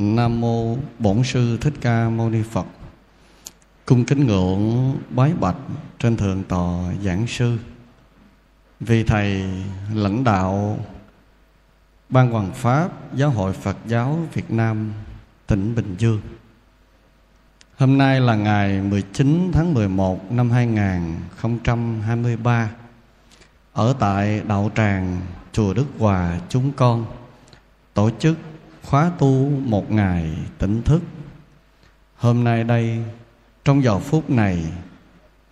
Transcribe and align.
Nam 0.00 0.40
mô 0.40 0.76
Bổn 0.98 1.24
sư 1.24 1.58
Thích 1.60 1.74
Ca 1.80 2.08
Mâu 2.08 2.30
Ni 2.30 2.42
Phật. 2.42 2.66
Cung 3.86 4.04
kính 4.04 4.26
ngưỡng 4.26 4.96
bái 5.10 5.32
bạch 5.40 5.56
trên 5.98 6.16
thượng 6.16 6.44
tọa 6.44 6.92
giảng 7.04 7.26
sư. 7.26 7.58
Vì 8.80 9.04
thầy 9.04 9.44
lãnh 9.94 10.24
đạo 10.24 10.78
Ban 12.08 12.30
Hoàng 12.30 12.50
Pháp 12.54 13.14
Giáo 13.14 13.30
hội 13.30 13.52
Phật 13.52 13.76
giáo 13.86 14.18
Việt 14.32 14.50
Nam, 14.50 14.92
tỉnh 15.46 15.74
Bình 15.74 15.94
Dương. 15.98 16.20
Hôm 17.76 17.98
nay 17.98 18.20
là 18.20 18.34
ngày 18.34 18.82
19 18.82 19.50
tháng 19.52 19.74
11 19.74 20.32
năm 20.32 20.50
2023 20.50 22.70
ở 23.72 23.94
tại 23.98 24.42
đạo 24.48 24.70
tràng 24.76 25.20
chùa 25.52 25.74
Đức 25.74 25.86
Hòa, 25.98 26.40
chúng 26.48 26.72
con 26.72 27.06
tổ 27.94 28.10
chức 28.18 28.38
khóa 28.84 29.10
tu 29.18 29.48
một 29.48 29.90
ngày 29.92 30.30
tỉnh 30.58 30.82
thức. 30.82 31.02
Hôm 32.16 32.44
nay 32.44 32.64
đây, 32.64 32.98
trong 33.64 33.82
giờ 33.82 33.98
phút 33.98 34.30
này, 34.30 34.64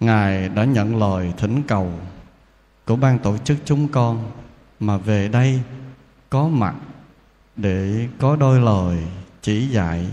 Ngài 0.01 0.49
đã 0.49 0.65
nhận 0.65 0.97
lời 0.97 1.33
thỉnh 1.39 1.63
cầu 1.69 1.93
của 2.87 2.97
ban 2.97 3.19
tổ 3.19 3.39
chức 3.39 3.57
chúng 3.65 3.89
con 3.89 4.31
mà 4.81 4.97
về 4.97 5.29
đây 5.29 5.61
có 6.31 6.49
mặt 6.49 6.75
để 7.57 8.09
có 8.19 8.37
đôi 8.37 8.61
lời 8.61 8.99
chỉ 9.43 9.69
dạy 9.69 10.07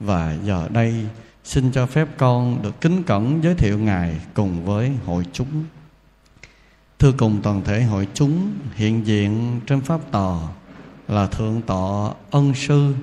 và 0.00 0.36
giờ 0.42 0.68
đây, 0.70 1.06
xin 1.44 1.72
cho 1.72 1.86
phép 1.86 2.08
con 2.16 2.62
được 2.62 2.80
kính 2.80 3.02
cẩn 3.02 3.40
giới 3.42 3.54
thiệu 3.54 3.78
ngài 3.78 4.20
cùng 4.34 4.64
với 4.64 4.92
hội 5.06 5.24
chúng 5.32 5.64
thưa 6.98 7.12
cùng 7.12 7.40
toàn 7.42 7.64
thể 7.64 7.82
hội 7.82 8.08
chúng 8.14 8.52
hiện 8.74 9.06
diện 9.06 9.60
trên 9.66 9.80
pháp 9.80 10.00
tòa 10.10 10.38
là 11.08 11.26
thượng 11.26 11.62
tọa 11.62 12.10
ân 12.30 12.54
sư. 12.54 12.94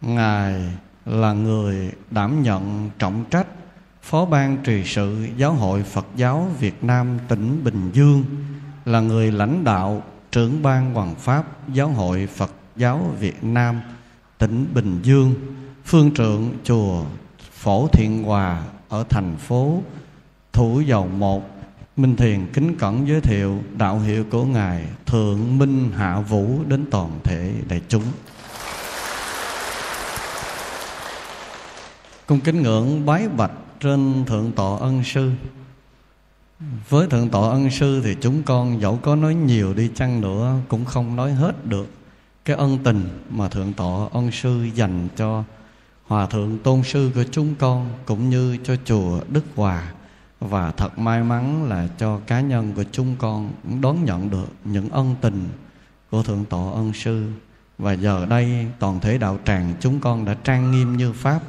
Ngài 0.00 0.72
là 1.06 1.32
người 1.32 1.92
đảm 2.10 2.42
nhận 2.42 2.90
trọng 2.98 3.24
trách, 3.30 3.46
phó 4.02 4.24
ban 4.24 4.56
trì 4.64 4.84
sự 4.84 5.26
giáo 5.36 5.52
hội 5.52 5.82
phật 5.82 6.06
giáo 6.16 6.48
việt 6.60 6.84
nam 6.84 7.18
tỉnh 7.28 7.64
bình 7.64 7.90
dương, 7.92 8.24
là 8.84 9.00
người 9.00 9.32
lãnh 9.32 9.64
đạo 9.64 10.02
trưởng 10.32 10.62
ban 10.62 10.94
hoàng 10.94 11.14
pháp 11.14 11.44
giáo 11.72 11.88
hội 11.88 12.26
phật 12.26 12.50
giáo 12.76 13.00
việt 13.20 13.44
nam 13.44 13.80
tỉnh 14.38 14.66
bình 14.74 15.00
dương, 15.02 15.34
phương 15.84 16.14
trượng 16.14 16.50
chùa 16.64 17.04
phổ 17.52 17.88
thiện 17.88 18.22
hòa 18.22 18.62
ở 18.88 19.04
thành 19.08 19.36
phố 19.36 19.82
thủ 20.52 20.80
dầu 20.80 21.06
một. 21.06 21.55
Minh 21.96 22.16
Thiền 22.16 22.46
kính 22.52 22.74
cẩn 22.78 23.08
giới 23.08 23.20
thiệu 23.20 23.62
đạo 23.76 24.00
hiệu 24.00 24.24
của 24.30 24.44
Ngài 24.44 24.84
Thượng 25.06 25.58
Minh 25.58 25.90
Hạ 25.96 26.20
Vũ 26.20 26.64
đến 26.68 26.84
toàn 26.90 27.10
thể 27.24 27.52
đại 27.68 27.80
chúng. 27.88 28.02
Cung 32.26 32.40
kính 32.40 32.62
ngưỡng 32.62 33.06
bái 33.06 33.28
bạch 33.28 33.50
trên 33.80 34.24
Thượng 34.26 34.52
Tọa 34.52 34.78
Ân 34.78 35.04
Sư. 35.04 35.30
Với 36.88 37.06
Thượng 37.06 37.28
Tọa 37.28 37.50
Ân 37.50 37.70
Sư 37.70 38.00
thì 38.04 38.16
chúng 38.20 38.42
con 38.42 38.80
dẫu 38.80 38.98
có 39.02 39.16
nói 39.16 39.34
nhiều 39.34 39.74
đi 39.74 39.90
chăng 39.94 40.20
nữa 40.20 40.54
cũng 40.68 40.84
không 40.84 41.16
nói 41.16 41.32
hết 41.32 41.66
được 41.66 41.86
cái 42.44 42.56
ân 42.56 42.78
tình 42.84 43.08
mà 43.30 43.48
Thượng 43.48 43.72
Tọa 43.72 44.08
Ân 44.12 44.30
Sư 44.30 44.68
dành 44.74 45.08
cho 45.16 45.44
Hòa 46.06 46.26
Thượng 46.26 46.58
Tôn 46.58 46.82
Sư 46.82 47.10
của 47.14 47.24
chúng 47.30 47.54
con 47.54 47.90
cũng 48.04 48.30
như 48.30 48.58
cho 48.64 48.76
chùa 48.84 49.20
Đức 49.28 49.44
Hòa 49.54 49.92
và 50.40 50.72
thật 50.72 50.98
may 50.98 51.22
mắn 51.22 51.68
là 51.68 51.88
cho 51.98 52.20
cá 52.26 52.40
nhân 52.40 52.72
của 52.76 52.84
chúng 52.92 53.16
con 53.18 53.52
đón 53.80 54.04
nhận 54.04 54.30
được 54.30 54.46
những 54.64 54.88
ân 54.88 55.16
tình 55.20 55.48
của 56.10 56.22
thượng 56.22 56.44
tọa 56.44 56.72
ân 56.72 56.92
sư. 56.92 57.30
Và 57.78 57.92
giờ 57.92 58.26
đây 58.26 58.66
toàn 58.78 59.00
thể 59.00 59.18
đạo 59.18 59.38
tràng 59.44 59.74
chúng 59.80 60.00
con 60.00 60.24
đã 60.24 60.36
trang 60.44 60.70
nghiêm 60.70 60.96
như 60.96 61.12
pháp. 61.12 61.40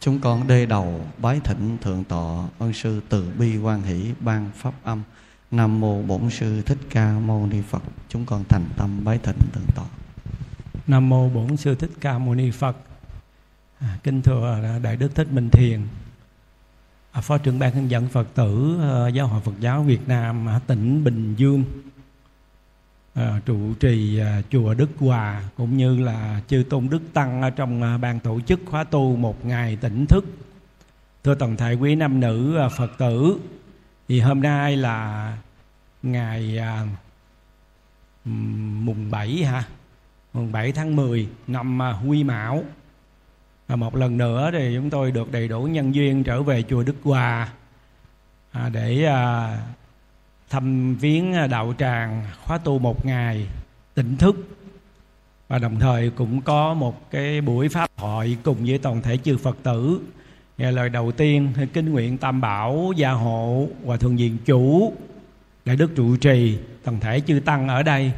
Chúng 0.00 0.20
con 0.20 0.46
đê 0.46 0.66
đầu 0.66 1.00
bái 1.18 1.40
thỉnh 1.44 1.78
thượng 1.80 2.04
tọa 2.04 2.48
ân 2.58 2.72
sư 2.72 3.00
từ 3.08 3.30
bi 3.38 3.58
quan 3.58 3.82
hỷ 3.82 4.12
ban 4.20 4.50
pháp 4.56 4.74
âm. 4.82 5.02
Nam 5.50 5.80
mô 5.80 6.02
bổn 6.02 6.30
sư 6.30 6.62
thích 6.62 6.78
ca 6.90 7.18
mâu 7.18 7.46
ni 7.46 7.62
phật. 7.70 7.82
Chúng 8.08 8.26
con 8.26 8.44
thành 8.48 8.64
tâm 8.76 9.04
bái 9.04 9.18
thỉnh 9.18 9.38
thượng 9.52 9.66
tọa 9.74 9.86
nam 10.86 11.08
mô 11.08 11.28
bổn 11.28 11.56
sư 11.56 11.74
thích 11.74 11.90
ca 12.00 12.18
mâu 12.18 12.34
ni 12.34 12.50
phật. 12.50 12.76
À, 13.78 13.98
kính 14.02 14.22
thưa 14.22 14.60
à, 14.62 14.78
đại 14.78 14.96
đức 14.96 15.14
thích 15.14 15.32
minh 15.32 15.50
thiền. 15.50 15.80
À, 17.12 17.20
phó 17.20 17.38
trưởng 17.38 17.58
ban 17.58 17.74
hướng 17.74 17.90
dẫn 17.90 18.08
phật 18.08 18.34
tử 18.34 18.76
ờ, 18.80 19.08
giáo 19.08 19.26
hội 19.26 19.40
phật 19.40 19.60
giáo 19.60 19.82
việt 19.82 20.08
nam 20.08 20.48
tỉnh 20.66 21.04
bình 21.04 21.34
dương 21.36 21.64
ờ, 23.14 23.40
trụ 23.46 23.74
trì 23.80 24.18
ờ, 24.18 24.42
chùa 24.50 24.74
đức 24.74 24.90
hòa 24.98 25.42
cũng 25.56 25.76
như 25.76 25.98
là 25.98 26.40
chư 26.48 26.64
tôn 26.70 26.88
đức 26.90 27.02
tăng 27.12 27.42
ở 27.42 27.50
trong 27.50 28.00
ban 28.00 28.20
tổ 28.20 28.40
chức 28.40 28.60
khóa 28.66 28.84
tu 28.84 29.16
một 29.16 29.44
ngày 29.44 29.76
tỉnh 29.76 30.06
thức. 30.06 30.24
Thưa 31.24 31.34
toàn 31.34 31.56
thể 31.56 31.72
quý 31.74 31.94
nam 31.94 32.20
nữ 32.20 32.58
phật 32.76 32.98
tử, 32.98 33.38
thì 34.08 34.20
hôm 34.20 34.40
nay 34.40 34.76
là 34.76 35.36
ngày 36.02 36.58
mùng 38.24 39.10
7 39.10 39.44
ha 39.44 39.64
mùng 40.32 40.52
7 40.52 40.72
tháng 40.72 40.96
10 40.96 41.28
năm 41.46 41.80
Huy 41.80 42.24
Mão 42.24 42.64
và 43.72 43.76
một 43.76 43.96
lần 43.96 44.18
nữa 44.18 44.50
thì 44.52 44.72
chúng 44.76 44.90
tôi 44.90 45.10
được 45.10 45.32
đầy 45.32 45.48
đủ 45.48 45.62
nhân 45.62 45.94
duyên 45.94 46.24
trở 46.24 46.42
về 46.42 46.62
chùa 46.62 46.82
Đức 46.82 46.94
Hòa 47.02 47.48
à, 48.50 48.68
để 48.68 49.04
à, 49.04 49.58
thăm 50.50 50.94
viếng 50.94 51.32
à, 51.32 51.46
đạo 51.46 51.74
tràng 51.78 52.24
khóa 52.44 52.58
tu 52.58 52.78
một 52.78 53.06
ngày 53.06 53.46
tỉnh 53.94 54.16
thức. 54.16 54.36
Và 55.48 55.58
đồng 55.58 55.80
thời 55.80 56.10
cũng 56.10 56.40
có 56.40 56.74
một 56.74 57.10
cái 57.10 57.40
buổi 57.40 57.68
pháp 57.68 57.90
hội 57.96 58.36
cùng 58.42 58.56
với 58.66 58.78
toàn 58.78 59.02
thể 59.02 59.16
chư 59.16 59.36
Phật 59.36 59.56
tử. 59.62 60.00
Nghe 60.58 60.72
lời 60.72 60.88
đầu 60.88 61.12
tiên 61.12 61.52
kinh 61.72 61.92
nguyện 61.92 62.18
tam 62.18 62.40
bảo 62.40 62.92
gia 62.96 63.10
hộ 63.10 63.68
và 63.84 63.96
thường 63.96 64.18
diện 64.18 64.38
chủ 64.44 64.92
đại 65.64 65.76
đức 65.76 65.90
trụ 65.96 66.16
trì 66.16 66.58
toàn 66.84 67.00
thể 67.00 67.20
chư 67.20 67.40
tăng 67.44 67.68
ở 67.68 67.82
đây 67.82 68.12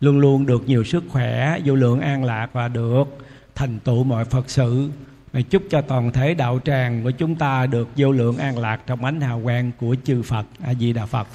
luôn 0.00 0.18
luôn 0.18 0.46
được 0.46 0.62
nhiều 0.66 0.84
sức 0.84 1.04
khỏe 1.08 1.58
vô 1.64 1.74
lượng 1.74 2.00
an 2.00 2.24
lạc 2.24 2.48
và 2.52 2.68
được 2.68 3.25
thành 3.56 3.78
tựu 3.78 4.04
mọi 4.04 4.24
Phật 4.24 4.50
sự. 4.50 4.90
Và 5.32 5.40
chúc 5.40 5.62
cho 5.70 5.80
toàn 5.80 6.12
thể 6.12 6.34
đạo 6.34 6.60
tràng 6.64 7.02
của 7.04 7.10
chúng 7.10 7.34
ta 7.34 7.66
được 7.66 7.88
vô 7.96 8.12
lượng 8.12 8.38
an 8.38 8.58
lạc 8.58 8.80
trong 8.86 9.04
ánh 9.04 9.20
hào 9.20 9.40
quang 9.44 9.72
của 9.80 9.96
chư 10.04 10.22
Phật. 10.22 10.46
A 10.62 10.74
Di 10.74 10.92
Đà 10.92 11.06
Phật. 11.06 11.26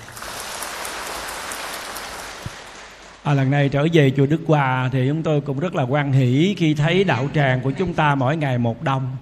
À, 3.23 3.33
lần 3.33 3.51
này 3.51 3.69
trở 3.69 3.87
về 3.93 4.11
chùa 4.17 4.25
Đức 4.25 4.41
Hòa 4.47 4.89
thì 4.91 5.07
chúng 5.07 5.23
tôi 5.23 5.41
cũng 5.41 5.59
rất 5.59 5.75
là 5.75 5.83
quan 5.83 6.11
hỷ 6.11 6.55
khi 6.57 6.73
thấy 6.73 7.03
đạo 7.03 7.29
tràng 7.33 7.61
của 7.61 7.71
chúng 7.71 7.93
ta 7.93 8.15
mỗi 8.15 8.37
ngày 8.37 8.57
một 8.57 8.83
đông. 8.83 9.17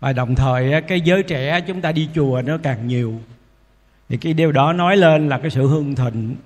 Và 0.00 0.12
đồng 0.12 0.34
thời 0.34 0.82
cái 0.82 1.00
giới 1.00 1.22
trẻ 1.22 1.60
chúng 1.60 1.80
ta 1.80 1.92
đi 1.92 2.08
chùa 2.14 2.42
nó 2.46 2.58
càng 2.62 2.86
nhiều. 2.86 3.20
Thì 4.08 4.16
cái 4.16 4.34
điều 4.34 4.52
đó 4.52 4.72
nói 4.72 4.96
lên 4.96 5.28
là 5.28 5.38
cái 5.38 5.50
sự 5.50 5.66
hương 5.66 5.94
thịnh. 5.94 6.36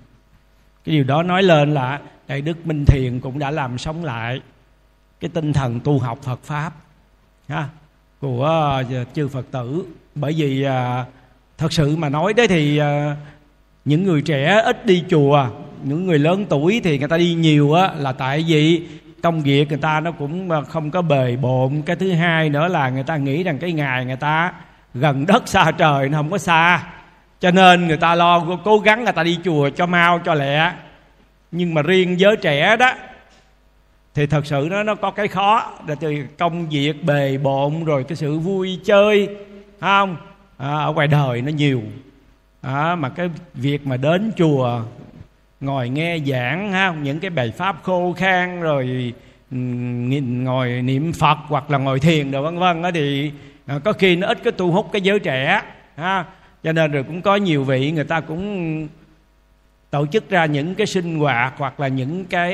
Cái 0.85 0.95
điều 0.95 1.05
đó 1.05 1.23
nói 1.23 1.43
lên 1.43 1.75
là 1.75 2.01
đại 2.29 2.41
đức 2.41 2.67
minh 2.67 2.85
thiền 2.85 3.21
cũng 3.21 3.39
đã 3.39 3.51
làm 3.51 3.79
sống 3.79 4.05
lại 4.05 4.41
cái 5.21 5.31
tinh 5.35 5.53
thần 5.53 5.81
tu 5.81 5.99
học 5.99 6.19
Phật 6.23 6.41
pháp 6.45 6.73
ha, 7.49 7.69
của 8.21 8.45
ờ, 8.45 9.05
chư 9.15 9.29
Phật 9.29 9.47
tử. 9.51 9.85
Bởi 10.15 10.33
vì 10.37 10.63
ờ, 10.63 11.05
thật 11.59 11.73
sự 11.73 11.97
mà 11.97 12.09
nói 12.09 12.33
đấy 12.33 12.49
thì 12.49 12.79
ờ, 12.79 13.17
những 13.85 14.05
người 14.05 14.23
trẻ 14.23 14.61
ít 14.65 14.87
đi 14.87 15.05
chùa 15.11 15.49
những 15.83 16.07
người 16.07 16.19
lớn 16.19 16.47
tuổi 16.49 16.81
thì 16.85 16.99
người 16.99 17.09
ta 17.09 17.17
đi 17.17 17.35
nhiều 17.35 17.73
á 17.73 17.91
là 17.97 18.13
tại 18.13 18.45
vì 18.49 18.87
công 19.23 19.43
việc 19.43 19.69
người 19.69 19.79
ta 19.79 20.01
nó 20.01 20.11
cũng 20.13 20.51
không 20.69 20.91
có 20.91 21.03
bề 21.03 21.37
bộn. 21.37 21.83
Cái 21.83 21.97
thứ 21.97 22.13
hai 22.13 22.49
nữa 22.51 22.69
là 22.69 22.89
người 22.89 23.03
ta 23.03 23.17
nghĩ 23.17 23.43
rằng 23.43 23.59
cái 23.59 23.73
ngày 23.73 24.05
người 24.05 24.17
ta 24.17 24.53
gần 24.95 25.27
đất 25.27 25.49
xa 25.49 25.71
trời 25.71 26.09
nó 26.09 26.19
không 26.19 26.31
có 26.31 26.39
xa 26.39 26.83
cho 27.41 27.51
nên 27.51 27.87
người 27.87 27.97
ta 27.97 28.15
lo 28.15 28.47
cố 28.65 28.79
gắng 28.79 29.05
người 29.05 29.13
ta 29.13 29.23
đi 29.23 29.39
chùa 29.45 29.71
cho 29.71 29.87
mau 29.87 30.19
cho 30.19 30.35
lẹ. 30.35 30.73
Nhưng 31.51 31.75
mà 31.75 31.83
riêng 31.83 32.21
giới 32.21 32.37
trẻ 32.37 32.77
đó 32.77 32.93
thì 34.15 34.27
thật 34.27 34.47
sự 34.47 34.69
nó 34.71 34.83
nó 34.83 34.95
có 34.95 35.11
cái 35.11 35.29
khó. 35.29 35.73
Là 35.89 35.95
từ 35.95 36.15
công 36.39 36.69
việc 36.69 37.05
bề 37.05 37.39
bộn 37.39 37.85
rồi 37.85 38.05
cái 38.05 38.17
sự 38.17 38.39
vui 38.39 38.81
chơi 38.85 39.29
không? 39.81 40.17
À, 40.57 40.75
ở 40.75 40.93
ngoài 40.93 41.07
đời 41.07 41.43
nó 41.43 41.51
nhiều. 41.51 41.83
À, 42.61 42.95
mà 42.95 43.09
cái 43.09 43.31
việc 43.55 43.87
mà 43.87 43.97
đến 43.97 44.33
chùa 44.37 44.83
ngồi 45.61 45.89
nghe 45.89 46.19
giảng 46.19 46.73
ha 46.73 46.95
những 47.03 47.21
cái 47.21 47.31
bài 47.31 47.53
pháp 47.57 47.77
khô 47.83 48.13
khan 48.13 48.61
rồi 48.61 49.13
ừ, 49.51 49.57
nhìn 50.09 50.45
ngồi 50.45 50.83
niệm 50.83 51.13
phật 51.13 51.39
hoặc 51.47 51.71
là 51.71 51.79
ngồi 51.79 52.01
thiền 52.01 52.31
rồi 52.31 52.43
vân 52.43 52.59
vân 52.59 52.83
đó 52.83 52.91
thì 52.95 53.33
à, 53.67 53.79
có 53.85 53.93
khi 53.93 54.17
nó 54.17 54.27
ít 54.27 54.39
cái 54.45 54.53
tu 54.53 54.73
hút 54.73 54.89
cái 54.93 55.03
giới 55.03 55.19
trẻ 55.19 55.63
ha. 55.97 56.25
Cho 56.63 56.73
nên 56.73 56.93
rồi 56.93 57.03
cũng 57.03 57.23
có 57.23 57.37
nhiều 57.37 57.65
vị 57.65 57.91
người 57.91 58.05
ta 58.05 58.21
cũng 58.21 58.89
tổ 59.91 60.07
chức 60.07 60.31
ra 60.31 60.47
những 60.47 60.75
cái 60.75 60.87
sinh 60.87 61.19
hoạt 61.19 61.55
hoặc 61.57 61.81
là 61.81 61.89
những 61.89 62.25
cái 62.25 62.53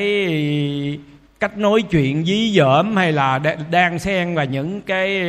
cách 1.44 1.58
nói 1.58 1.82
chuyện 1.82 2.24
dí 2.24 2.52
dỏm 2.56 2.96
hay 2.96 3.12
là 3.12 3.40
đang 3.70 3.98
xen 3.98 4.34
và 4.34 4.44
những 4.44 4.80
cái 4.82 5.22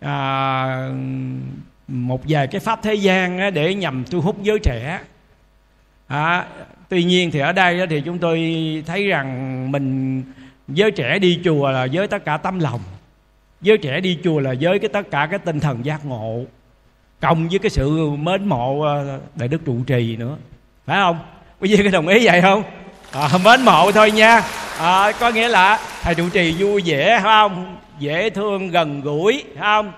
à, 0.00 0.90
một 1.88 2.20
vài 2.28 2.46
cái 2.46 2.60
pháp 2.60 2.82
thế 2.82 2.94
gian 2.94 3.54
để 3.54 3.74
nhằm 3.74 4.04
thu 4.10 4.20
hút 4.20 4.42
giới 4.42 4.58
trẻ. 4.62 5.00
À, 6.06 6.46
tuy 6.88 7.04
nhiên 7.04 7.30
thì 7.30 7.38
ở 7.38 7.52
đây 7.52 7.86
thì 7.90 8.00
chúng 8.00 8.18
tôi 8.18 8.38
thấy 8.86 9.06
rằng 9.06 9.72
mình 9.72 10.22
giới 10.68 10.90
trẻ 10.90 11.18
đi 11.18 11.40
chùa 11.44 11.70
là 11.70 11.86
với 11.92 12.08
tất 12.08 12.24
cả 12.24 12.36
tấm 12.36 12.58
lòng. 12.58 12.80
Giới 13.60 13.78
trẻ 13.78 14.00
đi 14.00 14.18
chùa 14.24 14.40
là 14.40 14.54
với 14.60 14.78
cái 14.78 14.88
tất 14.88 15.10
cả 15.10 15.28
cái 15.30 15.38
tinh 15.38 15.60
thần 15.60 15.84
giác 15.84 16.06
ngộ 16.06 16.44
cộng 17.20 17.48
với 17.48 17.58
cái 17.58 17.70
sự 17.70 18.10
mến 18.10 18.44
mộ 18.44 18.82
à, 18.82 19.18
đại 19.34 19.48
đức 19.48 19.64
trụ 19.66 19.76
trì 19.86 20.16
nữa. 20.16 20.36
Phải 20.86 20.96
không? 20.96 21.18
Quý 21.60 21.76
vị 21.76 21.84
có 21.84 21.90
đồng 21.90 22.08
ý 22.08 22.26
vậy 22.26 22.42
không? 22.42 22.62
À, 23.12 23.28
mến 23.44 23.62
mộ 23.62 23.92
thôi 23.92 24.10
nha 24.10 24.42
à, 24.78 25.12
có 25.20 25.30
nghĩa 25.30 25.48
là 25.48 25.80
thầy 26.02 26.14
trụ 26.14 26.28
trì 26.32 26.54
vui 26.58 26.82
vẻ 26.84 27.20
phải 27.22 27.22
không? 27.22 27.76
Dễ 27.98 28.30
thương 28.30 28.68
gần 28.68 29.00
gũi 29.00 29.44
phải 29.54 29.62
không? 29.62 29.92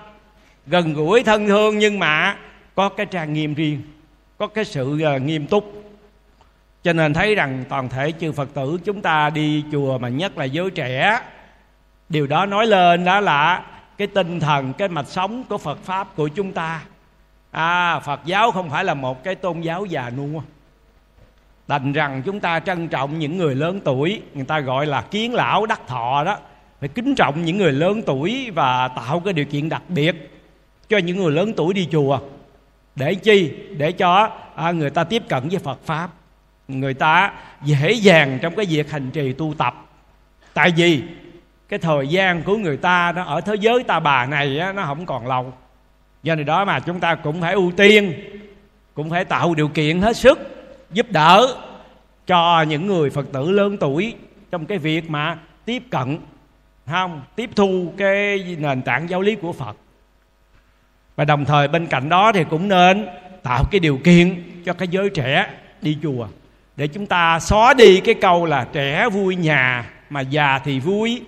Gần 0.67 0.93
gũi 0.93 1.23
thân 1.23 1.47
thương 1.47 1.79
nhưng 1.79 1.99
mà 1.99 2.37
có 2.75 2.89
cái 2.89 3.05
trang 3.05 3.33
nghiêm 3.33 3.53
riêng 3.53 3.81
có 4.37 4.47
cái 4.47 4.65
sự 4.65 4.99
uh, 5.15 5.21
nghiêm 5.21 5.47
túc. 5.47 5.93
Cho 6.83 6.93
nên 6.93 7.13
thấy 7.13 7.35
rằng 7.35 7.63
toàn 7.69 7.89
thể 7.89 8.11
chư 8.19 8.31
phật 8.31 8.53
tử 8.53 8.77
chúng 8.85 9.01
ta 9.01 9.29
đi 9.29 9.63
chùa 9.71 9.97
mà 9.97 10.09
nhất 10.09 10.37
là 10.37 10.45
giới 10.45 10.69
trẻ 10.69 11.19
điều 12.09 12.27
đó 12.27 12.45
nói 12.45 12.67
lên 12.67 13.05
đó 13.05 13.19
là 13.19 13.65
cái 13.97 14.07
tinh 14.07 14.39
thần 14.39 14.73
cái 14.73 14.87
mạch 14.87 15.07
sống 15.07 15.43
của 15.49 15.57
phật 15.57 15.79
pháp 15.83 16.15
của 16.15 16.27
chúng 16.27 16.51
ta. 16.53 16.81
À 17.51 17.99
phật 17.99 18.19
giáo 18.25 18.51
không 18.51 18.69
phải 18.69 18.83
là 18.83 18.93
một 18.93 19.23
cái 19.23 19.35
tôn 19.35 19.61
giáo 19.61 19.85
già 19.85 20.09
nua. 20.09 20.41
Thành 21.71 21.93
rằng 21.93 22.21
chúng 22.25 22.39
ta 22.39 22.59
trân 22.59 22.87
trọng 22.87 23.19
những 23.19 23.37
người 23.37 23.55
lớn 23.55 23.79
tuổi 23.83 24.21
người 24.33 24.45
ta 24.45 24.59
gọi 24.59 24.85
là 24.85 25.01
kiến 25.01 25.33
lão 25.33 25.65
đắc 25.65 25.81
thọ 25.87 26.23
đó. 26.23 26.37
Phải 26.79 26.89
kính 26.89 27.15
trọng 27.15 27.45
những 27.45 27.57
người 27.57 27.71
lớn 27.71 28.01
tuổi 28.05 28.51
và 28.55 28.87
tạo 28.87 29.19
cái 29.19 29.33
điều 29.33 29.45
kiện 29.45 29.69
đặc 29.69 29.81
biệt 29.87 30.31
cho 30.89 30.97
những 30.97 31.17
người 31.17 31.31
lớn 31.31 31.53
tuổi 31.57 31.73
đi 31.73 31.87
chùa. 31.91 32.19
Để 32.95 33.15
chi? 33.15 33.51
Để 33.77 33.91
cho 33.91 34.29
à, 34.55 34.71
người 34.71 34.89
ta 34.89 35.03
tiếp 35.03 35.23
cận 35.29 35.49
với 35.49 35.59
phật 35.59 35.79
pháp. 35.85 36.09
Người 36.67 36.93
ta 36.93 37.33
dễ 37.63 37.91
dàng 37.91 38.39
trong 38.41 38.55
cái 38.55 38.65
việc 38.65 38.91
hành 38.91 39.11
trì 39.11 39.33
tu 39.33 39.53
tập. 39.57 39.85
Tại 40.53 40.71
vì 40.75 41.03
cái 41.69 41.79
thời 41.79 42.07
gian 42.07 42.43
của 42.43 42.57
người 42.57 42.77
ta 42.77 43.11
nó 43.15 43.23
ở 43.23 43.41
thế 43.41 43.55
giới 43.59 43.83
ta 43.83 43.99
bà 43.99 44.25
này 44.25 44.59
á, 44.59 44.73
nó 44.73 44.83
không 44.83 45.05
còn 45.05 45.27
lâu. 45.27 45.53
Do 46.23 46.35
này 46.35 46.43
đó 46.43 46.65
mà 46.65 46.79
chúng 46.79 46.99
ta 46.99 47.15
cũng 47.15 47.41
phải 47.41 47.53
ưu 47.53 47.71
tiên 47.77 48.13
cũng 48.93 49.09
phải 49.09 49.25
tạo 49.25 49.55
điều 49.55 49.67
kiện 49.67 50.01
hết 50.01 50.17
sức 50.17 50.60
giúp 50.93 51.11
đỡ 51.11 51.55
cho 52.27 52.61
những 52.61 52.87
người 52.87 53.09
phật 53.09 53.25
tử 53.33 53.51
lớn 53.51 53.77
tuổi 53.79 54.15
trong 54.51 54.65
cái 54.65 54.77
việc 54.77 55.09
mà 55.09 55.37
tiếp 55.65 55.83
cận 55.89 56.17
không? 56.85 57.21
Tiếp 57.35 57.49
thu 57.55 57.93
cái 57.97 58.43
nền 58.59 58.81
tảng 58.81 59.09
giáo 59.09 59.21
lý 59.21 59.35
của 59.35 59.53
phật. 59.53 59.77
Và 61.15 61.25
đồng 61.25 61.45
thời 61.45 61.67
bên 61.67 61.87
cạnh 61.87 62.09
đó 62.09 62.31
thì 62.31 62.43
cũng 62.49 62.67
nên 62.67 63.07
tạo 63.43 63.63
cái 63.71 63.79
điều 63.79 63.97
kiện 63.97 64.43
cho 64.65 64.73
cái 64.73 64.87
giới 64.87 65.09
trẻ 65.09 65.47
đi 65.81 65.97
chùa. 66.03 66.27
Để 66.75 66.87
chúng 66.87 67.05
ta 67.05 67.39
xóa 67.39 67.73
đi 67.73 67.99
cái 67.99 68.15
câu 68.15 68.45
là 68.45 68.67
trẻ 68.73 69.09
vui 69.09 69.35
nhà 69.35 69.89
mà 70.09 70.21
già 70.21 70.59
thì 70.59 70.79
vui 70.79 71.21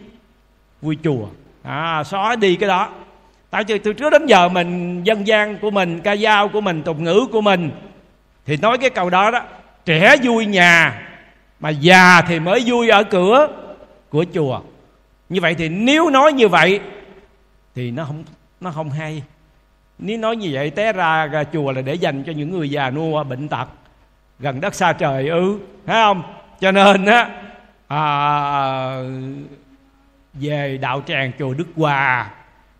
vui 0.81 0.97
chùa. 1.03 1.27
À, 1.63 2.03
xóa 2.03 2.35
đi 2.35 2.55
cái 2.55 2.69
đó. 2.69 2.89
Tại 3.49 3.63
vì 3.63 3.77
từ 3.77 3.93
trước 3.93 4.09
đến 4.09 4.25
giờ 4.25 4.49
mình 4.49 5.03
dân 5.03 5.27
gian 5.27 5.57
của 5.57 5.71
mình 5.71 5.99
ca 5.99 6.15
dao 6.15 6.47
của 6.47 6.61
mình 6.61 6.83
tục 6.83 6.99
ngữ 6.99 7.27
của 7.31 7.41
mình 7.41 7.71
thì 8.45 8.57
nói 8.57 8.77
cái 8.77 8.89
câu 8.89 9.09
đó 9.09 9.31
đó 9.31 9.41
trẻ 9.85 10.15
vui 10.23 10.45
nhà 10.45 11.01
mà 11.59 11.69
già 11.69 12.21
thì 12.21 12.39
mới 12.39 12.63
vui 12.65 12.89
ở 12.89 13.03
cửa 13.03 13.47
của 14.09 14.25
chùa. 14.33 14.61
Như 15.29 15.41
vậy 15.41 15.55
thì 15.55 15.69
nếu 15.69 16.09
nói 16.09 16.33
như 16.33 16.47
vậy 16.47 16.79
thì 17.75 17.91
nó 17.91 18.05
không 18.05 18.23
nó 18.61 18.71
không 18.71 18.89
hay. 18.89 19.23
Nếu 19.99 20.17
nói 20.17 20.35
như 20.35 20.49
vậy 20.51 20.69
té 20.69 20.93
ra, 20.93 21.25
ra 21.25 21.43
chùa 21.43 21.71
là 21.71 21.81
để 21.81 21.93
dành 21.93 22.23
cho 22.23 22.31
những 22.31 22.51
người 22.51 22.69
già 22.69 22.89
nua 22.89 23.23
bệnh 23.23 23.47
tật 23.47 23.67
gần 24.39 24.61
đất 24.61 24.75
xa 24.75 24.93
trời 24.93 25.27
ư 25.27 25.59
thấy 25.85 25.95
không? 25.95 26.23
Cho 26.59 26.71
nên 26.71 27.05
á 27.05 27.29
à, 27.87 28.01
về 30.33 30.77
đạo 30.81 31.01
tràng 31.07 31.31
chùa 31.39 31.53
Đức 31.53 31.67
Hòa 31.75 32.31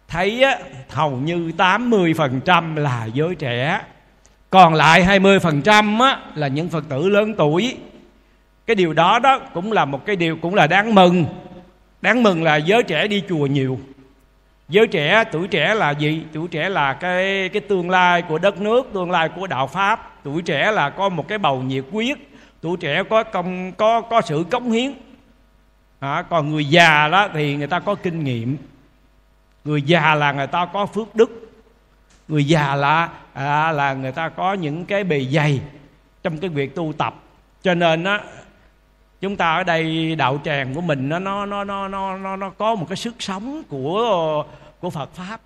thấy 0.07 0.43
á, 0.43 0.57
hầu 0.89 1.11
như 1.11 1.51
80% 1.57 2.75
là 2.75 3.05
giới 3.05 3.35
trẻ 3.35 3.81
còn 4.53 4.73
lại 4.73 5.19
20% 5.19 6.01
á, 6.01 6.19
là 6.35 6.47
những 6.47 6.69
Phật 6.69 6.83
tử 6.89 7.09
lớn 7.09 7.33
tuổi. 7.37 7.77
Cái 8.65 8.75
điều 8.75 8.93
đó 8.93 9.19
đó 9.19 9.39
cũng 9.53 9.71
là 9.71 9.85
một 9.85 10.05
cái 10.05 10.15
điều 10.15 10.37
cũng 10.37 10.55
là 10.55 10.67
đáng 10.67 10.95
mừng. 10.95 11.25
Đáng 12.01 12.23
mừng 12.23 12.43
là 12.43 12.55
giới 12.55 12.83
trẻ 12.83 13.07
đi 13.07 13.23
chùa 13.29 13.45
nhiều. 13.45 13.79
Giới 14.69 14.87
trẻ 14.87 15.23
tuổi 15.31 15.47
trẻ 15.47 15.73
là 15.75 15.91
gì? 15.91 16.23
Tuổi 16.33 16.47
trẻ 16.47 16.69
là 16.69 16.93
cái 16.93 17.49
cái 17.49 17.61
tương 17.61 17.89
lai 17.89 18.21
của 18.21 18.37
đất 18.37 18.61
nước 18.61 18.89
tương 18.93 19.11
lai 19.11 19.29
của 19.35 19.47
đạo 19.47 19.67
pháp. 19.67 20.23
Tuổi 20.23 20.41
trẻ 20.41 20.71
là 20.71 20.89
có 20.89 21.09
một 21.09 21.27
cái 21.27 21.37
bầu 21.37 21.61
nhiệt 21.61 21.83
quyết 21.91 22.31
tuổi 22.61 22.77
trẻ 22.77 23.03
có 23.09 23.23
công 23.23 23.71
có 23.71 24.01
có 24.01 24.21
sự 24.21 24.45
cống 24.51 24.71
hiến. 24.71 24.93
À, 25.99 26.23
còn 26.29 26.51
người 26.51 26.65
già 26.65 27.07
đó 27.07 27.27
thì 27.33 27.55
người 27.55 27.67
ta 27.67 27.79
có 27.79 27.95
kinh 27.95 28.23
nghiệm. 28.23 28.57
Người 29.65 29.81
già 29.81 30.15
là 30.15 30.31
người 30.31 30.47
ta 30.47 30.65
có 30.65 30.85
phước 30.85 31.15
đức 31.15 31.42
người 32.33 32.47
già 32.47 32.75
là 32.75 33.09
à, 33.33 33.71
là 33.71 33.93
người 33.93 34.11
ta 34.11 34.29
có 34.29 34.53
những 34.53 34.85
cái 34.85 35.03
bề 35.03 35.25
dày 35.25 35.61
trong 36.23 36.37
cái 36.37 36.49
việc 36.49 36.75
tu 36.75 36.93
tập. 36.97 37.15
Cho 37.61 37.73
nên 37.73 38.03
á 38.03 38.19
chúng 39.21 39.35
ta 39.35 39.55
ở 39.55 39.63
đây 39.63 40.15
đạo 40.15 40.39
tràng 40.43 40.73
của 40.75 40.81
mình 40.81 41.09
nó 41.09 41.19
nó 41.19 41.45
nó 41.45 41.63
nó 41.63 41.87
nó 41.87 42.17
nó, 42.17 42.35
nó 42.35 42.49
có 42.49 42.75
một 42.75 42.85
cái 42.89 42.95
sức 42.95 43.15
sống 43.19 43.63
của 43.69 44.43
của 44.79 44.89
Phật 44.89 45.13
pháp. 45.13 45.41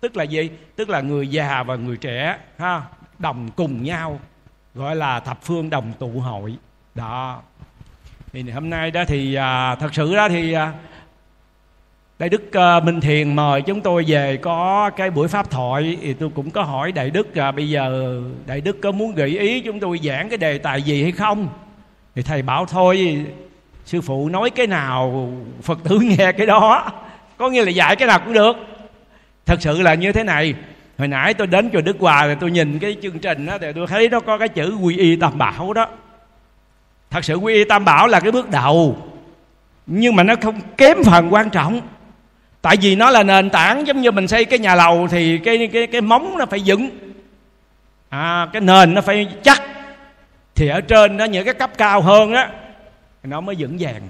Tức 0.00 0.16
là 0.16 0.24
gì? 0.24 0.50
Tức 0.76 0.88
là 0.88 1.00
người 1.00 1.28
già 1.28 1.62
và 1.62 1.76
người 1.76 1.96
trẻ 1.96 2.38
ha 2.58 2.82
đồng 3.18 3.48
cùng 3.56 3.82
nhau 3.82 4.20
gọi 4.74 4.96
là 4.96 5.20
thập 5.20 5.42
phương 5.42 5.70
đồng 5.70 5.92
tụ 5.98 6.20
hội. 6.20 6.56
Đó. 6.94 7.42
Thì 8.32 8.50
hôm 8.50 8.70
nay 8.70 8.90
đó 8.90 9.04
thì 9.08 9.34
à, 9.34 9.74
thật 9.74 9.94
sự 9.94 10.16
đó 10.16 10.28
thì 10.28 10.52
à, 10.52 10.72
đại 12.20 12.28
đức 12.28 12.52
ờ, 12.52 12.80
minh 12.80 13.00
thiền 13.00 13.36
mời 13.36 13.62
chúng 13.62 13.80
tôi 13.80 14.04
về 14.06 14.36
có 14.36 14.90
cái 14.96 15.10
buổi 15.10 15.28
pháp 15.28 15.50
thoại 15.50 15.98
thì 16.02 16.14
tôi 16.14 16.30
cũng 16.34 16.50
có 16.50 16.62
hỏi 16.62 16.92
đại 16.92 17.10
đức 17.10 17.36
là 17.36 17.52
bây 17.52 17.70
giờ 17.70 18.16
đại 18.46 18.60
đức 18.60 18.76
có 18.82 18.92
muốn 18.92 19.14
gợi 19.14 19.38
ý 19.38 19.60
chúng 19.60 19.80
tôi 19.80 20.00
giảng 20.04 20.28
cái 20.28 20.38
đề 20.38 20.58
tài 20.58 20.82
gì 20.82 21.02
hay 21.02 21.12
không? 21.12 21.48
Thì 22.14 22.22
thầy 22.22 22.42
bảo 22.42 22.66
thôi, 22.66 23.24
sư 23.84 24.00
phụ 24.00 24.28
nói 24.28 24.50
cái 24.50 24.66
nào, 24.66 25.32
phật 25.62 25.78
tử 25.84 25.98
nghe 26.02 26.32
cái 26.32 26.46
đó, 26.46 26.92
có 27.36 27.48
nghĩa 27.48 27.64
là 27.64 27.70
dạy 27.70 27.96
cái 27.96 28.08
nào 28.08 28.18
cũng 28.24 28.32
được. 28.32 28.56
Thật 29.46 29.62
sự 29.62 29.82
là 29.82 29.94
như 29.94 30.12
thế 30.12 30.24
này, 30.24 30.54
hồi 30.98 31.08
nãy 31.08 31.34
tôi 31.34 31.46
đến 31.46 31.70
chùa 31.72 31.80
đức 31.80 31.96
hòa 32.00 32.26
thì 32.28 32.34
tôi 32.40 32.50
nhìn 32.50 32.78
cái 32.78 32.96
chương 33.02 33.18
trình 33.18 33.46
đó 33.46 33.58
thì 33.60 33.66
tôi 33.74 33.86
thấy 33.86 34.08
nó 34.08 34.20
có 34.20 34.38
cái 34.38 34.48
chữ 34.48 34.76
quy 34.82 34.96
y 34.96 35.16
tam 35.16 35.38
bảo 35.38 35.72
đó. 35.72 35.86
Thật 37.10 37.24
sự 37.24 37.34
quy 37.34 37.54
y 37.54 37.64
tam 37.64 37.84
bảo 37.84 38.08
là 38.08 38.20
cái 38.20 38.32
bước 38.32 38.50
đầu, 38.50 38.96
nhưng 39.86 40.16
mà 40.16 40.22
nó 40.22 40.34
không 40.42 40.60
kém 40.76 40.96
phần 41.04 41.32
quan 41.32 41.50
trọng 41.50 41.80
tại 42.62 42.76
vì 42.80 42.96
nó 42.96 43.10
là 43.10 43.22
nền 43.22 43.50
tảng 43.50 43.86
giống 43.86 44.00
như 44.00 44.10
mình 44.10 44.28
xây 44.28 44.44
cái 44.44 44.58
nhà 44.58 44.74
lầu 44.74 45.08
thì 45.10 45.38
cái 45.38 45.68
cái 45.72 45.86
cái 45.86 46.00
móng 46.00 46.38
nó 46.38 46.46
phải 46.46 46.62
vững 46.66 46.90
à, 48.10 48.48
cái 48.52 48.62
nền 48.62 48.94
nó 48.94 49.00
phải 49.00 49.28
chắc. 49.42 49.62
Thì 50.54 50.68
ở 50.68 50.80
trên 50.80 51.16
đó 51.16 51.24
những 51.24 51.44
cái 51.44 51.54
cấp 51.54 51.70
cao 51.78 52.00
hơn 52.00 52.32
á 52.32 52.50
nó 53.22 53.40
mới 53.40 53.56
vững 53.58 53.76
vàng. 53.80 54.02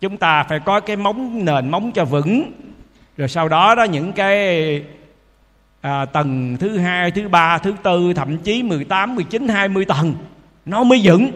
Chúng 0.00 0.16
ta 0.16 0.42
phải 0.42 0.60
có 0.60 0.80
cái 0.80 0.96
móng 0.96 1.44
nền 1.44 1.70
móng 1.70 1.92
cho 1.94 2.04
vững. 2.04 2.52
Rồi 3.16 3.28
sau 3.28 3.48
đó 3.48 3.74
đó 3.74 3.84
những 3.84 4.12
cái 4.12 4.82
à, 5.80 6.04
tầng 6.04 6.56
thứ 6.60 6.78
hai 6.78 7.10
thứ 7.10 7.28
ba 7.28 7.58
thứ 7.58 7.74
tư 7.82 8.12
thậm 8.16 8.38
chí 8.38 8.62
18, 8.62 9.14
19, 9.14 9.48
20 9.48 9.84
tầng 9.84 10.14
nó 10.64 10.84
mới 10.84 11.00
vững. 11.02 11.30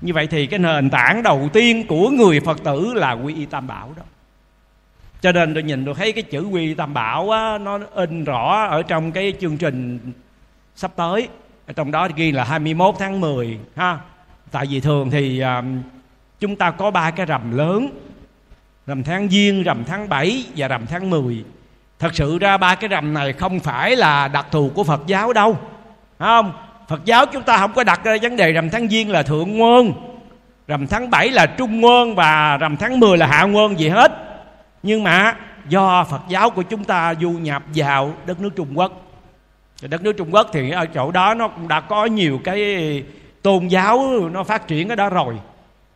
Như 0.00 0.12
vậy 0.14 0.26
thì 0.26 0.46
cái 0.46 0.58
nền 0.58 0.90
tảng 0.90 1.22
đầu 1.22 1.48
tiên 1.52 1.86
của 1.86 2.10
người 2.10 2.40
phật 2.40 2.64
tử 2.64 2.92
là 2.94 3.12
quy 3.12 3.34
y 3.34 3.46
tam 3.46 3.66
bảo 3.66 3.92
đó 3.96 4.02
cho 5.20 5.32
nên 5.32 5.54
tôi 5.54 5.62
nhìn 5.62 5.84
tôi 5.84 5.94
thấy 5.94 6.12
cái 6.12 6.22
chữ 6.22 6.40
quy 6.40 6.74
tam 6.74 6.94
bảo 6.94 7.30
á, 7.30 7.58
nó 7.58 7.78
in 7.94 8.24
rõ 8.24 8.66
ở 8.70 8.82
trong 8.82 9.12
cái 9.12 9.32
chương 9.40 9.56
trình 9.56 9.98
sắp 10.76 10.90
tới. 10.96 11.28
Ở 11.66 11.72
trong 11.72 11.90
đó 11.90 12.08
ghi 12.16 12.32
là 12.32 12.44
21 12.44 12.94
tháng 12.98 13.20
10 13.20 13.58
ha. 13.76 13.98
Tại 14.50 14.66
vì 14.66 14.80
thường 14.80 15.10
thì 15.10 15.40
um, 15.40 15.82
chúng 16.40 16.56
ta 16.56 16.70
có 16.70 16.90
ba 16.90 17.10
cái 17.10 17.26
rằm 17.26 17.56
lớn 17.56 17.88
rằm 18.86 19.02
tháng 19.02 19.28
giêng 19.28 19.62
rằm 19.62 19.84
tháng 19.84 20.08
7 20.08 20.44
và 20.56 20.68
rằm 20.68 20.86
tháng 20.86 21.10
10 21.10 21.44
thật 21.98 22.14
sự 22.14 22.38
ra 22.38 22.56
ba 22.56 22.74
cái 22.74 22.88
rằm 22.88 23.14
này 23.14 23.32
không 23.32 23.60
phải 23.60 23.96
là 23.96 24.28
đặc 24.28 24.46
thù 24.50 24.70
của 24.74 24.84
phật 24.84 25.00
giáo 25.06 25.32
đâu 25.32 25.58
không? 26.18 26.52
Phật 26.88 27.04
giáo 27.04 27.26
chúng 27.26 27.42
ta 27.42 27.58
không 27.58 27.72
có 27.72 27.84
đặt 27.84 28.04
ra 28.04 28.16
vấn 28.22 28.36
đề 28.36 28.52
rằm 28.52 28.70
tháng 28.70 28.88
giêng 28.88 29.10
là 29.10 29.22
thượng 29.22 29.58
nguồn 29.58 29.92
rằm 30.68 30.86
tháng 30.86 31.10
7 31.10 31.30
là 31.30 31.46
trung 31.46 31.80
nguồn 31.80 32.14
và 32.14 32.56
rằm 32.56 32.76
tháng 32.76 33.00
10 33.00 33.18
là 33.18 33.26
hạ 33.26 33.44
nguồn 33.44 33.78
gì 33.78 33.88
hết 33.88 34.27
nhưng 34.82 35.02
mà 35.02 35.36
do 35.68 36.04
phật 36.04 36.20
giáo 36.28 36.50
của 36.50 36.62
chúng 36.62 36.84
ta 36.84 37.14
du 37.20 37.30
nhập 37.30 37.62
vào 37.74 38.12
đất 38.26 38.40
nước 38.40 38.50
trung 38.56 38.78
quốc. 38.78 38.92
Đất 39.82 40.02
nước 40.02 40.12
trung 40.12 40.34
quốc 40.34 40.46
thì 40.52 40.70
ở 40.70 40.86
chỗ 40.86 41.10
đó 41.10 41.34
nó 41.34 41.48
cũng 41.48 41.68
đã 41.68 41.80
có 41.80 42.04
nhiều 42.04 42.40
cái 42.44 43.04
tôn 43.42 43.66
giáo 43.66 44.28
nó 44.32 44.44
phát 44.44 44.66
triển 44.66 44.88
ở 44.88 44.94
đó 44.94 45.10
rồi. 45.10 45.38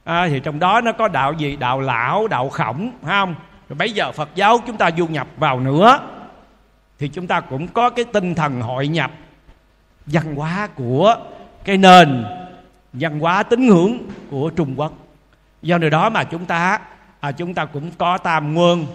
À, 0.05 0.29
thì 0.29 0.41
trong 0.41 0.59
đó 0.59 0.81
nó 0.81 0.93
có 0.93 1.09
đạo 1.09 1.33
gì? 1.33 1.57
Đạo 1.57 1.81
lão 1.81 2.29
đạo 2.29 2.49
khổng 2.49 2.91
phải 3.03 3.11
không? 3.11 3.35
Rồi 3.69 3.77
bây 3.77 3.93
giờ 3.93 4.13
phật 4.13 4.29
giáo 4.35 4.59
chúng 4.67 4.77
ta 4.77 4.91
du 4.97 5.07
nhập 5.07 5.27
vào 5.37 5.61
nữa 5.61 6.01
thì 6.99 7.09
chúng 7.09 7.27
ta 7.27 7.41
cũng 7.41 7.69
có 7.69 7.91
cái 7.91 8.05
tinh 8.05 8.35
thần 8.35 8.61
hội 8.61 8.89
nhập 8.89 9.11
văn 10.07 10.35
hóa 10.35 10.69
của 10.75 11.17
cái 11.65 11.77
nền 11.77 12.25
văn 12.93 13.21
hóa 13.21 13.43
tín 13.43 13.67
ngưỡng 13.67 13.99
của 14.31 14.51
trung 14.51 14.75
quốc. 14.77 14.93
Do 15.63 15.79
điều 15.79 15.91
đó 15.91 16.11
mà 16.11 16.25
chúng 16.25 16.45
ta 16.45 16.81
à, 17.23 17.33
chúng 17.33 17.55
ta 17.55 17.65
cũng 17.65 17.91
có 17.99 18.19
tam 18.19 18.55
quân 18.55 18.87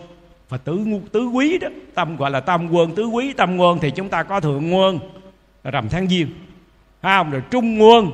và 0.50 0.58
tứ 0.58 0.86
tứ 1.12 1.28
quý 1.28 1.58
đó. 1.58 1.68
Tâm 1.96 2.18
gọi 2.18 2.32
là 2.32 2.40
tam 2.40 2.70
quân 2.72 2.96
tứ 2.96 3.06
quý 3.06 3.34
tam 3.34 3.58
quân 3.58 3.80
thì 3.82 3.92
chúng 3.92 4.10
ta 4.10 4.24
có 4.24 4.40
thượng 4.40 4.76
quân 4.76 5.00
là 5.64 5.72
rằm 5.72 5.90
tháng 5.90 6.08
giêng. 6.08 6.28
Phải 7.02 7.18
không? 7.18 7.32
Rồi 7.32 7.42
trung 7.52 7.82
quân 7.82 8.12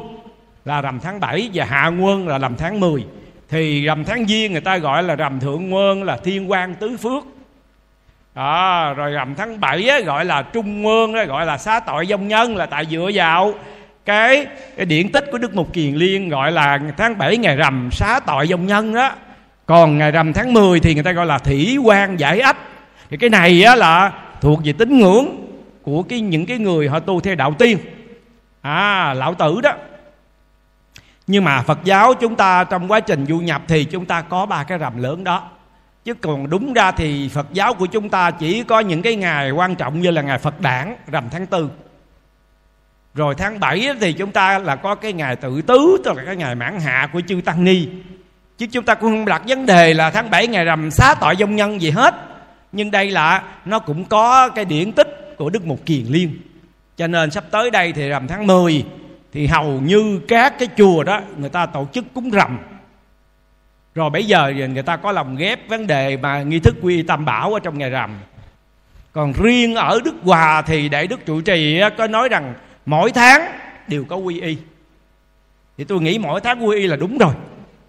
là 0.66 0.82
rằm 0.82 1.00
tháng 1.00 1.20
7 1.20 1.50
và 1.54 1.66
hạ 1.66 1.88
quân 1.88 2.28
là 2.28 2.38
rằm 2.38 2.56
tháng 2.56 2.80
10 2.80 3.06
thì 3.50 3.86
rằm 3.86 4.06
tháng 4.06 4.28
giêng 4.28 4.52
người 4.52 4.62
ta 4.62 4.78
gọi 4.78 5.04
là 5.04 5.16
rằm 5.16 5.40
thượng 5.40 5.74
quân 5.74 6.04
là 6.04 6.18
thiên 6.18 6.52
quan 6.52 6.76
tứ 6.76 6.98
phước. 6.98 7.24
Đó, 8.36 8.94
rồi 8.94 9.12
rằm 9.12 9.36
tháng 9.36 9.60
7 9.60 9.90
á, 9.90 10.00
gọi 10.00 10.26
là 10.26 10.42
trung 10.42 10.86
quân 10.86 11.14
á, 11.14 11.24
gọi 11.24 11.46
là 11.46 11.58
xá 11.58 11.80
tội 11.80 12.06
dông 12.06 12.28
nhân 12.28 12.56
là 12.56 12.66
tại 12.66 12.86
dựa 12.86 13.10
vào 13.14 13.54
cái, 14.06 14.46
cái 14.78 14.86
điển 14.86 15.12
tích 15.12 15.26
của 15.32 15.38
đức 15.38 15.56
mục 15.56 15.74
kiền 15.74 15.96
liên 15.96 16.30
gọi 16.30 16.52
là 16.52 16.80
tháng 16.98 17.18
7 17.18 17.38
ngày 17.38 17.56
rằm 17.56 17.90
xá 17.92 18.20
tội 18.26 18.48
dông 18.48 18.68
nhân 18.68 18.94
đó 18.94 19.12
còn 19.66 19.98
ngày 19.98 20.12
rằm 20.12 20.34
tháng 20.34 20.54
10 20.54 20.80
thì 20.80 20.94
người 20.94 21.04
ta 21.04 21.12
gọi 21.12 21.26
là 21.26 21.38
thủy 21.38 21.78
quan 21.84 22.20
giải 22.20 22.40
ách 22.40 22.58
thì 23.10 23.18
cái 23.18 23.30
này 23.30 23.64
á, 23.64 23.76
là 23.76 24.14
thuộc 24.42 24.60
về 24.64 24.74
tín 24.74 25.00
ngưỡng 25.00 25.48
của 25.82 26.04
cái 26.04 26.22
những 26.22 26.46
cái 26.46 26.58
người 26.58 26.88
họ 26.88 27.00
tu 27.00 27.22
theo 27.22 27.36
đạo 27.36 27.54
tiên. 27.60 27.78
À 28.62 29.14
lão 29.14 29.34
tử 29.34 29.62
đó. 29.62 29.74
Nhưng 31.28 31.44
mà 31.44 31.62
phật 31.62 31.80
giáo 31.84 32.14
chúng 32.14 32.36
ta 32.36 32.64
trong 32.64 32.92
quá 32.92 33.00
trình 33.00 33.26
du 33.26 33.40
nhập 33.40 33.62
thì 33.68 33.84
chúng 33.84 34.06
ta 34.06 34.22
có 34.22 34.46
ba 34.46 34.64
cái 34.64 34.78
rằm 34.78 35.02
lớn 35.02 35.24
đó. 35.24 35.50
Chứ 36.04 36.14
còn 36.14 36.50
đúng 36.50 36.74
ra 36.74 36.92
thì 36.92 37.30
phật 37.30 37.48
giáo 37.54 37.74
của 37.74 37.86
chúng 37.86 38.10
ta 38.10 38.32
chỉ 38.32 38.64
có 38.64 38.80
những 38.80 39.02
cái 39.02 39.16
ngày 39.16 39.52
quan 39.52 39.76
trọng 39.76 40.02
như 40.02 40.12
là 40.12 40.22
ngày 40.22 40.38
phật 40.38 40.62
đản 40.62 40.96
rằm 41.08 41.24
tháng 41.32 41.46
tư. 41.46 41.70
Rồi 43.14 43.36
tháng 43.36 43.60
7 43.60 43.90
thì 44.02 44.14
chúng 44.14 44.32
ta 44.32 44.60
là 44.60 44.76
có 44.76 44.96
cái 44.96 45.14
ngày 45.14 45.36
tự 45.36 45.62
tứ 45.62 45.98
tức 46.04 46.14
là 46.18 46.24
cái 46.26 46.36
ngày 46.36 46.56
mãn 46.56 46.80
hạ 46.80 47.10
của 47.14 47.22
chư 47.28 47.42
tăng 47.46 47.64
ni 47.64 47.88
chứ 48.64 48.70
chúng 48.72 48.86
ta 48.86 48.96
cũng 48.96 49.12
không 49.12 49.26
đặt 49.26 49.42
vấn 49.48 49.66
đề 49.66 49.94
là 49.94 50.12
tháng 50.12 50.30
7 50.30 50.48
ngày 50.48 50.66
rằm 50.66 50.92
xá 50.92 51.16
tội 51.22 51.36
dông 51.40 51.56
nhân 51.56 51.82
gì 51.82 51.90
hết. 51.90 52.16
Nhưng 52.72 52.92
đây 52.92 53.12
là, 53.12 53.44
nó 53.66 53.80
cũng 53.80 54.06
có 54.06 54.50
cái 54.50 54.66
điển 54.66 54.92
tích 54.92 55.36
của 55.38 55.50
đức 55.50 55.66
mục 55.66 55.86
kiền 55.86 56.06
liên. 56.10 56.38
Cho 56.98 57.08
nên 57.08 57.32
sắp 57.32 57.44
tới 57.52 57.72
đây 57.72 57.94
thì 57.94 58.10
rằm 58.10 58.28
tháng 58.28 58.48
10 58.48 58.86
thì 59.34 59.48
hầu 59.48 59.82
như 59.82 60.22
các 60.28 60.60
cái 60.60 60.68
chùa 60.78 61.04
đó, 61.04 61.22
người 61.38 61.50
ta 61.50 61.66
tổ 61.66 61.88
chức 61.94 62.06
cúng 62.14 62.30
rằm. 62.30 62.60
Rồi 63.96 64.10
bây 64.10 64.26
giờ 64.26 64.54
người 64.74 64.84
ta 64.84 64.96
có 64.96 65.12
lòng 65.12 65.36
ghép 65.36 65.70
vấn 65.70 65.88
đề 65.88 66.18
mà 66.18 66.42
nghi 66.42 66.60
thức 66.60 66.76
quy 66.82 67.04
tam 67.04 67.26
bảo 67.26 67.54
ở 67.54 67.60
trong 67.60 67.78
ngày 67.78 67.90
rằm. 67.90 68.20
Còn 69.12 69.34
riêng 69.34 69.76
ở 69.76 70.00
đức 70.04 70.16
hòa 70.24 70.62
thì 70.62 70.90
đại 70.90 71.08
đức 71.08 71.26
trụ 71.26 71.42
trì 71.42 71.82
có 71.98 72.08
nói 72.08 72.30
rằng 72.30 72.54
mỗi 72.86 73.12
tháng 73.12 73.42
đều 73.88 74.06
có 74.06 74.16
quy 74.16 74.42
y. 74.42 74.58
Thì 75.78 75.84
tôi 75.84 76.02
nghĩ 76.02 76.20
mỗi 76.20 76.42
tháng 76.42 76.68
quy 76.68 76.78
y 76.78 76.88
là 76.88 76.96
đúng 76.96 77.18
rồi 77.18 77.34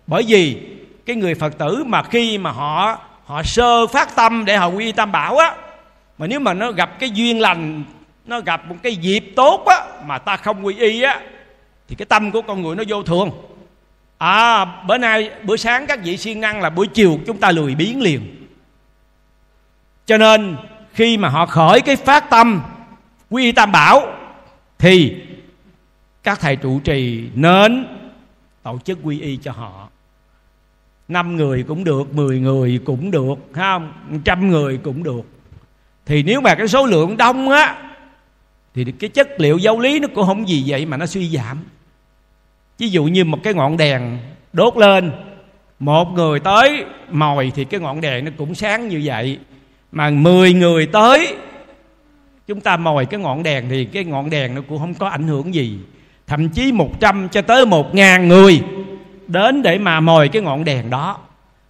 bởi 0.07 0.25
vì 0.27 0.61
cái 1.07 1.17
người 1.17 1.35
phật 1.35 1.59
tử 1.59 1.85
mà 1.87 2.03
khi 2.03 2.39
mà 2.39 2.51
họ 2.51 2.99
họ 3.25 3.43
sơ 3.43 3.87
phát 3.87 4.17
tâm 4.17 4.45
để 4.45 4.57
họ 4.57 4.67
quy 4.67 4.85
y 4.85 4.93
tam 4.93 5.13
bảo 5.13 5.37
á, 5.37 5.55
mà 6.19 6.27
nếu 6.27 6.41
mà 6.41 6.55
nó 6.55 6.73
gặp 6.73 6.99
cái 6.99 7.11
duyên 7.11 7.41
lành, 7.41 7.85
nó 8.27 8.41
gặp 8.41 8.67
một 8.69 8.77
cái 8.83 8.97
dịp 8.97 9.33
tốt 9.37 9.65
á 9.67 9.77
mà 10.07 10.19
ta 10.19 10.37
không 10.37 10.67
quy 10.67 10.75
y 10.75 11.03
á, 11.03 11.21
thì 11.89 11.97
cái 11.97 12.07
tâm 12.07 12.31
của 12.31 12.43
con 12.43 12.63
người 12.63 12.77
nó 12.77 12.85
vô 12.89 13.03
thường. 13.03 13.31
À 14.19 14.65
bữa 14.65 14.99
nay, 14.99 15.31
bữa 15.43 15.57
sáng 15.57 15.87
các 15.87 15.99
vị 16.03 16.17
siêng 16.17 16.41
năng 16.41 16.61
là 16.61 16.71
buổi 16.71 16.87
chiều 16.87 17.19
chúng 17.27 17.39
ta 17.39 17.51
lười 17.51 17.75
biến 17.75 18.01
liền. 18.03 18.47
Cho 20.07 20.19
nên 20.19 20.57
khi 20.93 21.17
mà 21.17 21.29
họ 21.29 21.47
khởi 21.47 21.81
cái 21.81 21.97
phát 21.97 22.31
tâm, 22.31 22.63
quy 23.31 23.45
y 23.45 23.53
tam 23.53 23.73
bảo, 23.73 24.13
thì 24.79 25.17
các 26.23 26.41
thầy 26.41 26.57
trụ 26.57 26.81
trì 26.81 27.29
nên 27.35 27.87
tổ 28.63 28.79
chức 28.85 28.99
quy 29.03 29.21
y 29.21 29.37
cho 29.37 29.53
họ 29.53 29.89
năm 31.09 31.37
người 31.37 31.63
cũng 31.63 31.85
được, 31.85 32.15
mười 32.15 32.41
người 32.41 32.81
cũng 32.85 33.11
được 33.11 33.35
không? 33.53 33.93
Trăm 34.25 34.49
người 34.49 34.77
cũng 34.77 35.03
được. 35.03 35.23
Thì 36.07 36.23
nếu 36.23 36.41
mà 36.41 36.55
cái 36.55 36.69
số 36.69 36.87
lượng 36.87 37.17
đông 37.17 37.49
á, 37.49 37.77
thì 38.75 38.85
cái 38.85 39.11
chất 39.11 39.29
liệu 39.39 39.59
giáo 39.59 39.81
lý 39.81 40.01
nó 40.01 40.09
cũng 40.15 40.27
không 40.27 40.49
gì 40.49 40.65
vậy 40.67 40.87
mà 40.87 40.97
nó 40.97 41.07
suy 41.07 41.29
giảm. 41.29 41.59
Ví 42.79 42.89
dụ 42.89 43.05
như 43.05 43.25
một 43.25 43.39
cái 43.43 43.55
ngọn 43.55 43.77
đèn 43.77 44.19
đốt 44.53 44.77
lên, 44.77 45.13
một 45.79 46.05
người 46.15 46.41
tới 46.41 46.85
mồi 47.11 47.53
thì 47.55 47.65
cái 47.65 47.81
ngọn 47.81 48.01
đèn 48.01 48.25
nó 48.25 48.31
cũng 48.39 48.55
sáng 48.55 48.89
như 48.89 49.01
vậy. 49.05 49.39
Mà 49.93 50.11
mười 50.11 50.53
người 50.53 50.87
tới, 50.87 51.35
chúng 52.47 52.61
ta 52.61 52.77
mồi 52.77 53.07
cái 53.07 53.21
ngọn 53.21 53.43
đèn 53.43 53.69
thì 53.69 53.85
cái 53.85 54.05
ngọn 54.05 54.31
đèn 54.31 54.55
nó 54.55 54.61
cũng 54.69 54.79
không 54.79 54.95
có 54.95 55.09
ảnh 55.09 55.29
hưởng 55.29 55.55
gì. 55.55 55.79
Thậm 56.27 56.49
chí 56.49 56.73
một 56.73 57.01
trăm 57.01 57.29
cho 57.29 57.43
tới 57.43 57.67
một 57.67 57.95
ngàn 57.95 58.29
người 58.29 58.61
đến 59.27 59.63
để 59.63 59.79
mà 59.79 60.01
mồi 60.01 60.29
cái 60.29 60.43
ngọn 60.43 60.65
đèn 60.65 60.91
đó. 60.91 61.19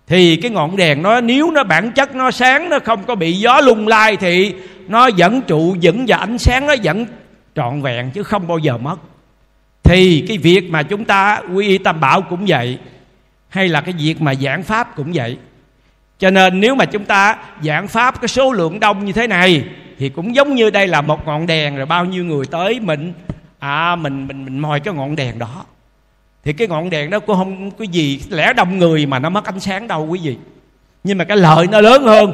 Thì 0.07 0.37
cái 0.37 0.51
ngọn 0.51 0.77
đèn 0.77 1.03
nó, 1.03 1.21
nếu 1.21 1.51
nó 1.51 1.65
bản 1.65 1.93
chất 1.93 2.15
nó 2.15 2.31
sáng, 2.31 2.69
nó 2.69 2.79
không 2.79 3.05
có 3.05 3.15
bị 3.15 3.33
gió 3.33 3.61
lung 3.61 3.89
lai 3.89 4.17
thì 4.17 4.55
nó 4.89 5.11
vẫn 5.19 5.43
trụ 5.43 5.77
vững 5.83 6.05
và 6.09 6.17
ánh 6.17 6.39
sáng 6.39 6.67
nó 6.67 6.75
vẫn 6.83 7.07
trọn 7.55 7.83
vẹn 7.83 8.11
chứ 8.11 8.23
không 8.23 8.49
bao 8.49 8.59
giờ 8.59 8.79
mất. 8.79 8.97
Thì 9.83 10.25
cái 10.29 10.39
việc 10.39 10.71
mà 10.71 10.83
chúng 10.83 11.05
ta, 11.05 11.41
quy 11.55 11.69
y 11.69 11.79
tam 11.79 12.01
bảo 12.01 12.23
cũng 12.23 12.45
vậy, 12.49 12.79
hay 13.49 13.69
là 13.69 13.81
cái 13.81 13.95
việc 13.99 14.21
mà 14.21 14.35
giảng 14.35 14.63
pháp 14.63 14.97
cũng 14.97 15.11
vậy. 15.15 15.39
Cho 16.19 16.31
nên 16.31 16.61
nếu 16.61 16.75
mà 16.75 16.85
chúng 16.85 17.05
ta 17.05 17.37
giảng 17.63 17.89
pháp 17.89 18.21
cái 18.21 18.29
số 18.29 18.53
lượng 18.53 18.81
đông 18.81 19.05
như 19.05 19.13
thế 19.13 19.27
này, 19.27 19.65
thì 19.99 20.09
cũng 20.09 20.35
giống 20.35 20.55
như 20.55 20.71
đây 20.71 20.89
là 20.89 21.01
một 21.01 21.27
ngọn 21.27 21.47
đèn 21.47 21.77
rồi 21.77 21.87
bao 21.87 22.05
nhiêu 22.05 22.25
người 22.25 22.47
tới 22.47 22.81
mình 22.81 23.13
à 23.59 23.97
mình 23.97 24.27
mình 24.27 24.45
mình 24.45 24.59
mồi 24.59 24.81
cái 24.81 24.95
ngọn 24.95 25.17
đèn 25.17 25.39
đó 25.39 25.65
thì 26.45 26.53
cái 26.53 26.69
ngọn 26.69 26.91
đèn 26.91 27.11
đó 27.11 27.21
cũng 27.21 27.37
không 27.37 27.71
có 27.71 27.85
gì 27.85 28.21
lẽ 28.31 28.53
đông 28.53 28.79
người 28.79 29.07
mà 29.07 29.19
nó 29.19 29.31
mất 29.31 29.45
ánh 29.45 29.61
sáng 29.61 29.89
đâu 29.89 30.07
quý 30.07 30.21
vị. 30.23 30.37
Nhưng 31.05 31.19
mà 31.19 31.25
cái 31.25 31.37
lợi 31.37 31.67
nó 31.67 31.81
lớn 31.81 32.03
hơn. 32.03 32.33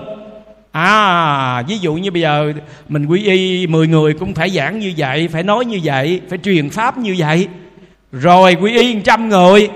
À 0.73 1.63
ví 1.63 1.79
dụ 1.79 1.95
như 1.95 2.11
bây 2.11 2.23
giờ 2.23 2.53
mình 2.89 3.07
quy 3.07 3.25
y 3.25 3.67
10 3.67 3.89
người 3.89 4.15
cũng 4.15 4.35
phải 4.35 4.51
giảng 4.51 4.79
như 4.79 4.93
vậy, 4.97 5.29
phải 5.29 5.43
nói 5.43 5.65
như 5.65 5.81
vậy, 5.85 6.21
phải 6.29 6.39
truyền 6.39 6.71
pháp 6.71 6.99
như 6.99 7.15
vậy. 7.19 7.49
Rồi 8.13 8.55
quy 8.55 8.79
y 8.79 9.01
trăm 9.01 9.29
người 9.29 9.69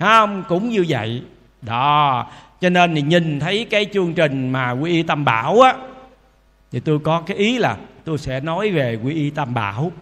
không 0.00 0.44
cũng 0.48 0.68
như 0.68 0.84
vậy. 0.88 1.22
Đó, 1.62 2.26
cho 2.60 2.68
nên 2.68 2.94
thì 2.94 3.02
nhìn 3.02 3.40
thấy 3.40 3.66
cái 3.70 3.86
chương 3.94 4.14
trình 4.14 4.50
mà 4.50 4.70
quy 4.70 4.90
y 4.90 5.02
tam 5.02 5.24
bảo 5.24 5.60
á, 5.60 5.74
thì 6.72 6.80
tôi 6.80 6.98
có 6.98 7.22
cái 7.26 7.36
ý 7.36 7.58
là 7.58 7.76
tôi 8.04 8.18
sẽ 8.18 8.40
nói 8.40 8.70
về 8.70 8.98
quy 9.04 9.14
y 9.14 9.30
tam 9.30 9.54
bảo. 9.54 9.92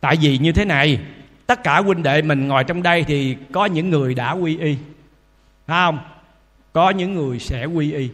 Tại 0.00 0.16
vì 0.20 0.38
như 0.38 0.52
thế 0.52 0.64
này 0.64 0.98
tất 1.48 1.62
cả 1.62 1.78
huynh 1.78 2.02
đệ 2.02 2.22
mình 2.22 2.48
ngồi 2.48 2.64
trong 2.64 2.82
đây 2.82 3.04
thì 3.04 3.36
có 3.52 3.66
những 3.66 3.90
người 3.90 4.14
đã 4.14 4.32
quy 4.32 4.58
y. 4.58 4.76
Phải 5.66 5.86
không? 5.86 5.98
Có 6.72 6.90
những 6.90 7.14
người 7.14 7.38
sẽ 7.38 7.64
quy 7.64 7.92
y. 7.92 8.10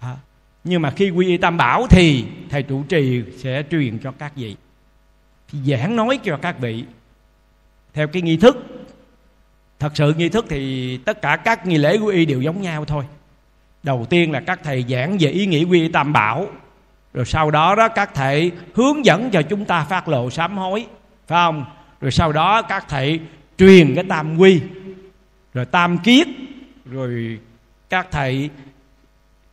À, 0.00 0.16
nhưng 0.64 0.82
mà 0.82 0.90
khi 0.90 1.10
quy 1.10 1.26
y 1.26 1.36
tam 1.36 1.56
bảo 1.56 1.86
thì 1.90 2.24
thầy 2.50 2.62
trụ 2.62 2.82
trì 2.82 3.22
sẽ 3.36 3.62
truyền 3.70 3.98
cho 3.98 4.12
các 4.12 4.36
vị. 4.36 4.56
Thì 5.48 5.58
giảng 5.66 5.96
nói 5.96 6.18
cho 6.24 6.38
các 6.42 6.58
vị. 6.58 6.84
Theo 7.94 8.08
cái 8.08 8.22
nghi 8.22 8.36
thức. 8.36 8.56
Thật 9.78 9.96
sự 9.96 10.14
nghi 10.14 10.28
thức 10.28 10.46
thì 10.48 10.96
tất 10.96 11.22
cả 11.22 11.36
các 11.36 11.66
nghi 11.66 11.78
lễ 11.78 11.98
quy 11.98 12.14
y 12.14 12.26
đều 12.26 12.40
giống 12.40 12.62
nhau 12.62 12.84
thôi. 12.84 13.04
Đầu 13.82 14.06
tiên 14.10 14.32
là 14.32 14.40
các 14.40 14.60
thầy 14.64 14.84
giảng 14.88 15.16
về 15.20 15.30
ý 15.30 15.46
nghĩa 15.46 15.64
quy 15.64 15.82
y 15.82 15.88
tam 15.88 16.12
bảo. 16.12 16.46
Rồi 17.14 17.24
sau 17.24 17.50
đó 17.50 17.74
đó 17.74 17.88
các 17.88 18.10
thầy 18.14 18.52
hướng 18.74 19.04
dẫn 19.04 19.30
cho 19.30 19.42
chúng 19.42 19.64
ta 19.64 19.84
phát 19.84 20.08
lộ 20.08 20.30
sám 20.30 20.58
hối. 20.58 20.86
Phải 21.26 21.46
không? 21.46 21.64
Rồi 22.00 22.10
sau 22.10 22.32
đó 22.32 22.62
các 22.62 22.84
thầy 22.88 23.20
truyền 23.58 23.94
cái 23.94 24.04
tam 24.04 24.38
quy 24.38 24.60
rồi 25.54 25.64
tam 25.64 25.98
kiết 25.98 26.26
rồi 26.84 27.38
các 27.90 28.08
thầy 28.10 28.50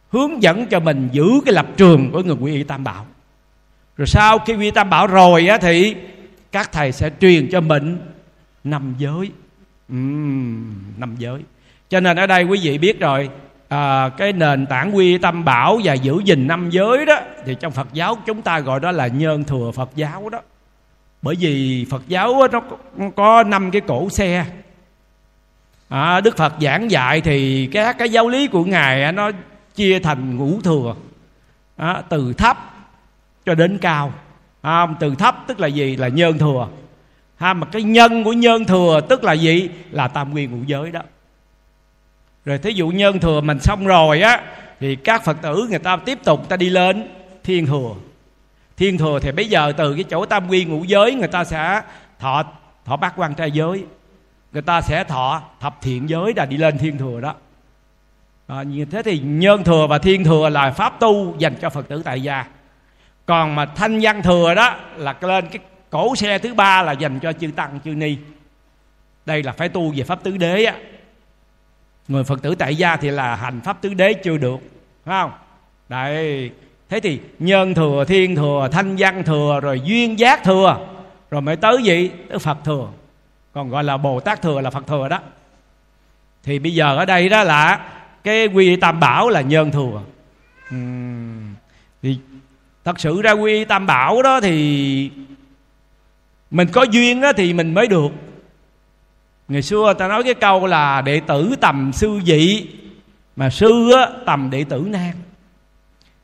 hướng 0.10 0.44
dẫn 0.44 0.66
cho 0.66 0.80
mình 0.80 1.10
giữ 1.12 1.26
cái 1.46 1.54
lập 1.54 1.68
trường 1.78 2.12
của 2.12 2.24
người 2.24 2.36
quy 2.36 2.54
y 2.54 2.64
tam 2.64 2.84
bảo. 2.84 3.06
Rồi 3.98 4.08
sau 4.08 4.40
khi 4.40 4.54
quy 4.54 4.66
y 4.66 4.72
tam 4.72 4.90
bảo 4.90 5.08
rồi 5.08 5.48
á 5.48 5.58
thì 5.58 5.96
các 6.52 6.72
thầy 6.72 6.92
sẽ 6.92 7.10
truyền 7.22 7.50
cho 7.52 7.62
mình 7.62 7.98
năm 8.64 8.96
giới. 8.98 9.32
Uhm, 9.94 10.74
năm 10.98 11.16
giới. 11.18 11.42
Cho 11.90 12.00
nên 12.00 12.18
ở 12.18 12.28
đây 12.28 12.44
quý 12.44 12.60
vị 12.64 12.78
biết 12.78 13.00
rồi 13.00 13.30
à, 13.68 14.10
cái 14.18 14.34
nền 14.34 14.66
tảng 14.66 14.96
quy 14.96 15.18
tâm 15.18 15.46
bảo 15.46 15.80
và 15.84 15.94
giữ 15.94 16.22
gìn 16.26 16.48
năm 16.48 16.70
giới 16.70 17.06
đó 17.06 17.20
thì 17.46 17.56
trong 17.60 17.72
Phật 17.72 17.88
giáo 17.94 18.18
chúng 18.26 18.42
ta 18.42 18.60
gọi 18.60 18.80
đó 18.80 18.92
là 18.92 19.08
nhân 19.08 19.44
thừa 19.44 19.72
Phật 19.76 19.90
giáo 19.96 20.30
đó 20.30 20.42
bởi 21.26 21.36
vì 21.40 21.86
Phật 21.90 22.04
giáo 22.08 22.42
nó 22.52 22.62
có 23.16 23.44
năm 23.44 23.72
cái 23.72 23.82
cổ 23.88 24.10
xe. 24.10 24.46
À, 25.90 26.22
Đức 26.22 26.38
Phật 26.38 26.54
giảng 26.62 26.92
dạy 26.92 27.22
thì 27.22 27.68
các 27.68 27.98
cái 27.98 28.10
giáo 28.10 28.30
lý 28.30 28.48
của 28.48 28.64
ngài 28.64 29.12
nó 29.12 29.32
chia 29.76 30.00
thành 30.00 30.38
ngũ 30.38 30.62
thừa. 30.62 30.96
À, 31.78 32.04
từ 32.10 32.34
thấp 32.34 32.58
cho 33.46 33.56
đến 33.56 33.78
cao. 33.78 34.14
À, 34.62 34.88
từ 35.00 35.16
thấp 35.16 35.44
tức 35.48 35.60
là 35.60 35.68
gì? 35.68 35.96
Là 35.96 36.08
nhân 36.08 36.38
thừa. 36.38 36.68
Ha 37.36 37.54
mà 37.54 37.68
cái 37.72 37.84
nhân 37.84 38.24
của 38.24 38.34
nhân 38.34 38.66
thừa 38.66 39.02
tức 39.10 39.24
là 39.24 39.34
gì? 39.34 39.70
Là 39.92 40.08
tam 40.08 40.32
nguyên 40.32 40.52
ngũ 40.52 40.64
giới 40.68 40.92
đó. 40.92 41.02
Rồi 42.46 42.58
thí 42.58 42.72
dụ 42.72 42.90
nhân 42.90 43.20
thừa 43.20 43.42
mình 43.42 43.60
xong 43.60 43.86
rồi 43.86 44.22
á 44.22 44.42
thì 44.80 44.96
các 44.96 45.26
phật 45.26 45.38
tử 45.42 45.68
người 45.70 45.80
ta 45.80 45.98
tiếp 45.98 46.20
tục 46.24 46.50
ta 46.50 46.58
đi 46.58 46.70
lên 46.70 47.08
thiên 47.44 47.66
thừa 47.66 47.92
thiên 48.78 48.98
thừa 48.98 49.20
thì 49.22 49.32
bây 49.32 49.50
giờ 49.50 49.74
từ 49.78 49.94
cái 49.94 50.04
chỗ 50.04 50.26
tam 50.26 50.50
quy 50.50 50.66
ngũ 50.66 50.84
giới 50.84 51.14
người 51.14 51.28
ta 51.28 51.44
sẽ 51.44 51.82
thọ 52.20 52.44
thọ 52.86 52.96
bát 52.98 53.14
quan 53.18 53.36
trai 53.36 53.52
giới. 53.52 53.86
Người 54.54 54.62
ta 54.62 54.82
sẽ 54.82 55.04
thọ 55.04 55.42
thập 55.60 55.82
thiện 55.82 56.10
giới 56.10 56.34
là 56.36 56.46
đi 56.46 56.58
lên 56.58 56.78
thiên 56.78 56.98
thừa 56.98 57.22
đó. 57.22 57.36
À, 58.48 58.64
như 58.64 58.86
thế 58.86 59.04
thì 59.04 59.20
nhân 59.20 59.64
thừa 59.64 59.88
và 59.90 59.98
thiên 59.98 60.24
thừa 60.24 60.50
là 60.50 60.72
pháp 60.72 61.00
tu 61.00 61.36
dành 61.38 61.56
cho 61.62 61.70
phật 61.70 61.88
tử 61.88 62.02
tại 62.06 62.22
gia. 62.22 62.46
Còn 63.26 63.56
mà 63.56 63.66
thanh 63.66 64.00
văn 64.02 64.22
thừa 64.22 64.54
đó 64.56 64.76
là 64.96 65.16
lên 65.22 65.48
cái 65.48 65.60
cổ 65.90 66.16
xe 66.16 66.38
thứ 66.38 66.54
ba 66.54 66.84
là 66.84 66.92
dành 66.92 67.20
cho 67.20 67.34
chư 67.34 67.52
tăng 67.56 67.80
chư 67.86 67.92
ni. 67.92 68.18
Đây 69.26 69.44
là 69.44 69.52
phải 69.52 69.70
tu 69.70 69.94
về 69.96 70.04
pháp 70.04 70.24
tứ 70.24 70.38
đế 70.38 70.66
á. 70.66 70.76
Người 72.08 72.24
phật 72.24 72.42
tử 72.42 72.56
tại 72.56 72.76
gia 72.76 72.96
thì 72.96 73.10
là 73.10 73.36
hành 73.36 73.62
pháp 73.62 73.82
tứ 73.82 73.94
đế 73.94 74.14
chưa 74.14 74.38
được 74.38 74.60
phải 75.06 75.22
không? 75.22 75.32
Đấy 75.90 76.52
thế 76.90 77.00
thì 77.00 77.20
nhân 77.40 77.74
thừa 77.74 78.06
thiên 78.08 78.36
thừa 78.36 78.70
thanh 78.72 78.96
văn 78.98 79.24
thừa 79.24 79.60
rồi 79.64 79.82
duyên 79.86 80.20
giác 80.20 80.44
thừa 80.44 80.88
rồi 81.32 81.42
mới 81.42 81.56
tới 81.56 81.84
gì 81.84 82.12
tới 82.30 82.40
phật 82.40 82.58
thừa. 82.66 82.88
Còn 83.54 83.70
gọi 83.70 83.84
là 83.84 83.98
bồ 83.98 84.20
tát 84.20 84.42
thừa 84.42 84.62
là 84.62 84.70
phật 84.70 84.88
thừa 84.88 85.08
đó. 85.08 85.20
Thì 86.44 86.60
bây 86.60 86.74
giờ 86.74 86.96
ở 86.96 87.06
đây 87.06 87.30
đó 87.30 87.44
là 87.44 87.80
cái 88.24 88.48
quy 88.48 88.76
tam 88.76 89.00
bảo 89.00 89.30
là 89.30 89.42
nhân 89.42 89.72
thừa. 89.72 90.02
Uhm. 90.76 91.54
thì 92.02 92.18
thật 92.84 93.00
sự 93.00 93.22
ra 93.22 93.32
quy 93.32 93.66
tam 93.66 93.86
bảo 93.86 94.22
đó 94.22 94.42
thì 94.42 95.12
mình 96.52 96.68
có 96.72 96.84
duyên 96.84 97.22
đó 97.22 97.34
thì 97.34 97.54
mình 97.54 97.74
mới 97.74 97.88
được. 97.88 98.12
Ngày 99.48 99.62
xưa 99.62 99.94
ta 99.94 100.08
nói 100.08 100.24
cái 100.24 100.34
câu 100.34 100.66
là 100.66 101.02
đệ 101.02 101.20
tử 101.20 101.56
tầm 101.62 101.92
sư 101.94 102.20
vị 102.26 102.68
mà 103.36 103.50
sư 103.50 103.92
á, 103.92 104.10
tầm 104.26 104.50
đệ 104.50 104.64
tử 104.64 104.88
nan 104.90 105.12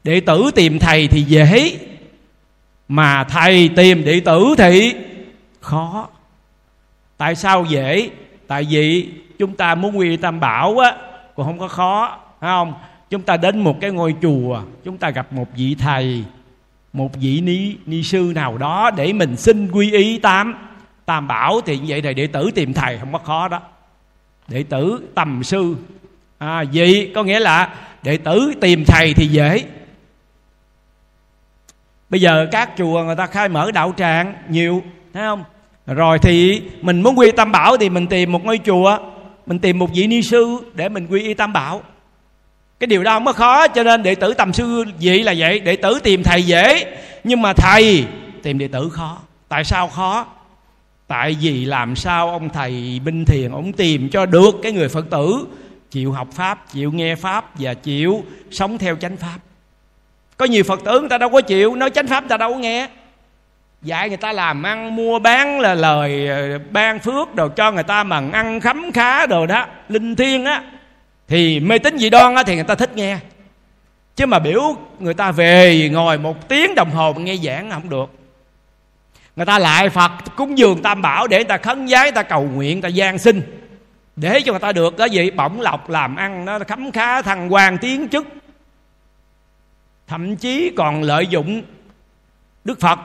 đệ 0.04 0.20
tử 0.20 0.52
tìm 0.56 0.80
thầy 0.80 1.08
thì 1.08 1.22
dễ. 1.22 1.80
Mà 2.88 3.24
thầy 3.24 3.70
tìm 3.76 4.04
đệ 4.04 4.20
tử 4.20 4.56
thì 4.58 4.96
khó. 5.60 6.08
Tại 7.18 7.36
sao 7.36 7.66
dễ? 7.70 8.10
Tại 8.48 8.68
vì 8.70 9.10
chúng 9.40 9.56
ta 9.56 9.76
muốn 9.76 9.98
quy 9.98 10.18
tam 10.18 10.40
bảo 10.40 10.80
á 10.80 10.96
cũng 11.36 11.46
không 11.46 11.60
có 11.60 11.68
khó 11.68 12.20
phải 12.40 12.50
không? 12.50 12.74
Chúng 13.10 13.22
ta 13.22 13.38
đến 13.38 13.60
một 13.60 13.82
cái 13.82 13.92
ngôi 13.92 14.16
chùa 14.22 14.62
chúng 14.86 14.98
ta 14.98 15.10
gặp 15.10 15.34
một 15.34 15.48
vị 15.56 15.76
thầy 15.80 16.24
một 16.94 17.16
vị 17.16 17.42
ni 17.42 17.76
ni 17.86 18.04
sư 18.04 18.32
nào 18.36 18.58
đó 18.58 18.92
để 18.98 19.14
mình 19.14 19.36
xin 19.38 19.72
quy 19.72 19.92
y 19.92 20.18
tam 20.18 20.56
tam 21.06 21.28
bảo 21.28 21.62
thì 21.66 21.78
như 21.78 21.86
vậy 21.88 22.02
thì 22.02 22.14
đệ 22.14 22.28
tử 22.28 22.52
tìm 22.56 22.74
thầy 22.74 22.98
không 22.98 23.12
có 23.14 23.20
khó 23.20 23.48
đó. 23.48 23.62
Đệ 24.48 24.64
tử 24.64 25.02
tầm 25.16 25.44
sư. 25.44 25.76
À, 26.38 26.64
vậy 26.74 27.12
có 27.16 27.24
nghĩa 27.24 27.40
là 27.40 27.76
đệ 28.04 28.18
tử 28.18 28.54
tìm 28.62 28.84
thầy 28.88 29.14
thì 29.14 29.28
dễ 29.28 29.64
bây 32.12 32.22
giờ 32.22 32.48
các 32.52 32.70
chùa 32.78 33.04
người 33.04 33.16
ta 33.16 33.26
khai 33.26 33.50
mở 33.50 33.72
đạo 33.72 33.94
tràng 33.98 34.34
nhiều, 34.50 34.84
thấy 35.14 35.24
không? 35.24 35.44
Rồi 35.88 36.20
thì 36.20 36.62
mình 36.82 37.02
muốn 37.02 37.20
quy 37.20 37.32
tam 37.32 37.52
bảo 37.52 37.78
thì 37.78 37.90
mình 37.90 38.08
tìm 38.08 38.32
một 38.32 38.46
ngôi 38.46 38.60
chùa, 38.66 38.98
mình 39.46 39.60
tìm 39.60 39.80
một 39.80 39.90
vị 39.94 40.08
ni 40.08 40.22
sư 40.22 40.58
để 40.74 40.90
mình 40.90 41.08
quy 41.08 41.24
y 41.24 41.34
tam 41.34 41.54
bảo. 41.54 41.82
Cái 42.80 42.88
điều 42.88 43.04
đó 43.04 43.14
không 43.14 43.26
có 43.26 43.34
khó, 43.34 43.68
cho 43.68 43.84
nên 43.84 44.04
đệ 44.04 44.16
tử 44.16 44.34
tầm 44.34 44.54
sư 44.54 44.84
vị 45.00 45.24
là 45.24 45.34
vậy, 45.38 45.60
đệ 45.60 45.76
tử 45.76 46.00
tìm 46.04 46.24
thầy 46.24 46.44
dễ, 46.44 46.86
nhưng 47.24 47.42
mà 47.42 47.54
thầy 47.54 48.06
tìm 48.44 48.58
đệ 48.58 48.68
tử 48.68 48.90
khó. 48.90 49.18
Tại 49.50 49.64
sao 49.64 49.88
khó? 49.88 50.26
Tại 51.08 51.36
vì 51.42 51.66
làm 51.66 51.96
sao 51.96 52.30
ông 52.30 52.50
thầy 52.50 53.02
binh 53.06 53.26
thiền, 53.26 53.52
ông 53.52 53.74
tìm 53.74 54.10
cho 54.10 54.26
được 54.26 54.56
cái 54.64 54.72
người 54.72 54.90
phật 54.90 55.10
tử 55.10 55.48
chịu 55.92 56.12
học 56.12 56.28
pháp, 56.34 56.72
chịu 56.74 56.92
nghe 56.92 57.16
pháp 57.16 57.60
và 57.60 57.74
chịu 57.74 58.24
sống 58.52 58.78
theo 58.78 58.96
chánh 58.96 59.18
pháp 59.18 59.38
có 60.42 60.46
nhiều 60.46 60.64
phật 60.64 60.84
tử 60.86 61.00
người 61.00 61.10
ta 61.10 61.18
đâu 61.18 61.30
có 61.30 61.42
chịu, 61.42 61.76
nói 61.76 61.90
chánh 61.90 62.08
pháp 62.08 62.24
người 62.24 62.30
ta 62.30 62.38
đâu 62.38 62.54
có 62.54 62.60
nghe. 62.60 62.88
Dạy 63.82 64.10
người 64.10 64.18
ta 64.18 64.32
làm 64.32 64.64
ăn, 64.64 64.96
mua 64.96 65.20
bán 65.20 65.60
là 65.60 65.74
lời 65.74 66.28
ờ, 66.28 66.60
ban 66.72 67.00
phước 67.00 67.36
đồ 67.36 67.50
cho 67.50 67.72
người 67.72 67.84
ta 67.84 68.04
mà 68.04 68.22
ăn, 68.32 68.60
khấm 68.60 68.92
khá 68.92 69.26
đồ 69.26 69.46
đó, 69.46 69.66
linh 69.90 70.16
thiêng 70.16 70.46
á, 70.46 70.64
thì 71.28 71.60
mê 71.60 71.80
tín 71.80 71.98
dị 71.98 72.10
đoan 72.10 72.36
á 72.36 72.44
thì 72.44 72.56
người 72.56 72.64
ta 72.64 72.76
thích 72.76 72.96
nghe. 72.96 73.18
Chứ 74.16 74.26
mà 74.26 74.40
biểu 74.40 74.62
người 75.00 75.14
ta 75.14 75.32
về 75.32 75.90
ngồi 75.92 76.18
một 76.18 76.48
tiếng 76.48 76.76
đồng 76.76 76.92
hồ 76.92 77.14
nghe 77.14 77.36
giảng 77.36 77.72
không 77.72 77.90
được. 77.90 78.10
Người 79.36 79.46
ta 79.46 79.60
lại 79.60 79.90
phật, 79.90 80.12
cúng 80.36 80.58
dường 80.58 80.82
tam 80.82 81.02
bảo 81.02 81.28
để 81.28 81.38
người 81.38 81.44
ta 81.44 81.58
khấn 81.58 81.88
giái 81.88 82.04
người 82.04 82.12
ta 82.12 82.24
cầu 82.24 82.44
nguyện, 82.44 82.76
người 82.76 82.82
ta 82.82 82.88
gian 82.88 83.18
sinh. 83.18 83.42
Để 84.16 84.42
cho 84.42 84.52
người 84.52 84.60
ta 84.60 84.72
được 84.72 84.98
cái 84.98 85.10
gì? 85.10 85.32
Bổng 85.32 85.62
lộc, 85.62 85.90
làm 85.90 86.16
ăn 86.16 86.46
nó 86.46 86.60
khấm 86.68 86.92
khá, 86.92 87.22
thăng 87.22 87.54
quan, 87.54 87.78
tiến 87.78 88.08
chức 88.10 88.28
thậm 90.12 90.36
chí 90.36 90.72
còn 90.78 91.04
lợi 91.04 91.28
dụng 91.28 91.64
đức 92.64 92.80
phật, 92.80 93.00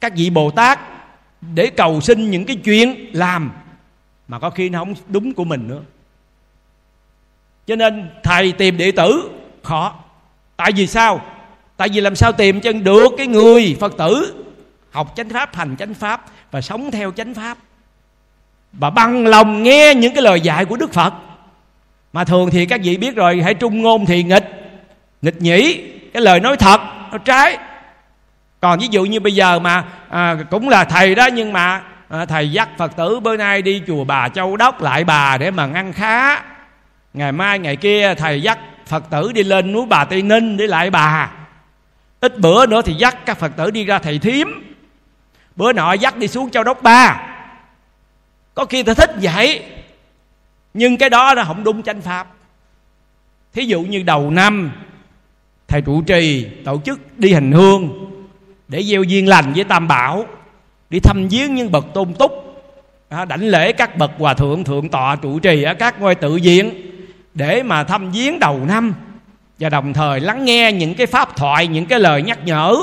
các 0.00 0.12
vị 0.16 0.30
bồ 0.30 0.50
tát 0.50 0.78
để 1.54 1.66
cầu 1.66 2.00
xin 2.00 2.30
những 2.30 2.44
cái 2.44 2.56
chuyện 2.56 3.10
làm 3.12 3.50
mà 4.28 4.38
có 4.38 4.50
khi 4.50 4.68
nó 4.68 4.78
không 4.78 4.94
đúng 5.08 5.34
của 5.34 5.44
mình 5.44 5.68
nữa. 5.68 5.80
Cho 7.66 7.76
nên 7.76 8.10
thầy 8.22 8.52
tìm 8.52 8.76
đệ 8.76 8.90
tử, 8.90 9.30
khó. 9.62 9.94
Tại 10.56 10.72
vì 10.72 10.86
sao? 10.86 11.20
Tại 11.76 11.88
vì 11.88 12.00
làm 12.00 12.16
sao 12.16 12.32
tìm 12.32 12.60
chân 12.60 12.84
được 12.84 13.08
cái 13.18 13.26
người 13.26 13.76
phật 13.80 13.94
tử 13.98 14.44
học 14.90 15.12
chánh 15.16 15.28
pháp, 15.28 15.56
hành 15.56 15.76
chánh 15.76 15.94
pháp 15.94 16.26
và 16.50 16.60
sống 16.60 16.90
theo 16.90 17.12
chánh 17.12 17.34
pháp 17.34 17.58
và 18.72 18.90
bằng 18.90 19.26
lòng 19.26 19.62
nghe 19.62 19.94
những 19.94 20.14
cái 20.14 20.22
lời 20.22 20.40
dạy 20.40 20.64
của 20.64 20.76
đức 20.76 20.92
phật. 20.92 21.12
Mà 22.12 22.24
thường 22.24 22.50
thì 22.50 22.66
các 22.66 22.80
vị 22.84 22.96
biết 22.96 23.16
rồi, 23.16 23.42
hãy 23.42 23.54
trung 23.54 23.82
ngôn 23.82 24.06
thì 24.06 24.22
nghịch 24.22 24.50
nghịch 25.22 25.42
nhĩ 25.42 25.90
cái 26.12 26.22
lời 26.22 26.40
nói 26.40 26.56
thật 26.56 26.80
nó 27.12 27.18
trái. 27.18 27.58
Còn 28.60 28.78
ví 28.78 28.88
dụ 28.90 29.04
như 29.04 29.20
bây 29.20 29.34
giờ 29.34 29.58
mà 29.58 29.84
à, 30.08 30.36
cũng 30.50 30.68
là 30.68 30.84
thầy 30.84 31.14
đó 31.14 31.26
nhưng 31.26 31.52
mà 31.52 31.82
à, 32.08 32.24
thầy 32.24 32.52
dắt 32.52 32.68
phật 32.78 32.96
tử 32.96 33.20
bữa 33.20 33.36
nay 33.36 33.62
đi 33.62 33.82
chùa 33.86 34.04
bà 34.04 34.28
châu 34.28 34.56
đốc 34.56 34.82
lại 34.82 35.04
bà 35.04 35.38
để 35.38 35.50
mà 35.50 35.68
ăn 35.74 35.92
khá. 35.92 36.42
Ngày 37.14 37.32
mai 37.32 37.58
ngày 37.58 37.76
kia 37.76 38.14
thầy 38.14 38.42
dắt 38.42 38.58
phật 38.86 39.10
tử 39.10 39.32
đi 39.32 39.42
lên 39.42 39.72
núi 39.72 39.86
bà 39.86 40.04
tây 40.04 40.22
ninh 40.22 40.56
để 40.56 40.66
lại 40.66 40.90
bà. 40.90 41.30
Ít 42.20 42.38
bữa 42.38 42.66
nữa 42.66 42.82
thì 42.82 42.94
dắt 42.94 43.16
các 43.26 43.38
phật 43.38 43.52
tử 43.56 43.70
đi 43.70 43.84
ra 43.84 43.98
thầy 43.98 44.18
thiếm 44.18 44.48
bữa 45.56 45.72
nọ 45.72 45.92
dắt 45.92 46.16
đi 46.16 46.28
xuống 46.28 46.50
châu 46.50 46.64
đốc 46.64 46.82
ba. 46.82 47.20
Có 48.54 48.64
khi 48.64 48.82
ta 48.82 48.94
thích 48.94 49.10
vậy 49.22 49.64
nhưng 50.74 50.96
cái 50.96 51.10
đó 51.10 51.34
là 51.34 51.44
không 51.44 51.64
đúng 51.64 51.82
chánh 51.82 52.00
pháp. 52.00 52.26
Thí 53.52 53.64
dụ 53.64 53.80
như 53.80 54.02
đầu 54.02 54.30
năm 54.30 54.72
thầy 55.70 55.80
trụ 55.80 56.02
trì, 56.02 56.46
tổ 56.64 56.80
chức 56.84 57.18
đi 57.18 57.32
hành 57.32 57.52
hương, 57.52 58.10
để 58.68 58.82
gieo 58.82 59.02
duyên 59.02 59.28
lành 59.28 59.52
với 59.52 59.64
tam 59.64 59.88
bảo, 59.88 60.26
đi 60.90 60.98
thăm 61.00 61.28
viếng 61.30 61.54
những 61.54 61.72
bậc 61.72 61.86
tôn 61.94 62.14
túc. 62.14 62.32
À, 63.08 63.24
đảnh 63.24 63.42
lễ 63.42 63.72
các 63.72 63.98
bậc 63.98 64.10
hòa 64.18 64.34
thượng 64.34 64.64
thượng 64.64 64.88
tọa, 64.88 65.16
trụ 65.16 65.38
trì 65.38 65.62
ở 65.62 65.74
các 65.74 66.00
ngôi 66.00 66.14
tự 66.14 66.38
viện 66.42 66.72
để 67.34 67.62
mà 67.62 67.84
thăm 67.84 68.10
viếng 68.10 68.38
đầu 68.38 68.60
năm 68.66 68.94
và 69.58 69.68
đồng 69.68 69.92
thời 69.92 70.20
lắng 70.20 70.44
nghe 70.44 70.72
những 70.72 70.94
cái 70.94 71.06
pháp 71.06 71.36
thoại, 71.36 71.66
những 71.66 71.86
cái 71.86 72.00
lời 72.00 72.22
nhắc 72.22 72.38
nhở. 72.44 72.76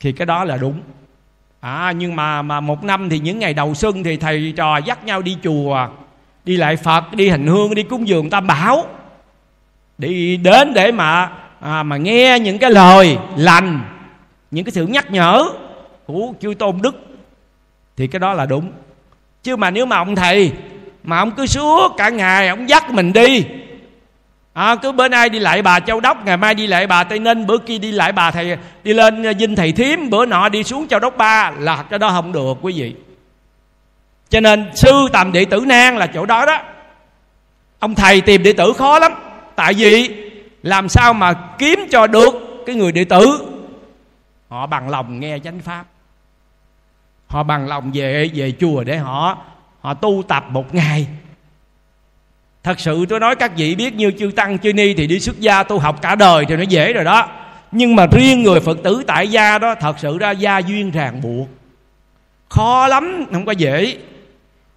Thì 0.00 0.12
cái 0.12 0.26
đó 0.26 0.44
là 0.44 0.56
đúng. 0.56 0.80
À 1.60 1.92
nhưng 1.96 2.16
mà 2.16 2.42
mà 2.42 2.60
một 2.60 2.84
năm 2.84 3.08
thì 3.08 3.18
những 3.18 3.38
ngày 3.38 3.54
đầu 3.54 3.74
xuân 3.74 4.04
thì 4.04 4.16
thầy 4.16 4.52
trò 4.56 4.78
dắt 4.78 5.04
nhau 5.04 5.22
đi 5.22 5.36
chùa, 5.42 5.88
đi 6.44 6.56
lại 6.56 6.76
phật, 6.76 7.14
đi 7.14 7.28
hành 7.28 7.46
hương, 7.46 7.74
đi 7.74 7.82
cúng 7.82 8.08
dường 8.08 8.30
tam 8.30 8.46
bảo 8.46 8.84
đi 9.98 10.36
đến 10.36 10.74
để 10.74 10.92
mà 10.92 11.30
à, 11.60 11.82
mà 11.82 11.96
nghe 11.96 12.38
những 12.38 12.58
cái 12.58 12.70
lời 12.70 13.18
lành 13.36 13.80
những 14.50 14.64
cái 14.64 14.72
sự 14.72 14.86
nhắc 14.86 15.10
nhở 15.10 15.44
của 16.06 16.32
chư 16.40 16.54
tôn 16.58 16.78
đức 16.82 16.96
thì 17.96 18.06
cái 18.06 18.20
đó 18.20 18.34
là 18.34 18.46
đúng. 18.46 18.72
Chứ 19.42 19.56
mà 19.56 19.70
nếu 19.70 19.86
mà 19.86 19.96
ông 19.96 20.16
thầy 20.16 20.52
mà 21.02 21.18
ông 21.18 21.30
cứ 21.30 21.46
suốt 21.46 21.94
cả 21.96 22.08
ngày 22.08 22.48
ông 22.48 22.68
dắt 22.68 22.90
mình 22.90 23.12
đi 23.12 23.44
à, 24.52 24.76
cứ 24.76 24.92
bữa 24.92 25.08
nay 25.08 25.28
đi 25.28 25.38
lại 25.38 25.62
bà 25.62 25.80
châu 25.80 26.00
đốc 26.00 26.24
ngày 26.24 26.36
mai 26.36 26.54
đi 26.54 26.66
lại 26.66 26.86
bà 26.86 27.04
tây 27.04 27.18
ninh 27.18 27.46
bữa 27.46 27.58
kia 27.58 27.78
đi 27.78 27.92
lại 27.92 28.12
bà 28.12 28.30
thầy 28.30 28.56
đi 28.84 28.94
lên 28.94 29.38
dinh 29.38 29.56
thầy 29.56 29.72
thím 29.72 30.10
bữa 30.10 30.26
nọ 30.26 30.48
đi 30.48 30.64
xuống 30.64 30.88
châu 30.88 31.00
đốc 31.00 31.16
ba 31.16 31.50
là 31.58 31.82
cái 31.82 31.98
đó 31.98 32.10
không 32.10 32.32
được 32.32 32.54
quý 32.62 32.72
vị. 32.76 32.94
Cho 34.30 34.40
nên 34.40 34.70
sư 34.74 35.08
tầm 35.12 35.32
đệ 35.32 35.44
tử 35.44 35.64
nan 35.66 35.96
là 35.96 36.06
chỗ 36.06 36.26
đó 36.26 36.46
đó. 36.46 36.58
Ông 37.78 37.94
thầy 37.94 38.20
tìm 38.20 38.42
đệ 38.42 38.52
tử 38.52 38.72
khó 38.72 38.98
lắm 38.98 39.12
tại 39.58 39.74
vì 39.74 40.10
làm 40.62 40.88
sao 40.88 41.12
mà 41.12 41.32
kiếm 41.58 41.86
cho 41.90 42.06
được 42.06 42.62
cái 42.66 42.76
người 42.76 42.92
đệ 42.92 43.04
tử? 43.04 43.50
Họ 44.48 44.66
bằng 44.66 44.90
lòng 44.90 45.20
nghe 45.20 45.38
chánh 45.38 45.60
pháp. 45.60 45.84
Họ 47.26 47.42
bằng 47.42 47.68
lòng 47.68 47.90
về 47.94 48.30
về 48.34 48.52
chùa 48.60 48.84
để 48.84 48.96
họ 48.96 49.38
họ 49.80 49.94
tu 49.94 50.22
tập 50.28 50.44
một 50.50 50.74
ngày. 50.74 51.06
Thật 52.62 52.80
sự 52.80 53.06
tôi 53.06 53.20
nói 53.20 53.36
các 53.36 53.56
vị 53.56 53.74
biết 53.74 53.94
như 53.94 54.12
chư 54.18 54.30
tăng, 54.36 54.58
chư 54.58 54.72
ni 54.72 54.94
thì 54.94 55.06
đi 55.06 55.20
xuất 55.20 55.40
gia 55.40 55.62
tu 55.62 55.78
học 55.78 56.02
cả 56.02 56.14
đời 56.14 56.44
thì 56.48 56.56
nó 56.56 56.62
dễ 56.62 56.92
rồi 56.92 57.04
đó. 57.04 57.28
Nhưng 57.72 57.96
mà 57.96 58.06
riêng 58.12 58.42
người 58.42 58.60
phật 58.60 58.78
tử 58.84 59.02
tại 59.06 59.28
gia 59.28 59.58
đó, 59.58 59.74
thật 59.74 59.98
sự 59.98 60.18
ra 60.18 60.30
gia 60.30 60.58
duyên 60.58 60.90
ràng 60.90 61.20
buộc. 61.20 61.48
Khó 62.48 62.86
lắm, 62.86 63.24
không 63.32 63.46
có 63.46 63.52
dễ. 63.52 63.96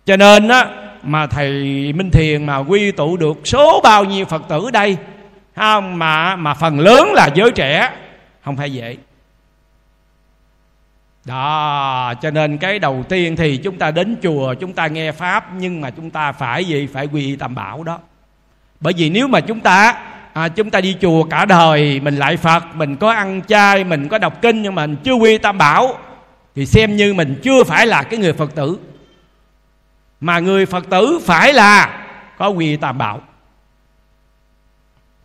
Cho 0.06 0.17
nên 0.17 0.48
á 0.48 0.81
mà 1.04 1.28
thầy 1.28 1.54
minh 1.94 2.12
thiền 2.12 2.46
mà 2.46 2.58
quy 2.58 2.92
tụ 2.92 3.18
được 3.18 3.48
số 3.48 3.82
bao 3.84 4.06
nhiêu 4.06 4.26
phật 4.26 4.44
tử 4.50 4.70
đây? 4.74 4.98
Không 5.56 6.00
mà 6.00 6.36
mà 6.36 6.54
phần 6.54 6.80
lớn 6.80 7.14
là 7.14 7.30
giới 7.36 7.52
trẻ. 7.52 7.92
Không 8.44 8.58
phải 8.58 8.74
dễ. 8.74 8.98
Đó 11.26 12.14
cho 12.22 12.32
nên 12.32 12.58
cái 12.58 12.80
đầu 12.80 13.04
tiên 13.10 13.36
thì 13.36 13.58
chúng 13.58 13.78
ta 13.78 13.92
đến 13.92 14.16
chùa 14.24 14.54
chúng 14.54 14.74
ta 14.74 14.88
nghe 14.88 15.12
pháp 15.12 15.50
nhưng 15.58 15.82
mà 15.82 15.90
chúng 15.90 16.10
ta 16.10 16.32
phải 16.32 16.66
gì? 16.66 16.88
Phải 16.94 17.08
quy 17.08 17.36
tam 17.36 17.56
bảo 17.56 17.84
đó. 17.84 18.00
Bởi 18.80 18.94
vì 18.98 19.10
nếu 19.10 19.28
mà 19.28 19.40
chúng 19.40 19.60
ta 19.60 19.96
à, 20.34 20.48
chúng 20.48 20.70
ta 20.70 20.82
đi 20.82 20.96
chùa 21.02 21.24
cả 21.24 21.46
đời 21.46 22.00
mình 22.00 22.16
lại 22.16 22.38
phật 22.38 22.64
mình 22.76 22.96
có 22.96 23.12
ăn 23.12 23.42
chay 23.48 23.84
mình 23.84 24.08
có 24.08 24.18
đọc 24.18 24.42
kinh 24.42 24.62
nhưng 24.62 24.76
mà 24.76 24.88
mình 24.88 24.96
chưa 25.04 25.14
quy 25.14 25.38
tam 25.38 25.58
bảo 25.58 25.98
thì 26.56 26.66
xem 26.66 26.96
như 26.96 27.14
mình 27.14 27.40
chưa 27.44 27.64
phải 27.64 27.88
là 27.88 28.04
cái 28.04 28.20
người 28.20 28.34
phật 28.34 28.56
tử 28.56 28.78
mà 30.22 30.40
người 30.40 30.66
phật 30.66 30.90
tử 30.90 31.20
phải 31.26 31.54
là 31.54 32.06
có 32.38 32.48
quy 32.48 32.78
tam 32.78 32.98
bảo 32.98 33.22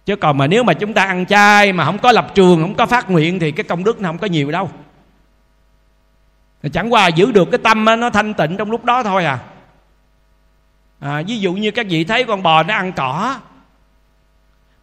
chứ 0.07 0.17
còn 0.17 0.39
mà 0.39 0.47
nếu 0.47 0.63
mà 0.63 0.73
chúng 0.75 0.95
ta 0.95 1.05
ăn 1.05 1.27
chay 1.27 1.73
mà 1.73 1.85
không 1.85 1.99
có 1.99 2.13
lập 2.13 2.27
trường, 2.35 2.61
không 2.61 2.75
có 2.75 2.87
phát 2.87 3.11
nguyện 3.11 3.39
thì 3.39 3.53
cái 3.53 3.65
công 3.65 3.85
đức 3.85 4.01
nó 4.01 4.09
không 4.09 4.19
có 4.19 4.27
nhiều 4.27 4.51
đâu 4.51 4.71
chẳng 6.73 6.93
qua 6.93 7.09
giữ 7.09 7.33
được 7.33 7.49
cái 7.51 7.59
tâm 7.59 7.85
nó 7.85 8.11
thanh 8.11 8.35
tịnh 8.35 8.57
trong 8.57 8.71
lúc 8.71 8.85
đó 8.85 9.03
thôi 9.03 9.25
à. 9.25 9.39
à 11.01 11.23
ví 11.27 11.39
dụ 11.39 11.53
như 11.53 11.71
các 11.71 11.87
vị 11.91 12.05
thấy 12.05 12.25
con 12.25 12.43
bò 12.43 12.63
nó 12.63 12.75
ăn 12.75 12.93
cỏ, 12.93 13.37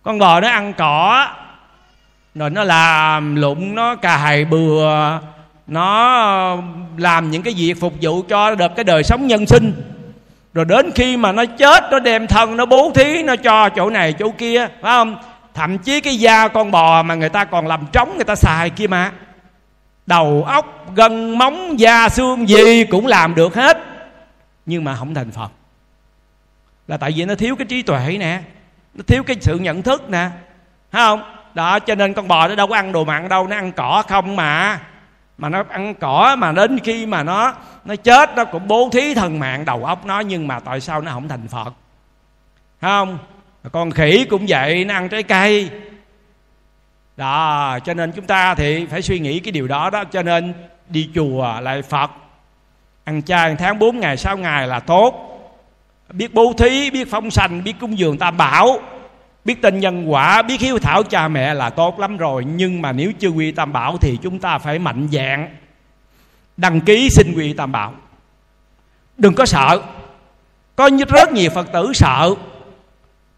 con 0.04 0.19
bò 0.19 0.39
nó 0.39 0.47
ăn 0.47 0.73
cỏ, 0.73 1.28
rồi 2.36 2.49
nó 2.49 2.63
làm 2.63 3.36
lụng, 3.36 3.76
nó 3.76 3.95
cài 3.95 4.45
bừa, 4.45 5.19
nó 5.67 6.58
làm 6.97 7.32
những 7.32 7.43
cái 7.43 7.54
việc 7.58 7.73
phục 7.80 7.93
vụ 8.02 8.23
cho 8.30 8.56
được 8.56 8.71
cái 8.76 8.84
đời 8.84 9.04
sống 9.04 9.28
nhân 9.28 9.45
sinh 9.45 9.92
rồi 10.53 10.65
đến 10.65 10.91
khi 10.95 11.17
mà 11.17 11.31
nó 11.31 11.45
chết, 11.45 11.83
nó 11.91 11.99
đem 11.99 12.27
thân, 12.27 12.57
nó 12.57 12.65
bố 12.65 12.91
thí, 12.95 13.23
nó 13.23 13.35
cho 13.35 13.69
chỗ 13.69 13.89
này, 13.89 14.13
chỗ 14.13 14.29
kia, 14.37 14.67
phải 14.67 14.91
không? 14.91 15.17
Thậm 15.53 15.77
chí 15.77 16.01
cái 16.01 16.19
da 16.19 16.47
con 16.47 16.71
bò 16.71 17.03
mà 17.03 17.15
người 17.15 17.29
ta 17.29 17.45
còn 17.45 17.67
làm 17.67 17.85
trống, 17.91 18.13
người 18.15 18.25
ta 18.25 18.35
xài 18.35 18.69
kia 18.69 18.87
mà. 18.87 19.11
Đầu 20.05 20.43
óc, 20.47 20.85
gân 20.95 21.37
móng, 21.37 21.79
da 21.79 22.09
xương 22.09 22.49
gì 22.49 22.83
cũng 22.83 23.07
làm 23.07 23.35
được 23.35 23.55
hết. 23.55 23.77
Nhưng 24.65 24.83
mà 24.83 24.95
không 24.95 25.13
thành 25.13 25.31
phật. 25.31 25.51
Là 26.87 26.97
tại 26.97 27.11
vì 27.15 27.25
nó 27.25 27.35
thiếu 27.35 27.55
cái 27.55 27.65
trí 27.65 27.81
tuệ 27.81 28.17
nè, 28.19 28.41
nó 28.93 29.03
thiếu 29.07 29.23
cái 29.23 29.37
sự 29.41 29.59
nhận 29.59 29.81
thức 29.81 30.09
nè, 30.09 30.29
phải 30.91 31.01
không? 31.01 31.23
Đó, 31.53 31.79
cho 31.79 31.95
nên 31.95 32.13
con 32.13 32.27
bò 32.27 32.47
nó 32.47 32.55
đâu 32.55 32.67
có 32.67 32.75
ăn 32.75 32.91
đồ 32.91 33.03
mặn 33.03 33.29
đâu, 33.29 33.47
nó 33.47 33.55
ăn 33.55 33.71
cỏ 33.71 34.03
không 34.07 34.35
mà 34.35 34.79
mà 35.38 35.50
nó 35.50 35.63
ăn 35.69 35.93
cỏ 35.96 36.36
mà 36.39 36.52
đến 36.52 36.80
khi 36.80 37.06
mà 37.06 37.24
nó 37.24 37.54
nó 37.86 37.96
chết, 37.96 38.30
nó 38.36 38.46
cũng 38.46 38.67
bố 38.67 38.89
thí 38.91 39.13
thần 39.13 39.39
mạng 39.39 39.65
đầu 39.65 39.86
óc 39.86 40.06
nó, 40.06 40.19
nhưng 40.19 40.48
mà 40.48 40.60
tại 40.60 40.82
sao 40.82 41.02
nó 41.02 41.12
không 41.12 41.28
thành 41.28 41.48
phật? 41.48 41.74
Thấy 42.82 42.89
không? 42.89 43.17
Con 43.72 43.91
khỉ 43.91 44.26
cũng 44.30 44.46
vậy, 44.48 44.86
nó 44.86 44.93
ăn 44.93 45.10
trái 45.10 45.24
cây. 45.24 45.69
Đó, 47.17 47.80
cho 47.86 47.93
nên 47.93 48.12
chúng 48.12 48.26
ta 48.26 48.56
thì 48.56 48.86
phải 48.86 49.02
suy 49.02 49.19
nghĩ 49.19 49.39
cái 49.39 49.52
điều 49.52 49.67
đó 49.67 49.89
đó, 49.89 50.04
cho 50.04 50.24
nên 50.24 50.54
đi 50.89 51.10
chùa 51.15 51.60
lại 51.62 51.82
phật. 51.82 52.12
Ăn 53.04 53.22
chay 53.22 53.56
tháng 53.56 53.80
4 53.80 54.00
ngày 54.00 54.17
6 54.17 54.38
ngày 54.38 54.67
là 54.67 54.80
tốt. 54.80 55.30
Biết 56.10 56.34
bố 56.34 56.54
thí, 56.58 56.91
biết 56.91 57.08
phong 57.12 57.32
sanh, 57.32 57.63
biết 57.63 57.74
cúng 57.80 57.98
dường 57.98 58.17
tam 58.17 58.38
bảo 58.38 58.80
biết 59.45 59.62
tin 59.62 59.79
nhân 59.79 60.12
quả, 60.12 60.41
biết 60.41 60.62
hiếu 60.62 60.79
thảo 60.79 61.03
cha 61.03 61.27
mẹ 61.27 61.53
là 61.53 61.69
tốt 61.69 61.99
lắm 61.99 62.17
rồi. 62.17 62.45
Nhưng 62.45 62.82
mà 62.82 62.91
nếu 62.91 63.12
chưa 63.19 63.29
quy 63.29 63.51
tam 63.51 63.73
bảo 63.73 63.97
thì 63.97 64.17
chúng 64.21 64.39
ta 64.39 64.58
phải 64.58 64.79
mạnh 64.79 65.08
dạng 65.12 65.49
đăng 66.58 66.82
ký 66.82 67.10
xin 67.10 67.34
quy 67.36 67.53
tam 67.53 67.71
bảo. 67.71 67.93
Đừng 69.17 69.34
có 69.34 69.45
sợ. 69.45 69.82
Có 70.75 70.89
rất 71.10 71.32
nhiều 71.32 71.49
phật 71.49 71.71
tử 71.73 71.91
sợ. 71.93 72.34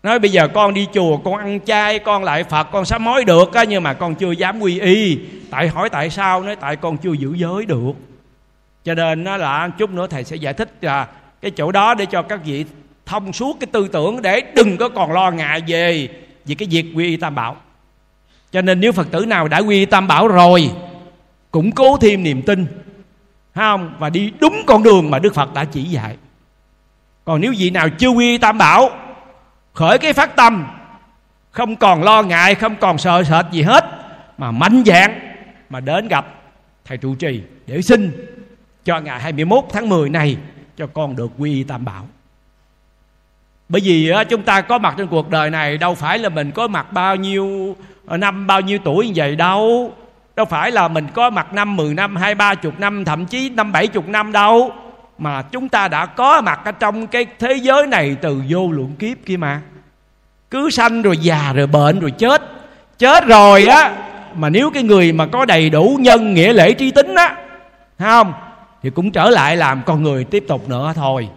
Nói 0.03 0.19
bây 0.19 0.31
giờ 0.31 0.47
con 0.47 0.73
đi 0.73 0.87
chùa, 0.93 1.17
con 1.17 1.37
ăn 1.37 1.59
chay, 1.65 1.99
con 1.99 2.23
lại 2.23 2.43
phật, 2.43 2.63
con 2.63 2.85
sám 2.85 3.05
hối 3.05 3.25
được 3.25 3.53
á, 3.53 3.63
nhưng 3.63 3.83
mà 3.83 3.93
con 3.93 4.15
chưa 4.15 4.31
dám 4.31 4.59
quy 4.59 4.79
y. 4.79 5.19
Tại 5.49 5.67
hỏi 5.67 5.89
tại 5.89 6.09
sao? 6.09 6.43
Nói 6.43 6.55
tại 6.55 6.75
con 6.75 6.97
chưa 6.97 7.13
giữ 7.13 7.33
giới 7.33 7.65
được. 7.65 7.93
Cho 8.83 8.93
nên 8.93 9.23
nó 9.23 9.37
là 9.37 9.69
chút 9.77 9.89
nữa 9.89 10.07
thầy 10.07 10.23
sẽ 10.23 10.35
giải 10.35 10.53
thích 10.53 10.71
là 10.81 11.07
cái 11.41 11.51
chỗ 11.51 11.71
đó 11.71 11.93
để 11.93 12.05
cho 12.05 12.21
các 12.21 12.39
vị 12.45 12.65
thông 13.05 13.33
suốt 13.33 13.57
cái 13.59 13.67
tư 13.71 13.87
tưởng 13.87 14.21
để 14.21 14.41
đừng 14.55 14.77
có 14.77 14.89
còn 14.89 15.11
lo 15.11 15.31
ngại 15.31 15.61
về 15.67 16.09
về 16.45 16.55
cái 16.55 16.67
việc 16.71 16.85
quy 16.95 17.05
y 17.05 17.17
tam 17.17 17.35
bảo. 17.35 17.55
Cho 18.51 18.61
nên 18.61 18.79
nếu 18.79 18.91
phật 18.91 19.11
tử 19.11 19.25
nào 19.25 19.47
đã 19.47 19.57
quy 19.57 19.79
y 19.79 19.85
tam 19.85 20.07
bảo 20.07 20.27
rồi 20.27 20.71
củng 21.51 21.71
cố 21.71 21.97
thêm 21.97 22.23
niềm 22.23 22.41
tin 22.41 22.65
không 23.55 23.95
và 23.99 24.09
đi 24.09 24.31
đúng 24.39 24.63
con 24.67 24.83
đường 24.83 25.11
mà 25.11 25.19
đức 25.19 25.35
phật 25.35 25.53
đã 25.53 25.65
chỉ 25.65 25.83
dạy. 25.83 26.17
Còn 27.25 27.41
nếu 27.41 27.53
vị 27.57 27.69
nào 27.69 27.89
chưa 27.89 28.09
quy 28.09 28.29
y 28.29 28.37
tam 28.37 28.57
bảo, 28.57 28.89
khởi 29.73 29.97
cái 29.97 30.13
phát 30.13 30.35
tâm, 30.35 30.67
không 31.51 31.75
còn 31.75 32.03
lo 32.03 32.23
ngại, 32.23 32.55
không 32.55 32.75
còn 32.75 32.97
sợ 32.97 33.23
sệt 33.23 33.45
gì 33.51 33.61
hết, 33.61 33.85
mà 34.37 34.51
mạnh 34.51 34.83
dạn 34.85 35.19
mà 35.69 35.79
đến 35.79 36.07
gặp 36.07 36.25
thầy 36.85 36.97
trụ 36.97 37.15
trì 37.15 37.41
để 37.67 37.81
xin 37.81 38.11
cho 38.85 38.99
ngày 38.99 39.19
21 39.19 39.63
tháng 39.73 39.89
10 39.89 40.09
này 40.09 40.37
cho 40.77 40.87
con 40.87 41.15
được 41.15 41.31
quy 41.37 41.53
y 41.53 41.63
tam 41.63 41.85
bảo 41.85 42.07
bởi 43.69 43.81
vì 43.81 44.13
chúng 44.29 44.43
ta 44.43 44.61
có 44.61 44.77
mặt 44.77 44.95
trên 44.97 45.07
cuộc 45.07 45.29
đời 45.29 45.49
này, 45.49 45.77
đâu 45.77 45.95
phải 45.95 46.19
là 46.19 46.29
mình 46.29 46.51
có 46.51 46.67
mặt 46.67 46.93
bao 46.93 47.15
nhiêu 47.15 47.75
ờ, 48.05 48.17
năm, 48.17 48.47
bao 48.47 48.61
nhiêu 48.61 48.79
tuổi 48.83 49.07
như 49.07 49.13
vậy 49.15 49.35
đâu. 49.35 49.91
Đâu 50.35 50.45
phải 50.45 50.71
là 50.71 50.87
mình 50.87 51.07
có 51.13 51.29
mặt 51.29 51.53
năm, 51.53 51.75
mười 51.75 51.93
năm, 51.93 52.15
hai, 52.15 52.35
ba 52.35 52.55
chục 52.55 52.79
năm, 52.79 53.05
thậm 53.05 53.25
chí 53.25 53.49
năm, 53.49 53.71
bảy 53.71 53.87
chục 53.87 54.07
năm 54.07 54.31
đâu. 54.31 54.71
Mà 55.17 55.41
chúng 55.41 55.69
ta 55.69 55.87
đã 55.87 56.05
có 56.05 56.41
mặt 56.41 56.59
ở 56.65 56.71
trong 56.71 57.07
cái 57.07 57.25
thế 57.39 57.53
giới 57.53 57.87
này 57.87 58.15
từ 58.21 58.41
vô 58.49 58.71
lượng 58.71 58.95
kiếp 58.99 59.17
kia 59.25 59.37
mà. 59.37 59.61
Cứ 60.49 60.69
sanh 60.69 61.01
rồi 61.01 61.17
già 61.17 61.53
rồi 61.53 61.67
bệnh 61.67 61.99
rồi 61.99 62.11
chết. 62.11 62.41
Chết 62.97 63.25
rồi 63.25 63.65
á, 63.65 63.91
mà 64.35 64.49
nếu 64.49 64.69
cái 64.69 64.83
người 64.83 65.11
mà 65.11 65.25
có 65.25 65.45
đầy 65.45 65.69
đủ 65.69 65.97
nhân 65.99 66.33
nghĩa 66.33 66.53
lễ 66.53 66.73
tri 66.73 66.91
tính 66.91 67.15
á 67.15 67.35
không? 67.99 68.33
Thì 68.83 68.89
cũng 68.89 69.11
trở 69.11 69.29
lại 69.29 69.57
làm 69.57 69.81
con 69.85 70.03
người 70.03 70.23
tiếp 70.23 70.43
tục 70.47 70.69
nữa 70.69 70.93
thôi 70.95 71.29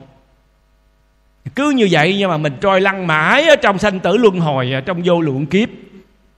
cứ 1.55 1.71
như 1.71 1.89
vậy 1.91 2.17
nhưng 2.19 2.31
mà 2.31 2.37
mình 2.37 2.53
trôi 2.61 2.81
lăn 2.81 3.07
mãi 3.07 3.49
ở 3.49 3.57
trong 3.57 3.79
sanh 3.79 4.01
tử 4.01 4.17
luân 4.17 4.41
hồi 4.41 4.73
à, 4.75 4.81
trong 4.81 5.03
vô 5.05 5.21
lượng 5.21 5.47
kiếp. 5.47 5.69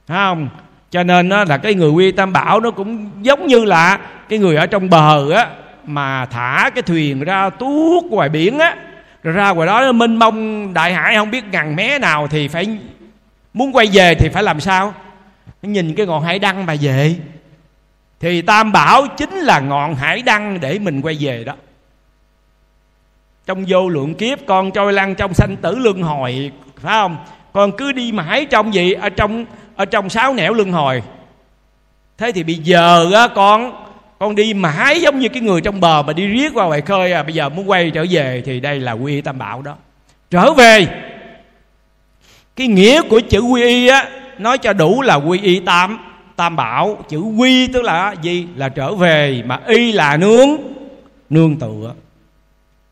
Thấy 0.06 0.16
không? 0.16 0.48
Cho 0.90 1.02
nên 1.02 1.28
đó 1.28 1.44
là 1.44 1.58
cái 1.58 1.74
người 1.74 1.90
quy 1.90 2.12
tam 2.12 2.32
bảo 2.32 2.60
nó 2.60 2.70
cũng 2.70 3.10
giống 3.22 3.46
như 3.46 3.64
là 3.64 3.98
cái 4.28 4.38
người 4.38 4.56
ở 4.56 4.66
trong 4.66 4.90
bờ 4.90 5.32
á, 5.32 5.46
mà 5.84 6.26
thả 6.26 6.70
cái 6.74 6.82
thuyền 6.82 7.20
ra 7.20 7.50
tuốt 7.50 8.04
ngoài 8.04 8.28
biển 8.28 8.58
á. 8.58 8.76
Rồi 9.22 9.34
ra 9.34 9.50
ngoài 9.50 9.66
đó 9.66 9.92
mênh 9.92 10.16
mông, 10.16 10.74
đại 10.74 10.94
hải 10.94 11.14
không 11.14 11.30
biết 11.30 11.44
ngàn 11.52 11.76
mé 11.76 11.98
nào 11.98 12.28
thì 12.28 12.48
phải 12.48 12.78
muốn 13.54 13.72
quay 13.72 13.86
về 13.92 14.14
thì 14.14 14.28
phải 14.28 14.42
làm 14.42 14.60
sao? 14.60 14.94
Nhìn 15.62 15.94
cái 15.94 16.06
ngọn 16.06 16.22
hải 16.22 16.38
đăng 16.38 16.66
mà 16.66 16.74
về. 16.80 17.16
Thì 18.20 18.42
tam 18.42 18.72
bảo 18.72 19.06
chính 19.16 19.30
là 19.30 19.60
ngọn 19.60 19.94
hải 19.94 20.22
đăng 20.22 20.60
để 20.60 20.78
mình 20.78 21.00
quay 21.00 21.16
về 21.20 21.44
đó 21.44 21.54
trong 23.50 23.64
vô 23.68 23.88
lượng 23.88 24.14
kiếp, 24.14 24.38
con 24.46 24.70
trôi 24.70 24.92
lăn 24.92 25.14
trong 25.14 25.34
sanh 25.34 25.56
tử 25.56 25.78
luân 25.78 26.02
hồi, 26.02 26.50
phải 26.76 26.92
không? 26.92 27.16
Con 27.52 27.72
cứ 27.72 27.92
đi 27.92 28.12
mãi 28.12 28.46
trong 28.46 28.74
gì? 28.74 28.92
Ở 28.92 29.08
trong 29.08 29.44
ở 29.76 29.84
trong 29.84 30.08
sáu 30.08 30.34
nẻo 30.34 30.52
luân 30.52 30.72
hồi. 30.72 31.02
Thế 32.18 32.32
thì 32.32 32.42
bây 32.42 32.54
giờ 32.54 33.10
á, 33.14 33.28
con 33.28 33.86
con 34.18 34.34
đi 34.34 34.54
mãi 34.54 35.00
giống 35.00 35.18
như 35.18 35.28
cái 35.28 35.42
người 35.42 35.60
trong 35.60 35.80
bờ 35.80 36.02
mà 36.02 36.12
đi 36.12 36.26
riết 36.26 36.52
qua 36.54 36.66
ngoài 36.66 36.80
khơi 36.80 37.12
à. 37.12 37.22
Bây 37.22 37.34
giờ 37.34 37.48
muốn 37.48 37.70
quay 37.70 37.90
trở 37.90 38.04
về 38.10 38.42
thì 38.46 38.60
đây 38.60 38.80
là 38.80 38.92
quy 38.92 39.14
y 39.14 39.20
tam 39.20 39.38
bảo 39.38 39.62
đó. 39.62 39.76
Trở 40.30 40.52
về. 40.52 40.86
Cái 42.56 42.66
nghĩa 42.66 43.02
của 43.02 43.20
chữ 43.20 43.40
quy 43.40 43.62
y 43.62 43.88
á, 43.88 44.08
nói 44.38 44.58
cho 44.58 44.72
đủ 44.72 45.02
là 45.02 45.14
quy 45.14 45.40
y 45.42 45.60
tam 45.60 45.98
tam 46.36 46.56
bảo. 46.56 46.98
Chữ 47.08 47.18
quy 47.18 47.66
tức 47.66 47.82
là 47.82 48.14
gì? 48.22 48.46
Là 48.56 48.68
trở 48.68 48.94
về, 48.94 49.42
mà 49.46 49.60
y 49.66 49.92
là 49.92 50.16
nương 50.16 50.56
nương 51.30 51.58
tựa 51.58 51.94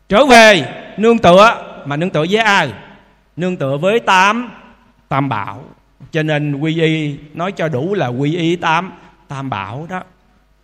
trở 0.09 0.25
về 0.25 0.65
nương 0.97 1.17
tựa, 1.17 1.65
mà 1.85 1.95
nương 1.95 2.09
tựa 2.09 2.25
với 2.29 2.41
ai? 2.41 2.69
Nương 3.35 3.57
tựa 3.57 3.77
với 3.77 3.99
tám, 3.99 4.51
tam 5.09 5.29
bảo. 5.29 5.63
Cho 6.11 6.23
nên 6.23 6.55
quy 6.55 6.81
y 6.81 7.15
nói 7.33 7.51
cho 7.51 7.67
đủ 7.67 7.93
là 7.93 8.07
quy 8.07 8.35
y 8.35 8.55
tám, 8.55 8.91
tam 9.27 9.49
bảo 9.49 9.87
đó. 9.89 10.01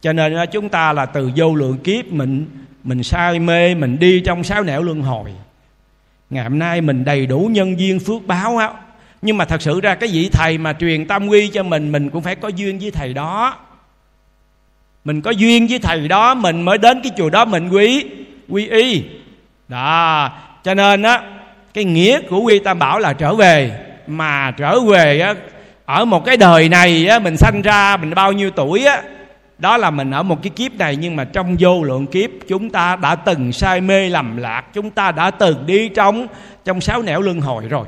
Cho 0.02 0.14
nên 0.14 0.36
chúng 0.52 0.70
ta 0.70 0.94
là 0.94 1.06
từ 1.06 1.32
vô 1.36 1.56
lượng 1.56 1.78
kiếp 1.78 2.08
mình 2.08 2.46
mình 2.84 3.04
say 3.04 3.40
mê, 3.40 3.76
mình 3.76 4.00
đi 4.00 4.20
trong 4.20 4.44
sáu 4.44 4.64
nẻo 4.64 4.84
luân 4.84 5.02
hồi. 5.02 5.32
Ngày 6.30 6.44
hôm 6.44 6.60
nay 6.60 6.82
mình 6.82 7.06
đầy 7.06 7.26
đủ 7.26 7.50
nhân 7.52 7.80
duyên 7.80 8.00
phước 8.00 8.28
báo 8.28 8.58
á. 8.58 8.72
Nhưng 9.22 9.38
mà 9.38 9.46
thật 9.46 9.62
sự 9.62 9.82
ra 9.82 9.96
cái 9.96 10.10
vị 10.14 10.30
thầy 10.32 10.58
mà 10.58 10.74
truyền 10.74 11.08
tam 11.08 11.28
quy 11.28 11.48
cho 11.48 11.64
mình 11.64 11.92
mình 11.92 12.10
cũng 12.10 12.24
phải 12.24 12.36
có 12.36 12.48
duyên 12.48 12.80
với 12.80 12.92
thầy 12.92 13.14
đó. 13.14 13.58
Mình 15.06 15.22
có 15.22 15.32
duyên 15.32 15.68
với 15.68 15.80
thầy 15.80 16.08
đó, 16.08 16.34
mình 16.36 16.62
mới 16.62 16.78
đến 16.78 17.02
cái 17.04 17.12
chùa 17.18 17.30
đó 17.30 17.46
mình 17.46 17.70
quý 17.70 18.06
quy 18.50 18.68
y 18.68 19.04
đó, 19.68 20.32
cho 20.64 20.74
nên 20.74 21.04
á, 21.04 21.22
cái 21.74 21.84
nghĩa 21.84 22.22
của 22.30 22.40
quy 22.40 22.60
tam 22.60 22.80
bảo 22.80 23.00
là 23.00 23.14
trở 23.14 23.36
về. 23.36 23.82
Mà 24.08 24.52
trở 24.52 24.80
về 24.80 25.20
á, 25.20 25.36
ở 25.86 26.06
một 26.06 26.26
cái 26.26 26.38
đời 26.38 26.70
này 26.70 27.08
á, 27.08 27.20
mình 27.20 27.38
sanh 27.38 27.62
ra 27.62 27.98
mình 27.98 28.14
bao 28.16 28.32
nhiêu 28.32 28.52
tuổi 28.52 28.86
á, 28.86 29.02
đó 29.58 29.78
là 29.78 29.92
mình 29.92 30.12
ở 30.12 30.24
một 30.24 30.44
cái 30.44 30.50
kiếp 30.50 30.74
này. 30.74 30.96
Nhưng 30.96 31.16
mà 31.16 31.24
trong 31.24 31.56
vô 31.60 31.84
lượng 31.84 32.08
kiếp, 32.08 32.30
chúng 32.48 32.70
ta 32.70 32.96
đã 32.96 33.16
từng 33.16 33.52
say 33.52 33.82
mê 33.82 34.10
lầm 34.10 34.38
lạc, 34.38 34.64
chúng 34.74 34.90
ta 34.90 35.12
đã 35.12 35.32
từng 35.32 35.66
đi 35.66 35.90
trong 35.90 36.28
trong 36.66 36.82
sáu 36.82 37.02
nẻo 37.02 37.22
luân 37.22 37.42
hồi 37.42 37.68
rồi. 37.68 37.88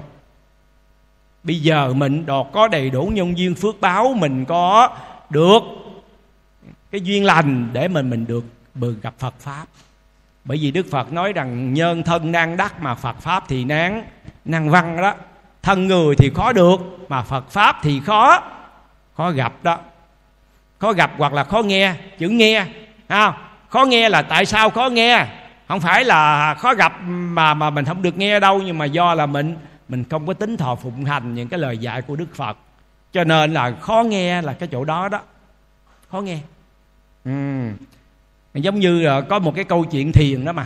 Bây 1.43 1.59
giờ 1.59 1.93
mình 1.93 2.25
đọt 2.25 2.47
có 2.53 2.67
đầy 2.67 2.89
đủ 2.89 3.11
nhân 3.13 3.37
duyên 3.37 3.55
phước 3.55 3.81
báo, 3.81 4.13
mình 4.17 4.45
có 4.45 4.89
được 5.29 5.59
cái 6.91 7.01
duyên 7.01 7.25
lành 7.25 7.69
để 7.73 7.87
mình 7.87 8.09
mình 8.09 8.25
được 8.27 8.43
bừng 8.73 8.95
gặp 9.01 9.13
Phật 9.19 9.33
pháp 9.39 9.65
bởi 10.47 10.57
vì 10.61 10.71
Đức 10.71 10.85
Phật 10.91 11.13
nói 11.13 11.33
rằng 11.33 11.73
nhân 11.73 12.03
thân 12.03 12.31
nan 12.31 12.57
đắc 12.57 12.81
mà 12.81 12.95
Phật 12.95 13.21
pháp 13.21 13.43
thì 13.47 13.63
nán 13.63 14.03
năng 14.45 14.69
văn 14.69 15.01
đó. 15.01 15.13
Thân 15.61 15.87
người 15.87 16.15
thì 16.15 16.31
khó 16.35 16.53
được, 16.53 16.79
mà 17.09 17.21
phật 17.21 17.49
pháp 17.49 17.77
thì 17.81 18.01
khó 18.05 18.41
khó 19.17 19.31
gặp 19.31 19.53
đó. 19.63 19.79
Khó 20.79 20.93
gặp 20.93 21.11
hoặc 21.17 21.33
là 21.33 21.43
khó 21.43 21.61
nghe, 21.61 21.93
chữ 22.19 22.29
nghe 22.29 22.65
không? 23.09 23.33
Khó 23.69 23.85
nghe 23.85 24.09
là 24.09 24.21
tại 24.21 24.45
sao 24.45 24.69
khó 24.69 24.89
nghe? 24.89 25.25
Không 25.67 25.79
phải 25.79 26.03
là 26.03 26.53
khó 26.53 26.73
gặp 26.73 26.93
mà 27.07 27.53
mà 27.53 27.69
mình 27.69 27.85
không 27.85 28.01
được 28.01 28.17
nghe 28.17 28.39
đâu, 28.39 28.61
nhưng 28.61 28.77
mà 28.77 28.85
do 28.85 29.13
là 29.13 29.25
mình 29.25 29.57
mình 29.89 30.03
không 30.09 30.27
có 30.27 30.33
tính 30.33 30.57
thọ 30.57 30.75
phụng 30.75 31.05
hành 31.05 31.33
những 31.33 31.47
cái 31.47 31.59
lời 31.59 31.77
dạy 31.77 32.01
của 32.01 32.15
đức 32.15 32.35
phật. 32.35 32.57
Cho 33.13 33.23
nên 33.23 33.53
là 33.53 33.71
khó 33.71 34.03
nghe 34.03 34.41
là 34.41 34.53
cái 34.53 34.69
chỗ 34.71 34.85
đó 34.85 35.09
đó. 35.09 35.19
Khó 36.11 36.21
nghe. 36.21 36.39
Ừ 37.25 37.31
giống 38.61 38.79
như 38.79 39.01
là 39.01 39.21
có 39.21 39.39
một 39.39 39.55
cái 39.55 39.63
câu 39.63 39.85
chuyện 39.85 40.11
thiền 40.11 40.45
đó 40.45 40.51
mà. 40.51 40.65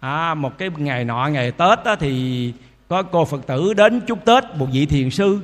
À, 0.00 0.34
một 0.34 0.58
cái 0.58 0.70
ngày 0.76 1.04
nọ 1.04 1.26
ngày 1.26 1.50
tết 1.50 1.84
đó 1.84 1.96
thì 2.00 2.52
có 2.88 3.02
cô 3.02 3.24
phật 3.24 3.46
tử 3.46 3.74
đến 3.74 4.00
chúc 4.00 4.24
tết 4.24 4.44
một 4.56 4.66
vị 4.72 4.86
thiền 4.86 5.10
sư. 5.10 5.40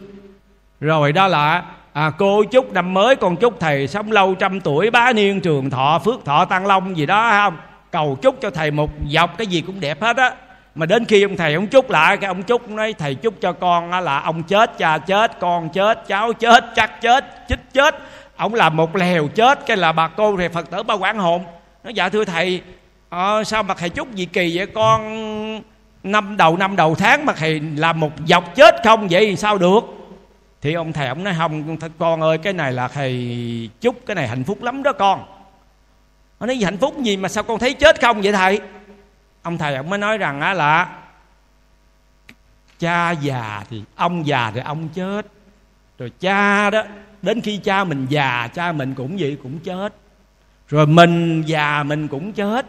Rồi 0.80 1.12
đó 1.12 1.28
là 1.28 1.62
à, 1.92 2.10
cô 2.18 2.44
chúc 2.44 2.72
năm 2.72 2.94
mới 2.94 3.16
con 3.16 3.36
chúc 3.36 3.60
thầy 3.60 3.88
sống 3.88 4.12
lâu 4.12 4.34
trăm 4.34 4.60
tuổi 4.60 4.90
bá 4.90 5.12
niên 5.12 5.40
trường 5.40 5.70
thọ 5.70 5.98
phước 5.98 6.24
thọ 6.24 6.44
tăng 6.44 6.66
long 6.66 6.96
gì 6.96 7.06
đó 7.06 7.30
không? 7.30 7.56
Cầu 7.90 8.18
chúc 8.22 8.36
cho 8.40 8.50
thầy 8.50 8.70
một 8.70 8.90
dọc 9.08 9.38
cái 9.38 9.46
gì 9.46 9.60
cũng 9.60 9.80
đẹp 9.80 10.02
hết 10.02 10.16
á. 10.16 10.32
Mà 10.74 10.86
đến 10.86 11.04
khi 11.04 11.22
ông 11.22 11.36
thầy 11.36 11.54
ông 11.54 11.66
chúc 11.66 11.90
lại 11.90 12.16
cái 12.16 12.28
ông 12.28 12.42
chúc 12.42 12.70
nói 12.70 12.94
thầy 12.98 13.14
chúc 13.14 13.34
cho 13.40 13.52
con 13.52 13.90
là 13.90 14.20
ông 14.20 14.42
chết 14.42 14.78
cha 14.78 14.98
chết 14.98 15.40
con 15.40 15.68
chết 15.68 16.04
cháu 16.08 16.32
chết 16.32 16.64
chắc 16.76 17.00
chết 17.00 17.24
chích 17.48 17.72
chết. 17.72 17.94
Ông 18.36 18.54
làm 18.54 18.76
một 18.76 18.96
lèo 18.96 19.28
chết 19.28 19.66
cái 19.66 19.76
là 19.76 19.92
bà 19.92 20.08
cô 20.08 20.36
thì 20.36 20.48
phật 20.48 20.70
tử 20.70 20.82
ba 20.82 20.94
quản 20.94 21.18
hồn 21.18 21.44
nói 21.88 21.94
dạ 21.94 22.08
thưa 22.08 22.24
thầy 22.24 22.62
à, 23.08 23.44
sao 23.44 23.62
mà 23.62 23.74
thầy 23.74 23.90
chúc 23.90 24.14
gì 24.14 24.26
kỳ 24.26 24.56
vậy? 24.56 24.66
Con 24.66 25.62
năm 26.02 26.36
đầu 26.36 26.56
năm 26.56 26.76
đầu 26.76 26.94
tháng 26.94 27.26
mà 27.26 27.32
thầy 27.32 27.60
làm 27.60 28.00
một 28.00 28.12
dọc 28.26 28.54
chết 28.54 28.74
không 28.84 29.08
vậy? 29.10 29.36
Sao 29.36 29.58
được? 29.58 29.80
Thì 30.60 30.74
ông 30.74 30.92
thầy 30.92 31.08
ông 31.08 31.24
nói 31.24 31.34
không 31.38 31.76
con 31.98 32.20
ơi 32.20 32.38
cái 32.38 32.52
này 32.52 32.72
là 32.72 32.88
thầy 32.88 33.70
chúc 33.80 34.06
cái 34.06 34.14
này 34.14 34.28
hạnh 34.28 34.44
phúc 34.44 34.62
lắm 34.62 34.82
đó 34.82 34.92
con. 34.92 35.24
Nó 36.40 36.46
nói 36.46 36.58
gì 36.58 36.64
hạnh 36.64 36.78
phúc 36.78 37.02
gì 37.02 37.16
mà 37.16 37.28
sao 37.28 37.44
con 37.44 37.58
thấy 37.58 37.74
chết 37.74 38.00
không 38.00 38.22
vậy 38.22 38.32
thầy? 38.32 38.60
Ông 39.42 39.58
thầy 39.58 39.74
ông 39.74 39.90
mới 39.90 39.98
nói 39.98 40.18
rằng 40.18 40.40
á 40.40 40.54
là 40.54 40.98
cha 42.78 43.10
già 43.10 43.64
thì 43.70 43.82
ông 43.96 44.26
già 44.26 44.50
thì 44.54 44.60
ông 44.60 44.88
chết. 44.88 45.26
Rồi 45.98 46.12
cha 46.20 46.70
đó 46.70 46.82
đến 47.22 47.40
khi 47.40 47.56
cha 47.56 47.84
mình 47.84 48.06
già 48.08 48.48
cha 48.54 48.72
mình 48.72 48.94
cũng 48.94 49.16
vậy 49.20 49.36
cũng 49.42 49.58
chết 49.58 49.94
rồi 50.68 50.86
mình 50.86 51.42
già 51.46 51.82
mình 51.82 52.08
cũng 52.08 52.32
chết. 52.32 52.66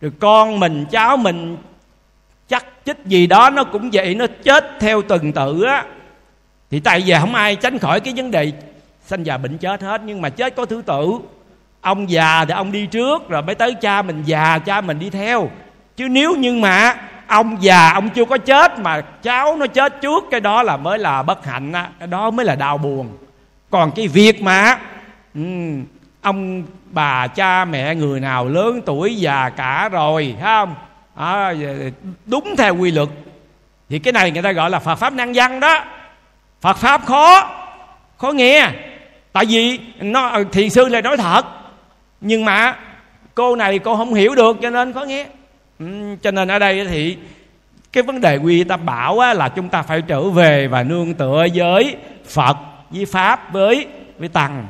Rồi 0.00 0.12
con 0.20 0.60
mình 0.60 0.84
cháu 0.90 1.16
mình 1.16 1.56
chắc 2.48 2.66
chích 2.86 2.96
gì 3.04 3.26
đó 3.26 3.50
nó 3.50 3.64
cũng 3.64 3.90
vậy 3.92 4.14
nó 4.14 4.26
chết 4.42 4.64
theo 4.80 5.02
tuần 5.02 5.32
tự 5.32 5.62
á. 5.62 5.84
Thì 6.70 6.80
tại 6.80 7.02
vì 7.06 7.14
không 7.20 7.34
ai 7.34 7.56
tránh 7.56 7.78
khỏi 7.78 8.00
cái 8.00 8.14
vấn 8.16 8.30
đề 8.30 8.52
sanh 9.04 9.26
già 9.26 9.36
bệnh 9.36 9.58
chết 9.58 9.82
hết 9.82 10.00
nhưng 10.04 10.22
mà 10.22 10.28
chết 10.28 10.56
có 10.56 10.64
thứ 10.64 10.82
tự. 10.86 11.12
Ông 11.80 12.10
già 12.10 12.44
thì 12.44 12.54
ông 12.54 12.72
đi 12.72 12.86
trước 12.86 13.28
rồi 13.28 13.42
mới 13.42 13.54
tới 13.54 13.74
cha 13.74 14.02
mình 14.02 14.22
già 14.26 14.58
cha 14.58 14.80
mình 14.80 14.98
đi 14.98 15.10
theo. 15.10 15.50
Chứ 15.96 16.08
nếu 16.08 16.36
như 16.36 16.54
mà 16.54 16.94
ông 17.26 17.56
già 17.60 17.92
ông 17.92 18.08
chưa 18.08 18.24
có 18.24 18.38
chết 18.38 18.78
mà 18.78 19.00
cháu 19.00 19.56
nó 19.56 19.66
chết 19.66 20.00
trước 20.00 20.24
cái 20.30 20.40
đó 20.40 20.62
là 20.62 20.76
mới 20.76 20.98
là 20.98 21.22
bất 21.22 21.46
hạnh 21.46 21.72
á. 21.72 21.90
Cái 21.98 22.08
đó 22.08 22.30
mới 22.30 22.46
là 22.46 22.54
đau 22.54 22.78
buồn. 22.78 23.08
Còn 23.70 23.90
cái 23.96 24.08
việc 24.08 24.42
mà 24.42 24.78
um, 25.34 25.84
ông 26.22 26.62
bà 26.90 27.26
cha 27.26 27.64
mẹ 27.64 27.94
người 27.94 28.20
nào 28.20 28.48
lớn 28.48 28.80
tuổi 28.86 29.16
già 29.16 29.48
cả 29.48 29.88
rồi 29.88 30.34
thấy 30.38 30.44
không? 30.44 30.74
À, 31.14 31.54
đúng 32.26 32.54
theo 32.58 32.76
quy 32.76 32.90
luật. 32.90 33.08
Thì 33.88 33.98
cái 33.98 34.12
này 34.12 34.30
người 34.30 34.42
ta 34.42 34.52
gọi 34.52 34.70
là 34.70 34.78
phật 34.78 34.94
pháp 34.94 35.12
năng 35.12 35.32
văn 35.34 35.60
đó. 35.60 35.84
Phật 36.60 36.76
pháp 36.76 37.06
khó 37.06 37.50
khó 38.16 38.32
nghe. 38.32 38.70
Tại 39.32 39.44
vì 39.48 39.80
nó 40.00 40.38
thiền 40.52 40.70
sư 40.70 40.88
lại 40.88 41.02
nói 41.02 41.16
thật. 41.16 41.46
Nhưng 42.20 42.44
mà 42.44 42.76
cô 43.34 43.56
này 43.56 43.78
cô 43.78 43.96
không 43.96 44.14
hiểu 44.14 44.34
được 44.34 44.56
cho 44.62 44.70
nên 44.70 44.92
khó 44.92 45.00
nghe. 45.00 45.26
Ừ, 45.78 45.86
cho 46.22 46.30
nên 46.30 46.48
ở 46.48 46.58
đây 46.58 46.86
thì 46.90 47.16
cái 47.92 48.02
vấn 48.02 48.20
đề 48.20 48.36
quy 48.36 48.64
tâm 48.64 48.86
bảo 48.86 49.18
á, 49.18 49.34
là 49.34 49.48
chúng 49.48 49.68
ta 49.68 49.82
phải 49.82 50.02
trở 50.02 50.22
về 50.22 50.66
và 50.66 50.82
nương 50.82 51.14
tựa 51.14 51.46
với 51.54 51.96
phật 52.28 52.56
với 52.90 53.06
pháp 53.06 53.52
với 53.52 53.86
với 54.18 54.28
tăng 54.28 54.66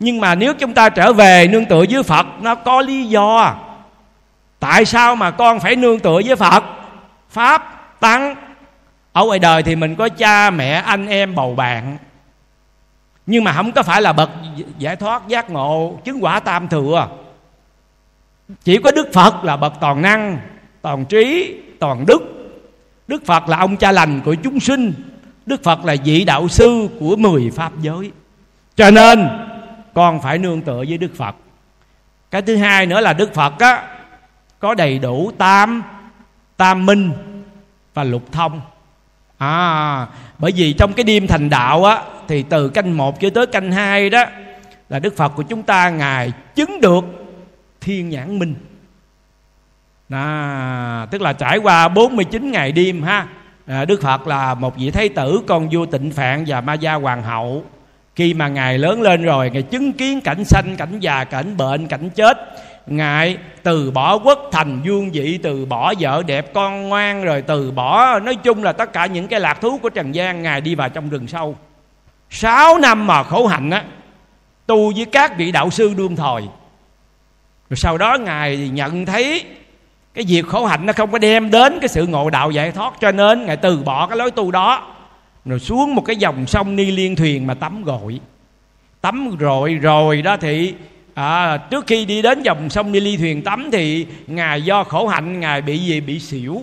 nhưng 0.00 0.20
mà 0.20 0.34
nếu 0.34 0.54
chúng 0.54 0.74
ta 0.74 0.88
trở 0.88 1.12
về 1.12 1.48
nương 1.48 1.64
tựa 1.64 1.84
với 1.90 2.02
phật, 2.02 2.26
nó 2.40 2.54
có 2.54 2.80
lý 2.80 3.04
do. 3.04 3.56
Tại 4.58 4.84
sao 4.84 5.16
mà 5.16 5.30
con 5.30 5.60
phải 5.60 5.76
nương 5.76 5.98
tựa 5.98 6.20
với 6.26 6.36
phật? 6.36 6.64
Pháp, 7.30 7.80
tăng. 8.00 8.34
Ở 9.12 9.24
ngoài 9.24 9.38
đời 9.38 9.62
thì 9.62 9.76
mình 9.76 9.96
có 9.96 10.08
cha, 10.08 10.50
mẹ, 10.50 10.70
anh 10.70 11.06
em, 11.06 11.34
bầu 11.34 11.54
bạn. 11.54 11.98
Nhưng 13.26 13.44
mà 13.44 13.52
không 13.52 13.72
có 13.72 13.82
phải 13.82 14.02
là 14.02 14.12
bậc 14.12 14.30
giải 14.78 14.96
thoát, 14.96 15.28
giác 15.28 15.50
ngộ, 15.50 15.98
chứng 16.04 16.24
quả 16.24 16.40
tam 16.40 16.68
thừa. 16.68 17.08
Chỉ 18.64 18.78
có 18.78 18.90
đức 18.90 19.08
phật 19.12 19.44
là 19.44 19.56
bậc 19.56 19.72
toàn 19.80 20.02
năng, 20.02 20.38
toàn 20.82 21.04
trí, 21.04 21.54
toàn 21.80 22.06
đức. 22.06 22.22
Đức 23.08 23.26
phật 23.26 23.48
là 23.48 23.58
ông 23.58 23.76
cha 23.76 23.92
lành 23.92 24.20
của 24.20 24.34
chúng 24.34 24.60
sinh. 24.60 24.92
Đức 25.46 25.62
phật 25.64 25.84
là 25.84 25.96
vị 26.04 26.24
đạo 26.24 26.48
sư 26.48 26.88
của 27.00 27.16
mười 27.16 27.50
pháp 27.50 27.72
giới. 27.80 28.10
Cho 28.76 28.90
nên 28.90 29.28
con 29.94 30.22
phải 30.22 30.38
nương 30.38 30.62
tựa 30.62 30.84
với 30.88 30.98
đức 30.98 31.16
phật. 31.16 31.36
Cái 32.30 32.42
thứ 32.42 32.56
hai 32.56 32.86
nữa 32.86 33.00
là 33.00 33.12
đức 33.12 33.34
phật 33.34 33.58
á 33.58 33.82
có 34.58 34.74
đầy 34.74 34.98
đủ 34.98 35.32
tam 35.38 35.82
tam 36.56 36.86
minh 36.86 37.12
và 37.94 38.04
lục 38.04 38.32
thông. 38.32 38.60
À 39.38 40.06
bởi 40.38 40.52
vì 40.56 40.72
trong 40.72 40.92
cái 40.92 41.04
đêm 41.04 41.26
thành 41.26 41.50
đạo 41.50 41.84
á 41.84 42.02
thì 42.28 42.42
từ 42.42 42.68
canh 42.68 42.96
một 42.96 43.20
cho 43.20 43.30
tới 43.30 43.46
canh 43.46 43.72
hai 43.72 44.10
đó 44.10 44.24
là 44.88 44.98
đức 44.98 45.16
phật 45.16 45.28
của 45.28 45.42
chúng 45.42 45.62
ta 45.62 45.90
ngài 45.90 46.32
chứng 46.54 46.80
được 46.80 47.04
thiên 47.80 48.08
nhãn 48.08 48.38
minh. 48.38 48.54
À, 50.08 51.06
tức 51.10 51.22
là 51.22 51.32
trải 51.32 51.58
qua 51.58 51.88
49 51.88 52.50
ngày 52.50 52.72
đêm 52.72 53.02
ha 53.02 53.26
à, 53.66 53.84
đức 53.84 54.02
phật 54.02 54.26
là 54.26 54.54
một 54.54 54.76
vị 54.76 54.90
thái 54.90 55.08
tử 55.08 55.42
con 55.46 55.68
vua 55.68 55.86
tịnh 55.86 56.10
phạn 56.10 56.44
và 56.46 56.60
ma 56.60 56.74
gia 56.74 56.94
hoàng 56.94 57.22
hậu 57.22 57.64
khi 58.20 58.34
mà 58.34 58.48
ngài 58.48 58.78
lớn 58.78 59.02
lên 59.02 59.22
rồi, 59.22 59.50
ngài 59.50 59.62
chứng 59.62 59.92
kiến 59.92 60.20
cảnh 60.20 60.44
sanh, 60.44 60.76
cảnh 60.76 61.00
già, 61.00 61.24
cảnh 61.24 61.56
bệnh, 61.56 61.86
cảnh 61.86 62.10
chết. 62.10 62.38
Ngài 62.86 63.36
từ 63.62 63.90
bỏ 63.90 64.18
quốc 64.18 64.48
thành 64.52 64.82
vương 64.84 65.10
vị, 65.10 65.38
từ 65.42 65.66
bỏ 65.66 65.94
vợ 66.00 66.22
đẹp, 66.26 66.54
con 66.54 66.88
ngoan, 66.88 67.24
rồi 67.24 67.42
từ 67.42 67.70
bỏ, 67.70 68.18
nói 68.18 68.34
chung 68.34 68.64
là 68.64 68.72
tất 68.72 68.92
cả 68.92 69.06
những 69.06 69.28
cái 69.28 69.40
lạc 69.40 69.60
thú 69.60 69.78
của 69.78 69.90
trần 69.90 70.14
gian, 70.14 70.42
ngài 70.42 70.60
đi 70.60 70.74
vào 70.74 70.88
trong 70.88 71.10
rừng 71.10 71.26
sâu. 71.26 71.56
Sáu 72.30 72.78
năm 72.78 73.06
mà 73.06 73.22
khổ 73.22 73.46
hạnh 73.46 73.70
á, 73.70 73.84
tu 74.66 74.92
với 74.96 75.04
các 75.04 75.36
vị 75.36 75.52
đạo 75.52 75.70
sư 75.70 75.94
đương 75.96 76.16
thời. 76.16 76.42
Rồi 77.70 77.76
sau 77.76 77.98
đó 77.98 78.16
ngài 78.18 78.68
nhận 78.68 79.06
thấy 79.06 79.44
cái 80.14 80.24
việc 80.28 80.46
khổ 80.46 80.66
hạnh 80.66 80.86
nó 80.86 80.92
không 80.92 81.10
có 81.10 81.18
đem 81.18 81.50
đến 81.50 81.78
cái 81.80 81.88
sự 81.88 82.06
ngộ 82.06 82.30
đạo 82.30 82.50
giải 82.50 82.72
thoát, 82.72 82.94
cho 83.00 83.12
nên 83.12 83.46
ngài 83.46 83.56
từ 83.56 83.76
bỏ 83.76 84.06
cái 84.06 84.18
lối 84.18 84.30
tu 84.30 84.50
đó 84.50 84.96
rồi 85.44 85.60
xuống 85.60 85.94
một 85.94 86.02
cái 86.04 86.16
dòng 86.16 86.46
sông 86.46 86.76
ni 86.76 86.90
liên 86.90 87.16
thuyền 87.16 87.46
mà 87.46 87.54
tắm 87.54 87.84
gội. 87.84 88.20
Tắm 89.00 89.36
rồi 89.38 89.74
rồi 89.74 90.22
đó 90.22 90.36
thì 90.36 90.74
à, 91.14 91.56
trước 91.56 91.86
khi 91.86 92.04
đi 92.04 92.22
đến 92.22 92.42
dòng 92.42 92.70
sông 92.70 92.92
ni 92.92 93.00
liên 93.00 93.18
thuyền 93.18 93.42
tắm 93.42 93.68
thì 93.72 94.06
ngài 94.26 94.62
do 94.62 94.84
khổ 94.84 95.06
hạnh 95.06 95.40
ngài 95.40 95.62
bị 95.62 95.78
gì? 95.78 96.00
Bị 96.00 96.20
xỉu. 96.20 96.62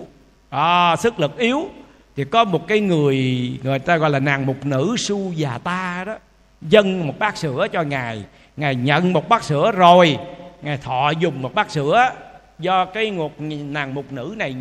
À, 0.50 0.96
sức 0.96 1.20
lực 1.20 1.38
yếu. 1.38 1.68
Thì 2.16 2.24
có 2.24 2.44
một 2.44 2.68
cái 2.68 2.80
người 2.80 3.50
người 3.62 3.78
ta 3.78 3.96
gọi 3.96 4.10
là 4.10 4.18
nàng 4.18 4.46
mục 4.46 4.66
nữ 4.66 4.94
su 4.98 5.32
già 5.32 5.58
ta 5.58 6.04
đó 6.06 6.16
dâng 6.62 7.06
một 7.06 7.18
bát 7.18 7.36
sữa 7.36 7.66
cho 7.72 7.82
ngài. 7.82 8.24
Ngài 8.56 8.74
nhận 8.74 9.12
một 9.12 9.28
bát 9.28 9.44
sữa 9.44 9.72
rồi 9.72 10.18
ngài 10.62 10.76
thọ 10.76 11.10
dùng 11.10 11.42
một 11.42 11.54
bát 11.54 11.70
sữa 11.70 12.10
do 12.58 12.84
cái 12.84 13.10
ngục 13.10 13.32
nàng 13.40 13.94
mục 13.94 14.12
nữ 14.12 14.34
này 14.36 14.56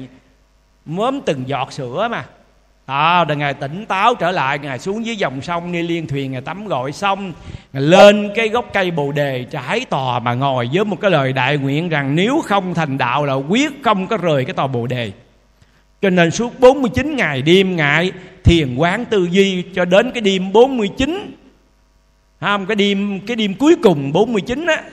mớm 0.86 1.22
từng 1.26 1.44
giọt 1.48 1.74
sữa 1.74 2.08
mà 2.12 2.26
à, 2.88 3.26
rồi 3.26 3.38
ngài 3.38 3.54
tỉnh 3.54 3.86
táo 3.86 4.16
trở 4.16 4.32
lại 4.32 4.60
ngài 4.60 4.80
xuống 4.80 5.06
dưới 5.06 5.16
dòng 5.16 5.42
sông 5.42 5.72
ni 5.72 5.82
liên 5.82 6.08
thuyền 6.08 6.32
ngài 6.32 6.42
tắm 6.42 6.68
gội 6.68 6.92
xong 6.92 7.34
ngài 7.74 7.84
lên 7.84 8.32
cái 8.36 8.50
gốc 8.50 8.66
cây 8.74 8.92
bồ 8.92 9.12
đề 9.12 9.44
trái 9.44 9.86
tòa 9.90 10.20
mà 10.20 10.34
ngồi 10.34 10.70
với 10.74 10.86
một 10.86 11.02
cái 11.02 11.12
lời 11.12 11.34
đại 11.34 11.58
nguyện 11.58 11.90
rằng 11.90 12.16
nếu 12.16 12.42
không 12.46 12.74
thành 12.74 12.98
đạo 12.98 13.26
là 13.26 13.34
quyết 13.34 13.72
không 13.84 14.08
có 14.08 14.18
rời 14.18 14.46
cái 14.46 14.54
tòa 14.54 14.68
bồ 14.68 14.88
đề. 14.88 15.12
Cho 16.02 16.10
nên 16.10 16.32
suốt 16.32 16.60
49 16.60 17.16
ngày 17.16 17.42
đêm 17.42 17.76
ngài 17.76 18.12
thiền 18.44 18.76
quán 18.76 19.06
tư 19.06 19.28
duy 19.32 19.64
cho 19.76 19.86
đến 19.86 20.12
cái 20.12 20.22
đêm 20.22 20.54
49 20.54 21.36
không 22.40 22.66
cái 22.66 22.76
đêm 22.76 23.20
cái 23.28 23.36
đêm 23.36 23.54
cuối 23.54 23.76
cùng 23.84 24.14
49 24.14 24.66
á 24.66 24.84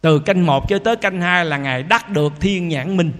từ 0.00 0.18
canh 0.18 0.46
một 0.46 0.68
cho 0.68 0.78
tới 0.78 0.96
canh 0.96 1.20
hai 1.20 1.44
là 1.44 1.56
ngài 1.56 1.82
đắc 1.82 2.10
được 2.10 2.32
thiên 2.40 2.68
nhãn 2.68 2.96
minh 2.96 3.12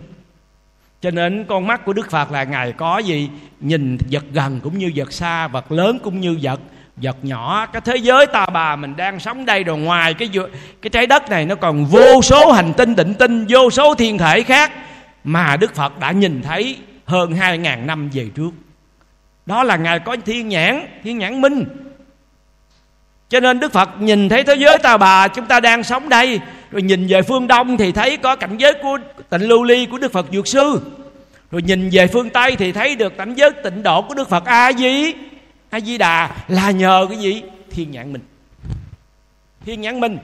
cho 1.05 1.11
nên 1.11 1.45
con 1.45 1.67
mắt 1.67 1.85
của 1.85 1.93
đức 1.93 2.11
phật 2.11 2.33
là 2.33 2.45
ngài 2.45 2.73
có 2.73 2.99
gì? 2.99 3.31
Nhìn 3.61 3.99
vật 4.11 4.25
gần 4.33 4.61
cũng 4.63 4.79
như 4.79 4.93
vật 4.95 5.13
xa, 5.13 5.49
vật 5.49 5.73
lớn 5.73 5.99
cũng 6.03 6.21
như 6.21 6.39
vật 6.43 6.61
vật 6.97 7.17
nhỏ. 7.23 7.67
Cái 7.67 7.83
thế 7.85 7.97
giới 7.97 8.27
ta 8.27 8.47
bà 8.47 8.77
mình 8.77 8.97
đang 8.97 9.21
sống 9.21 9.47
đây 9.47 9.65
rồi, 9.65 9.79
ngoài 9.79 10.15
cái 10.15 10.31
cái 10.83 10.91
trái 10.91 11.07
đất 11.07 11.31
này 11.31 11.47
nó 11.47 11.55
còn 11.55 11.85
vô 11.85 12.23
số 12.23 12.53
hành 12.53 12.73
tinh, 12.77 12.95
định 12.97 13.15
tinh, 13.15 13.47
vô 13.49 13.71
số 13.71 13.95
thiên 13.95 14.19
thể 14.19 14.43
khác 14.43 14.73
mà 15.25 15.57
đức 15.57 15.75
phật 15.75 15.99
đã 15.99 16.11
nhìn 16.11 16.43
thấy 16.43 16.77
hơn 17.05 17.33
2.000 17.33 17.87
năm 17.87 18.11
về 18.13 18.29
trước. 18.35 18.51
Đó 19.47 19.63
là 19.63 19.77
ngài 19.77 19.99
có 19.99 20.17
thiên 20.25 20.49
nhãn 20.49 20.87
thiên 21.03 21.19
nhãn 21.19 21.41
minh. 21.41 21.65
Cho 23.29 23.41
nên 23.41 23.61
đức 23.61 23.73
phật 23.73 23.91
nhìn 24.01 24.29
thấy 24.29 24.45
thế 24.45 24.55
giới 24.55 24.79
ta 24.79 24.97
bà 24.97 25.29
chúng 25.29 25.47
ta 25.47 25.61
đang 25.61 25.83
sống 25.83 26.09
đây 26.09 26.41
rồi 26.75 26.83
nhìn 26.83 27.07
về 27.07 27.23
phương 27.23 27.47
đông 27.47 27.77
thì 27.77 27.93
thấy 27.93 28.17
có 28.17 28.37
cảnh 28.37 28.57
giới 28.57 28.73
của 28.83 28.99
tịnh 29.31 29.49
lưu 29.49 29.65
ly 29.65 29.87
của 29.87 29.99
đức 29.99 30.13
phật 30.13 30.27
dược 30.33 30.47
sư. 30.47 30.81
Rồi 31.51 31.63
nhìn 31.63 31.89
về 31.93 32.07
phương 32.07 32.31
tây 32.31 32.57
thì 32.57 32.73
thấy 32.73 32.97
được 32.97 33.17
cảnh 33.17 33.35
giới 33.35 33.51
tịnh 33.65 33.83
độ 33.83 34.03
của 34.03 34.15
đức 34.15 34.29
phật 34.29 34.45
a 34.45 34.73
di. 34.73 35.13
A 35.71 35.81
di 35.81 35.99
đà 35.99 36.37
là 36.49 36.71
nhờ 36.71 37.07
cái 37.09 37.19
gì? 37.19 37.43
Thiên 37.71 37.91
nhãn 37.91 38.13
minh 38.13 38.23
thiên 39.65 39.81
nhãn 39.81 40.01
minh 40.01 40.19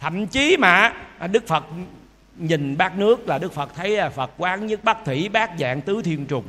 thậm 0.00 0.26
chí 0.26 0.56
mà 0.56 0.92
đức 1.30 1.46
phật 1.46 1.64
nhìn 2.36 2.76
bát 2.76 2.98
nước 2.98 3.28
là 3.28 3.38
đức 3.38 3.52
phật 3.52 3.70
thấy 3.76 3.98
phật 4.14 4.30
quán 4.38 4.66
nhất 4.66 4.84
bát 4.84 4.98
thủy, 5.04 5.28
bát 5.28 5.50
dạng 5.58 5.80
tứ 5.80 6.02
thiên 6.02 6.26
trùng. 6.26 6.44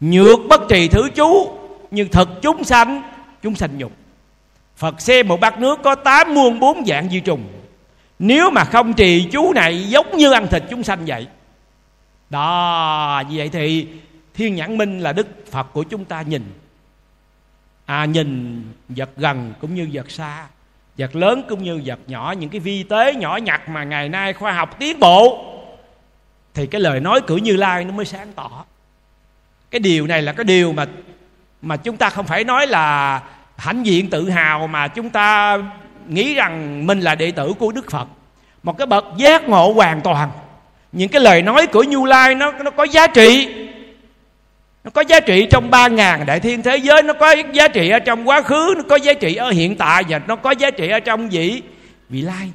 Nhược 0.00 0.38
bất 0.48 0.60
trì 0.68 0.88
thứ 0.88 1.08
chú, 1.14 1.58
nhưng 1.90 2.08
thực 2.08 2.28
chúng 2.42 2.64
sanh 2.64 3.02
chúng 3.42 3.54
sanh 3.54 3.78
nhục. 3.78 3.92
Phật 4.82 5.00
xem 5.00 5.28
một 5.28 5.40
bát 5.40 5.58
nước 5.58 5.78
có 5.82 5.94
tám 5.94 6.34
muôn 6.34 6.60
bốn 6.60 6.84
dạng 6.86 7.10
di 7.10 7.20
trùng. 7.20 7.48
Nếu 8.18 8.50
mà 8.50 8.64
không 8.64 8.94
trì 8.94 9.28
chú 9.32 9.52
này 9.52 9.88
giống 9.88 10.16
như 10.16 10.32
ăn 10.32 10.46
thịt 10.50 10.62
chúng 10.70 10.82
sanh 10.82 11.04
vậy. 11.06 11.26
Đó, 12.30 13.22
như 13.28 13.36
vậy 13.38 13.48
thì 13.52 13.86
Thiên 14.34 14.54
nhãn 14.54 14.78
minh 14.78 15.00
là 15.00 15.12
Đức 15.12 15.26
Phật 15.50 15.66
của 15.72 15.82
chúng 15.82 16.04
ta 16.04 16.22
nhìn. 16.22 16.52
À 17.86 18.04
nhìn 18.04 18.62
vật 18.88 19.10
gần 19.16 19.54
cũng 19.60 19.74
như 19.74 19.88
vật 19.92 20.10
xa 20.10 20.46
Vật 20.98 21.16
lớn 21.16 21.42
cũng 21.48 21.62
như 21.62 21.82
vật 21.84 21.98
nhỏ. 22.06 22.34
Những 22.38 22.50
cái 22.50 22.60
vi 22.60 22.82
tế 22.82 23.14
nhỏ 23.14 23.36
nhặt 23.36 23.68
mà 23.68 23.84
ngày 23.84 24.08
nay 24.08 24.32
khoa 24.32 24.52
học 24.52 24.76
tiến 24.78 25.00
bộ 25.00 25.44
Thì 26.54 26.66
cái 26.66 26.80
lời 26.80 27.00
nói 27.00 27.20
cử 27.26 27.36
Như 27.36 27.56
Lai 27.56 27.84
nó 27.84 27.92
mới 27.92 28.06
sáng 28.06 28.32
tỏ. 28.32 28.64
Cái 29.70 29.78
điều 29.78 30.06
này 30.06 30.22
là 30.22 30.32
cái 30.32 30.44
điều 30.44 30.72
mà 30.72 30.86
Mà 31.62 31.76
chúng 31.76 31.96
ta 31.96 32.10
không 32.10 32.26
phải 32.26 32.44
nói 32.44 32.66
là 32.66 33.20
hãnh 33.56 33.86
diện 33.86 34.10
tự 34.10 34.30
hào 34.30 34.66
mà 34.66 34.88
chúng 34.88 35.10
ta 35.10 35.58
nghĩ 36.08 36.34
rằng 36.34 36.86
mình 36.86 37.00
là 37.00 37.14
đệ 37.14 37.30
tử 37.30 37.52
của 37.58 37.72
Đức 37.72 37.90
Phật. 37.90 38.08
Một 38.62 38.78
cái 38.78 38.86
bậc 38.86 39.04
giác 39.16 39.48
ngộ 39.48 39.72
hoàn 39.72 40.00
toàn. 40.00 40.30
Những 40.92 41.08
cái 41.08 41.20
lời 41.20 41.42
nói 41.42 41.66
của 41.66 41.82
Như 41.82 42.04
Lai 42.06 42.34
nó 42.34 42.52
nó 42.52 42.70
có 42.70 42.84
giá 42.84 43.06
trị. 43.06 43.54
Nó 44.84 44.90
có 44.90 45.00
giá 45.00 45.20
trị 45.20 45.46
trong 45.50 45.70
ba 45.70 45.88
ngàn 45.88 46.26
đại 46.26 46.40
thiên 46.40 46.62
thế 46.62 46.76
giới. 46.76 47.02
Nó 47.02 47.12
có 47.12 47.34
giá 47.52 47.68
trị 47.68 47.88
ở 47.90 47.98
trong 47.98 48.28
quá 48.28 48.42
khứ. 48.42 48.74
Nó 48.76 48.82
có 48.88 48.96
giá 48.96 49.14
trị 49.14 49.34
ở 49.34 49.50
hiện 49.50 49.76
tại 49.76 50.04
và 50.08 50.20
nó 50.26 50.36
có 50.36 50.50
giá 50.50 50.70
trị 50.70 50.88
ở 50.88 51.00
trong 51.00 51.28
vị 51.28 51.62
vị 52.08 52.22
lai. 52.22 52.52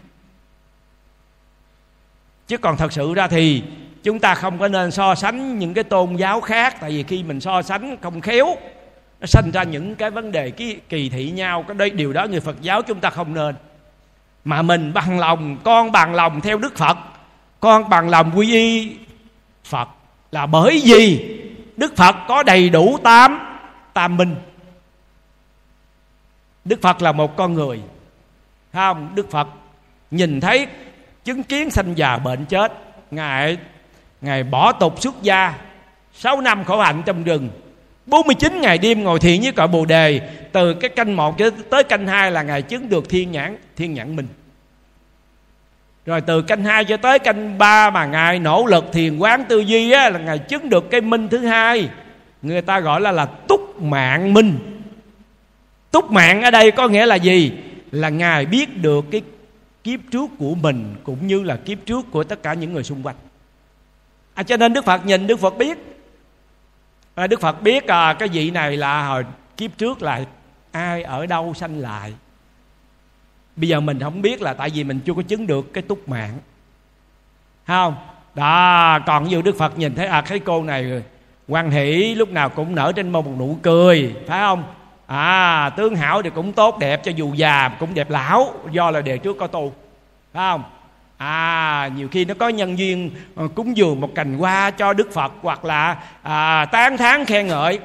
Chứ 2.47 2.57
còn 2.57 2.77
thật 2.77 2.93
sự 2.93 3.13
ra 3.13 3.27
thì 3.27 3.63
chúng 4.03 4.19
ta 4.19 4.35
không 4.35 4.59
có 4.59 4.67
nên 4.67 4.91
so 4.91 5.15
sánh 5.15 5.59
những 5.59 5.73
cái 5.73 5.83
tôn 5.83 6.15
giáo 6.15 6.41
khác. 6.41 6.75
Tại 6.81 6.89
vì 6.89 7.03
khi 7.03 7.23
mình 7.23 7.41
so 7.41 7.61
sánh 7.61 7.97
không 8.01 8.21
khéo 8.21 8.57
nó 9.19 9.25
sanh 9.27 9.51
ra 9.51 9.63
những 9.63 9.95
cái 9.95 10.09
vấn 10.09 10.31
đề, 10.31 10.51
cái 10.51 10.79
kỳ 10.89 11.09
thị 11.09 11.31
nhau, 11.31 11.65
cái 11.67 11.75
đây, 11.75 11.89
điều 11.89 12.13
đó 12.13 12.25
người 12.25 12.39
Phật 12.39 12.61
giáo 12.61 12.81
chúng 12.81 12.99
ta 12.99 13.09
không 13.09 13.33
nên. 13.33 13.55
Mà 14.45 14.61
mình 14.61 14.93
bằng 14.93 15.19
lòng, 15.19 15.57
con 15.63 15.91
bằng 15.91 16.15
lòng 16.15 16.41
theo 16.41 16.57
Đức 16.57 16.77
Phật, 16.77 16.97
con 17.59 17.89
bằng 17.89 18.09
lòng 18.09 18.31
quy 18.35 18.53
y 18.53 18.97
Phật 19.63 19.89
là 20.31 20.45
bởi 20.45 20.81
vì 20.85 21.37
Đức 21.77 21.95
Phật 21.95 22.15
có 22.27 22.43
đầy 22.43 22.69
đủ 22.69 22.97
tám 23.03 23.39
tam 23.93 24.17
minh. 24.17 24.35
Đức 26.65 26.81
Phật 26.81 27.01
là 27.01 27.11
một 27.11 27.35
con 27.37 27.53
người 27.53 27.81
không? 28.73 29.15
Đức 29.15 29.31
Phật 29.31 29.47
nhìn 30.11 30.41
thấy 30.41 30.67
chứng 31.23 31.43
kiến 31.43 31.69
sanh 31.69 31.97
già 31.97 32.17
bệnh 32.17 32.45
chết, 32.45 32.73
ngài 33.11 33.57
ngài 34.21 34.43
bỏ 34.43 34.71
tục 34.71 35.01
xuất 35.01 35.21
gia 35.21 35.53
6 36.13 36.41
năm 36.41 36.63
khổ 36.63 36.81
hạnh 36.81 37.03
trong 37.05 37.23
rừng. 37.23 37.49
49 38.07 38.61
ngày 38.61 38.77
đêm 38.77 39.03
ngồi 39.03 39.19
thiền 39.19 39.41
với 39.41 39.51
cõi 39.51 39.67
Bồ 39.67 39.85
đề. 39.85 40.21
Từ 40.51 40.73
cái 40.73 40.89
canh 40.89 41.15
một 41.15 41.37
cho 41.37 41.49
tới 41.69 41.83
canh 41.83 42.07
hai 42.07 42.31
là 42.31 42.41
ngài 42.41 42.61
chứng 42.61 42.89
được 42.89 43.09
thiên 43.09 43.31
nhãn 43.31 43.57
thiên 43.75 43.93
nhãn 43.93 44.15
mình. 44.15 44.27
Rồi 46.05 46.21
từ 46.21 46.41
canh 46.41 46.63
hai 46.63 46.85
cho 46.85 46.97
tới 46.97 47.19
canh 47.19 47.57
ba 47.57 47.89
mà 47.89 48.05
ngài 48.05 48.39
nỗ 48.39 48.65
lực 48.65 48.85
thiền 48.93 49.17
quán 49.17 49.45
tư 49.49 49.59
duy 49.59 49.91
á, 49.91 50.09
là 50.09 50.19
ngài 50.19 50.39
chứng 50.39 50.69
được 50.69 50.89
cái 50.91 51.01
minh 51.01 51.27
thứ 51.27 51.37
hai. 51.37 51.89
Người 52.41 52.61
ta 52.61 52.79
gọi 52.79 53.01
là 53.01 53.11
là 53.11 53.25
túc 53.25 53.81
mạng 53.81 54.33
minh. 54.33 54.59
Túc 55.91 56.11
mạng 56.11 56.41
ở 56.41 56.51
đây 56.51 56.71
có 56.71 56.87
nghĩa 56.87 57.05
là 57.05 57.15
gì? 57.15 57.51
Là 57.91 58.09
ngài 58.09 58.45
biết 58.45 58.77
được 58.77 59.05
cái 59.11 59.21
kiếp 59.83 59.99
trước 60.11 60.29
của 60.39 60.55
mình 60.55 60.95
cũng 61.03 61.27
như 61.27 61.43
là 61.43 61.55
kiếp 61.55 61.77
trước 61.85 62.05
của 62.11 62.23
tất 62.23 62.43
cả 62.43 62.53
những 62.53 62.73
người 62.73 62.83
xung 62.83 63.03
quanh. 63.03 63.15
À, 64.33 64.43
cho 64.43 64.57
nên 64.57 64.73
đức 64.73 64.85
phật 64.85 65.05
nhìn 65.05 65.27
đức 65.27 65.39
phật 65.39 65.57
biết 65.57 65.96
à, 67.17 67.27
đức 67.27 67.41
phật 67.41 67.61
biết 67.61 67.87
à, 67.87 68.13
cái 68.13 68.29
vị 68.29 68.51
này 68.51 68.77
là 68.77 69.07
hồi 69.07 69.25
kiếp 69.57 69.77
trước 69.77 70.01
là 70.01 70.21
ai 70.71 71.03
ở 71.03 71.25
đâu 71.25 71.53
sanh 71.53 71.79
lại. 71.79 72.13
Bây 73.55 73.69
giờ 73.69 73.79
mình 73.79 73.99
không 73.99 74.21
biết 74.21 74.41
là 74.41 74.53
tại 74.53 74.69
vì 74.69 74.83
mình 74.83 74.99
chưa 75.05 75.13
có 75.13 75.21
chứng 75.21 75.47
được 75.47 75.73
cái 75.73 75.83
túc 75.83 76.09
mạng. 76.09 76.37
Không? 77.67 77.95
Đó 78.35 78.99
còn 78.99 79.23
như 79.23 79.41
đức 79.41 79.57
phật 79.57 79.77
nhìn 79.77 79.95
thấy 79.95 80.07
à 80.07 80.21
thấy 80.21 80.39
cô 80.39 80.63
này 80.63 81.03
quan 81.47 81.71
hỷ 81.71 82.15
lúc 82.15 82.29
nào 82.29 82.49
cũng 82.49 82.75
nở 82.75 82.91
trên 82.95 83.09
mông 83.09 83.25
một 83.25 83.33
nụ 83.39 83.57
cười 83.61 84.15
phải 84.27 84.39
không? 84.39 84.63
À 85.07 85.69
tướng 85.77 85.95
hảo 85.95 86.21
thì 86.21 86.29
cũng 86.29 86.53
tốt 86.53 86.77
đẹp 86.79 87.01
cho 87.03 87.11
dù 87.11 87.33
già 87.33 87.69
cũng 87.79 87.93
đẹp 87.93 88.09
lão 88.09 88.53
do 88.71 88.91
là 88.91 89.01
đề 89.01 89.17
trước 89.17 89.37
có 89.39 89.47
tu. 89.47 89.73
Phải 90.33 90.51
không? 90.51 90.63
À 91.17 91.89
nhiều 91.95 92.07
khi 92.11 92.25
nó 92.25 92.33
có 92.33 92.49
nhân 92.49 92.77
duyên 92.77 93.11
ờ, 93.35 93.47
cúng 93.55 93.77
dường 93.77 94.01
một 94.01 94.09
cành 94.15 94.37
hoa 94.37 94.71
cho 94.71 94.93
đức 94.93 95.13
phật 95.13 95.31
hoặc 95.41 95.65
là 95.65 95.97
à, 96.21 96.65
tán 96.65 96.97
thán 96.97 97.25
khen 97.25 97.47
ngợi. 97.47 97.79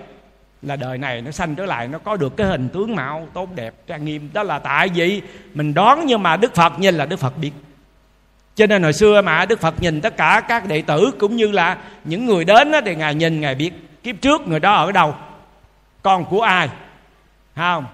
Là 0.63 0.77
đời 0.77 0.99
này 0.99 1.23
nó 1.23 1.31
sanh 1.31 1.55
trở 1.55 1.67
lại 1.67 1.89
nó 1.89 1.99
có 1.99 2.17
được 2.17 2.37
cái 2.37 2.47
hình 2.47 2.69
tướng 2.69 2.97
mạo 2.97 3.29
tốt 3.35 3.49
đẹp 3.55 3.75
trang 3.87 4.05
nghiêm. 4.05 4.31
Đó 4.33 4.43
là 4.43 4.59
tại 4.59 4.89
vì 4.89 5.23
mình 5.55 5.75
đoán 5.75 6.07
nhưng 6.07 6.23
mà 6.23 6.37
đức 6.37 6.55
phật 6.55 6.79
nhìn 6.79 6.95
là 6.95 7.07
đức 7.07 7.17
phật 7.17 7.39
biết. 7.39 7.53
Cho 8.55 8.67
nên 8.67 8.83
hồi 8.83 8.93
xưa 8.93 9.23
mà 9.23 9.45
đức 9.47 9.61
phật 9.61 9.83
nhìn 9.83 10.01
tất 10.01 10.17
cả 10.17 10.43
các 10.49 10.67
đệ 10.67 10.83
tử 10.83 11.11
cũng 11.21 11.37
như 11.37 11.51
là 11.51 11.77
những 12.05 12.27
người 12.27 12.45
đến 12.45 12.73
đó, 12.73 12.81
thì 12.85 12.95
ngài 12.95 13.15
nhìn 13.15 13.41
ngài 13.41 13.55
biết 13.55 13.73
kiếp 14.03 14.21
trước 14.21 14.49
người 14.49 14.61
đó 14.61 14.75
ở 14.75 14.93
đâu 14.93 15.15
con 16.03 16.25
của 16.25 16.41
ai 16.41 16.69
không? 17.57 17.87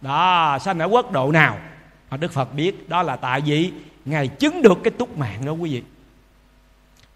Đó 0.00 0.58
sanh 0.60 0.78
ở 0.78 0.86
quốc 0.86 1.12
độ 1.12 1.32
nào? 1.32 1.58
Mà 2.10 2.16
đức 2.16 2.32
phật 2.32 2.54
biết 2.54 2.88
đó 2.88 3.02
là 3.02 3.16
tại 3.16 3.40
vì 3.40 3.72
ngài 4.06 4.28
chứng 4.28 4.62
được 4.62 4.78
cái 4.84 4.90
túc 4.90 5.18
mạng 5.18 5.44
đó 5.44 5.52
quý 5.52 5.70
vị. 5.70 5.82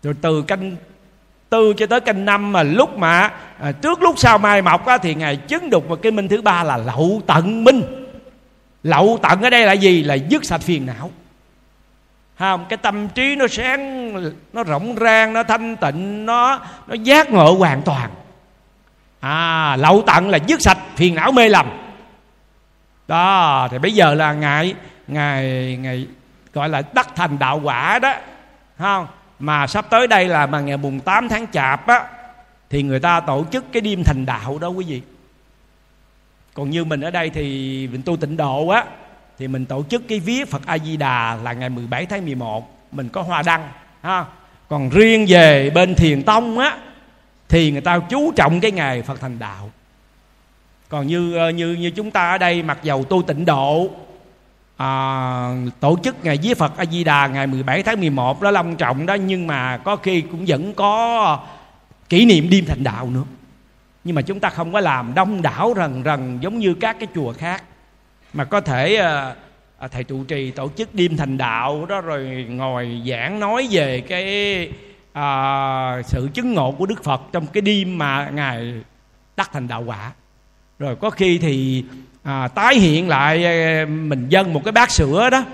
Rồi 0.03 0.14
từ 0.20 0.42
canh 0.42 0.76
tư 1.50 1.74
cho 1.76 1.87
tới 1.87 2.00
canh 2.00 2.24
năm 2.24 2.53
mà 2.53 2.62
lúc 2.62 2.98
mà 2.98 3.31
à, 3.59 3.72
trước 3.72 4.03
lúc 4.03 4.18
sau 4.18 4.38
mai 4.38 4.62
mọc 4.62 4.87
á, 4.87 4.98
thì 4.98 5.14
ngài 5.14 5.37
chứng 5.37 5.70
được 5.70 5.88
một 5.88 6.03
cái 6.03 6.12
minh 6.12 6.29
thứ 6.29 6.42
ba 6.42 6.64
là 6.64 6.76
lậu 6.76 7.22
tận 7.26 7.64
minh. 7.64 7.83
Lậu 8.83 9.18
tận 9.22 9.42
ở 9.42 9.50
đây 9.50 9.66
là 9.66 9.72
gì? 9.72 10.03
Là 10.03 10.14
dứt 10.14 10.44
sạch 10.44 10.61
phiền 10.61 10.87
não. 10.87 11.11
Không 12.38 12.66
cái 12.68 12.76
tâm 12.76 13.09
trí 13.09 13.37
nó 13.37 13.46
sáng 13.48 14.12
nó 14.53 14.64
rộng 14.64 14.96
rang 15.00 15.33
nó 15.33 15.42
thanh 15.42 15.76
tịnh 15.76 16.26
nó 16.26 16.61
nó 16.87 16.94
giác 16.94 17.31
ngộ 17.31 17.53
hoàn 17.53 17.83
toàn. 17.83 18.11
À 19.20 19.76
lậu 19.76 20.03
tận 20.07 20.29
là 20.29 20.38
dứt 20.46 20.61
sạch 20.62 20.79
phiền 20.96 21.14
não 21.14 21.33
mê 21.33 21.48
lầm. 21.48 21.66
Đó 23.09 23.68
thì 23.70 23.79
bây 23.79 23.94
giờ 23.94 24.14
là 24.14 24.33
ngài 24.33 24.74
ngài 25.09 25.76
ngài 25.81 26.07
gọi 26.53 26.68
là 26.68 26.82
đắc 26.94 27.09
thành 27.16 27.38
đạo 27.38 27.61
quả 27.64 27.98
đó. 27.98 28.14
Không? 28.78 29.07
Mà 29.38 29.66
sắp 29.66 29.86
tới 29.90 30.07
đây 30.07 30.28
là 30.28 30.46
mà 30.46 30.61
ngày 30.61 30.76
mùng 30.76 31.01
8 31.01 31.28
tháng 31.28 31.46
chạp 31.53 31.86
á, 31.86 32.05
thì 32.70 32.82
người 32.82 33.01
ta 33.01 33.20
tổ 33.20 33.44
chức 33.53 33.64
cái 33.72 33.80
đêm 33.80 34.05
thành 34.05 34.26
đạo 34.26 34.59
đó 34.59 34.68
quý 34.68 34.84
vị. 34.84 35.03
Còn 36.55 36.70
như 36.70 36.84
mình 36.84 37.01
ở 37.01 37.11
đây 37.11 37.30
thì 37.30 37.88
mình 37.92 38.03
tu 38.03 38.16
tịnh 38.16 38.36
độ 38.36 38.68
á, 38.68 38.84
thì 39.38 39.48
mình 39.48 39.66
tổ 39.66 39.84
chức 39.90 40.03
cái 40.09 40.20
viết 40.20 40.51
Phật 40.51 40.66
A 40.66 40.78
Di 40.78 40.96
Đà 40.96 41.34
là 41.42 41.53
ngày 41.53 41.68
17 41.68 42.07
tháng 42.07 42.24
11 42.24 42.80
mình 42.92 43.09
có 43.09 43.22
hoa 43.22 43.42
đăng, 43.42 43.68
ha. 44.03 44.24
Còn 44.68 44.90
riêng 44.90 45.26
về 45.28 45.70
bên 45.70 45.94
thiền 45.94 46.22
tông 46.22 46.59
á, 46.59 46.78
thì 47.48 47.70
người 47.70 47.80
ta 47.80 47.98
chú 47.98 48.32
trọng 48.36 48.61
cái 48.61 48.70
ngày 48.70 49.03
Phật 49.03 49.20
thành 49.20 49.38
đạo. 49.38 49.70
Còn 50.88 51.07
như 51.07 51.36
ờ, 51.36 51.51
như 51.51 51.74
như 51.74 51.90
chúng 51.90 52.11
ta 52.11 52.30
ở 52.30 52.38
đây 52.38 52.62
mặc 52.62 52.78
dầu 52.82 53.05
tu 53.05 53.22
tịnh 53.22 53.44
độ 53.44 53.90
à, 54.81 55.55
tổ 55.81 55.99
chức 56.05 56.24
ngày 56.24 56.39
viết 56.43 56.59
Phật 56.59 56.76
A 56.76 56.85
Di 56.85 57.05
Đà 57.05 57.26
ngày 57.26 57.47
17 57.47 57.83
tháng 57.83 58.01
11 58.01 58.43
đó 58.43 58.51
long 58.51 58.76
trọng 58.76 59.07
đó 59.07 59.14
nhưng 59.14 59.47
mà 59.47 59.76
có 59.76 59.97
khi 59.97 60.20
cũng 60.20 60.45
vẫn 60.47 60.74
có 60.74 61.45
kỷ 62.09 62.24
niệm 62.24 62.51
đêm 62.51 62.64
thành 62.68 62.85
đạo 62.85 63.11
nữa. 63.11 63.24
Nhưng 64.05 64.14
mà 64.14 64.22
chúng 64.22 64.41
ta 64.41 64.51
không 64.51 64.72
có 64.72 64.81
làm 64.81 65.14
đông 65.14 65.43
đảo 65.43 65.74
rần 65.76 66.03
rần 66.05 66.39
giống 66.41 66.59
như 66.59 66.74
các 66.74 66.97
cái 66.99 67.09
chùa 67.14 67.33
khác. 67.33 67.64
Mà 68.33 68.45
có 68.45 68.61
thể 68.61 68.97
à, 68.97 69.35
à, 69.78 69.89
thầy 69.89 70.05
trụ 70.05 70.24
trì 70.24 70.51
tổ 70.51 70.70
chức 70.76 70.95
đêm 70.95 71.16
thành 71.16 71.39
đạo 71.39 71.87
đó 71.87 72.01
rồi 72.01 72.47
ngồi 72.51 73.03
giảng 73.07 73.41
nói 73.41 73.68
về 73.70 74.01
cái 74.01 74.68
à, 75.12 76.03
sự 76.03 76.28
chứng 76.35 76.55
ngộ 76.55 76.72
của 76.72 76.87
Đức 76.87 77.05
Phật 77.05 77.22
trong 77.33 77.47
cái 77.47 77.61
đêm 77.61 77.99
mà 77.99 78.31
ngài 78.35 78.74
đắc 79.37 79.51
thành 79.53 79.68
đạo 79.68 79.83
quả. 79.87 80.12
Rồi 80.78 80.97
có 80.97 81.11
khi 81.11 81.39
thì 81.39 81.85
à, 82.23 82.49
tái 82.49 82.75
hiện 82.75 83.09
lại 83.09 83.45
ờ, 83.45 83.87
mình 83.87 84.29
dân 84.29 84.53
một 84.53 84.64
cái 84.64 84.73
bát 84.73 84.91
sữa 84.91 85.31
đó 85.31 85.45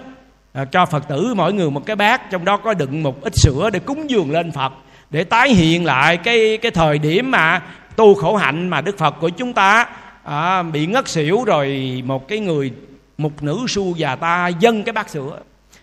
à, 0.52 0.64
cho 0.64 0.86
phật 0.86 1.08
tử 1.08 1.34
mỗi 1.34 1.52
người 1.52 1.70
một 1.70 1.86
cái 1.86 1.96
bát 1.96 2.30
trong 2.30 2.44
đó 2.44 2.56
có 2.56 2.74
đựng 2.74 3.02
một 3.02 3.22
ít 3.22 3.32
sữa 3.36 3.70
để 3.72 3.78
cúng 3.78 4.10
dường 4.10 4.30
lên 4.30 4.52
phật 4.52 4.72
để 5.10 5.24
tái 5.24 5.54
hiện 5.54 5.84
lại 5.84 6.16
cái 6.16 6.58
cái 6.62 6.70
thời 6.70 6.98
điểm 6.98 7.30
mà 7.30 7.62
tu 7.96 8.14
khổ 8.14 8.36
hạnh 8.36 8.68
mà 8.68 8.80
đức 8.80 8.98
phật 8.98 9.14
của 9.20 9.28
chúng 9.28 9.52
ta 9.52 9.86
à, 10.22 10.62
bị 10.62 10.86
ngất 10.86 11.08
xỉu 11.08 11.44
rồi 11.44 12.02
một 12.06 12.28
cái 12.28 12.40
người 12.40 12.72
một 13.18 13.42
nữ 13.42 13.64
su 13.68 13.96
già 13.96 14.16
ta 14.16 14.48
dâng 14.48 14.84
cái 14.84 14.92
bát 14.92 15.10
sữa. 15.10 15.38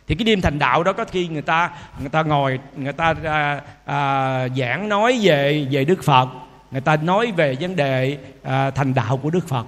Thì 0.08 0.16
cái 0.16 0.26
đêm 0.26 0.42
thành 0.42 0.60
đạo 0.60 0.84
đó 0.84 0.94
có 0.94 1.06
khi 1.06 1.28
người 1.28 1.42
ta 1.42 1.72
người 2.00 2.10
ta 2.10 2.24
ngồi 2.24 2.60
người 2.78 2.94
ta 2.94 3.14
à, 3.24 3.62
à, 3.86 4.48
giảng 4.58 4.90
nói 4.90 5.20
về 5.22 5.68
về 5.72 5.86
đức 5.86 6.04
phật 6.04 6.30
người 6.72 6.82
ta 6.82 6.96
nói 6.96 7.32
về 7.32 7.56
vấn 7.60 7.76
đề 7.76 8.18
à, 8.44 8.70
thành 8.70 8.94
đạo 8.94 9.18
của 9.18 9.30
đức 9.30 9.48
phật 9.48 9.66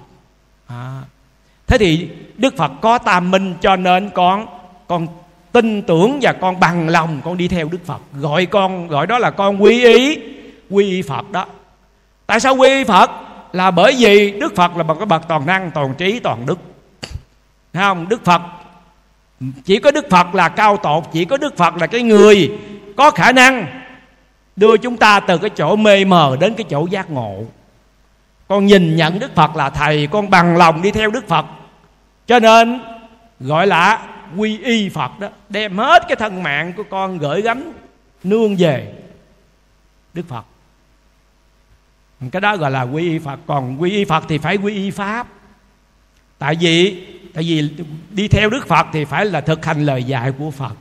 à. 0.66 1.02
thế 1.66 1.78
thì 1.78 2.08
đức 2.36 2.56
phật 2.56 2.72
có 2.80 2.98
tam 2.98 3.30
minh 3.30 3.54
cho 3.60 3.76
nên 3.76 4.10
con 4.10 4.46
con 4.86 5.06
tin 5.52 5.82
tưởng 5.82 6.18
và 6.22 6.32
con 6.32 6.60
bằng 6.60 6.88
lòng 6.88 7.20
con 7.24 7.36
đi 7.36 7.48
theo 7.48 7.68
đức 7.68 7.86
phật. 7.86 8.00
Gọi 8.12 8.46
con, 8.46 8.88
gọi 8.88 9.06
đó 9.06 9.18
là 9.18 9.30
con 9.30 9.62
quy 9.62 9.84
y 9.84 10.18
quy 10.70 10.90
y 10.90 11.02
phật 11.02 11.30
đó. 11.30 11.46
Tại 12.26 12.40
sao 12.40 12.54
quy 12.54 12.68
y 12.68 12.84
phật? 12.84 13.10
Là 13.52 13.70
bởi 13.70 13.94
vì 13.98 14.40
đức 14.40 14.56
phật 14.56 14.76
là 14.76 14.82
một 14.82 14.94
cái 14.94 15.06
bậc 15.06 15.28
toàn 15.28 15.46
năng, 15.46 15.70
toàn 15.70 15.94
trí, 15.94 16.20
toàn 16.20 16.46
đức. 16.46 16.58
Thấy 17.72 17.82
không? 17.82 18.08
Đức 18.08 18.24
phật, 18.24 18.42
chỉ 19.64 19.78
có 19.78 19.90
đức 19.90 20.10
phật 20.10 20.34
là 20.34 20.48
cao 20.48 20.76
tột, 20.76 21.04
chỉ 21.12 21.24
có 21.24 21.36
đức 21.36 21.56
phật 21.56 21.76
là 21.76 21.86
cái 21.86 22.02
người 22.02 22.52
có 22.96 23.10
khả 23.10 23.32
năng 23.32 23.66
đưa 24.56 24.76
chúng 24.76 24.96
ta 24.96 25.20
từ 25.20 25.38
cái 25.38 25.50
chỗ 25.50 25.76
mê 25.76 26.04
mờ 26.04 26.36
đến 26.40 26.54
cái 26.54 26.64
chỗ 26.70 26.86
giác 26.90 27.10
ngộ 27.10 27.44
con 28.48 28.66
nhìn 28.66 28.96
nhận 28.96 29.18
đức 29.18 29.34
phật 29.34 29.56
là 29.56 29.70
thầy, 29.70 30.06
con 30.06 30.30
bằng 30.30 30.56
lòng 30.56 30.82
đi 30.82 30.90
theo 30.90 31.10
đức 31.10 31.28
phật. 31.28 31.46
Cho 32.26 32.38
nên, 32.38 32.80
gọi 33.40 33.66
là 33.66 34.08
quy 34.36 34.58
y 34.58 34.88
phật 34.88 35.20
đó, 35.20 35.28
đem 35.48 35.78
hết 35.78 36.02
cái 36.08 36.16
thân 36.16 36.42
mạng 36.42 36.72
của 36.76 36.82
con 36.90 37.18
gửi 37.18 37.42
gắm, 37.42 37.72
nương 38.24 38.56
về 38.56 38.92
đức 40.14 40.28
phật. 40.28 40.44
Cái 42.32 42.40
đó 42.40 42.56
gọi 42.56 42.70
là 42.70 42.82
quy 42.82 43.10
y 43.10 43.18
phật. 43.18 43.38
Còn 43.46 43.82
quy 43.82 43.90
y 43.90 44.04
phật 44.04 44.24
thì 44.28 44.38
phải 44.38 44.56
quy 44.56 44.74
y 44.74 44.90
pháp. 44.90 45.26
Tại 46.38 46.54
vì 46.60 47.06
tại 47.34 47.44
vì 47.44 47.70
đi 48.10 48.28
theo 48.28 48.50
đức 48.50 48.66
phật 48.68 48.86
thì 48.92 49.04
phải 49.04 49.24
là 49.24 49.40
thực 49.40 49.64
hành 49.64 49.86
lời 49.86 50.04
dạy 50.04 50.32
của 50.38 50.50
phật. 50.50 50.74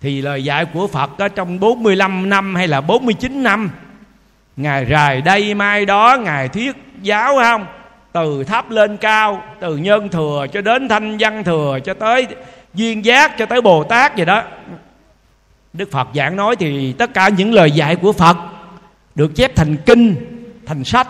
Thì 0.00 0.22
lời 0.22 0.44
dạy 0.44 0.64
của 0.64 0.86
Phật 0.86 1.18
đó 1.18 1.28
trong 1.28 1.60
45 1.60 2.28
năm 2.28 2.54
hay 2.54 2.68
là 2.68 2.80
49 2.80 3.42
năm 3.42 3.70
Ngài 4.56 4.86
rài 4.86 5.20
đây 5.20 5.54
mai 5.54 5.86
đó 5.86 6.18
Ngài 6.20 6.48
thuyết 6.48 6.76
giáo 7.02 7.36
không? 7.42 7.66
Từ 8.12 8.44
thấp 8.44 8.70
lên 8.70 8.96
cao 8.96 9.42
Từ 9.60 9.76
nhân 9.76 10.08
thừa 10.08 10.46
cho 10.52 10.60
đến 10.60 10.88
thanh 10.88 11.16
văn 11.20 11.44
thừa 11.44 11.78
Cho 11.84 11.94
tới 11.94 12.26
duyên 12.74 13.04
giác 13.04 13.38
cho 13.38 13.46
tới 13.46 13.60
Bồ 13.60 13.84
Tát 13.84 14.16
vậy 14.16 14.24
đó. 14.24 14.42
Đức 15.72 15.90
Phật 15.90 16.08
giảng 16.14 16.36
nói 16.36 16.56
thì 16.56 16.92
tất 16.92 17.14
cả 17.14 17.28
những 17.28 17.54
lời 17.54 17.70
dạy 17.70 17.96
của 17.96 18.12
Phật 18.12 18.36
Được 19.14 19.34
chép 19.34 19.56
thành 19.56 19.76
kinh 19.76 20.16
Thành 20.66 20.84
sách. 20.84 21.08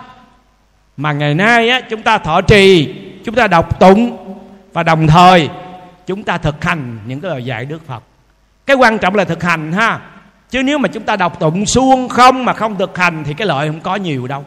Mà 0.97 1.11
ngày 1.11 1.33
nay 1.33 1.69
á, 1.69 1.81
chúng 1.89 2.01
ta 2.01 2.17
thọ 2.17 2.41
trì 2.41 2.95
Chúng 3.25 3.35
ta 3.35 3.47
đọc 3.47 3.79
tụng 3.79 4.17
Và 4.73 4.83
đồng 4.83 5.07
thời 5.07 5.49
chúng 6.07 6.23
ta 6.23 6.37
thực 6.37 6.63
hành 6.63 6.99
những 7.07 7.21
cái 7.21 7.31
lời 7.31 7.45
dạy 7.45 7.65
Đức 7.65 7.87
Phật. 7.87 8.03
Cái 8.65 8.75
quan 8.75 8.97
trọng 8.97 9.15
là 9.15 9.23
thực 9.23 9.43
hành 9.43 9.71
ha 9.71 9.99
chứ 10.49 10.63
nếu 10.63 10.77
mà 10.77 10.87
chúng 10.87 11.03
ta 11.03 11.15
đọc 11.15 11.39
tụng 11.39 11.65
suông 11.65 12.09
không 12.09 12.45
mà 12.45 12.53
không 12.53 12.77
thực 12.77 12.97
hành 12.97 13.23
thì 13.23 13.33
cái 13.33 13.47
lợi 13.47 13.67
không 13.67 13.79
có 13.79 13.95
nhiều 13.95 14.27
đâu. 14.27 14.45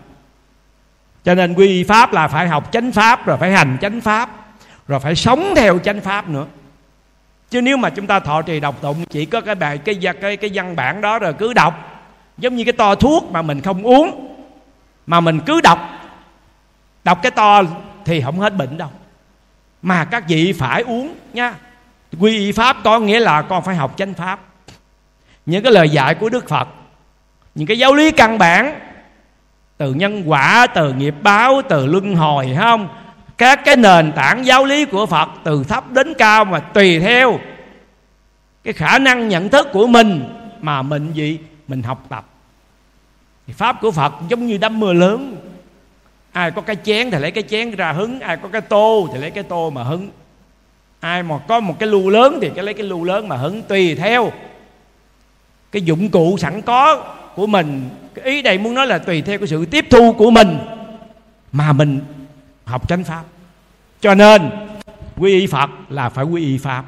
Cho 1.24 1.34
nên 1.34 1.55
quy 1.55 1.84
pháp 1.84 2.12
là 2.12 2.28
phải 2.28 2.48
học 2.48 2.72
chánh 2.72 2.92
pháp, 2.92 3.26
rồi 3.26 3.36
phải 3.36 3.53
hành 3.53 3.76
chánh 3.80 4.01
pháp, 4.01 4.30
rồi 4.88 5.01
phải 5.01 5.14
sống 5.14 5.53
theo 5.57 5.78
chánh 5.78 6.01
pháp 6.01 6.28
nữa. 6.28 6.46
Chứ 7.51 7.61
nếu 7.61 7.76
mà 7.76 7.90
chúng 7.90 8.07
ta 8.07 8.20
thọ 8.20 8.42
trì 8.42 8.61
đọc 8.61 8.74
tụng, 8.80 9.05
chỉ 9.11 9.24
có 9.24 9.40
cái 9.40 9.55
bài, 9.55 9.78
cái 9.78 9.98
cái 10.20 10.36
cái 10.36 10.51
văn 10.55 10.76
bản 10.76 11.01
đó 11.01 11.18
rồi 11.18 11.32
cứ 11.34 11.53
đọc, 11.53 12.03
giống 12.38 12.57
như 12.57 12.64
cái 12.64 12.72
to 12.72 12.94
thuốc 12.94 13.32
mà 13.32 13.42
mình 13.42 13.61
không 13.61 13.82
uống, 13.82 14.36
mà 15.07 15.20
mình 15.20 15.40
cứ 15.46 15.61
đọc 15.61 15.78
đọc 17.05 17.18
cái 17.22 17.30
to 17.30 17.62
thì 18.05 18.20
không 18.20 18.40
hết 18.40 18.57
bệnh 18.57 18.78
đâu. 18.78 18.88
Mà 19.82 20.05
các 20.05 20.24
vị 20.28 20.53
phải 20.53 20.82
uống 20.82 21.14
nha. 21.32 21.55
Quy 22.18 22.38
y 22.38 22.53
pháp 22.53 22.76
có 22.84 22.98
nghĩa 22.98 23.20
là 23.20 23.42
con 23.42 23.64
phải 23.64 23.76
học 23.76 23.94
chánh 23.96 24.14
pháp 24.14 24.40
những 25.51 25.62
cái 25.62 25.72
lời 25.72 25.88
dạy 25.88 26.14
của 26.14 26.28
đức 26.28 26.48
phật, 26.48 26.68
những 27.55 27.66
cái 27.66 27.78
giáo 27.78 27.94
lý 27.94 28.11
căn 28.11 28.38
bản, 28.38 28.80
từ 29.76 29.94
nhân 29.94 30.22
quả, 30.26 30.66
từ 30.74 30.92
nghiệp 30.92 31.14
báo, 31.22 31.62
từ 31.68 31.86
luân 31.86 32.14
hồi 32.14 32.57
không? 32.59 32.88
Các 33.38 33.61
cái 33.64 33.76
nền 33.76 34.12
tảng 34.12 34.46
giáo 34.46 34.64
lý 34.64 34.84
của 34.84 35.07
phật 35.07 35.28
từ 35.44 35.64
thấp 35.68 35.92
đến 35.92 36.14
cao 36.18 36.44
mà 36.44 36.59
tùy 36.59 37.01
theo 37.01 37.40
cái 38.64 38.72
khả 38.72 38.98
năng 38.98 39.28
nhận 39.28 39.48
thức 39.48 39.68
của 39.72 39.86
mình 39.86 40.34
mà 40.61 40.82
mình 40.82 41.12
gì? 41.12 41.38
Mình 41.68 41.82
học 41.82 42.05
tập. 42.09 42.24
Thì 43.46 43.53
pháp 43.53 43.80
của 43.80 43.90
phật 43.90 44.12
giống 44.28 44.46
như 44.46 44.59
đám 44.59 44.80
mưa 44.80 44.92
lớn. 44.92 45.36
Ai 46.32 46.51
có 46.51 46.62
cái 46.62 46.76
chén 46.84 47.11
thì 47.11 47.18
lấy 47.18 47.30
cái 47.30 47.44
chén 47.48 47.70
ra 47.70 47.92
hứng, 47.92 48.20
ai 48.20 48.36
có 48.36 48.48
cái 48.48 48.61
tô 48.61 49.09
thì 49.12 49.20
lấy 49.20 49.30
cái 49.30 49.44
tô 49.44 49.70
mà 49.70 49.82
hứng. 49.82 50.11
Ai 51.01 51.22
mà 51.22 51.38
có 51.48 51.61
một 51.61 51.78
cái 51.78 51.88
lưu 51.88 52.11
lớn 52.11 52.38
thì 52.42 52.51
cái 52.55 52.64
lấy 52.64 52.74
cái 52.74 52.86
lưu 52.86 53.05
lớn 53.05 53.28
mà 53.28 53.36
hứng, 53.36 53.62
tùy 53.62 53.94
theo 53.94 54.32
cái 55.72 55.82
dụng 55.82 56.10
cụ 56.10 56.36
sẵn 56.38 56.62
có 56.62 57.04
của 57.34 57.46
mình, 57.46 57.88
cái 58.14 58.24
ý 58.24 58.42
đây 58.42 58.58
muốn 58.58 58.74
nói 58.74 58.86
là 58.86 58.98
tùy 58.98 59.22
theo 59.22 59.38
cái 59.38 59.48
sự 59.48 59.64
tiếp 59.66 59.86
thu 59.90 60.12
của 60.12 60.30
mình 60.30 60.58
mà 61.52 61.72
mình 61.72 62.00
học 62.64 62.88
chánh 62.88 63.04
pháp. 63.04 63.22
Cho 64.00 64.14
nên, 64.14 64.50
quy 65.16 65.40
y 65.40 65.46
phật 65.46 65.70
là 65.88 66.08
phải 66.08 66.24
quy 66.24 66.42
y 66.42 66.58
pháp. 66.58 66.84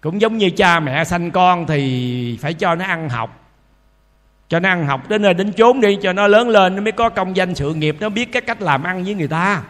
Cũng 0.00 0.20
giống 0.20 0.38
như 0.38 0.50
cha 0.50 0.80
mẹ 0.80 1.04
sanh 1.04 1.30
con 1.30 1.66
thì 1.66 2.38
phải 2.42 2.54
cho 2.54 2.74
nó 2.74 2.84
ăn 2.84 3.08
học. 3.08 3.44
Cho 4.48 4.60
nó 4.60 4.68
ăn 4.68 4.86
học 4.86 5.08
đến 5.08 5.22
nơi 5.22 5.34
đến 5.34 5.52
chốn 5.52 5.80
đi, 5.80 5.98
cho 6.02 6.12
nó 6.12 6.26
lớn 6.26 6.48
lên, 6.48 6.76
nó 6.76 6.82
mới 6.82 6.92
có 6.92 7.08
công 7.08 7.36
danh 7.36 7.54
sự 7.54 7.74
nghiệp, 7.74 7.96
nó 8.00 8.08
biết 8.08 8.32
cái 8.32 8.42
cách 8.42 8.62
làm 8.62 8.82
ăn 8.82 9.04
với 9.04 9.14
người 9.14 9.28
ta. 9.28 9.62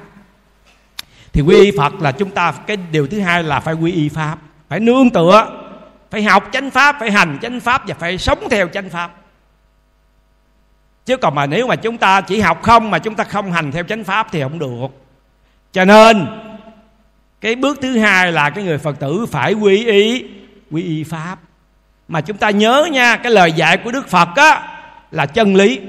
Thì 1.32 1.40
quy 1.40 1.57
y 1.57 1.70
phật 1.78 1.94
là 2.01 2.12
chúng 2.12 2.30
ta, 2.30 2.53
cái 2.66 2.76
điều 2.92 3.07
thứ 3.07 3.20
hai 3.20 3.42
là 3.42 3.61
phải 3.61 3.74
quy 3.74 3.92
y 3.92 4.09
pháp. 4.09 4.38
Phải 4.68 4.80
nương 4.80 5.11
tựa 5.11 5.58
phải 6.11 6.23
học 6.23 6.49
chánh 6.53 6.71
pháp, 6.71 6.97
phải 7.01 7.11
hành 7.11 7.39
chánh 7.43 7.61
pháp 7.61 7.89
và 7.89 7.95
phải 7.99 8.19
sống 8.19 8.49
theo 8.51 8.69
chánh 8.69 8.91
pháp. 8.91 9.11
Chứ 11.07 11.17
còn 11.17 11.35
mà 11.35 11.47
nếu 11.47 11.67
mà 11.67 11.77
chúng 11.77 11.99
ta 11.99 12.21
chỉ 12.21 12.41
học 12.41 12.63
không 12.63 12.91
mà 12.91 12.99
chúng 12.99 13.15
ta 13.15 13.25
không 13.25 13.53
hành 13.53 13.73
theo 13.73 13.85
chánh 13.85 14.05
pháp 14.05 14.27
thì 14.33 14.43
không 14.43 14.59
được. 14.59 14.89
Cho 15.73 15.85
nên, 15.85 16.27
cái 17.41 17.55
bước 17.55 17.79
thứ 17.83 17.99
hai 17.99 18.33
là 18.33 18.51
cái 18.51 18.65
người 18.65 18.79
phật 18.79 18.99
tử 19.01 19.27
phải 19.31 19.53
quy 19.53 19.85
y 19.85 20.25
quy 20.71 20.83
y 20.83 21.05
pháp. 21.05 21.37
Mà 22.09 22.21
chúng 22.21 22.37
ta 22.37 22.51
nhớ 22.51 22.89
nha, 22.93 23.17
cái 23.17 23.33
lời 23.33 23.53
dạy 23.53 23.77
của 23.77 23.93
đức 23.93 24.09
phật 24.09 24.29
á, 24.37 24.79
là 25.11 25.27
chân 25.27 25.55
lý. 25.55 25.81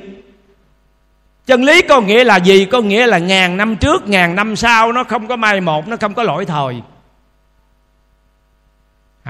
Chân 1.45 1.63
lý 1.63 1.81
có 1.81 2.01
nghĩa 2.01 2.23
là 2.23 2.37
gì? 2.37 2.65
Có 2.65 2.81
nghĩa 2.81 3.07
là 3.07 3.17
ngàn 3.17 3.57
năm 3.57 3.75
trước, 3.75 4.07
ngàn 4.07 4.35
năm 4.35 4.55
sau, 4.55 4.91
nó 4.91 5.03
không 5.03 5.27
có 5.27 5.35
mai 5.35 5.61
một, 5.61 5.87
nó 5.87 5.97
không 5.97 6.13
có 6.13 6.23
lỗi 6.23 6.45
thời 6.45 6.81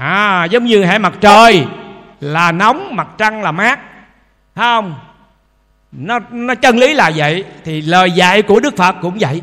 à 0.00 0.44
giống 0.44 0.64
như 0.64 0.84
hệ 0.84 0.98
mặt 0.98 1.12
trời 1.20 1.66
là 2.20 2.52
nóng, 2.52 2.96
mặt 2.96 3.08
trăng 3.18 3.42
là 3.42 3.52
mát. 3.52 3.80
Thấy 4.54 4.64
không? 4.64 4.94
Nó 5.92 6.18
nó 6.30 6.54
chân 6.54 6.78
lý 6.78 6.94
là 6.94 7.10
vậy, 7.16 7.44
thì 7.64 7.82
lời 7.82 8.10
dạy 8.10 8.42
của 8.42 8.60
đức 8.60 8.76
phật 8.76 8.96
cũng 9.02 9.16
vậy. 9.20 9.42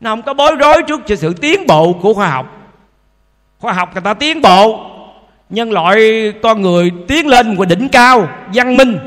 Nó 0.00 0.10
không 0.10 0.22
có 0.22 0.34
bối 0.34 0.56
rối 0.60 0.82
trước 0.82 1.00
sự 1.18 1.34
tiến 1.34 1.66
bộ 1.66 1.92
của 1.92 2.14
khoa 2.14 2.28
học. 2.28 2.56
Khoa 3.58 3.72
học 3.72 3.90
người 3.92 4.02
ta 4.02 4.14
tiến 4.14 4.42
bộ, 4.42 4.90
nhân 5.50 5.72
loại, 5.72 6.32
con 6.42 6.62
người 6.62 6.92
tiến 7.08 7.26
lên 7.26 7.54
một 7.54 7.64
đỉnh 7.68 7.88
cao, 7.88 8.28
văn 8.54 8.76
minh, 8.76 8.98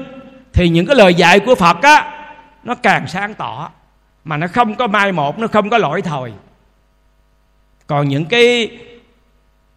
thì 0.53 0.69
những 0.69 0.85
cái 0.85 0.95
lời 0.95 1.13
dạy 1.13 1.39
của 1.39 1.55
phật 1.55 1.81
á, 1.81 2.27
nó 2.63 2.75
càng 2.75 3.07
sáng 3.07 3.33
tỏ. 3.33 3.69
Mà 4.23 4.37
nó 4.37 4.47
không 4.47 4.75
có 4.75 4.87
mai 4.87 5.11
một, 5.11 5.39
nó 5.39 5.47
không 5.47 5.69
có 5.69 5.77
lỗi 5.77 6.01
thời. 6.01 6.33
Còn 7.87 8.07
những 8.07 8.25
cái 8.25 8.69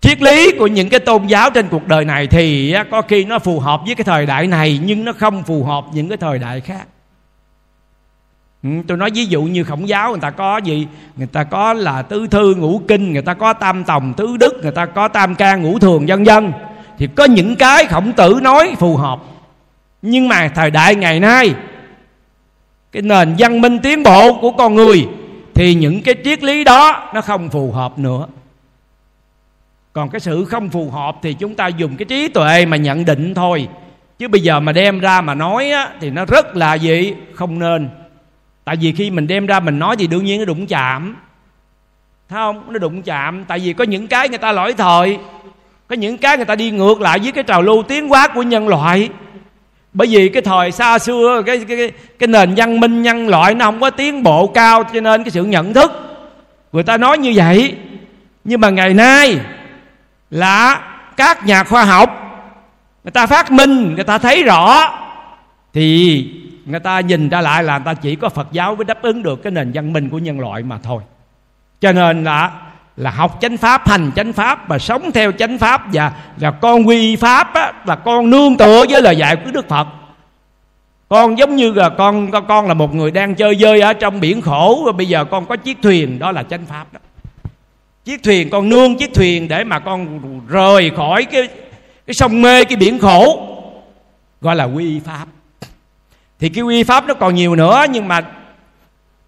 triết 0.01 0.23
lý 0.23 0.53
của 0.59 0.67
những 0.67 0.89
cái 0.89 1.01
tôn 1.01 1.27
giáo 1.27 1.51
trên 1.51 1.69
cuộc 1.69 1.87
đời 1.87 2.05
này 2.05 2.27
thì 2.27 2.75
có 2.91 3.03
khi 3.03 3.25
nó 3.25 3.39
phù 3.39 3.61
hợp 3.61 3.81
với 3.87 3.95
cái 3.95 4.05
thời 4.05 4.27
đại 4.27 4.47
này, 4.47 4.81
nhưng 4.85 5.05
nó 5.05 5.13
không 5.13 5.43
phù 5.43 5.65
hợp 5.65 5.85
những 5.93 6.09
cái 6.09 6.17
thời 6.17 6.39
đại 6.39 6.61
khác. 6.61 6.87
Ừ, 8.63 8.69
tôi 8.87 8.97
nói 8.97 9.11
ví 9.15 9.27
dụ 9.27 9.43
như 9.43 9.65
khổng 9.65 9.89
giáo 9.89 10.11
người 10.11 10.21
ta 10.21 10.31
có 10.31 10.59
gì? 10.59 10.87
Người 11.17 11.27
ta 11.27 11.45
có 11.45 11.73
là 11.73 12.03
tứ 12.03 12.27
thư 12.27 12.55
ngũ 12.55 12.81
kinh, 12.89 13.13
người 13.13 13.23
ta 13.23 13.35
có 13.35 13.53
tam 13.53 13.85
tòng 13.85 14.15
tứ 14.17 14.37
đức, 14.37 14.59
người 14.63 14.73
ta 14.73 14.87
có 14.87 15.09
tam 15.09 15.35
ca 15.35 15.57
ngũ 15.57 15.79
thường, 15.79 16.07
vân 16.07 16.25
vân. 16.25 16.53
Thì 16.99 17.07
có 17.07 17.25
những 17.25 17.57
cái 17.57 17.87
khổng 17.87 18.13
tử 18.13 18.39
nói 18.43 18.75
phù 18.79 18.97
hợp. 18.97 19.21
Nhưng 20.03 20.29
mà 20.29 20.49
thời 20.49 20.71
đại 20.71 20.95
ngày 20.95 21.21
nay, 21.21 21.55
cái 22.93 23.03
nền 23.03 23.35
văn 23.39 23.61
minh 23.61 23.79
tiến 23.79 24.03
bộ 24.03 24.39
của 24.41 24.51
con 24.51 24.75
người, 24.75 25.09
thì 25.55 25.75
những 25.75 26.03
cái 26.03 26.15
triết 26.25 26.43
lý 26.43 26.65
đó 26.65 27.11
nó 27.15 27.21
không 27.21 27.49
phù 27.49 27.73
hợp 27.73 27.99
nữa 27.99 28.27
còn 29.99 30.09
cái 30.09 30.21
sự 30.21 30.45
không 30.45 30.69
phù 30.69 30.91
hợp 30.91 31.17
thì 31.23 31.35
chúng 31.35 31.55
ta 31.55 31.67
dùng 31.67 31.97
cái 31.97 32.05
trí 32.05 32.29
tuệ 32.29 32.67
mà 32.67 32.77
nhận 32.77 33.05
định 33.05 33.35
thôi. 33.35 33.69
Chứ 34.19 34.29
bây 34.29 34.41
giờ 34.41 34.61
mà 34.61 34.73
đem 34.73 35.01
ra 35.01 35.21
mà 35.21 35.35
nói 35.35 35.71
á, 35.71 35.89
thì 36.01 36.11
nó 36.11 36.25
rất 36.25 36.57
là 36.57 36.75
gì? 36.75 37.15
Không 37.35 37.59
nên. 37.59 37.89
Tại 38.65 38.77
vì 38.77 38.93
khi 38.93 39.11
mình 39.11 39.27
đem 39.27 39.47
ra 39.47 39.61
mình 39.61 39.79
nói 39.79 39.97
thì 39.99 40.07
đương 40.07 40.25
nhiên 40.25 40.39
nó 40.39 40.45
đụng 40.45 40.67
chạm. 40.67 41.17
Thấy 42.29 42.37
không? 42.37 42.73
Nó 42.73 42.79
đụng 42.79 43.03
chạm. 43.03 43.45
Tại 43.49 43.59
vì 43.59 43.73
có 43.73 43.85
những 43.85 44.07
cái 44.07 44.29
người 44.29 44.39
ta 44.39 44.53
lỗi 44.53 44.73
thời. 44.73 45.19
Có 45.89 45.97
những 45.97 46.19
cái 46.19 46.37
người 46.37 46.47
ta 46.47 46.55
đi 46.55 46.71
ngược 46.71 47.01
lại 47.01 47.19
với 47.19 47.33
cái 47.33 47.45
trào 47.45 47.63
lưu 47.63 47.83
tiến 47.83 48.09
hóa 48.09 48.29
của 48.29 48.43
nhân 48.43 48.69
loại. 48.69 49.09
Bởi 49.93 50.09
vì 50.09 50.29
cái 50.29 50.43
thời 50.43 50.73
xa 50.73 50.99
xưa 50.99 51.43
cái 51.47 51.65
cái 51.69 51.77
cái, 51.77 51.91
cái 52.19 52.27
nền 52.27 52.55
văn 52.57 52.81
minh 52.81 53.03
nhân 53.03 53.29
loại 53.29 53.55
nó 53.55 53.65
không 53.65 53.81
có 53.81 53.91
tiến 53.91 54.23
bộ 54.23 54.47
cao 54.47 54.85
cho 54.93 55.01
nên 55.01 55.25
cái 55.25 55.31
sự 55.31 55.45
nhận 55.45 55.75
thức 55.75 55.93
người 56.73 56.83
ta 56.83 56.97
nói 56.97 57.19
như 57.19 57.33
vậy. 57.35 57.75
Nhưng 58.45 58.61
mà 58.61 58.71
ngày 58.71 58.95
nay 58.95 59.39
là 60.31 60.81
các 61.17 61.47
nhà 61.47 61.65
khoa 61.65 61.85
học. 61.85 62.25
Người 63.05 63.13
ta 63.13 63.27
phát 63.27 63.51
minh 63.51 63.95
người 63.95 64.05
ta 64.05 64.19
thấy 64.19 64.43
rõ. 64.43 64.93
Thì 65.73 66.27
người 66.67 66.81
ta 66.81 67.01
nhìn 67.01 67.29
ra 67.29 67.41
lại 67.41 67.63
là 67.63 67.79
người 67.79 67.85
ta 67.85 67.95
chỉ 67.95 68.17
có 68.17 68.29
Phật 68.29 68.49
giáo 68.53 68.75
mới 68.77 68.85
đáp 68.85 69.03
ứng 69.03 69.23
được 69.23 69.43
cái 69.43 69.51
nền 69.51 69.71
văn 69.75 69.93
minh 69.93 70.11
của 70.11 70.19
nhân 70.19 70.41
loại 70.41 70.63
mà 70.63 70.79
thôi. 70.83 71.03
Cho 71.81 71.93
nên 71.93 72.25
là 72.25 72.51
là 72.97 73.11
học 73.11 73.39
chánh 73.41 73.57
pháp 73.57 73.89
hành 73.89 74.11
chánh 74.17 74.33
pháp 74.33 74.69
và 74.69 74.79
sống 74.79 75.11
theo 75.15 75.33
chánh 75.33 75.59
pháp 75.59 75.83
và 75.93 76.13
là 76.39 76.51
con 76.51 76.89
quy 76.89 77.17
pháp 77.17 77.55
á, 77.55 77.73
là 77.87 77.97
con 77.97 78.31
nương 78.31 78.57
tựa 78.57 78.85
với 78.91 79.03
lời 79.03 79.17
dạy 79.17 79.37
của 79.37 79.51
Đức 79.51 79.69
Phật. 79.69 79.87
Con 81.09 81.39
giống 81.39 81.57
như 81.57 81.73
là 81.73 81.89
con 81.89 82.31
con 82.31 82.47
con 82.49 82.67
là 82.67 82.75
một 82.75 82.95
người 82.95 83.11
đang 83.11 83.35
chơi 83.35 83.57
dơi 83.57 83.81
ở 83.81 83.93
trong 83.93 84.21
biển 84.21 84.41
khổ 84.41 84.83
và 84.87 84.93
bây 84.93 85.07
giờ 85.07 85.25
con 85.25 85.47
có 85.47 85.57
chiếc 85.57 85.79
thuyền 85.83 86.19
đó 86.19 86.33
là 86.33 86.43
chánh 86.43 86.67
pháp 86.67 86.87
đó 86.93 87.01
chiếc 88.09 88.23
thuyền 88.23 88.51
con 88.51 88.69
nương, 88.69 88.97
chiếc 88.97 89.15
thuyền 89.15 89.49
để 89.49 89.65
mà 89.65 89.79
con 89.79 90.21
rời 90.49 90.91
khỏi 90.97 91.25
cái 91.25 91.49
cái 92.07 92.15
sông 92.15 92.43
mê, 92.43 92.65
cái 92.65 92.77
biển 92.77 92.99
khổ. 92.99 93.49
Gọi 94.41 94.57
là 94.57 94.65
quy 94.65 95.01
pháp. 95.01 95.27
Thì 96.39 96.49
cái 96.49 96.65
quy 96.65 96.83
pháp 96.83 97.07
nó 97.07 97.15
còn 97.15 97.35
nhiều 97.35 97.57
nữa, 97.57 97.85
nhưng 97.91 98.09
mà 98.09 98.21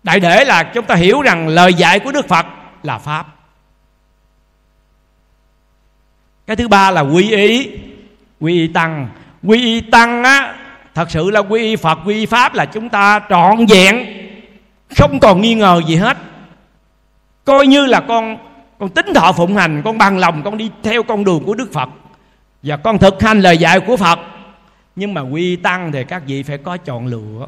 đại 0.02 0.20
để 0.20 0.44
là 0.44 0.62
chúng 0.62 0.84
ta 0.84 0.94
hiểu 0.94 1.22
rằng 1.22 1.48
lời 1.48 1.74
dạy 1.74 2.00
của 2.00 2.12
đức 2.12 2.28
phật 2.28 2.46
là 2.82 2.98
pháp. 2.98 3.26
Cái 6.46 6.56
thứ 6.56 6.68
ba 6.68 6.90
là 6.90 7.00
quy 7.00 7.30
ý 7.30 7.70
quy 8.40 8.60
y 8.60 8.68
tăng. 8.68 9.08
Quy 9.42 9.64
y 9.64 9.80
tăng 9.80 10.24
á, 10.24 10.54
thật 10.94 11.10
sự 11.10 11.30
là 11.30 11.40
quy 11.40 11.62
y 11.62 11.76
phật, 11.76 11.98
quy 12.06 12.14
y 12.14 12.26
pháp 12.26 12.54
là 12.54 12.64
chúng 12.64 12.88
ta 12.88 13.20
trọn 13.28 13.66
vẹn, 13.66 14.06
không 14.96 15.18
còn 15.20 15.40
nghi 15.40 15.54
ngờ 15.54 15.82
gì 15.86 15.96
hết. 15.96 16.16
Coi 17.44 17.66
như 17.66 17.86
là 17.86 18.00
con 18.00 18.49
con 18.80 18.90
tính 18.90 19.06
thọ 19.14 19.32
phụng 19.32 19.56
hành 19.56 19.82
con 19.84 19.98
bằng 19.98 20.18
lòng 20.18 20.42
con 20.42 20.56
đi 20.56 20.70
theo 20.82 21.02
con 21.02 21.24
đường 21.24 21.44
của 21.44 21.54
đức 21.54 21.72
phật. 21.72 21.88
Và 22.62 22.76
con 22.76 22.98
thực 22.98 23.22
hành 23.22 23.40
lời 23.40 23.58
dạy 23.58 23.80
của 23.80 23.96
phật. 23.96 24.18
Nhưng 24.96 25.14
mà 25.14 25.20
quy 25.20 25.56
tăng 25.56 25.92
thì 25.92 26.04
các 26.04 26.22
vị 26.26 26.42
phải 26.42 26.58
có 26.58 26.76
chọn 26.76 27.06
lựa. 27.06 27.46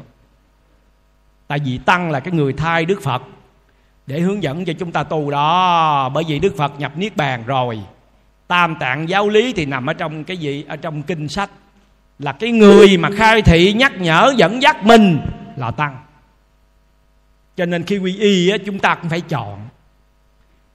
Tại 1.47 1.59
vì 1.65 1.77
tăng 1.77 2.11
là 2.11 2.19
cái 2.19 2.33
người 2.33 2.53
thay 2.53 2.85
đức 2.85 3.01
phật. 3.01 3.21
Để 4.07 4.19
hướng 4.19 4.43
dẫn 4.43 4.65
cho 4.65 4.73
chúng 4.79 4.91
ta 4.91 5.03
tu 5.03 5.31
đó 5.31 6.09
bởi 6.09 6.23
vì 6.27 6.39
đức 6.39 6.57
phật 6.57 6.79
nhập 6.79 6.91
niết 6.97 7.15
bàn 7.15 7.43
rồi. 7.45 7.79
Tam 8.47 8.75
tạng 8.75 9.09
giáo 9.09 9.29
lý 9.29 9.53
thì 9.53 9.65
nằm 9.65 9.85
ở 9.85 9.93
trong 9.93 10.23
cái 10.23 10.37
gì 10.37 10.65
ở 10.67 10.75
trong 10.75 11.03
kinh 11.03 11.27
sách. 11.27 11.49
Là 12.19 12.31
cái 12.31 12.51
người 12.51 12.97
mà 12.97 13.09
khai 13.17 13.41
thị 13.41 13.73
nhắc 13.73 13.93
nhở 13.97 14.33
dẫn 14.37 14.61
dắt 14.61 14.83
mình 14.83 15.19
là 15.55 15.71
tăng. 15.71 15.97
Cho 17.55 17.65
nên 17.65 17.83
khi 17.83 17.97
quy 17.97 18.17
y 18.17 18.49
á, 18.49 18.57
chúng 18.65 18.79
ta 18.79 18.95
cũng 18.95 19.09
phải 19.09 19.21
chọn 19.21 19.62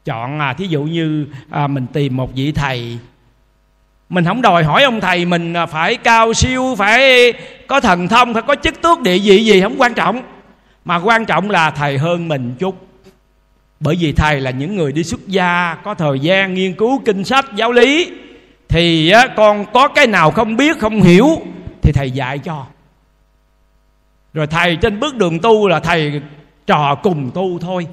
chọn 0.09 0.39
à 0.39 0.53
thí 0.53 0.67
dụ 0.67 0.83
như 0.83 1.27
à, 1.51 1.67
mình 1.67 1.87
tìm 1.93 2.17
một 2.17 2.35
vị 2.35 2.53
thầy. 2.53 2.99
Mình 4.09 4.25
không 4.25 4.43
đòi 4.43 4.65
hỏi 4.65 4.83
ông 4.83 5.01
thầy 5.01 5.25
mình 5.25 5.55
à, 5.55 5.67
phải 5.67 5.97
cao 5.97 6.35
siêu 6.35 6.75
phải 6.79 7.33
có 7.67 7.81
thần 7.81 8.09
thông 8.09 8.35
phải 8.35 8.43
có 8.43 8.55
chức 8.55 8.83
tước 8.83 9.01
địa 9.01 9.19
vị 9.19 9.45
gì 9.45 9.61
không 9.61 9.81
quan 9.81 9.95
trọng. 9.95 10.23
Mà 10.85 10.97
quan 10.97 11.25
trọng 11.25 11.51
là 11.51 11.71
thầy 11.71 11.99
hơn 11.99 12.29
mình 12.29 12.55
chút. 12.59 12.75
Bởi 13.81 13.97
vì 14.01 14.13
thầy 14.13 14.41
là 14.41 14.51
những 14.51 14.77
người 14.77 14.93
đi 14.93 15.05
xuất 15.05 15.27
gia 15.27 15.77
có 15.85 15.95
thời 15.95 16.21
gian 16.21 16.55
nghiên 16.55 16.73
cứu 16.73 17.03
kinh 17.05 17.25
sách 17.25 17.47
giáo 17.55 17.73
lý. 17.73 18.13
Thì 18.69 19.13
con 19.37 19.65
có 19.73 19.89
cái 19.89 20.07
nào 20.07 20.31
không 20.31 20.57
biết 20.57 20.79
không 20.79 21.03
hiểu 21.03 21.29
thì 21.83 21.93
thầy 21.93 22.11
dạy 22.11 22.39
cho. 22.39 22.67
Rồi 24.35 24.47
thầy 24.47 24.77
trên 24.77 25.01
bước 25.01 25.17
đường 25.17 25.39
tu 25.39 25.69
là 25.69 25.81
thầy 25.81 26.23
trò 26.67 26.95
cùng 26.95 27.31
tu 27.35 27.59
thôi. 27.59 27.87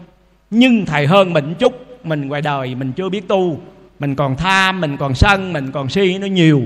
Nhưng 0.49 0.85
thầy 0.85 1.07
hơn 1.07 1.33
mình 1.33 1.55
chút 1.59 1.84
mình 2.05 2.27
ngoài 2.27 2.41
đời 2.41 2.75
mình 2.75 2.91
chưa 2.91 3.09
biết 3.09 3.27
tu. 3.27 3.59
Mình 3.99 4.15
còn 4.15 4.35
tham 4.35 4.81
mình 4.81 4.97
còn 4.97 5.15
sân 5.15 5.53
mình 5.53 5.71
còn 5.71 5.89
si 5.89 6.17
nó 6.17 6.27
nhiều. 6.27 6.61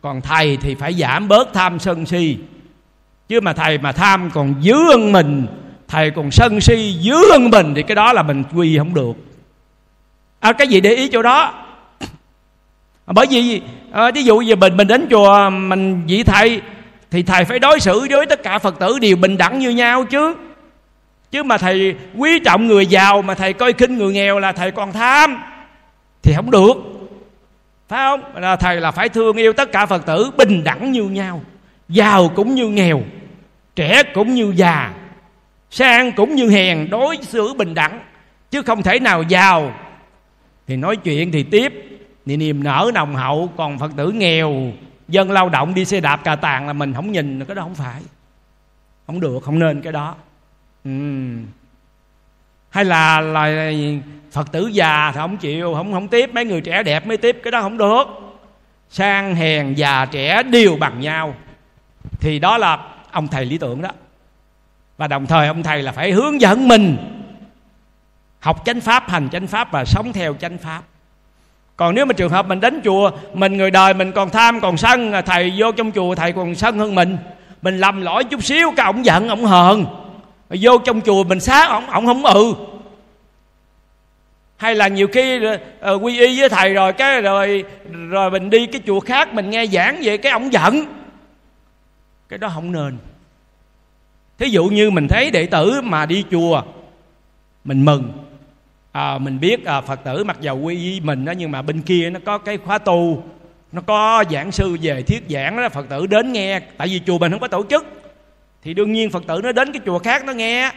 Còn 0.00 0.20
thầy 0.20 0.56
thì 0.56 0.74
phải 0.74 0.94
giảm 0.94 1.28
bớt 1.28 1.52
tham 1.52 1.78
sân 1.78 2.06
si. 2.06 2.36
Chứ 3.28 3.40
mà 3.40 3.52
thầy 3.52 3.78
mà 3.78 3.92
tham 3.92 4.30
còn 4.34 4.54
dưới 4.60 4.84
hơn 4.90 5.12
mình 5.12 5.46
thầy 5.88 6.10
còn 6.10 6.30
sân 6.30 6.60
si 6.60 6.92
dưới 7.00 7.22
hơn 7.30 7.50
mình 7.50 7.74
thì 7.74 7.82
cái 7.82 7.94
đó 7.94 8.12
là 8.12 8.22
mình 8.22 8.44
quy 8.54 8.78
không 8.78 8.94
được. 8.94 9.12
À, 10.40 10.52
cái 10.52 10.68
gì 10.68 10.80
để 10.80 10.90
ý 10.90 11.08
chỗ 11.08 11.22
đó? 11.22 11.64
Bởi 13.06 13.26
vì 13.30 13.60
à, 13.92 14.10
ví 14.14 14.22
dụ 14.22 14.38
như 14.38 14.56
mình 14.56 14.76
mình 14.76 14.88
đến 14.88 15.06
chùa 15.10 15.50
mình 15.50 16.02
vị 16.06 16.22
thầy 16.22 16.60
thì 17.10 17.22
thầy 17.22 17.44
phải 17.44 17.58
đối 17.58 17.80
xử 17.80 18.06
với 18.10 18.26
tất 18.26 18.42
cả 18.42 18.58
phật 18.58 18.78
tử 18.78 18.98
đều 18.98 19.16
bình 19.16 19.36
đẳng 19.36 19.58
như 19.58 19.70
nhau 19.70 20.04
chứ 20.04 20.34
chứ 21.32 21.42
mà 21.42 21.58
thầy 21.58 21.96
quý 22.16 22.40
trọng 22.44 22.66
người 22.66 22.86
giàu 22.86 23.22
mà 23.22 23.34
thầy 23.34 23.52
coi 23.52 23.72
khinh 23.72 23.98
người 23.98 24.12
nghèo 24.12 24.38
là 24.38 24.52
thầy 24.52 24.70
còn 24.70 24.92
tham. 24.92 25.38
Thì 26.22 26.32
không 26.34 26.50
được. 26.50 26.74
Phải 27.88 27.98
không? 27.98 28.42
Là 28.42 28.56
thầy 28.56 28.80
là 28.80 28.90
phải 28.90 29.08
thương 29.08 29.36
yêu 29.36 29.52
tất 29.52 29.72
cả 29.72 29.86
phật 29.86 30.06
tử, 30.06 30.30
bình 30.36 30.64
đẳng 30.64 30.92
như 30.92 31.02
nhau, 31.02 31.42
giàu 31.88 32.28
cũng 32.28 32.54
như 32.54 32.68
nghèo, 32.68 33.02
trẻ 33.76 34.02
cũng 34.14 34.34
như 34.34 34.52
già, 34.56 34.94
sang 35.70 36.12
cũng 36.12 36.34
như 36.34 36.50
hèn, 36.50 36.90
đối 36.90 37.18
xử 37.22 37.54
bình 37.54 37.74
đẳng. 37.74 38.00
Chứ 38.50 38.62
không 38.62 38.82
thể 38.82 39.00
nào 39.00 39.22
giàu. 39.22 39.74
Thì 40.66 40.76
nói 40.76 40.96
chuyện 40.96 41.32
thì 41.32 41.42
tiếp. 41.42 41.72
Thì 42.26 42.36
niềm 42.36 42.64
nở 42.64 42.90
nồng 42.94 43.14
hậu, 43.14 43.52
còn 43.56 43.78
phật 43.78 43.90
tử 43.96 44.10
nghèo, 44.10 44.72
dân 45.08 45.30
lao 45.30 45.48
động 45.48 45.74
đi 45.74 45.84
xe 45.84 46.00
đạp 46.00 46.16
cà 46.24 46.36
tàng 46.36 46.66
là 46.66 46.72
mình 46.72 46.94
không 46.94 47.12
nhìn, 47.12 47.44
cái 47.44 47.54
đó 47.54 47.62
không 47.62 47.74
phải. 47.74 48.02
Không 49.06 49.20
được, 49.20 49.42
không 49.42 49.58
nên 49.58 49.82
cái 49.82 49.92
đó 49.92 50.14
ừ. 50.84 50.90
hay 52.70 52.84
là 52.84 53.20
là 53.20 53.72
phật 54.32 54.52
tử 54.52 54.66
già 54.66 55.10
thì 55.14 55.18
không 55.18 55.36
chịu, 55.36 55.74
không 55.74 55.92
không 55.92 56.08
tiếp. 56.08 56.30
Mấy 56.34 56.44
người 56.44 56.60
trẻ 56.60 56.82
đẹp 56.82 57.06
mới 57.06 57.16
tiếp, 57.16 57.40
cái 57.44 57.50
đó 57.50 57.62
không 57.62 57.78
được. 57.78 58.04
Sang 58.90 59.34
hèn 59.34 59.74
già 59.74 60.04
trẻ 60.04 60.42
đều 60.42 60.76
bằng 60.76 61.00
nhau. 61.00 61.34
Thì 62.20 62.38
đó 62.38 62.58
là 62.58 62.78
ông 63.10 63.28
thầy 63.28 63.44
lý 63.44 63.58
tưởng 63.58 63.82
đó. 63.82 63.90
Và 64.96 65.06
đồng 65.06 65.26
thời 65.26 65.48
ông 65.48 65.62
thầy 65.62 65.82
là 65.82 65.92
phải 65.92 66.12
hướng 66.12 66.40
dẫn 66.40 66.68
mình 66.68 66.96
học 68.40 68.62
chánh 68.64 68.80
pháp, 68.80 69.10
hành 69.10 69.28
chánh 69.32 69.46
pháp 69.46 69.72
và 69.72 69.84
sống 69.84 70.12
theo 70.12 70.34
chánh 70.34 70.58
pháp. 70.58 70.82
Còn 71.76 71.94
nếu 71.94 72.06
mà 72.06 72.12
trường 72.12 72.30
hợp 72.30 72.46
mình 72.46 72.60
đến 72.60 72.80
chùa, 72.84 73.10
mình 73.34 73.56
người 73.56 73.70
đời 73.70 73.94
mình 73.94 74.12
còn 74.12 74.30
tham, 74.30 74.60
còn 74.60 74.76
sân, 74.76 75.12
thầy 75.26 75.52
vô 75.56 75.72
trong 75.72 75.92
chùa, 75.92 76.14
thầy 76.14 76.32
còn 76.32 76.54
sân 76.54 76.78
hơn 76.78 76.94
mình. 76.94 77.16
Mình 77.62 77.78
lầm 77.78 78.02
lỗi 78.02 78.24
chút 78.24 78.44
xíu, 78.44 78.72
cái 78.76 78.86
ông 78.86 79.04
giận 79.04 79.28
ông 79.28 79.44
hờn 79.44 79.86
vô 80.60 80.78
trong 80.78 81.00
chùa 81.00 81.24
mình 81.24 81.40
xá 81.40 81.66
ông 81.66 81.90
ông 81.90 82.06
không 82.06 82.24
ừ. 82.24 82.54
Hay 84.56 84.74
là 84.74 84.88
nhiều 84.88 85.08
khi 85.12 85.40
uh, 85.46 86.02
quy 86.02 86.20
y 86.20 86.40
với 86.40 86.48
thầy 86.48 86.74
rồi 86.74 86.92
cái 86.92 87.20
rồi 87.20 87.64
rồi 88.08 88.30
mình 88.30 88.50
đi 88.50 88.66
cái 88.66 88.80
chùa 88.86 89.00
khác 89.00 89.34
mình 89.34 89.50
nghe 89.50 89.66
giảng 89.66 90.00
về 90.02 90.16
cái 90.16 90.32
ông 90.32 90.52
giận. 90.52 90.84
Cái 92.28 92.38
đó 92.38 92.50
không 92.54 92.72
nên. 92.72 92.98
Thí 94.38 94.48
dụ 94.48 94.64
như 94.64 94.90
mình 94.90 95.08
thấy 95.08 95.30
đệ 95.30 95.46
tử 95.46 95.80
mà 95.84 96.06
đi 96.06 96.24
chùa 96.30 96.62
mình 97.64 97.84
mừng. 97.84 98.12
À, 98.92 99.18
mình 99.18 99.40
biết 99.40 99.64
à, 99.64 99.80
phật 99.80 100.04
tử 100.04 100.24
mặc 100.24 100.36
dầu 100.40 100.58
quy 100.58 100.74
y 100.74 101.00
mình 101.00 101.24
đó 101.24 101.32
nhưng 101.32 101.50
mà 101.50 101.62
bên 101.62 101.82
kia 101.82 102.10
nó 102.10 102.20
có 102.24 102.38
cái 102.38 102.58
khóa 102.58 102.78
tu 102.78 103.22
nó 103.72 103.80
có 103.86 104.24
giảng 104.30 104.52
sư 104.52 104.76
về 104.82 105.02
thuyết 105.02 105.22
giảng 105.28 105.56
đó 105.56 105.68
phật 105.68 105.88
tử 105.88 106.06
đến 106.06 106.32
nghe. 106.32 106.60
Tại 106.76 106.88
vì 106.88 107.00
chùa 107.06 107.18
mình 107.18 107.32
không 107.32 107.40
có 107.40 107.48
tổ 107.48 107.64
chức 107.70 108.01
thì 108.64 108.74
đương 108.74 108.92
nhiên 108.92 109.10
phật 109.10 109.26
tử 109.26 109.40
nó 109.42 109.52
đến 109.52 109.72
cái 109.72 109.82
chùa 109.86 109.98
khác 109.98 110.24
nó 110.24 110.32
nghe. 110.32 110.70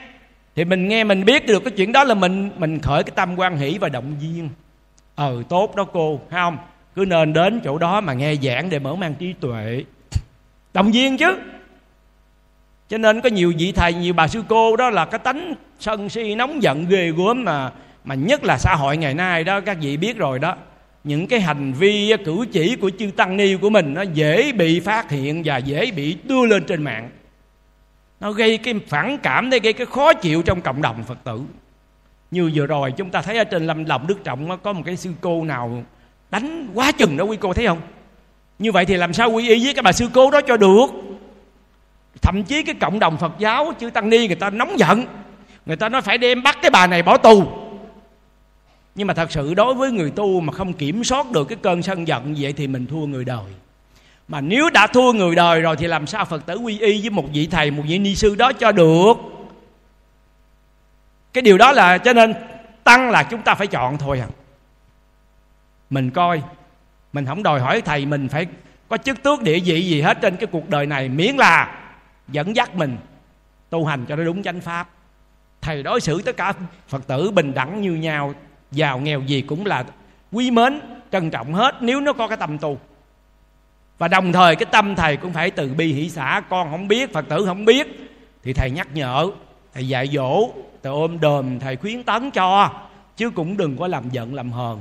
Thì 0.55 0.65
mình 0.65 0.87
nghe, 0.87 1.03
mình 1.03 1.25
biết 1.25 1.45
được 1.45 1.63
cái 1.63 1.71
chuyện 1.71 1.91
đó 1.91 2.03
là 2.03 2.13
mình 2.13 2.49
mình 2.57 2.79
khởi 2.79 3.03
cái 3.03 3.11
tâm 3.15 3.39
quan 3.39 3.57
hỷ 3.57 3.77
và 3.77 3.89
động 3.89 4.15
viên. 4.21 4.49
Ờ 5.15 5.43
tốt 5.49 5.75
đó 5.75 5.83
cô 5.93 6.19
hay 6.29 6.41
không? 6.41 6.57
Cứ 6.95 7.05
nên 7.05 7.33
đến 7.33 7.59
chỗ 7.63 7.77
đó 7.77 8.01
mà 8.01 8.13
nghe 8.13 8.35
giảng 8.35 8.69
để 8.69 8.79
mở 8.79 8.95
mang 8.95 9.15
trí 9.15 9.33
tuệ. 9.33 9.83
Động 10.73 10.91
viên 10.91 11.17
chứ. 11.17 11.37
Cho 12.89 12.97
nên 12.97 13.21
có 13.21 13.29
nhiều 13.29 13.53
vị 13.57 13.71
thầy, 13.71 13.93
nhiều 13.93 14.13
bà 14.13 14.27
sư 14.27 14.43
cô 14.47 14.75
đó 14.75 14.89
là 14.89 15.05
cái 15.05 15.19
tánh 15.19 15.53
sân 15.79 16.09
si, 16.09 16.35
nóng 16.35 16.63
giận, 16.63 16.85
ghê 16.89 17.11
gớm 17.11 17.45
mà 17.45 17.71
mà 18.03 18.15
nhất 18.15 18.43
là 18.43 18.57
xã 18.57 18.75
hội 18.75 18.97
ngày 18.97 19.13
nay 19.13 19.43
đó, 19.43 19.61
các 19.61 19.77
vị 19.81 19.97
biết 19.97 20.17
rồi 20.17 20.39
đó. 20.39 20.55
Những 21.03 21.27
cái 21.27 21.39
hành 21.39 21.73
vi, 21.73 22.13
cử 22.25 22.45
chỉ 22.51 22.75
của 22.75 22.91
chư 22.99 23.11
tăng 23.17 23.37
ni 23.37 23.55
của 23.55 23.69
mình 23.69 23.93
nó 23.93 24.01
dễ 24.01 24.51
bị 24.51 24.79
phát 24.79 25.11
hiện 25.11 25.41
và 25.45 25.57
dễ 25.57 25.91
bị 25.91 26.17
đưa 26.23 26.45
lên 26.45 26.63
trên 26.63 26.83
mạng 26.83 27.09
nó 28.19 28.31
gây 28.31 28.57
cái 28.57 28.73
phản 28.87 29.17
cảm, 29.17 29.49
nó 29.49 29.57
gây 29.63 29.73
cái 29.73 29.85
khó 29.85 30.13
chịu 30.13 30.41
trong 30.41 30.61
cộng 30.61 30.81
đồng 30.81 31.03
phật 31.03 31.17
tử. 31.23 31.41
Như 32.31 32.51
vừa 32.53 32.65
rồi 32.65 32.91
chúng 32.91 33.09
ta 33.09 33.21
thấy 33.21 33.37
ở 33.37 33.43
trên 33.43 33.67
lâm 33.67 33.85
đồng 33.85 34.07
đức 34.07 34.23
trọng 34.23 34.57
có 34.63 34.73
một 34.73 34.81
cái 34.85 34.97
sư 34.97 35.11
cô 35.21 35.43
nào 35.43 35.83
đánh 36.31 36.67
quá 36.73 36.91
chừng 36.91 37.17
đó, 37.17 37.23
quý 37.23 37.37
cô 37.39 37.53
thấy 37.53 37.67
không? 37.67 37.81
Như 38.59 38.71
vậy 38.71 38.85
thì 38.85 38.97
làm 38.97 39.13
sao 39.13 39.31
quy 39.31 39.49
y 39.49 39.63
với 39.65 39.73
cái 39.73 39.83
bà 39.83 39.91
sư 39.91 40.07
cô 40.13 40.31
đó 40.31 40.41
cho 40.41 40.57
được? 40.57 40.87
Thậm 42.21 42.43
chí 42.43 42.63
cái 42.63 42.75
cộng 42.75 42.99
đồng 42.99 43.17
phật 43.17 43.31
giáo, 43.39 43.73
chư 43.79 43.89
tăng 43.89 44.09
ni 44.09 44.27
người 44.27 44.35
ta 44.35 44.49
nóng 44.49 44.79
giận. 44.79 45.05
Người 45.65 45.75
ta 45.75 45.89
nói 45.89 46.01
phải 46.01 46.17
đem 46.17 46.43
bắt 46.43 46.57
cái 46.61 46.71
bà 46.71 46.87
này 46.87 47.03
bỏ 47.03 47.17
tù. 47.17 47.43
Nhưng 48.95 49.07
mà 49.07 49.13
thật 49.13 49.31
sự 49.31 49.53
đối 49.53 49.73
với 49.73 49.91
người 49.91 50.11
tu 50.11 50.39
mà 50.39 50.53
không 50.53 50.73
kiểm 50.73 51.03
soát 51.03 51.31
được 51.31 51.45
cái 51.47 51.57
cơn 51.61 51.81
sân 51.81 52.07
giận, 52.07 52.35
vậy 52.39 52.53
thì 52.53 52.67
mình 52.67 52.85
thua 52.87 53.05
người 53.05 53.25
đời 53.25 53.45
mà 54.27 54.41
nếu 54.41 54.69
đã 54.69 54.87
thua 54.87 55.13
người 55.13 55.35
đời 55.35 55.61
rồi 55.61 55.75
thì 55.75 55.87
làm 55.87 56.07
sao 56.07 56.25
phật 56.25 56.45
tử 56.45 56.55
quy 56.55 56.79
y 56.79 57.01
với 57.01 57.09
một 57.09 57.25
vị 57.33 57.47
thầy, 57.47 57.71
một 57.71 57.83
vị 57.87 57.99
ni 57.99 58.15
sư 58.15 58.35
đó 58.35 58.53
cho 58.53 58.71
được? 58.71 59.13
Cái 61.33 61.41
điều 61.41 61.57
đó 61.57 61.71
là, 61.71 61.97
cho 61.97 62.13
nên 62.13 62.33
tăng 62.83 63.09
là 63.09 63.23
chúng 63.23 63.41
ta 63.41 63.55
phải 63.55 63.67
chọn 63.67 63.97
thôi 63.97 64.19
à. 64.19 64.27
Mình 65.89 66.11
coi, 66.11 66.41
mình 67.13 67.25
không 67.25 67.43
đòi 67.43 67.59
hỏi 67.59 67.81
thầy 67.81 68.05
mình 68.05 68.27
phải 68.27 68.47
có 68.89 68.97
chức 68.97 69.23
tước 69.23 69.41
địa 69.41 69.59
vị 69.59 69.81
gì 69.81 70.01
hết 70.01 70.17
trên 70.21 70.35
cái 70.35 70.47
cuộc 70.51 70.69
đời 70.69 70.85
này. 70.85 71.09
Miễn 71.09 71.35
là 71.35 71.81
dẫn 72.27 72.55
dắt 72.55 72.75
mình 72.75 72.97
tu 73.69 73.85
hành 73.85 74.05
cho 74.05 74.15
nó 74.15 74.23
đúng 74.23 74.43
chánh 74.43 74.61
pháp. 74.61 74.89
Thầy 75.61 75.83
đối 75.83 76.01
xử 76.01 76.21
tất 76.21 76.37
cả 76.37 76.53
phật 76.87 77.07
tử 77.07 77.31
bình 77.31 77.53
đẳng 77.53 77.81
như 77.81 77.91
nhau, 77.91 78.33
giàu 78.71 78.99
nghèo 78.99 79.21
gì 79.21 79.41
cũng 79.41 79.65
là 79.65 79.85
quý 80.31 80.51
mến, 80.51 80.79
trân 81.11 81.29
trọng 81.29 81.53
hết, 81.53 81.75
nếu 81.81 82.01
nó 82.01 82.13
có 82.13 82.27
cái 82.27 82.37
tâm 82.37 82.57
tu 82.57 82.79
và 83.97 84.07
đồng 84.07 84.33
thời 84.33 84.55
cái 84.55 84.65
tâm 84.71 84.95
thầy 84.95 85.17
cũng 85.17 85.33
phải 85.33 85.51
từ 85.51 85.67
bi 85.67 85.93
hỷ 85.93 86.09
xã, 86.09 86.41
con 86.49 86.71
không 86.71 86.87
biết, 86.87 87.13
phật 87.13 87.25
tử 87.29 87.45
không 87.45 87.65
biết. 87.65 87.87
Thì 88.43 88.53
thầy 88.53 88.71
nhắc 88.71 88.87
nhở, 88.93 89.27
thầy 89.73 89.87
dạy 89.87 90.07
dỗ, 90.07 90.49
thầy 90.83 90.91
ôm 90.91 91.19
đờm 91.19 91.59
thầy 91.59 91.75
khuyến 91.75 92.03
tấn 92.03 92.31
cho, 92.31 92.69
chứ 93.17 93.29
cũng 93.29 93.57
đừng 93.57 93.77
có 93.77 93.87
làm 93.87 94.09
giận, 94.09 94.33
làm 94.33 94.51
hờn. 94.51 94.79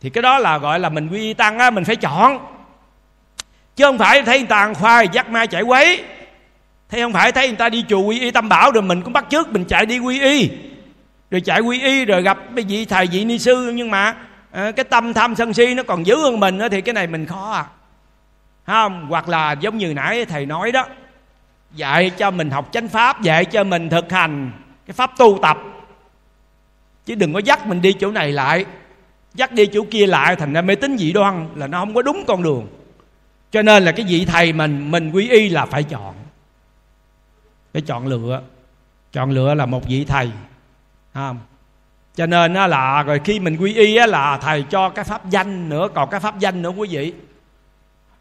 Thì 0.00 0.10
cái 0.10 0.22
đó 0.22 0.38
là 0.38 0.58
gọi 0.58 0.80
là 0.80 0.88
mình 0.88 1.08
quy 1.08 1.34
tăng 1.34 1.58
á, 1.58 1.70
mình 1.70 1.84
phải 1.84 1.96
chọn. 1.96 2.38
Chứ 3.76 3.84
không 3.84 3.98
phải 3.98 4.22
thấy 4.22 4.38
người 4.38 4.46
ta 4.46 4.58
ăn 4.58 4.74
khoai, 4.74 5.08
dắt 5.12 5.30
ma 5.30 5.46
chạy 5.46 5.62
quấy. 5.62 6.02
Thấy 6.88 7.00
không 7.00 7.12
phải 7.12 7.32
thấy 7.32 7.48
người 7.48 7.56
ta 7.56 7.68
đi 7.68 7.84
chùa 7.88 8.00
quy 8.00 8.20
y 8.20 8.30
tâm 8.30 8.48
bảo 8.48 8.70
rồi 8.70 8.82
mình 8.82 9.02
cũng 9.02 9.12
bắt 9.12 9.26
trước 9.30 9.52
mình 9.52 9.64
chạy 9.64 9.86
đi 9.86 9.98
quy 9.98 10.20
y. 10.20 10.50
Rồi 11.30 11.40
chạy 11.40 11.60
quy 11.60 11.80
y 11.80 12.04
rồi 12.04 12.22
gặp 12.22 12.38
cái 12.56 12.64
vị 12.64 12.84
thầy, 12.84 13.06
vị 13.06 13.24
ni 13.24 13.38
sư, 13.38 13.72
nhưng 13.74 13.90
mà 13.90 14.16
à, 14.54 14.70
cái 14.70 14.84
tâm 14.84 15.14
tham 15.14 15.34
sân 15.34 15.54
si 15.54 15.74
nó 15.74 15.82
còn 15.82 16.06
dữ 16.06 16.16
hơn 16.16 16.40
mình 16.40 16.58
đó, 16.58 16.68
thì 16.68 16.80
cái 16.80 16.92
này 16.92 17.06
mình 17.06 17.26
khó 17.26 17.50
à. 17.50 17.66
Không 18.66 19.06
hoặc 19.08 19.28
là 19.28 19.52
giống 19.52 19.78
như 19.78 19.94
nãy 19.94 20.24
thầy 20.24 20.46
nói 20.46 20.72
đó 20.72 20.86
dạy 21.74 22.10
cho 22.10 22.30
mình 22.30 22.50
học 22.50 22.68
chánh 22.72 22.88
pháp 22.88 23.22
dạy 23.22 23.44
cho 23.44 23.64
mình 23.64 23.88
thực 23.88 24.12
hành 24.12 24.52
cái 24.86 24.94
pháp 24.94 25.10
tu 25.18 25.38
tập. 25.42 25.58
Chứ 27.04 27.14
đừng 27.14 27.32
có 27.32 27.38
dắt 27.38 27.66
mình 27.66 27.82
đi 27.82 27.92
chỗ 27.92 28.10
này 28.10 28.32
lại 28.32 28.64
dắt 29.34 29.52
đi 29.52 29.66
chỗ 29.66 29.80
kia 29.90 30.06
lại 30.06 30.36
thành 30.36 30.52
ra 30.52 30.62
mê 30.62 30.74
tín 30.74 30.98
dị 30.98 31.12
đoan 31.12 31.48
là 31.54 31.66
nó 31.66 31.80
không 31.80 31.94
có 31.94 32.02
đúng 32.02 32.24
con 32.26 32.42
đường. 32.42 32.66
Cho 33.50 33.62
nên 33.62 33.84
là 33.84 33.92
cái 33.92 34.06
vị 34.08 34.24
thầy 34.24 34.52
mình 34.52 34.90
mình 34.90 35.10
quy 35.10 35.28
y 35.28 35.48
là 35.48 35.66
phải 35.66 35.82
chọn. 35.82 36.14
Phải 37.72 37.82
chọn 37.82 38.06
lựa. 38.06 38.42
Chọn 39.12 39.30
lựa 39.30 39.54
là 39.54 39.66
một 39.66 39.88
vị 39.88 40.04
thầy. 40.04 40.30
Không? 41.14 41.38
Cho 42.14 42.26
nên 42.26 42.54
là 42.54 43.02
rồi 43.02 43.20
khi 43.24 43.40
mình 43.40 43.56
quy 43.56 43.74
y 43.74 43.98
là 44.06 44.38
thầy 44.42 44.64
cho 44.70 44.88
cái 44.88 45.04
pháp 45.04 45.30
danh 45.30 45.68
nữa 45.68 45.88
còn 45.94 46.10
cái 46.10 46.20
pháp 46.20 46.38
danh 46.38 46.62
nữa 46.62 46.70
quý 46.70 46.88
vị. 46.90 47.12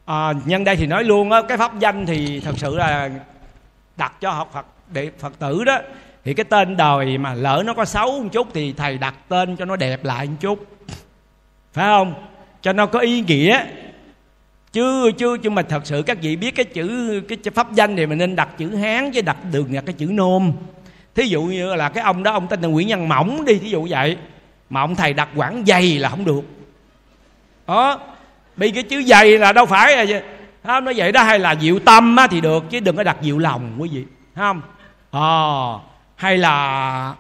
À, 0.06 0.34
nhân 0.46 0.64
đây 0.64 0.76
thì 0.76 0.88
nói 0.88 1.04
luôn 1.04 1.32
á 1.32 1.42
cái 1.48 1.58
pháp 1.58 1.80
danh 1.80 2.06
thì 2.06 2.40
thật 2.40 2.54
sự 2.58 2.76
là 2.76 3.10
đặt 3.98 4.14
cho 4.22 4.32
học 4.32 4.50
phật 4.54 4.66
để 4.92 5.12
phật 5.20 5.40
tử 5.40 5.64
đó. 5.64 5.78
Thì 6.24 6.34
cái 6.34 6.44
tên 6.44 6.78
đời 6.78 7.18
mà 7.18 7.34
lỡ 7.34 7.64
nó 7.66 7.74
có 7.74 7.86
xấu 7.86 8.24
một 8.24 8.30
chút 8.32 8.48
thì 8.54 8.74
thầy 8.74 8.98
đặt 8.98 9.16
tên 9.28 9.56
cho 9.56 9.66
nó 9.66 9.76
đẹp 9.76 10.04
lại 10.04 10.28
một 10.28 10.36
chút. 10.40 10.66
Phải 11.74 11.86
không? 11.86 12.14
Cho 12.62 12.74
nó 12.74 12.86
có 12.86 13.00
ý 13.00 13.22
nghĩa. 13.22 13.66
Chứ 14.72 15.12
chứ 15.18 15.38
chứ 15.38 15.50
mà 15.50 15.62
thật 15.62 15.86
sự 15.86 16.02
các 16.02 16.18
vị 16.22 16.36
biết 16.36 16.56
cái 16.56 16.66
chữ 16.66 17.22
cái 17.30 17.38
pháp 17.56 17.72
danh 17.74 17.96
thì 17.96 18.06
mình 18.06 18.18
nên 18.18 18.36
đặt 18.36 18.50
chữ 18.58 18.76
hán 18.76 19.12
chứ 19.12 19.22
đặt 19.22 19.38
đường 19.52 19.74
là 19.74 19.82
cái 19.82 19.94
chữ 19.94 20.08
nôm 20.12 20.52
thí 21.16 21.24
dụ 21.28 21.44
như 21.44 21.76
là 21.76 21.90
cái 21.90 22.04
ông 22.04 22.24
đó 22.24 22.32
ông 22.32 22.48
tên 22.48 22.62
là 22.62 22.68
nguyễn 22.68 22.90
văn 22.90 23.10
mỏng 23.10 23.46
đi 23.46 23.60
thí 23.60 23.70
dụ 23.70 23.88
vậy. 23.90 24.18
Mà 24.70 24.82
ông 24.82 24.96
thầy 24.96 25.14
đặt 25.14 25.30
quảng 25.36 25.64
dày 25.68 26.00
là 26.00 26.10
không 26.10 26.26
được. 26.26 26.42
Đó 27.68 28.00
bị 28.56 28.72
cái 28.72 28.84
chữ 28.84 29.04
dày 29.04 29.38
là 29.38 29.54
đâu 29.54 29.66
phải 29.66 30.06
là 30.06 30.22
không 30.64 30.86
nói 30.86 30.94
vậy 30.98 31.12
đó 31.12 31.24
hay 31.24 31.40
là 31.40 31.56
diệu 31.56 31.80
tâm 31.80 32.16
á, 32.16 32.28
thì 32.28 32.42
được 32.42 32.64
chứ 32.70 32.80
đừng 32.80 32.96
có 32.96 33.04
đặt 33.04 33.18
diệu 33.22 33.38
lòng 33.38 33.76
quý 33.78 33.90
vị. 33.94 34.04
Không? 34.36 34.62
À, 35.12 35.30
hay 36.16 36.38
là 36.38 37.14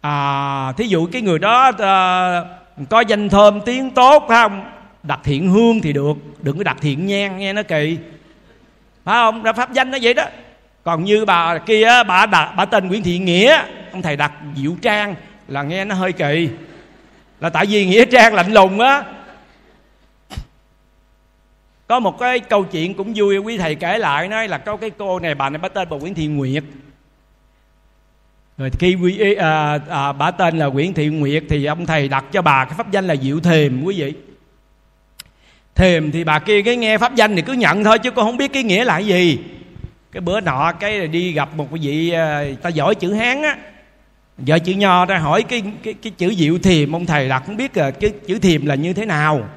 à, 0.00 0.72
thí 0.72 0.86
dụ 0.86 1.08
cái 1.12 1.22
người 1.22 1.38
đó 1.38 1.72
à, 1.78 2.44
có 2.90 3.00
danh 3.00 3.28
thơm 3.28 3.60
tiếng 3.60 3.90
tốt 3.90 4.24
không? 4.28 4.64
Đặt 5.02 5.20
thiện 5.24 5.50
hương 5.50 5.80
thì 5.80 5.92
được 5.92 6.14
đừng 6.42 6.58
có 6.58 6.64
đặt 6.64 6.76
thiện 6.80 7.06
nhang 7.06 7.38
nghe 7.38 7.52
nó 7.52 7.62
kỳ. 7.62 7.98
Phải 9.04 9.14
không? 9.14 9.42
Ra 9.42 9.52
pháp 9.52 9.72
danh 9.72 9.90
nó 9.90 9.98
vậy 10.02 10.14
đó 10.14 10.24
còn 10.90 11.04
như 11.04 11.24
bà 11.24 11.58
kia 11.58 11.88
bà 12.08 12.26
đặt 12.26 12.54
bà 12.56 12.64
tên 12.64 12.88
nguyễn 12.88 13.02
thị 13.02 13.18
nghĩa 13.18 13.62
ông 13.92 14.02
thầy 14.02 14.16
đặt 14.16 14.32
diệu 14.56 14.72
trang 14.82 15.14
là 15.48 15.62
nghe 15.62 15.84
nó 15.84 15.94
hơi 15.94 16.12
kỳ. 16.12 16.48
Là 17.40 17.50
tại 17.50 17.66
vì 17.66 17.86
nghĩa 17.86 18.04
trang 18.04 18.34
lạnh 18.34 18.52
lùng 18.52 18.80
á. 18.80 19.02
Có 21.86 22.00
một 22.00 22.18
cái 22.18 22.40
câu 22.40 22.64
chuyện 22.64 22.94
cũng 22.94 23.12
vui 23.16 23.38
quý 23.38 23.58
thầy 23.58 23.74
kể 23.74 23.98
lại 23.98 24.28
nói 24.28 24.48
là 24.48 24.58
có 24.58 24.76
cái 24.76 24.90
cô 24.90 25.18
này 25.18 25.34
bà 25.34 25.50
này 25.50 25.58
bà 25.58 25.68
tên 25.68 25.88
bà 25.90 25.96
nguyễn 25.96 26.14
thị 26.14 26.26
nguyệt. 26.26 26.64
Rồi 28.58 28.70
khi 28.78 28.94
quý 28.94 29.34
à, 29.34 29.78
à, 29.88 30.12
bà 30.12 30.30
tên 30.30 30.58
là 30.58 30.66
nguyễn 30.66 30.94
thị 30.94 31.06
nguyệt 31.06 31.42
thì 31.48 31.64
ông 31.64 31.86
thầy 31.86 32.08
đặt 32.08 32.24
cho 32.32 32.42
bà 32.42 32.64
cái 32.64 32.74
pháp 32.76 32.90
danh 32.90 33.06
là 33.06 33.16
diệu 33.16 33.40
thềm 33.40 33.82
quý 33.82 34.00
vị. 34.00 34.14
Thềm 35.74 36.10
thì 36.10 36.24
bà 36.24 36.38
kia 36.38 36.62
cái 36.62 36.76
nghe 36.76 36.98
pháp 36.98 37.14
danh 37.14 37.36
thì 37.36 37.42
cứ 37.42 37.52
nhận 37.52 37.84
thôi 37.84 37.98
chứ 37.98 38.10
cô 38.10 38.22
không 38.22 38.36
biết 38.36 38.52
cái 38.52 38.62
nghĩa 38.62 38.84
là 38.84 38.98
gì 38.98 39.38
cái 40.12 40.20
bữa 40.20 40.40
nọ 40.40 40.72
cái 40.80 41.08
đi 41.08 41.32
gặp 41.32 41.48
một 41.54 41.66
cái 41.70 41.78
vị 41.82 42.10
à, 42.10 42.44
ta 42.62 42.68
giỏi 42.68 42.94
chữ 42.94 43.12
hán 43.12 43.42
á. 43.42 43.56
Vợ 44.38 44.58
chữ 44.58 44.72
nho 44.72 45.04
ra 45.04 45.18
hỏi 45.18 45.42
cái 45.42 45.62
cái 45.82 45.94
cái 45.94 46.12
chữ 46.18 46.34
diệu 46.34 46.58
thiềm, 46.58 46.92
ông 46.92 47.06
thầy 47.06 47.28
đặt 47.28 47.42
không 47.46 47.56
biết 47.56 47.76
là 47.76 47.90
cái 47.90 48.10
chữ 48.26 48.38
thiềm 48.38 48.66
là 48.66 48.74
như 48.74 48.92
thế 48.92 49.06
nào. 49.06 49.48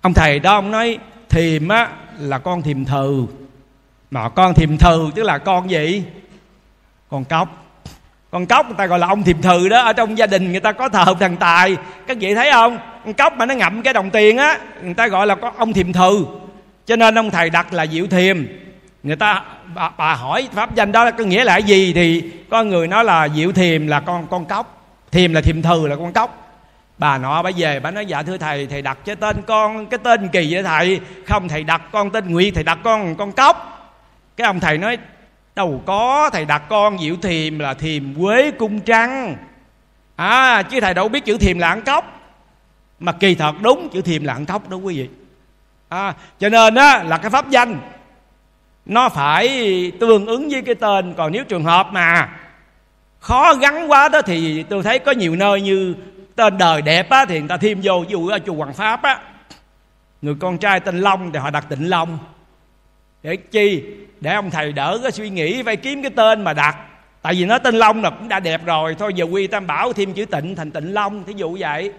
Ông 0.00 0.14
thầy 0.14 0.38
đó 0.38 0.54
ông 0.54 0.70
nói, 0.70 0.98
thiềm 1.28 1.68
á 1.68 1.88
là 2.18 2.38
con 2.38 2.62
thiềm 2.62 2.84
thừ. 2.84 3.26
Mà 4.10 4.28
con 4.28 4.54
thiềm 4.54 4.78
thừ 4.78 5.10
tức 5.14 5.22
là 5.22 5.38
con 5.38 5.70
gì? 5.70 6.04
Con 7.08 7.24
cóc 7.24 7.56
con 8.30 8.46
cóc 8.46 8.66
người 8.66 8.74
ta 8.78 8.86
gọi 8.86 8.98
là 8.98 9.06
ông 9.06 9.22
thiềm 9.22 9.42
thừ 9.42 9.68
đó, 9.68 9.82
ở 9.82 9.92
trong 9.92 10.18
gia 10.18 10.26
đình 10.26 10.50
người 10.50 10.60
ta 10.60 10.72
có 10.72 10.88
thờ 10.88 11.14
thần 11.20 11.36
tài. 11.36 11.76
Các 12.06 12.16
vị 12.20 12.34
thấy 12.34 12.50
không? 12.52 12.78
Con 13.04 13.14
cóc 13.14 13.36
mà 13.36 13.46
nó 13.46 13.54
ngậm 13.54 13.82
cái 13.82 13.94
đồng 13.94 14.10
tiền 14.10 14.38
á, 14.38 14.58
người 14.82 14.94
ta 14.94 15.08
gọi 15.08 15.26
là 15.26 15.34
có 15.34 15.52
ông 15.56 15.72
thiềm 15.72 15.92
thừ. 15.92 16.26
Cho 16.86 16.96
nên 16.96 17.18
ông 17.18 17.30
thầy 17.30 17.50
đặt 17.50 17.72
là 17.72 17.86
diệu 17.86 18.06
thiềm 18.06 18.46
người 19.02 19.16
ta 19.16 19.42
bà, 19.74 19.90
bà 19.96 20.14
hỏi 20.14 20.48
pháp 20.52 20.74
danh 20.74 20.92
đó 20.92 21.10
có 21.10 21.24
nghĩa 21.24 21.44
là 21.44 21.52
cái 21.52 21.62
gì? 21.62 21.92
Thì 21.92 22.30
có 22.50 22.62
người 22.62 22.88
nói 22.88 23.04
là 23.04 23.28
diệu 23.28 23.52
thiềm 23.52 23.86
là 23.86 24.00
con 24.00 24.26
con 24.26 24.44
cóc 24.44 24.76
thiềm 25.10 25.32
là 25.32 25.40
thiềm 25.40 25.62
thừ 25.62 25.86
là 25.86 25.96
con 25.96 26.12
cóc 26.12 26.36
bà 26.98 27.18
nọ 27.18 27.42
bà 27.42 27.50
về 27.56 27.80
bà 27.80 27.90
nói 27.90 28.06
dạ 28.06 28.22
thưa 28.22 28.38
thầy 28.38 28.66
thầy 28.66 28.82
đặt 28.82 28.98
cho 29.04 29.14
tên 29.14 29.42
con 29.46 29.86
cái 29.86 29.98
tên 30.02 30.28
kỳ 30.28 30.48
vậy 30.54 30.62
thầy? 30.62 31.00
Không 31.26 31.48
thầy 31.48 31.64
đặt 31.64 31.82
con 31.92 32.10
tên 32.10 32.30
nguyệt 32.32 32.54
thầy 32.54 32.64
đặt 32.64 32.78
con 32.84 33.14
con 33.14 33.32
cóc 33.32 33.76
cái 34.36 34.46
ông 34.46 34.60
thầy 34.60 34.78
nói 34.78 34.98
đâu 35.54 35.82
có 35.86 36.30
thầy 36.32 36.44
đặt 36.44 36.62
con 36.68 36.98
diệu 36.98 37.16
thiềm 37.16 37.58
là 37.58 37.74
thiềm 37.74 38.14
quế 38.14 38.50
cung 38.50 38.80
trăng. 38.80 39.36
À 40.16 40.62
chứ 40.62 40.80
thầy 40.80 40.94
đâu 40.94 41.08
biết 41.08 41.24
chữ 41.24 41.38
thiềm 41.38 41.58
là 41.58 41.68
ăn 41.68 41.82
cóc 41.82 42.20
mà 43.00 43.12
kỳ 43.12 43.34
thật 43.34 43.54
đúng 43.62 43.88
chữ 43.92 44.02
thiềm 44.02 44.24
là 44.24 44.32
ăn 44.32 44.46
cóc 44.46 44.68
đó 44.68 44.76
quý 44.76 44.96
vị. 44.96 45.08
À, 45.88 46.14
cho 46.38 46.48
nên 46.48 46.74
á 46.74 47.02
là 47.02 47.18
cái 47.18 47.30
pháp 47.30 47.50
danh 47.50 47.78
nó 48.86 49.08
phải 49.08 49.48
tương 50.00 50.26
ứng 50.26 50.48
với 50.48 50.62
cái 50.62 50.74
tên, 50.74 51.14
còn 51.14 51.32
nếu 51.32 51.44
trường 51.44 51.64
hợp 51.64 51.88
mà 51.92 52.28
khó 53.20 53.54
gắn 53.54 53.90
quá 53.90 54.08
đó 54.08 54.22
thì 54.22 54.62
tôi 54.62 54.82
thấy 54.82 54.98
có 54.98 55.12
nhiều 55.12 55.36
nơi 55.36 55.60
như 55.60 55.94
tên 56.36 56.58
đời 56.58 56.82
đẹp 56.82 57.10
á, 57.10 57.24
thì 57.24 57.38
người 57.38 57.48
ta 57.48 57.56
thêm 57.56 57.80
vô, 57.82 58.00
ví 58.00 58.06
dụ 58.08 58.28
ở 58.28 58.38
chùa 58.46 58.54
Hoàng 58.54 58.74
Pháp 58.74 59.02
á, 59.02 59.18
người 60.22 60.34
con 60.40 60.58
trai 60.58 60.80
tên 60.80 61.00
Long 61.00 61.32
thì 61.32 61.38
họ 61.38 61.50
đặt 61.50 61.66
Tịnh 61.68 61.90
Long. 61.90 62.18
Để 63.22 63.36
chi? 63.36 63.84
Để 64.20 64.34
ông 64.34 64.50
thầy 64.50 64.72
đỡ 64.72 64.98
cái 65.02 65.12
suy 65.12 65.30
nghĩ, 65.30 65.62
phải 65.62 65.76
kiếm 65.76 66.02
cái 66.02 66.10
tên 66.10 66.44
mà 66.44 66.52
đặt. 66.52 66.76
Tại 67.22 67.34
vì 67.34 67.44
nó 67.44 67.58
tên 67.58 67.74
Long 67.74 68.02
là 68.02 68.10
cũng 68.10 68.28
đã 68.28 68.40
đẹp 68.40 68.64
rồi, 68.64 68.96
thôi 68.98 69.12
giờ 69.14 69.24
quy 69.24 69.46
tam 69.46 69.66
bảo 69.66 69.92
thêm 69.92 70.12
chữ 70.12 70.24
Tịnh 70.24 70.56
thành 70.56 70.70
Tịnh 70.70 70.94
Long, 70.94 71.24
thí 71.24 71.32
dụ 71.36 71.56
vậy. 71.60 71.92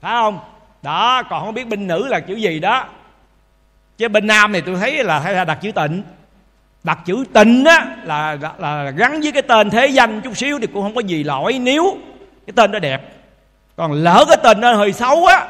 Phải 0.00 0.12
không? 0.12 0.38
Đó, 0.82 1.22
còn 1.22 1.44
không 1.44 1.54
biết 1.54 1.66
binh 1.66 1.86
nữ 1.86 2.06
là 2.08 2.20
chữ 2.20 2.34
gì 2.34 2.60
đó. 2.60 2.84
Chứ 3.98 4.08
bên 4.08 4.26
nam 4.26 4.52
thì 4.52 4.60
tôi 4.60 4.76
thấy 4.76 5.04
là 5.04 5.18
hay 5.18 5.34
là 5.34 5.44
đặt 5.44 5.58
chữ 5.60 5.72
tịnh 5.72 6.02
đặt 6.84 6.98
chữ 7.04 7.24
tình 7.32 7.64
á 7.64 7.86
là, 8.04 8.38
là, 8.40 8.52
là 8.58 8.90
gắn 8.90 9.20
với 9.20 9.32
cái 9.32 9.42
tên 9.42 9.70
thế 9.70 9.86
danh 9.86 10.20
chút 10.20 10.36
xíu 10.36 10.58
thì 10.58 10.66
cũng 10.66 10.82
không 10.82 10.94
có 10.94 11.00
gì 11.00 11.24
lỗi 11.24 11.58
nếu 11.62 11.98
cái 12.46 12.52
tên 12.56 12.72
đó 12.72 12.78
đẹp. 12.78 13.12
Còn 13.76 13.92
lỡ 13.92 14.24
cái 14.28 14.36
tên 14.42 14.60
nó 14.60 14.74
hơi 14.74 14.92
xấu 14.92 15.26
á 15.26 15.46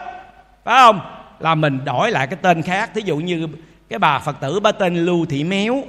phải 0.65 0.83
không? 0.83 1.01
Là 1.39 1.55
mình 1.55 1.85
đổi 1.85 2.11
lại 2.11 2.27
cái 2.27 2.39
tên 2.43 2.63
khác. 2.63 2.91
Thí 2.95 3.03
dụ 3.05 3.17
như 3.17 3.49
cái 3.89 3.99
bà 3.99 4.19
phật 4.19 4.41
tử 4.41 4.61
ba 4.61 4.73
tên 4.73 4.97
lưu 4.97 5.27
thị 5.27 5.45
méo. 5.45 5.83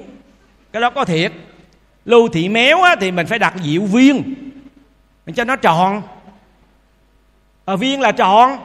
Cái 0.74 0.82
đó 0.82 0.90
có 0.90 1.06
thiệt. 1.06 1.32
Lưu 2.06 2.30
thị 2.30 2.50
méo 2.50 2.82
á, 2.82 2.96
thì 3.00 3.12
mình 3.12 3.28
phải 3.28 3.40
đặt 3.40 3.54
diệu 3.64 3.82
viên. 3.82 4.36
Mình 5.26 5.36
cho 5.36 5.44
nó 5.44 5.56
tròn. 5.56 6.02
À, 7.66 7.76
viên 7.76 8.02
là 8.02 8.12
tròn. 8.12 8.58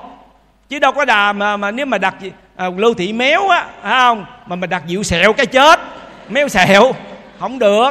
Chứ 0.69 0.79
đâu 0.79 0.93
có 0.93 1.05
đà 1.05 1.33
mà 1.33 1.57
mà 1.57 1.71
nếu 1.71 1.87
mà 1.87 1.99
đặt 1.99 2.15
à, 2.57 2.71
lưu 2.77 2.95
thị 2.95 3.13
méo 3.13 3.49
á 3.49 3.67
phải 3.83 3.91
không? 3.91 4.27
Mà 4.47 4.57
mình 4.57 4.71
đặt 4.71 4.83
diệu 4.89 5.03
sẹo 5.03 5.33
cái 5.33 5.47
chết 5.47 5.81
méo 6.29 6.49
xẹo 6.49 6.93
không 7.39 7.59
được. 7.59 7.91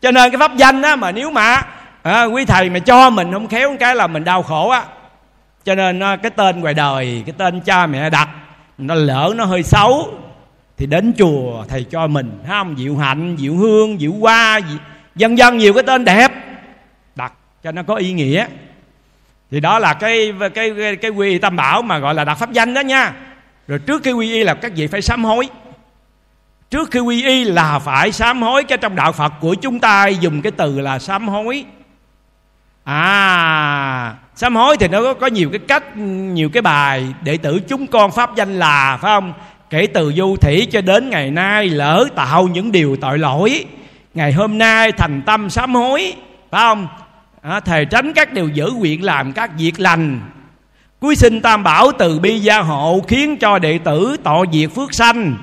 Cho 0.00 0.10
nên 0.10 0.30
cái 0.30 0.38
pháp 0.38 0.56
danh 0.56 0.82
á 0.82 0.96
mà 0.96 1.12
nếu 1.12 1.30
mà 1.30 1.62
à, 2.02 2.24
quý 2.24 2.44
thầy 2.44 2.70
mà 2.70 2.78
cho 2.78 3.10
mình 3.10 3.32
không 3.32 3.48
khéo 3.48 3.76
cái 3.80 3.96
là 3.96 4.06
mình 4.06 4.24
đau 4.24 4.42
khổ 4.42 4.68
á. 4.68 4.84
Cho 5.64 5.74
nên 5.74 6.00
à, 6.00 6.16
cái 6.16 6.30
tên 6.30 6.60
ngoài 6.60 6.74
đời 6.74 7.22
cái 7.26 7.34
tên 7.38 7.60
cha 7.60 7.86
mẹ 7.86 8.10
đặt 8.10 8.28
nó 8.78 8.94
lỡ 8.94 9.32
nó 9.36 9.44
hơi 9.44 9.62
xấu 9.62 10.14
thì 10.76 10.86
đến 10.86 11.12
chùa 11.18 11.64
thầy 11.68 11.84
cho 11.90 12.06
mình. 12.06 12.38
Thấy 12.46 12.50
không 12.50 12.76
diệu 12.78 12.96
hạnh 12.96 13.36
diệu 13.40 13.54
hương 13.54 13.98
diệu 13.98 14.12
hoa 14.12 14.60
dân 15.14 15.38
dân 15.38 15.58
nhiều 15.58 15.72
cái 15.72 15.82
tên 15.82 16.04
đẹp 16.04 16.32
đặt 17.14 17.32
cho 17.62 17.72
nó 17.72 17.82
có 17.82 17.94
ý 17.94 18.12
nghĩa. 18.12 18.46
Thì 19.50 19.60
đó 19.60 19.78
là 19.78 19.94
cái 19.94 20.32
cái 20.54 20.72
cái, 20.76 20.96
cái 20.96 21.10
quy 21.10 21.30
y 21.30 21.38
tam 21.38 21.56
bảo 21.56 21.82
mà 21.82 21.98
gọi 21.98 22.14
là 22.14 22.24
đặt 22.24 22.34
pháp 22.34 22.52
danh 22.52 22.74
đó 22.74 22.80
nha. 22.80 23.12
Rồi 23.68 23.78
trước 23.78 24.02
cái 24.02 24.12
quy 24.12 24.32
y 24.32 24.44
là 24.44 24.54
các 24.54 24.72
vị 24.76 24.86
phải 24.86 25.02
sám 25.02 25.24
hối 25.24 25.48
trước 26.70 26.90
khi 26.90 27.00
quy 27.00 27.26
y 27.26 27.44
là 27.44 27.78
phải 27.78 28.12
sám 28.12 28.42
hối 28.42 28.64
cái 28.64 28.78
trong 28.78 28.96
đạo 28.96 29.12
phật 29.12 29.32
của 29.40 29.54
chúng 29.54 29.80
ta 29.80 30.06
dùng 30.08 30.42
cái 30.42 30.52
từ 30.52 30.80
là 30.80 30.98
sám 30.98 31.28
hối. 31.28 31.64
À 32.84 34.14
sám 34.36 34.56
hối 34.56 34.76
thì 34.76 34.88
nó 34.88 35.02
có, 35.02 35.14
có 35.14 35.26
nhiều 35.26 35.50
cái 35.50 35.58
cách 35.58 35.96
nhiều 35.96 36.48
cái 36.52 36.62
bài 36.62 37.06
đệ 37.22 37.36
tử 37.36 37.60
chúng 37.68 37.86
con 37.86 38.10
pháp 38.10 38.36
danh 38.36 38.58
là 38.58 38.98
phải 39.02 39.14
không? 39.14 39.32
Kể 39.70 39.86
từ 39.86 40.12
du 40.12 40.36
thủy 40.36 40.68
cho 40.72 40.80
đến 40.80 41.10
ngày 41.10 41.30
nay 41.30 41.68
lỡ 41.68 42.04
tạo 42.14 42.48
những 42.48 42.72
điều 42.72 42.96
tội 42.96 43.18
lỗi 43.18 43.64
ngày 44.14 44.32
hôm 44.32 44.58
nay 44.58 44.92
thành 44.92 45.22
tâm 45.26 45.50
sám 45.50 45.74
hối 45.74 46.14
phải 46.50 46.60
không? 46.60 46.88
À, 47.42 47.60
thề 47.60 47.84
tránh 47.84 48.12
các 48.12 48.32
điều 48.32 48.48
dữ 48.48 48.70
quyện 48.80 49.00
làm 49.00 49.32
các 49.32 49.50
việc 49.58 49.80
lành. 49.80 50.20
Cuối 51.00 51.16
sinh 51.16 51.40
tam 51.40 51.62
bảo 51.62 51.92
từ 51.98 52.18
bi 52.18 52.38
gia 52.38 52.58
hộ 52.60 53.00
khiến 53.08 53.36
cho 53.36 53.58
đệ 53.58 53.78
tử 53.78 54.16
tọ 54.24 54.44
diệt 54.52 54.70
phước 54.74 54.94
sanh 54.94 55.36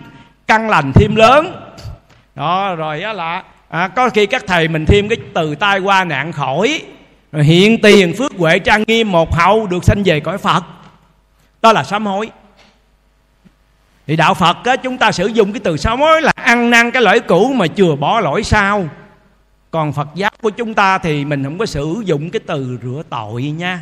căn 0.51 0.69
lành 0.69 0.91
thêm 0.93 1.15
lớn. 1.15 1.71
Đó 2.35 2.75
rồi 2.75 3.01
á 3.01 3.13
là 3.13 3.43
à, 3.69 3.87
có 3.87 4.09
khi 4.09 4.25
các 4.25 4.43
thầy 4.47 4.67
mình 4.67 4.85
thêm 4.85 5.09
cái 5.09 5.17
từ 5.33 5.55
tai 5.55 5.79
qua 5.79 6.03
nạn 6.03 6.31
khỏi. 6.31 6.81
Rồi 7.31 7.43
hiện 7.43 7.81
tiền 7.81 8.13
phước 8.17 8.31
huệ 8.37 8.59
trang 8.59 8.83
nghiêm 8.87 9.11
một 9.11 9.35
hậu 9.35 9.67
được 9.67 9.83
sanh 9.83 10.03
về 10.05 10.19
cõi 10.19 10.37
phật. 10.37 10.63
Đó 11.61 11.73
là 11.73 11.83
sám 11.83 12.05
hối. 12.05 12.29
Thì 14.07 14.15
đạo 14.15 14.33
phật 14.33 14.57
á, 14.63 14.75
chúng 14.75 14.97
ta 14.97 15.11
sử 15.11 15.27
dụng 15.27 15.53
cái 15.53 15.59
từ 15.63 15.77
sám 15.77 15.99
hối 15.99 16.21
là 16.21 16.31
ăn 16.35 16.69
năn 16.69 16.91
cái 16.91 17.01
lỗi 17.01 17.19
cũ 17.19 17.53
mà 17.55 17.67
chừa 17.67 17.95
bỏ 17.95 18.19
lỗi 18.19 18.43
sau. 18.43 18.85
Còn 19.71 19.93
phật 19.93 20.07
giáo 20.15 20.31
của 20.41 20.49
chúng 20.49 20.73
ta 20.73 20.97
thì 20.97 21.25
mình 21.25 21.43
không 21.43 21.57
có 21.57 21.65
sử 21.65 22.01
dụng 22.05 22.29
cái 22.29 22.39
từ 22.47 22.79
rửa 22.83 23.01
tội 23.09 23.43
nha. 23.43 23.81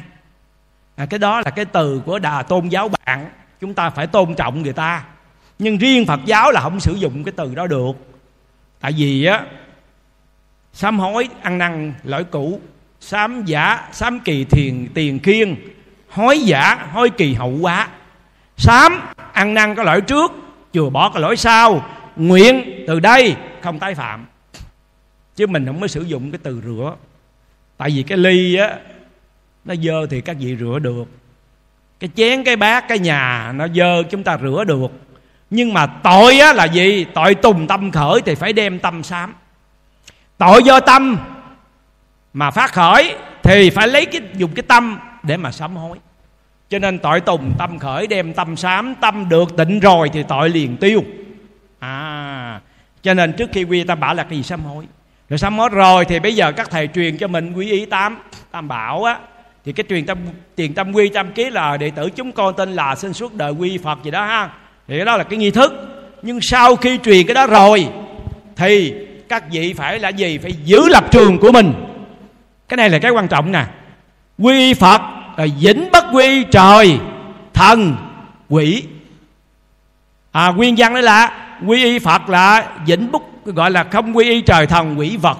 À, 0.95 1.05
cái 1.05 1.19
đó 1.19 1.41
là 1.41 1.51
cái 1.51 1.65
từ 1.65 2.01
của 2.05 2.19
đà 2.19 2.43
tôn 2.43 2.67
giáo 2.67 2.89
bạn. 2.89 3.29
Chúng 3.61 3.73
ta 3.73 3.89
phải 3.89 4.07
tôn 4.07 4.35
trọng 4.35 4.63
người 4.63 4.73
ta 4.73 5.03
nhưng 5.59 5.77
riêng 5.77 6.05
phật 6.05 6.19
giáo 6.25 6.51
là 6.51 6.61
không 6.61 6.79
sử 6.79 6.95
dụng 6.95 7.23
cái 7.23 7.33
từ 7.37 7.55
đó 7.55 7.67
được. 7.67 7.91
Tại 8.79 8.91
vì 8.97 9.25
á, 9.25 9.43
sám 10.73 10.99
hối, 10.99 11.29
ăn 11.41 11.57
năn, 11.57 11.93
lỗi 12.03 12.23
cũ, 12.23 12.61
sám 12.99 13.45
giả, 13.45 13.87
sám 13.91 14.19
kỳ 14.19 14.43
thiền, 14.43 14.87
tiền 14.93 15.19
kiên, 15.19 15.55
hối 16.09 16.39
giả, 16.39 16.87
hối 16.91 17.09
kỳ 17.09 17.33
hậu 17.33 17.57
quá 17.61 17.87
sám, 18.57 19.01
ăn 19.33 19.53
năn 19.53 19.75
cái 19.75 19.85
lỗi 19.85 20.01
trước, 20.01 20.31
chừa 20.73 20.89
bỏ 20.89 21.09
cái 21.09 21.21
lỗi 21.21 21.37
sau. 21.37 21.85
Nguyện 22.15 22.83
từ 22.87 22.99
đây 22.99 23.35
không 23.61 23.79
tái 23.79 23.95
phạm. 23.95 24.25
Chứ 25.35 25.47
mình 25.47 25.65
không 25.65 25.81
có 25.81 25.87
sử 25.87 26.01
dụng 26.01 26.31
cái 26.31 26.39
từ 26.43 26.61
rửa. 26.65 26.95
Tại 27.77 27.89
vì 27.89 28.03
cái 28.03 28.17
ly 28.17 28.55
á, 28.55 28.77
nó 29.65 29.75
dơ 29.75 30.07
thì 30.09 30.21
các 30.21 30.37
vị 30.39 30.57
rửa 30.59 30.79
được. 30.79 31.05
Cái 31.99 32.09
chén, 32.15 32.43
cái 32.43 32.55
bát, 32.55 32.87
cái 32.87 32.99
nhà, 32.99 33.51
nó 33.55 33.67
dơ, 33.67 34.03
chúng 34.03 34.23
ta 34.23 34.37
rửa 34.41 34.63
được 34.63 34.91
nhưng 35.49 35.73
mà 35.73 35.87
tội 35.87 36.39
á 36.39 36.53
là 36.53 36.65
gì? 36.65 37.05
Tội 37.13 37.35
tùng 37.35 37.67
tâm 37.67 37.91
khởi 37.91 38.21
thì 38.25 38.35
phải 38.35 38.53
đem 38.53 38.79
tâm 38.79 39.03
sám. 39.03 39.33
Tội 40.37 40.63
do 40.63 40.79
tâm 40.79 41.17
mà 42.33 42.51
phát 42.51 42.73
khởi 42.73 43.15
thì 43.43 43.69
phải 43.69 43.87
lấy 43.87 44.05
cái, 44.05 44.21
dùng 44.33 44.53
cái 44.53 44.63
tâm 44.63 44.99
để 45.23 45.37
mà 45.37 45.51
sám 45.51 45.75
hối. 45.75 45.97
Cho 46.69 46.79
nên 46.79 46.99
tội 46.99 47.21
tùng 47.21 47.53
tâm 47.57 47.79
khởi 47.79 48.07
đem 48.07 48.33
tâm 48.33 48.55
sám, 48.55 48.95
tâm 49.01 49.29
được 49.29 49.57
tịnh 49.57 49.79
rồi 49.79 50.09
thì 50.13 50.23
tội 50.23 50.49
liền 50.49 50.77
tiêu. 50.77 51.03
À 51.79 52.59
cho 53.01 53.13
nên 53.13 53.33
trước 53.33 53.49
khi 53.53 53.63
quy 53.63 53.83
tam 53.83 53.99
bảo 53.99 54.13
là 54.13 54.23
cái 54.23 54.37
gì 54.37 54.43
sám 54.43 54.63
hối. 54.63 54.85
Rồi 55.29 55.39
sám 55.39 55.57
hối 55.57 55.69
rồi 55.69 56.05
thì 56.05 56.19
bây 56.19 56.35
giờ 56.35 56.51
các 56.51 56.69
thầy 56.69 56.87
truyền 56.87 57.17
cho 57.17 57.27
mình 57.27 57.53
quy 57.53 57.71
ý 57.71 57.85
tam 57.85 58.17
tam 58.51 58.67
bảo 58.67 59.03
á. 59.03 59.19
Thì 59.65 59.73
cái 59.73 59.83
truyền 59.89 60.05
tâm, 60.05 60.17
tiền 60.55 60.73
tâm 60.73 60.93
quy 60.93 61.09
tam 61.09 61.31
ký 61.31 61.49
là 61.49 61.77
đệ 61.77 61.89
tử 61.89 62.09
chúng 62.09 62.31
con 62.31 62.53
tên 62.57 62.73
là 62.73 62.95
xin 62.95 63.13
suốt 63.13 63.33
đời 63.33 63.51
quy 63.51 63.77
phật 63.77 63.99
gì 64.03 64.11
đó 64.11 64.25
ha 64.25 64.49
thì 64.89 64.95
cái 64.97 65.05
đó 65.05 65.17
là 65.17 65.23
cái 65.23 65.39
nghi 65.39 65.51
thức. 65.51 65.73
Nhưng 66.21 66.39
sau 66.41 66.75
khi 66.75 66.99
truyền 67.03 67.27
cái 67.27 67.33
đó 67.33 67.47
rồi 67.47 67.89
thì 68.55 68.93
các 69.29 69.43
vị 69.51 69.73
phải 69.73 69.99
là 69.99 70.09
gì? 70.09 70.37
Phải 70.37 70.51
giữ 70.63 70.89
lập 70.89 71.03
trường 71.11 71.39
của 71.39 71.51
mình. 71.51 71.73
Cái 72.69 72.77
này 72.77 72.89
là 72.89 72.99
cái 72.99 73.11
quan 73.11 73.27
trọng 73.27 73.51
nè. 73.51 73.65
Quy 74.37 74.73
phật 74.73 75.01
là 75.37 75.47
vĩnh 75.59 75.89
bất 75.91 76.05
quy 76.13 76.43
trời 76.43 76.99
thần 77.53 77.95
quỷ. 78.49 78.83
À, 80.31 80.47
nguyên 80.47 80.75
văn 80.77 80.93
đó 80.93 81.01
là 81.01 81.31
quy 81.67 81.83
y 81.83 81.99
phật 81.99 82.29
là 82.29 82.67
vĩnh 82.85 83.11
bất 83.11 83.21
gọi 83.45 83.71
là 83.71 83.83
không 83.83 84.17
quy 84.17 84.29
y 84.29 84.41
trời 84.41 84.67
thần 84.67 84.99
quỷ 84.99 85.17
vật. 85.17 85.37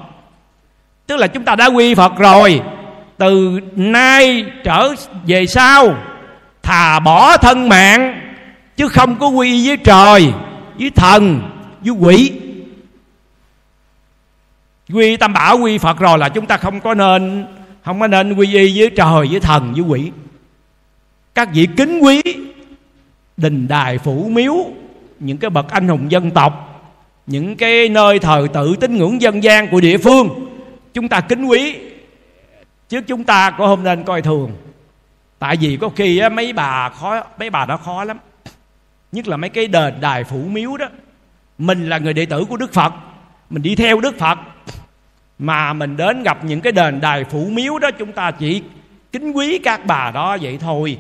Tức 1.08 1.18
là 1.18 1.28
chúng 1.28 1.44
ta 1.44 1.56
đã 1.56 1.66
quy 1.66 1.96
phật 1.96 2.18
rồi. 2.18 2.62
Từ 3.18 3.60
nay 3.76 4.46
trở 4.64 4.90
về 5.28 5.46
sau 5.46 5.96
thà 6.64 7.00
bỏ 7.00 7.38
thân 7.38 7.70
mạng 7.70 8.29
chứ 8.80 8.88
không 8.88 9.20
có 9.20 9.28
quy 9.28 9.52
y 9.52 9.68
với 9.68 9.78
trời 9.78 10.34
với 10.80 10.90
thần 10.90 11.50
với 11.82 11.94
quỷ. 11.94 12.32
Quy 14.94 15.18
tam 15.18 15.34
bảo 15.34 15.58
quy 15.58 15.78
phật 15.78 16.00
rồi 16.00 16.18
là 16.18 16.30
chúng 16.30 16.46
ta 16.46 16.58
không 16.58 16.80
có 16.80 16.94
nên 16.94 17.46
không 17.84 18.00
có 18.00 18.08
nên 18.08 18.34
quy 18.34 18.56
y 18.56 18.80
với 18.80 18.90
trời 18.90 19.28
với 19.32 19.40
thần 19.40 19.74
với 19.74 19.82
quỷ. 19.82 20.12
Các 21.36 21.50
vị 21.54 21.68
kính 21.78 22.00
quý 22.00 22.22
đình 23.38 23.68
đài 23.68 23.98
phủ 23.98 24.30
miếu 24.32 24.56
những 25.20 25.38
cái 25.38 25.50
bậc 25.50 25.70
anh 25.70 25.88
hùng 25.88 26.12
dân 26.12 26.32
tộc 26.32 26.84
những 27.28 27.56
cái 27.56 27.90
nơi 27.90 28.20
thờ 28.20 28.48
tự 28.54 28.76
tín 28.76 28.98
ngưỡng 28.98 29.22
dân 29.22 29.44
gian 29.44 29.68
của 29.68 29.80
địa 29.80 29.98
phương 29.98 30.30
chúng 30.94 31.08
ta 31.08 31.22
kính 31.22 31.46
quý. 31.46 31.76
Chứ 32.90 33.02
chúng 33.02 33.24
ta 33.24 33.52
có 33.52 33.68
không 33.68 33.84
nên 33.84 34.04
coi 34.04 34.22
thường. 34.22 34.52
Tại 35.40 35.56
vì 35.56 35.78
có 35.82 35.90
khi 35.96 36.18
á, 36.18 36.30
mấy 36.30 36.54
bà 36.54 36.90
khó 36.90 37.24
mấy 37.40 37.50
bà 37.50 37.66
đó 37.66 37.78
khó 37.78 38.04
lắm 38.04 38.18
nhất 39.12 39.28
là 39.28 39.38
mấy 39.38 39.50
cái 39.50 39.68
đền 39.68 39.94
đài 40.02 40.24
phủ 40.24 40.38
miếu 40.38 40.78
đó. 40.78 40.86
Mình 41.58 41.90
là 41.90 41.98
người 41.98 42.14
đệ 42.14 42.26
tử 42.26 42.46
của 42.46 42.58
đức 42.58 42.74
phật. 42.74 42.94
Mình 43.50 43.62
đi 43.62 43.76
theo 43.76 44.00
đức 44.00 44.20
phật. 44.20 44.38
Mà 45.40 45.74
mình 45.74 45.98
đến 45.98 46.24
gặp 46.24 46.46
những 46.46 46.62
cái 46.62 46.72
đền 46.72 47.02
đài 47.02 47.24
phủ 47.24 47.46
miếu 47.52 47.80
đó, 47.80 47.92
chúng 47.92 48.12
ta 48.12 48.32
chỉ 48.32 48.62
kính 49.12 49.32
quý 49.32 49.58
các 49.58 49.86
bà 49.86 50.12
đó 50.12 50.38
vậy 50.42 50.58
thôi. 50.62 50.98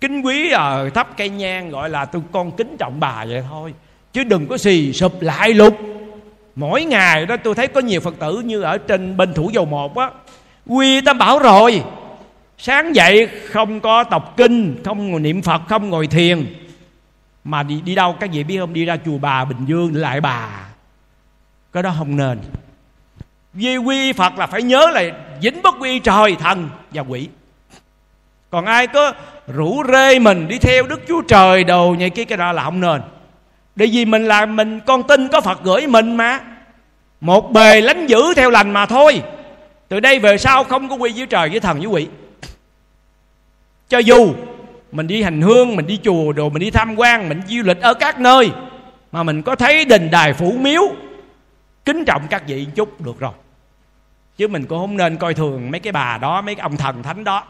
Kính 0.00 0.22
quý 0.22 0.50
ở 0.50 0.90
thắp 0.90 1.08
cây 1.16 1.28
nhang 1.28 1.70
gọi 1.70 1.90
là 1.90 2.04
tôi 2.04 2.22
con 2.32 2.50
kính 2.50 2.76
trọng 2.78 3.00
bà 3.00 3.24
vậy 3.24 3.42
thôi. 3.50 3.74
Chứ 4.12 4.24
đừng 4.24 4.46
có 4.46 4.56
xì 4.56 4.92
sụp 4.92 5.22
lại 5.22 5.54
lục. 5.54 5.78
Mỗi 6.56 6.84
ngày 6.84 7.26
đó 7.26 7.36
tôi 7.36 7.54
thấy 7.54 7.68
có 7.68 7.80
nhiều 7.80 8.00
phật 8.00 8.14
tử 8.18 8.40
như 8.40 8.62
ở 8.62 8.78
trên 8.78 9.16
bên 9.16 9.34
thủ 9.34 9.50
dầu 9.54 9.64
một 9.64 9.98
á, 9.98 10.10
quy 10.66 11.00
tam 11.00 11.18
bảo 11.18 11.38
rồi. 11.38 11.82
Sáng 12.58 12.96
dậy 12.96 13.28
không 13.50 13.80
có 13.80 14.04
đọc 14.10 14.34
kinh, 14.36 14.76
không 14.84 15.10
ngồi 15.10 15.20
niệm 15.20 15.42
phật, 15.42 15.62
không 15.68 15.90
ngồi 15.90 16.06
thiền 16.06 16.46
mà 17.44 17.62
đi 17.62 17.80
đi 17.80 17.94
đâu 17.94 18.16
các 18.20 18.30
vị 18.32 18.44
biết 18.44 18.58
không? 18.58 18.72
Đi 18.72 18.84
ra 18.84 18.96
chùa 19.04 19.18
bà 19.18 19.44
bình 19.44 19.64
dương 19.66 19.96
lại 19.96 20.20
bà. 20.20 20.48
Cái 21.72 21.82
đó 21.82 21.94
không 21.98 22.16
nên. 22.16 22.38
Vì 23.52 23.76
quy 23.76 24.12
Phật 24.12 24.38
là 24.38 24.46
phải 24.46 24.62
nhớ 24.62 24.90
là 24.92 25.02
dính 25.42 25.62
bất 25.62 25.74
quy 25.80 25.98
trời 25.98 26.36
thần 26.40 26.68
và 26.90 27.02
quỷ. 27.02 27.28
Còn 28.50 28.66
ai 28.66 28.86
có 28.86 29.12
rủ 29.46 29.82
rê 29.92 30.18
mình 30.18 30.48
đi 30.48 30.58
theo 30.58 30.86
Đức 30.86 31.00
Chúa 31.08 31.22
Trời 31.22 31.64
đồ 31.64 31.90
như 31.98 32.10
cái 32.10 32.24
cái 32.24 32.38
đó 32.38 32.52
là 32.52 32.64
không 32.64 32.80
nên. 32.80 33.02
Để 33.76 33.86
vì 33.92 34.04
mình 34.04 34.24
là 34.24 34.46
mình, 34.46 34.80
con 34.80 35.02
tin 35.02 35.28
có 35.28 35.40
Phật 35.40 35.62
gửi 35.62 35.86
mình 35.86 36.16
mà. 36.16 36.40
Một 37.20 37.52
bề 37.52 37.80
lánh 37.80 38.06
giữ 38.06 38.34
theo 38.36 38.50
lành 38.50 38.72
mà 38.72 38.86
thôi. 38.86 39.22
Từ 39.88 40.00
đây 40.00 40.18
về 40.18 40.38
sau 40.38 40.64
không 40.64 40.88
có 40.88 40.94
quy 40.94 41.12
với 41.16 41.26
trời, 41.26 41.48
với 41.48 41.60
thần, 41.60 41.78
với 41.78 41.86
quỷ. 41.86 42.08
Cho 43.88 43.98
dù 43.98 44.34
mình 44.94 45.06
đi 45.06 45.22
hành 45.22 45.40
hương, 45.40 45.76
mình 45.76 45.86
đi 45.86 45.98
chùa 46.04 46.32
đồ, 46.32 46.48
mình 46.48 46.60
đi 46.60 46.70
tham 46.70 46.94
quan, 46.96 47.28
mình 47.28 47.40
du 47.48 47.62
lịch 47.62 47.80
ở 47.80 47.94
các 47.94 48.20
nơi. 48.20 48.50
Mà 49.12 49.22
mình 49.22 49.42
có 49.42 49.56
thấy 49.56 49.84
đình 49.84 50.10
đài 50.10 50.32
phủ 50.32 50.56
miếu. 50.60 50.82
Kính 51.84 52.04
trọng 52.04 52.26
các 52.30 52.42
vị 52.46 52.66
chút, 52.74 53.00
được 53.00 53.18
rồi. 53.18 53.32
Chứ 54.36 54.48
mình 54.48 54.66
cũng 54.66 54.78
không 54.78 54.96
nên 54.96 55.16
coi 55.16 55.34
thường 55.34 55.70
mấy 55.70 55.80
cái 55.80 55.92
bà 55.92 56.18
đó, 56.18 56.40
mấy 56.40 56.54
cái 56.54 56.62
ông 56.62 56.76
thần 56.76 57.02
thánh 57.02 57.24
đó. 57.24 57.44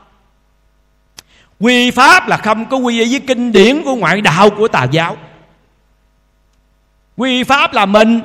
Quy 1.60 1.90
pháp 1.90 2.28
là 2.28 2.36
không 2.36 2.64
có 2.64 2.76
quy 2.76 3.10
với 3.10 3.20
kinh 3.20 3.52
điển 3.52 3.82
của 3.84 3.94
ngoại 3.94 4.20
đạo 4.20 4.50
của 4.50 4.68
tà 4.68 4.84
giáo. 4.84 5.16
Quy 7.16 7.44
pháp 7.44 7.72
là 7.72 7.86
mình 7.86 8.20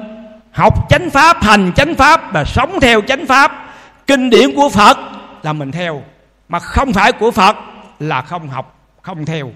học 0.51 0.89
chánh 0.89 1.09
pháp, 1.09 1.43
hành 1.43 1.72
chánh 1.76 1.95
pháp 1.95 2.34
và 2.34 2.43
sống 2.45 2.80
theo 2.82 3.01
chánh 3.01 3.26
pháp. 3.26 3.76
Kinh 4.07 4.30
điển 4.30 4.55
của 4.55 4.70
phật 4.70 4.97
là 5.43 5.53
mình 5.53 5.72
theo. 5.72 6.03
Mà 6.49 6.59
không 6.59 6.93
phải 6.93 7.11
của 7.11 7.32
phật 7.32 7.55
là 7.99 8.22
không 8.22 8.47
học 8.47 8.78
không 9.01 9.25
theo. 9.25 9.51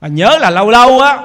Mà 0.00 0.08
nhớ 0.08 0.38
là 0.40 0.50
lâu 0.50 0.70
lâu 0.70 1.00
á 1.00 1.18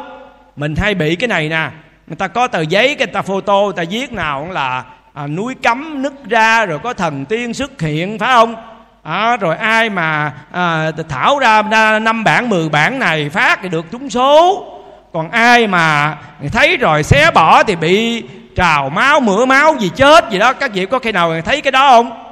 mình 0.56 0.76
hay 0.76 0.96
bị 0.96 1.16
cái 1.16 1.28
này 1.28 1.50
nè. 1.50 1.70
Người 2.08 2.16
ta 2.16 2.28
có 2.28 2.48
tờ 2.48 2.62
giấy 2.62 2.96
cái 2.96 3.08
ta 3.08 3.22
photo 3.22 3.62
người 3.62 3.74
ta 3.76 3.84
viết 3.90 4.12
nào 4.12 4.40
cũng 4.40 4.52
là 4.52 4.84
à, 5.14 5.28
núi 5.28 5.56
cấm 5.64 6.02
nứt 6.02 6.14
ra 6.30 6.66
rồi 6.66 6.80
có 6.80 6.94
thần 6.94 7.26
tiên 7.26 7.54
xuất 7.54 7.82
hiện 7.82 8.20
phải 8.20 8.34
không? 8.34 8.56
À, 9.04 9.38
rồi 9.38 9.56
ai 9.56 9.90
mà 9.90 10.34
à, 10.52 10.92
thảo 11.10 11.40
ra 11.40 11.62
năm 12.02 12.24
bản 12.24 12.50
mười 12.50 12.70
bản 12.70 13.00
này 13.00 13.30
phát 13.30 13.60
thì 13.64 13.70
được 13.70 13.86
trúng 13.92 14.10
số. 14.10 14.66
Còn 15.14 15.32
ai 15.32 15.68
mà 15.68 16.18
thấy 16.52 16.78
rồi 16.78 17.04
xé 17.04 17.32
bỏ 17.32 17.64
thì 17.64 17.76
bị 17.76 18.24
trào 18.56 18.90
máu 18.90 19.20
mửa 19.20 19.46
máu 19.46 19.76
gì 19.80 19.92
chết 19.96 20.30
gì 20.32 20.40
đó 20.40 20.54
các 20.54 20.72
vị 20.74 20.86
có 20.86 21.00
khi 21.00 21.12
nào 21.12 21.42
thấy 21.46 21.62
cái 21.62 21.72
đó 21.72 21.90
không? 21.90 22.23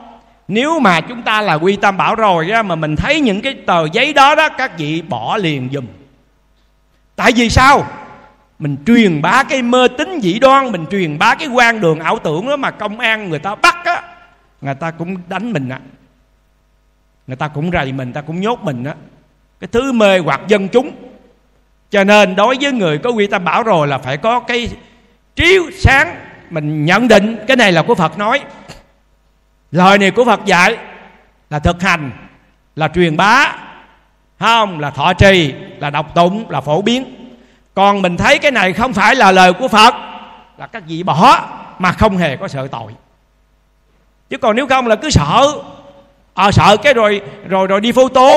Nếu 0.52 0.80
mà 0.80 1.02
chúng 1.02 1.22
ta 1.22 1.42
là 1.42 1.54
quy 1.54 1.76
tam 1.76 1.98
bảo 1.98 2.16
rồi 2.16 2.52
á, 2.52 2.64
mà 2.64 2.76
mình 2.76 2.96
thấy 2.96 3.20
những 3.20 3.42
cái 3.42 3.54
tờ 3.66 3.86
giấy 3.94 4.14
đó 4.14 4.36
đó, 4.36 4.50
các 4.50 4.78
vị 4.78 5.02
bỏ 5.02 5.38
liền 5.38 5.70
dùm 5.74 5.86
tại 7.16 7.32
vì 7.36 7.50
sao? 7.50 7.88
Mình 8.60 8.78
truyền 8.86 9.22
bá 9.22 9.44
cái 9.44 9.62
mơ 9.62 9.88
tín 9.98 10.20
dị 10.22 10.40
đoan, 10.40 10.72
mình 10.72 10.86
truyền 10.92 11.18
bá 11.18 11.36
cái 11.36 11.48
quan 11.48 11.82
đường 11.82 12.00
ảo 12.00 12.20
tưởng 12.20 12.50
đó 12.50 12.56
mà 12.56 12.72
công 12.72 13.00
an 13.00 13.30
người 13.30 13.40
ta 13.40 13.56
bắt 13.56 13.78
á, 13.86 14.02
người 14.62 14.76
ta 14.76 14.92
cũng 14.92 15.18
đánh 15.28 15.54
mình 15.54 15.70
á. 15.70 15.80
Người 17.28 17.38
ta 17.38 17.48
cũng 17.48 17.72
rầy 17.72 17.86
mình, 17.92 18.08
người 18.08 18.14
ta 18.14 18.22
cũng 18.22 18.42
nhốt 18.42 18.60
mình 18.64 18.84
á. 18.84 18.96
Cái 19.60 19.68
thứ 19.72 19.92
mê 19.92 20.20
hoặc 20.20 20.42
dân 20.48 20.68
chúng. 20.68 20.92
Cho 21.92 22.04
nên 22.04 22.36
đối 22.36 22.58
với 22.62 22.72
người 22.72 22.98
có 22.98 23.10
quy 23.10 23.28
tam 23.28 23.44
bảo 23.44 23.64
rồi 23.64 23.88
là 23.88 23.98
phải 23.98 24.18
có 24.18 24.40
cái 24.40 24.70
trí 25.36 25.60
sáng. 25.78 26.16
Mình 26.50 26.86
nhận 26.86 27.08
định 27.08 27.38
cái 27.48 27.58
này 27.58 27.72
là 27.72 27.82
của 27.82 27.96
phật 27.96 28.18
nói 28.18 28.42
lời 29.72 29.98
này 29.98 30.12
của 30.12 30.26
phật 30.26 30.46
dạy 30.46 30.78
là 31.50 31.60
thực 31.60 31.82
hành 31.82 32.12
là 32.76 32.88
truyền 32.88 33.18
bá 33.18 33.56
không 34.40 34.80
là 34.80 34.90
thọ 34.90 35.14
trì 35.14 35.54
là 35.80 35.90
đọc 35.90 36.16
tụng 36.16 36.50
là 36.50 36.62
phổ 36.62 36.82
biến. 36.82 37.16
Còn 37.74 38.02
mình 38.02 38.18
thấy 38.18 38.40
cái 38.40 38.52
này 38.52 38.74
không 38.74 38.94
phải 38.94 39.16
là 39.16 39.32
lời 39.32 39.54
của 39.54 39.68
phật 39.68 39.96
là 40.58 40.68
các 40.68 40.84
vị 40.88 41.04
bỏ 41.04 41.48
mà 41.80 41.92
không 41.92 42.18
hề 42.18 42.38
có 42.38 42.48
sợ 42.48 42.68
tội. 42.68 42.92
Chứ 44.30 44.38
còn 44.38 44.56
nếu 44.56 44.68
không 44.68 44.88
là 44.88 44.96
cứ 44.96 45.10
sợ. 45.10 45.48
À, 46.34 46.52
sợ 46.52 46.78
cái 46.78 46.94
rồi 46.94 47.22
rồi 47.48 47.68
rồi 47.68 47.82
đi 47.82 47.92
photo 47.92 48.30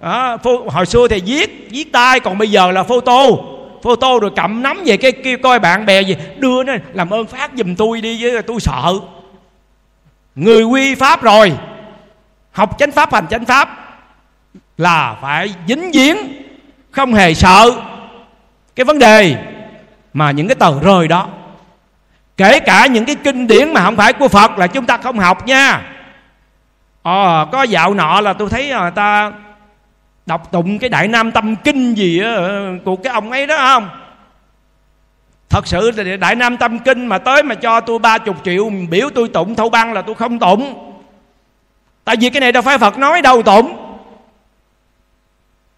à, 0.00 0.10
ờ, 0.10 0.38
phô, 0.38 0.64
hồi 0.68 0.86
xưa 0.86 1.08
thì 1.08 1.22
viết 1.26 1.68
viết 1.70 1.92
tay 1.92 2.20
còn 2.20 2.38
bây 2.38 2.50
giờ 2.50 2.70
là 2.70 2.82
photo 2.82 3.26
photo 3.82 4.18
rồi 4.18 4.30
cầm 4.36 4.62
nắm 4.62 4.82
về 4.84 4.96
cái 4.96 5.12
kêu 5.12 5.38
coi 5.42 5.58
bạn 5.58 5.86
bè 5.86 6.00
gì 6.00 6.16
đưa 6.38 6.62
nó 6.62 6.72
làm 6.92 7.10
ơn 7.10 7.26
phát 7.26 7.50
giùm 7.56 7.74
tôi 7.74 8.00
đi 8.00 8.22
với 8.22 8.42
tôi 8.42 8.60
sợ 8.60 8.94
người 10.38 10.62
quy 10.62 10.94
pháp 10.94 11.22
rồi. 11.22 11.52
Học 12.52 12.78
chánh 12.78 12.92
pháp, 12.92 13.12
hành 13.12 13.26
chánh 13.30 13.44
pháp 13.44 13.68
là 14.78 15.16
phải 15.20 15.54
dính 15.68 15.90
dính 15.92 16.42
không 16.90 17.14
hề 17.14 17.34
sợ 17.34 17.70
cái 18.76 18.84
vấn 18.84 18.98
đề 18.98 19.36
mà 20.12 20.30
những 20.30 20.48
cái 20.48 20.54
tờ 20.54 20.80
rơi 20.80 21.08
đó. 21.08 21.28
Kể 22.36 22.60
cả 22.60 22.86
những 22.86 23.04
cái 23.04 23.16
kinh 23.24 23.46
điển 23.46 23.72
mà 23.72 23.84
không 23.84 23.96
phải 23.96 24.12
của 24.12 24.28
phật 24.28 24.58
là 24.58 24.66
chúng 24.66 24.86
ta 24.86 24.96
không 24.96 25.18
học 25.18 25.46
nha. 25.46 25.82
Ờ 27.02 27.46
có 27.52 27.62
dạo 27.62 27.94
nọ 27.94 28.20
là 28.20 28.32
tôi 28.32 28.48
thấy 28.48 28.70
ờ, 28.70 28.80
người 28.80 28.90
ta 28.90 29.32
đọc 30.26 30.52
tụng 30.52 30.78
cái 30.78 30.90
đại 30.90 31.08
nam 31.08 31.32
tâm 31.32 31.56
kinh 31.56 31.94
gì 31.94 32.20
á 32.20 32.34
ờ, 32.34 32.72
của 32.84 32.96
cái 32.96 33.12
ông 33.12 33.30
ấy 33.30 33.46
đó, 33.46 33.56
không? 33.56 33.88
Thật 35.48 35.66
sự 35.66 35.90
là 35.90 36.16
đại 36.16 36.34
nam 36.34 36.56
tâm 36.56 36.78
kinh 36.78 37.06
mà 37.06 37.18
tới 37.18 37.42
mà 37.42 37.54
cho 37.54 37.80
tôi 37.80 37.98
ba 37.98 38.18
chục 38.18 38.36
triệu 38.44 38.70
biểu 38.90 39.08
tôi 39.14 39.28
tụng 39.28 39.54
thâu 39.54 39.68
băng 39.68 39.92
là 39.92 40.02
tôi 40.02 40.14
không 40.14 40.38
tụng. 40.38 40.92
Tại 42.04 42.16
vì 42.20 42.30
cái 42.30 42.40
này 42.40 42.52
đâu 42.52 42.62
phải 42.62 42.78
phật 42.78 42.98
nói 42.98 43.22
đâu 43.22 43.42
tụng. 43.42 43.76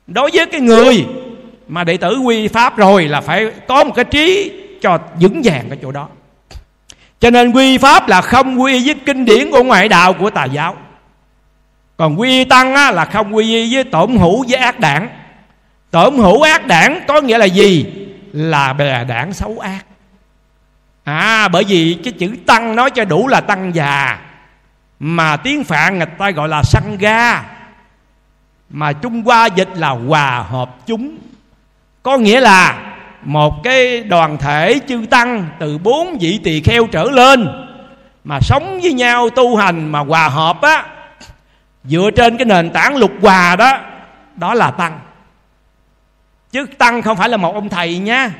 Đối 0.07 0.31
với 0.35 0.47
cái 0.47 0.61
người 0.61 1.07
mà 1.68 1.85
đệ 1.85 1.97
tử 1.97 2.18
quy 2.18 2.49
pháp 2.49 2.77
rồi 2.77 3.09
là 3.09 3.21
phải 3.21 3.47
có 3.68 3.85
một 3.85 3.93
cái 3.95 4.05
trí 4.05 4.53
cho 4.81 4.99
vững 5.21 5.41
vàng 5.45 5.64
cái 5.68 5.79
chỗ 5.83 5.93
đó. 5.93 6.09
Cho 7.21 7.31
nên 7.31 7.53
quy 7.53 7.79
pháp 7.79 8.09
là 8.09 8.21
không 8.21 8.62
quy 8.62 8.87
với 8.87 8.95
kinh 9.07 9.25
điển 9.25 9.51
của 9.51 9.64
ngoại 9.64 9.89
đạo 9.89 10.12
của 10.12 10.31
tà 10.31 10.45
giáo. 10.45 10.77
Còn 11.97 12.21
quy 12.21 12.45
tăng 12.45 12.75
á, 12.75 12.91
là 12.91 13.05
không 13.05 13.37
quy 13.37 13.75
với 13.75 13.85
tổn 13.85 14.16
hữu 14.16 14.45
với 14.49 14.59
ác 14.59 14.81
đảng. 14.81 15.09
Tổn 15.91 16.18
hữu 16.18 16.43
ác 16.43 16.66
đảng 16.66 17.01
có 17.09 17.21
nghĩa 17.21 17.39
là 17.39 17.45
gì? 17.45 17.87
Là 18.33 18.72
bè 18.72 19.05
đảng 19.05 19.33
xấu 19.33 19.59
ác. 19.59 19.85
À 21.05 21.49
bởi 21.49 21.64
vì 21.64 21.99
cái 22.05 22.12
chữ 22.12 22.37
tăng 22.47 22.76
nói 22.76 22.91
cho 22.91 23.05
đủ 23.05 23.28
là 23.28 23.41
tăng 23.41 23.74
già. 23.74 24.18
Mà 24.99 25.37
tiếng 25.37 25.64
phạn 25.64 25.99
người 25.99 26.07
ta 26.07 26.31
gọi 26.31 26.49
là 26.49 26.62
săn 26.62 26.97
ga. 26.99 27.43
Mà 28.70 28.93
trung 28.93 29.22
hoa 29.22 29.47
dịch 29.47 29.70
là 29.74 29.89
hòa 29.89 30.45
hợp 30.51 30.76
chúng. 30.87 31.18
Có 32.03 32.18
nghĩa 32.18 32.41
là 32.41 32.93
một 33.22 33.62
cái 33.64 34.03
đoàn 34.03 34.39
thể 34.39 34.81
chư 34.89 35.07
tăng 35.11 35.49
từ 35.59 35.78
bốn 35.78 36.18
vị 36.20 36.41
tỳ 36.45 36.61
kheo 36.61 36.87
trở 36.87 37.05
lên 37.05 37.49
mà 38.24 38.39
sống 38.41 38.81
với 38.83 38.93
nhau 38.93 39.31
tu 39.31 39.57
hành 39.57 39.93
mà 39.93 39.99
hòa 39.99 40.28
hợp 40.28 40.62
á, 40.62 40.85
dựa 41.85 42.11
trên 42.16 42.37
cái 42.37 42.45
nền 42.45 42.70
tảng 42.70 42.97
lục 42.97 43.12
hòa 43.22 43.57
đó 43.57 43.78
đó 44.37 44.55
là 44.55 44.70
tăng 44.70 45.01
chứ 46.53 46.66
tăng 46.78 47.03
không 47.03 47.16
phải 47.16 47.28
là 47.28 47.36
một 47.36 47.55
ông 47.55 47.68
thầy 47.68 47.98
nha. 47.98 48.30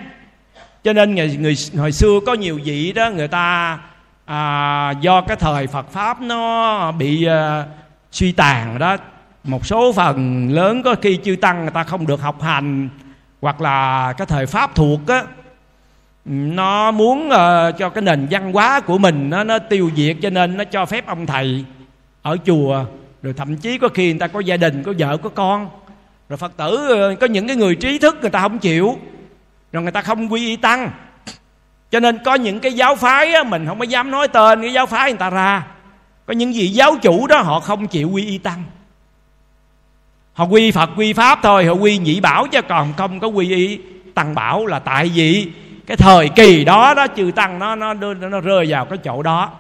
Cho 0.85 0.93
nên 0.93 1.15
người, 1.15 1.37
người 1.41 1.55
hồi 1.77 1.93
xưa 1.93 2.21
có 2.27 2.35
nhiều 2.35 2.61
vị 2.65 2.93
đó 2.93 3.11
người 3.11 3.29
ta 3.29 3.79
à, 4.25 4.91
do 5.01 5.21
cái 5.21 5.37
thời 5.37 5.67
Phật 5.67 5.93
pháp 5.93 6.21
nó 6.21 6.93
bị 6.93 7.25
à, 7.25 7.65
suy 8.13 8.33
tàn 8.33 8.79
đó. 8.79 8.97
Một 9.45 9.67
số 9.67 9.93
phần 9.93 10.49
lớn 10.53 10.83
có 10.83 10.95
khi 11.03 11.19
chư 11.25 11.37
tăng 11.37 11.63
người 11.63 11.71
ta 11.71 11.85
không 11.85 12.07
được 12.07 12.21
học 12.21 12.43
hành 12.43 12.89
hoặc 13.41 13.61
là 13.61 14.13
cái 14.13 14.27
thời 14.27 14.47
pháp 14.47 14.75
thuộc 14.75 15.01
á 15.07 15.25
nó 16.25 16.91
muốn 16.91 17.29
uh, 17.29 17.79
cho 17.79 17.91
cái 17.95 18.03
nền 18.03 18.27
văn 18.31 18.53
hóa 18.53 18.81
của 18.81 18.99
mình 18.99 19.31
nó 19.31 19.45
nó 19.45 19.59
tiêu 19.59 19.91
diệt 19.97 20.17
cho 20.23 20.31
nên 20.31 20.57
nó 20.57 20.65
cho 20.65 20.87
phép 20.87 21.07
ông 21.07 21.27
thầy 21.27 21.65
ở 22.23 22.37
chùa. 22.47 22.85
Rồi 23.23 23.33
thậm 23.37 23.57
chí 23.57 23.79
có 23.79 23.89
khi 23.89 24.11
người 24.11 24.19
ta 24.19 24.27
có 24.27 24.41
gia 24.41 24.57
đình 24.57 24.83
có 24.83 24.93
vợ 24.99 25.17
có 25.17 25.29
con 25.29 25.69
rồi 26.31 26.37
phật 26.37 26.57
tử 26.57 26.89
ờ, 26.89 27.15
có 27.21 27.27
những 27.27 27.47
cái 27.47 27.57
người 27.57 27.75
trí 27.75 27.99
thức 27.99 28.19
người 28.21 28.31
ta 28.31 28.41
không 28.41 28.59
chịu. 28.59 28.99
Rồi 29.73 29.83
người 29.83 29.93
ta 29.93 30.03
không 30.03 30.33
quy 30.33 30.47
y 30.47 30.57
tăng. 30.57 30.91
Cho 31.91 32.01
nên 32.01 32.19
có 32.25 32.35
những 32.35 32.61
cái 32.61 32.73
giáo 32.73 32.97
phái 32.97 33.35
á, 33.35 33.43
mình 33.43 33.67
không 33.67 33.79
có 33.79 33.85
dám 33.85 34.11
nói 34.11 34.29
tên 34.29 34.61
cái 34.61 34.73
giáo 34.73 34.87
phái 34.87 35.11
người 35.11 35.19
ta 35.19 35.31
ra. 35.31 35.67
Có 36.27 36.33
những 36.33 36.53
vị 36.53 36.69
giáo 36.69 36.97
chủ 37.03 37.27
đó 37.27 37.41
họ 37.41 37.61
không 37.61 37.87
chịu 37.87 38.11
quy 38.11 38.27
y 38.27 38.39
tăng. 38.39 38.63
Họ 40.33 40.45
quy 40.45 40.71
phật 40.71 40.91
quy 40.97 41.13
pháp 41.13 41.39
thôi 41.43 41.65
họ 41.65 41.73
quy 41.73 41.99
nhị 41.99 42.21
bảo 42.21 42.47
chứ 42.47 42.63
còn 42.63 42.93
không 42.97 43.21
có 43.21 43.29
quy 43.29 43.55
y 43.55 43.81
tăng 44.15 44.35
bảo 44.35 44.67
là 44.67 44.79
tại 44.79 45.11
vì 45.15 45.53
cái 45.87 45.97
thời 45.97 46.29
kỳ 46.29 46.65
đó 46.65 46.95
đó 46.95 47.07
chư 47.17 47.31
tăng 47.37 47.59
nó 47.59 47.75
nó, 47.75 47.95
nó 48.15 48.41
rơi 48.41 48.67
vào 48.69 48.85
cái 48.85 48.99
chỗ 48.99 49.23
đó. 49.23 49.51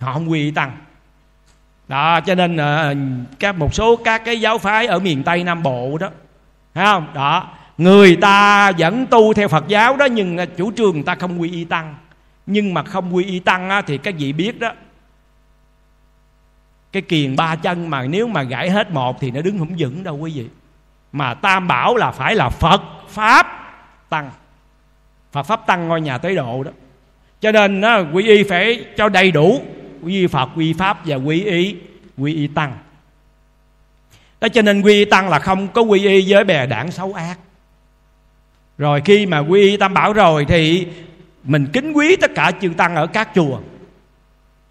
Họ 0.00 0.12
không 0.12 0.30
quy 0.30 0.40
y 0.40 0.50
tăng 0.50 0.76
đó 1.88 2.20
cho 2.20 2.34
nên 2.34 2.56
uh, 2.56 2.96
các 3.38 3.52
một 3.52 3.74
số 3.74 3.96
các 3.96 4.24
cái 4.24 4.40
giáo 4.40 4.58
phái 4.58 4.86
ở 4.86 4.98
miền 4.98 5.22
tây 5.22 5.44
nam 5.44 5.62
bộ 5.62 5.98
đó 6.00 6.10
thấy 6.74 6.84
không? 6.84 7.06
Đó 7.14 7.48
người 7.78 8.16
ta 8.16 8.72
vẫn 8.72 9.06
tu 9.06 9.34
theo 9.34 9.48
phật 9.48 9.68
giáo 9.68 9.96
đó 9.96 10.04
nhưng 10.04 10.36
ờ, 10.36 10.46
chủ 10.46 10.72
trương 10.72 10.92
người 10.92 11.02
ta 11.02 11.14
không 11.14 11.40
quy 11.40 11.50
y 11.50 11.64
tăng. 11.64 11.94
Nhưng 12.46 12.74
mà 12.74 12.82
không 12.82 13.14
quy 13.14 13.24
y 13.24 13.38
tăng 13.38 13.70
á, 13.70 13.82
thì 13.82 13.98
các 13.98 14.14
vị 14.18 14.32
biết 14.32 14.60
đó? 14.60 14.72
Cái 16.92 17.02
kiền 17.02 17.36
ba 17.36 17.56
chân 17.56 17.90
mà 17.90 18.02
nếu 18.02 18.26
mà 18.26 18.42
gãy 18.42 18.70
hết 18.70 18.90
một 18.90 19.20
thì 19.20 19.30
nó 19.30 19.40
đứng 19.40 19.58
không 19.58 19.74
vững 19.78 20.02
đâu 20.04 20.16
quý 20.16 20.32
vị. 20.34 20.46
Mà 21.12 21.34
tam 21.34 21.68
bảo 21.68 21.96
là 21.96 22.10
phải 22.10 22.34
là 22.34 22.48
phật 22.48 22.82
pháp 23.08 23.46
tăng. 24.08 24.30
Phật 25.32 25.42
pháp 25.42 25.66
tăng 25.66 25.88
ngôi 25.88 26.00
nhà 26.00 26.18
tới 26.18 26.36
độ 26.36 26.62
đó. 26.62 26.70
Cho 27.40 27.52
nên 27.52 27.80
á, 27.80 27.98
quy 28.12 28.28
y 28.28 28.42
phải 28.42 28.84
cho 28.96 29.08
đầy 29.08 29.30
đủ 29.30 29.62
quy 30.06 30.26
phật 30.26 30.48
quy 30.56 30.72
pháp 30.72 31.06
và 31.06 31.16
quy 31.16 31.44
y 31.44 31.76
quy 32.16 32.34
y 32.34 32.46
tăng. 32.46 32.78
Đó 34.40 34.48
cho 34.48 34.62
nên 34.62 34.82
quy 34.82 34.92
y 34.92 35.04
tăng 35.04 35.28
là 35.28 35.38
không 35.38 35.68
có 35.68 35.82
quy 35.82 36.06
y 36.06 36.32
với 36.32 36.44
bè 36.44 36.66
đảng 36.66 36.90
xấu 36.90 37.12
ác. 37.12 37.38
Rồi 38.78 39.02
khi 39.04 39.26
mà 39.26 39.38
quy 39.38 39.60
y 39.60 39.76
tam 39.76 39.94
bảo 39.94 40.12
rồi 40.12 40.44
thì 40.48 40.86
mình 41.44 41.66
kính 41.72 41.92
quý 41.92 42.16
tất 42.16 42.30
cả 42.34 42.52
chư 42.60 42.68
tăng 42.76 42.96
ở 42.96 43.06
các 43.06 43.28
chùa. 43.34 43.58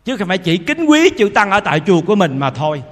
Chứ 0.05 0.17
không 0.17 0.27
phải 0.27 0.37
chỉ 0.37 0.57
kính 0.57 0.85
quý 0.85 1.09
chư 1.17 1.29
tăng 1.29 1.51
ở 1.51 1.59
tại 1.59 1.79
chùa 1.79 2.01
của 2.01 2.15
mình 2.15 2.39
mà 2.39 2.49
thôi. 2.49 2.83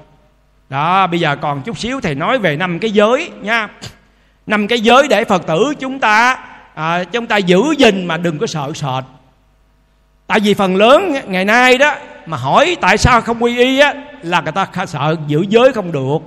Đó 0.69 1.07
bây 1.07 1.19
giờ 1.19 1.35
còn 1.35 1.61
chút 1.61 1.77
xíu 1.77 2.01
thầy 2.01 2.15
nói 2.15 2.39
về 2.39 2.55
năm 2.55 2.79
cái 2.79 2.91
giới 2.91 3.31
nha. 3.41 3.69
Năm 4.45 4.67
cái 4.67 4.79
giới 4.79 5.07
để 5.07 5.25
phật 5.25 5.47
tử 5.47 5.73
chúng 5.79 5.99
ta 5.99 6.45
à, 6.73 7.03
chúng 7.03 7.27
ta 7.27 7.37
giữ 7.37 7.61
gìn 7.77 8.05
mà 8.05 8.17
đừng 8.17 8.37
có 8.37 8.47
sợ 8.47 8.71
sệt 8.75 9.03
tại 10.27 10.39
vì 10.39 10.53
phần 10.53 10.75
lớn 10.75 11.13
ngày 11.27 11.45
nay 11.45 11.77
đó 11.77 11.95
mà 12.25 12.37
hỏi 12.37 12.77
tại 12.81 12.97
sao 12.97 13.21
không 13.21 13.43
quy 13.43 13.57
y 13.57 13.79
á 13.79 13.93
là 14.21 14.41
người 14.41 14.51
ta 14.51 14.67
sợ 14.85 15.15
giữ 15.27 15.45
giới 15.49 15.73
không 15.73 15.91
được. 15.91 16.17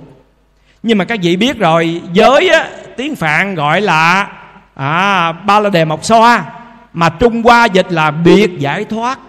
Nhưng 0.83 0.97
mà 0.97 1.05
các 1.05 1.19
vị 1.21 1.35
biết 1.35 1.57
rồi 1.57 2.01
giới 2.13 2.49
á 2.49 2.69
tiếng 2.97 3.15
phạn 3.15 3.55
gọi 3.55 3.81
là 3.81 4.29
à, 4.75 5.31
ba 5.31 5.59
la 5.59 5.69
đề 5.69 5.85
mộc 5.85 6.05
xoa 6.05 6.45
mà 6.93 7.09
trung 7.09 7.43
hoa 7.43 7.65
dịch 7.65 7.91
là 7.91 8.11
biệt 8.11 8.59
giải 8.59 8.85
thoát. 8.85 9.19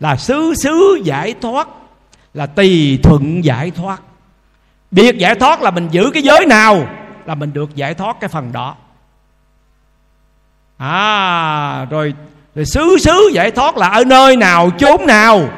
Là 0.00 0.16
xứ 0.16 0.54
xứ 0.62 1.00
giải 1.04 1.34
thoát 1.40 1.68
là 2.34 2.46
tùy 2.46 2.98
thuận 3.02 3.44
giải 3.44 3.70
thoát. 3.70 4.02
Biệt 4.90 5.18
giải 5.18 5.34
thoát 5.34 5.62
là 5.62 5.70
mình 5.70 5.88
giữ 5.90 6.10
cái 6.14 6.22
giới 6.22 6.46
nào 6.46 6.86
là 7.26 7.34
mình 7.34 7.52
được 7.52 7.74
giải 7.74 7.94
thoát 7.94 8.16
cái 8.20 8.28
phần 8.28 8.52
đó. 8.52 8.76
À 10.76 11.84
rồi 11.90 12.14
rồi 12.54 12.64
xứ 12.64 12.96
xứ 12.98 13.30
giải 13.32 13.50
thoát 13.50 13.76
là 13.76 13.88
ở 13.88 14.04
nơi 14.04 14.36
nào, 14.36 14.70
chốn 14.78 15.06
nào 15.06 15.48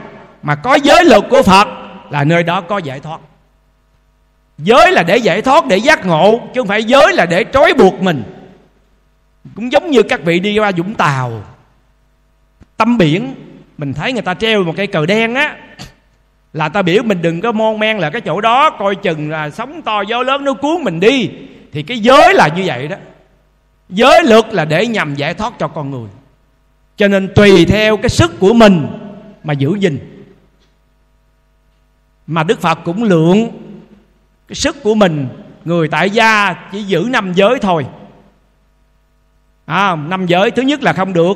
mà 0.42 0.54
có 0.54 0.74
giới 0.74 1.04
luật 1.04 1.22
của 1.30 1.42
phật 1.42 1.68
là 2.10 2.24
nơi 2.24 2.42
đó 2.42 2.60
có 2.60 2.78
giải 2.78 3.00
thoát. 3.00 3.20
Giới 4.58 4.92
là 4.92 5.02
để 5.02 5.16
giải 5.16 5.42
thoát, 5.42 5.66
để 5.66 5.76
giác 5.76 6.06
ngộ, 6.06 6.40
chứ 6.54 6.60
không 6.60 6.68
phải 6.68 6.84
giới 6.84 7.12
là 7.12 7.26
để 7.26 7.44
trói 7.52 7.74
buộc 7.74 8.02
mình. 8.02 8.22
Cũng 9.54 9.72
giống 9.72 9.90
như 9.90 10.02
các 10.02 10.20
vị 10.24 10.40
đi 10.40 10.58
qua 10.58 10.72
vũng 10.76 10.94
tàu 10.94 11.42
tâm 12.76 12.98
biển, 12.98 13.34
mình 13.78 13.94
thấy 13.94 14.12
người 14.12 14.22
ta 14.22 14.34
treo 14.34 14.64
một 14.64 14.72
cây 14.76 14.86
cờ 14.86 15.06
đen 15.06 15.34
á, 15.34 15.56
là 16.52 16.68
ta 16.68 16.82
biểu 16.82 17.02
mình 17.02 17.22
đừng 17.22 17.40
có 17.40 17.52
mon 17.52 17.78
men 17.78 17.98
là 17.98 18.10
cái 18.10 18.20
chỗ 18.20 18.40
đó, 18.40 18.70
coi 18.70 18.94
chừng 18.94 19.30
là 19.30 19.50
sóng 19.50 19.82
to 19.82 20.00
gió 20.00 20.22
lớn 20.22 20.44
nó 20.44 20.54
cuốn 20.54 20.82
mình 20.82 21.00
đi. 21.00 21.30
Thì 21.72 21.82
cái 21.82 21.98
giới 21.98 22.34
là 22.34 22.48
như 22.48 22.62
vậy 22.66 22.88
đó. 22.88 22.96
Giới 23.88 24.24
luật 24.24 24.54
là 24.54 24.64
để 24.64 24.86
nhằm 24.86 25.14
giải 25.14 25.34
thoát 25.34 25.52
cho 25.58 25.68
con 25.68 25.90
người 25.90 26.08
cho 27.02 27.08
nên 27.08 27.34
tùy 27.34 27.64
theo 27.64 27.96
cái 27.96 28.08
sức 28.08 28.40
của 28.40 28.52
mình 28.52 28.86
mà 29.44 29.52
giữ 29.52 29.74
gìn. 29.78 29.98
Mà 32.26 32.42
đức 32.42 32.60
phật 32.60 32.78
cũng 32.84 33.02
lượng 33.02 33.50
cái 34.48 34.54
sức 34.54 34.82
của 34.82 34.94
mình 34.94 35.28
người 35.64 35.88
tại 35.88 36.10
gia 36.10 36.52
chỉ 36.72 36.82
giữ 36.82 37.06
năm 37.10 37.32
giới 37.34 37.58
thôi. 37.58 37.86
À, 39.66 39.96
năm 39.96 40.26
giới 40.26 40.50
thứ 40.50 40.62
nhất 40.62 40.82
là 40.82 40.92
không 40.92 41.12
được 41.12 41.34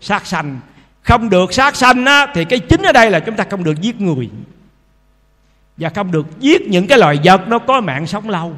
sát 0.00 0.26
sanh. 0.26 0.60
Không 1.02 1.30
được 1.30 1.52
sát 1.52 1.76
sanh 1.76 2.04
á, 2.04 2.26
thì 2.34 2.44
cái 2.44 2.58
chính 2.58 2.82
ở 2.82 2.92
đây 2.92 3.10
là 3.10 3.20
chúng 3.20 3.36
ta 3.36 3.44
không 3.50 3.64
được 3.64 3.80
giết 3.80 4.00
người. 4.00 4.30
Và 5.76 5.88
không 5.88 6.12
được 6.12 6.26
giết 6.40 6.62
những 6.68 6.86
cái 6.86 6.98
loài 6.98 7.18
vật 7.24 7.48
nó 7.48 7.58
có 7.58 7.80
mạng 7.80 8.06
sống 8.06 8.28
lâu 8.28 8.56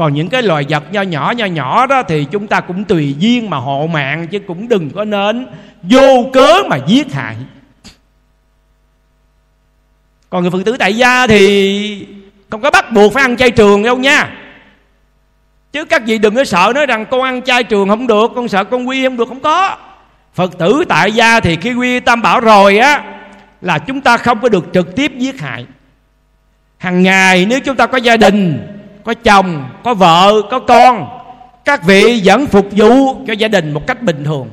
còn 0.00 0.14
những 0.14 0.28
cái 0.28 0.42
loài 0.42 0.66
vật 0.68 0.82
nho 0.92 1.02
nhỏ 1.02 1.32
nho 1.36 1.44
nhỏ 1.44 1.86
đó 1.86 2.02
thì 2.02 2.24
chúng 2.24 2.46
ta 2.46 2.60
cũng 2.60 2.84
tùy 2.84 3.14
duyên 3.18 3.50
mà 3.50 3.56
hộ 3.56 3.86
mạng 3.92 4.26
chứ 4.26 4.38
cũng 4.38 4.68
đừng 4.68 4.90
có 4.90 5.04
nên 5.04 5.46
vô 5.82 6.30
cớ 6.32 6.62
mà 6.68 6.76
giết 6.86 7.12
hại. 7.12 7.36
Còn 10.30 10.42
người 10.42 10.50
phật 10.50 10.62
tử 10.64 10.76
tại 10.78 10.96
gia 10.96 11.26
thì 11.26 12.06
không 12.50 12.60
có 12.60 12.70
bắt 12.70 12.92
buộc 12.92 13.12
phải 13.12 13.22
ăn 13.22 13.36
chay 13.36 13.50
trường 13.50 13.82
đâu 13.82 13.96
nha. 13.96 14.30
Chứ 15.72 15.84
các 15.84 16.02
vị 16.06 16.18
đừng 16.18 16.34
có 16.34 16.44
sợ 16.44 16.72
nói 16.74 16.86
rằng 16.86 17.06
con 17.10 17.22
ăn 17.22 17.42
chay 17.42 17.64
trường 17.64 17.88
không 17.88 18.06
được, 18.06 18.30
con 18.34 18.48
sợ 18.48 18.64
con 18.64 18.88
quy 18.88 19.04
không 19.04 19.16
được, 19.16 19.28
không 19.28 19.40
có. 19.40 19.76
Phật 20.34 20.58
tử 20.58 20.84
tại 20.88 21.12
gia 21.12 21.40
thì 21.40 21.56
khi 21.56 21.72
quy 21.74 22.00
tam 22.00 22.22
bảo 22.22 22.40
rồi 22.40 22.78
á, 22.78 23.04
là 23.60 23.78
chúng 23.78 24.00
ta 24.00 24.16
không 24.16 24.40
có 24.40 24.48
được 24.48 24.66
trực 24.74 24.96
tiếp 24.96 25.12
giết 25.16 25.40
hại. 25.40 25.66
Hàng 26.78 27.02
ngày 27.02 27.46
nếu 27.46 27.60
chúng 27.60 27.76
ta 27.76 27.86
có 27.86 27.98
gia 27.98 28.16
đình 28.16 28.66
có 29.10 29.14
chồng 29.14 29.70
có 29.84 29.94
vợ 29.94 30.42
có 30.50 30.58
con. 30.58 31.08
Các 31.64 31.84
vị 31.84 32.20
vẫn 32.24 32.46
phục 32.46 32.68
vụ 32.70 33.24
cho 33.26 33.32
gia 33.32 33.48
đình 33.48 33.72
một 33.72 33.86
cách 33.86 34.02
bình 34.02 34.24
thường. 34.24 34.50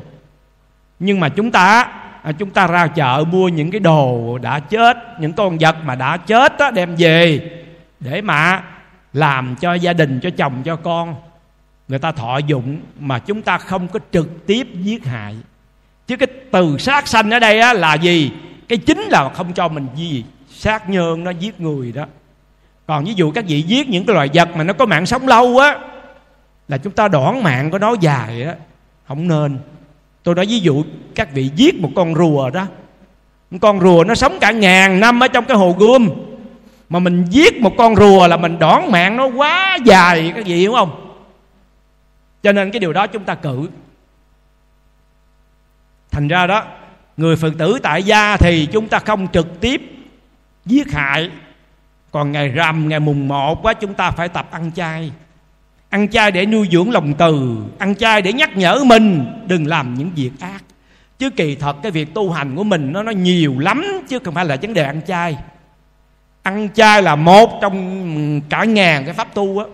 Nhưng 0.99 1.19
mà 1.19 1.29
chúng 1.29 1.51
ta 1.51 1.87
à, 2.23 2.31
chúng 2.31 2.49
ta 2.49 2.67
ra 2.67 2.87
chợ 2.87 3.23
mua 3.31 3.47
những 3.47 3.71
cái 3.71 3.79
đồ 3.79 4.37
đã 4.37 4.59
chết 4.59 4.97
những 5.19 5.33
con 5.33 5.57
vật 5.57 5.75
mà 5.83 5.95
đã 5.95 6.17
chết 6.17 6.57
đó, 6.57 6.71
đem 6.71 6.95
về 6.95 7.51
để 7.99 8.21
mà 8.21 8.63
làm 9.13 9.55
cho 9.55 9.73
gia 9.73 9.93
đình 9.93 10.19
cho 10.19 10.29
chồng 10.37 10.63
cho 10.65 10.75
con. 10.75 11.15
Người 11.87 11.99
ta 11.99 12.11
thọ 12.11 12.37
dụng 12.37 12.79
mà 12.99 13.19
chúng 13.19 13.41
ta 13.41 13.57
không 13.57 13.87
có 13.87 13.99
trực 14.11 14.47
tiếp 14.47 14.67
giết 14.73 15.05
hại. 15.05 15.35
Chứ 16.07 16.17
cái 16.17 16.27
từ 16.51 16.77
sát 16.77 17.07
sanh 17.07 17.31
ở 17.31 17.39
đây 17.39 17.59
á, 17.59 17.73
là 17.73 17.93
gì? 17.93 18.31
Cái 18.67 18.77
chính 18.77 19.01
là 19.01 19.29
không 19.29 19.53
cho 19.53 19.67
mình 19.67 19.87
gì 19.95 20.25
sát 20.49 20.89
nhơn 20.89 21.23
nó 21.23 21.31
giết 21.31 21.61
người 21.61 21.91
đó 21.91 22.05
còn 22.87 23.05
ví 23.05 23.13
dụ 23.13 23.31
các 23.31 23.45
vị 23.47 23.61
giết 23.61 23.89
những 23.89 24.05
cái 24.05 24.13
loài 24.13 24.29
vật 24.33 24.49
mà 24.55 24.63
nó 24.63 24.73
có 24.73 24.85
mạng 24.85 25.05
sống 25.05 25.27
lâu 25.27 25.57
á, 25.57 25.79
là 26.67 26.77
chúng 26.77 26.93
ta 26.93 27.07
đoán 27.07 27.43
mạng 27.43 27.71
của 27.71 27.79
nó 27.79 27.95
dài 28.01 28.43
á, 28.43 28.55
không 29.07 29.27
nên. 29.27 29.59
Tôi 30.23 30.35
nói 30.35 30.45
ví 30.45 30.59
dụ 30.59 30.83
các 31.15 31.33
vị 31.33 31.51
giết 31.55 31.81
một 31.81 31.89
con 31.95 32.15
rùa 32.15 32.49
đó 32.49 32.67
con 33.61 33.79
rùa 33.79 34.03
nó 34.03 34.15
sống 34.15 34.37
cả 34.41 34.51
ngàn 34.51 34.99
năm 34.99 35.23
ở 35.23 35.27
trong 35.27 35.45
cái 35.45 35.57
hồ 35.57 35.75
gươm, 35.79 36.09
mà 36.89 36.99
mình 36.99 37.25
giết 37.29 37.61
một 37.61 37.73
con 37.77 37.95
rùa 37.95 38.27
là 38.27 38.37
mình 38.37 38.59
đón 38.59 38.91
mạng 38.91 39.17
nó 39.17 39.25
quá 39.25 39.77
dài, 39.85 40.31
các 40.35 40.45
vị 40.45 40.55
hiểu 40.55 40.73
không? 40.73 41.15
Cho 42.43 42.51
nên 42.51 42.71
cái 42.71 42.79
điều 42.79 42.93
đó 42.93 43.07
chúng 43.07 43.23
ta 43.23 43.35
cử. 43.35 43.69
Thành 46.11 46.27
ra 46.27 46.47
đó, 46.47 46.63
người 47.17 47.35
phật 47.35 47.53
tử 47.57 47.79
tại 47.83 48.03
gia 48.03 48.37
thì 48.37 48.65
chúng 48.65 48.87
ta 48.87 48.99
không 48.99 49.27
trực 49.33 49.59
tiếp 49.59 49.81
giết 50.65 50.91
hại 50.91 51.31
còn 52.17 52.31
ngày 52.31 52.47
rằm, 52.47 52.89
ngày 52.89 52.99
mùng 52.99 53.27
một 53.27 53.63
quá 53.63 53.73
chúng 53.73 53.93
ta 53.93 54.11
phải 54.11 54.29
tập 54.29 54.47
ăn 54.51 54.71
chay. 54.75 55.11
Ăn 55.89 56.07
chay 56.07 56.31
để 56.31 56.45
nuôi 56.45 56.67
dưỡng 56.71 56.91
lòng 56.91 57.13
từ, 57.13 57.57
ăn 57.79 57.95
chay 57.95 58.21
để 58.21 58.33
nhắc 58.33 58.57
nhở 58.57 58.83
mình 58.85 59.25
đừng 59.47 59.67
làm 59.67 59.93
những 59.93 60.11
việc 60.15 60.31
ác. 60.39 60.63
Chứ 61.19 61.29
kỳ 61.29 61.55
thật, 61.55 61.75
cái 61.83 61.91
việc 61.91 62.13
tu 62.13 62.31
hành 62.31 62.55
của 62.55 62.63
mình 62.63 62.93
nó 62.93 63.03
nó 63.03 63.11
nhiều 63.11 63.59
lắm, 63.59 63.83
chứ 64.07 64.19
không 64.23 64.33
phải 64.33 64.45
là 64.45 64.57
vấn 64.61 64.73
đề 64.73 64.83
ăn 64.83 65.01
chay. 65.07 65.37
Ăn 66.43 66.69
chay 66.73 67.01
là 67.01 67.15
một 67.15 67.59
trong 67.61 68.41
cả 68.49 68.63
ngàn 68.63 69.05
cái 69.05 69.13
pháp 69.13 69.33
tu 69.33 69.59
á. 69.59 69.65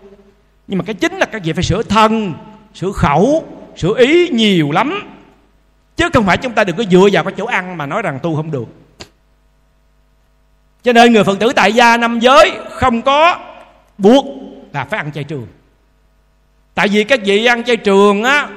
Nhưng 0.68 0.78
mà 0.78 0.84
cái 0.84 0.96
chính 0.96 1.14
là 1.14 1.26
cái 1.26 1.42
việc 1.42 1.54
phải 1.56 1.64
sửa 1.64 1.84
thân, 1.84 2.34
sửa 2.74 2.92
khẩu, 2.92 3.44
sửa 3.78 3.98
ý 3.98 4.30
nhiều 4.30 4.72
lắm. 4.72 5.16
Chứ 5.96 6.10
không 6.14 6.26
phải 6.26 6.38
chúng 6.38 6.54
ta 6.54 6.64
đừng 6.64 6.76
có 6.76 6.84
dựa 6.84 7.08
vào 7.12 7.24
cái 7.24 7.34
chỗ 7.38 7.46
ăn 7.46 7.78
mà 7.78 7.86
nói 7.86 8.02
rằng 8.02 8.20
tu 8.24 8.36
không 8.36 8.52
được 8.52 8.83
cho 10.84 10.94
nên 10.94 11.14
người 11.14 11.24
phật 11.24 11.40
tử 11.40 11.54
tại 11.56 11.74
gia 11.74 11.98
năm 11.98 12.20
giới 12.20 12.52
không 12.70 13.02
có 13.02 13.40
buộc 13.98 14.26
là 14.74 14.86
phải 14.86 14.98
ăn 14.98 15.12
chay 15.12 15.24
trường. 15.24 15.48
Tại 16.76 16.88
vì 16.88 17.04
các 17.04 17.20
vị 17.26 17.46
ăn 17.46 17.64
chay 17.64 17.78
trường 17.78 18.24
á 18.24 18.48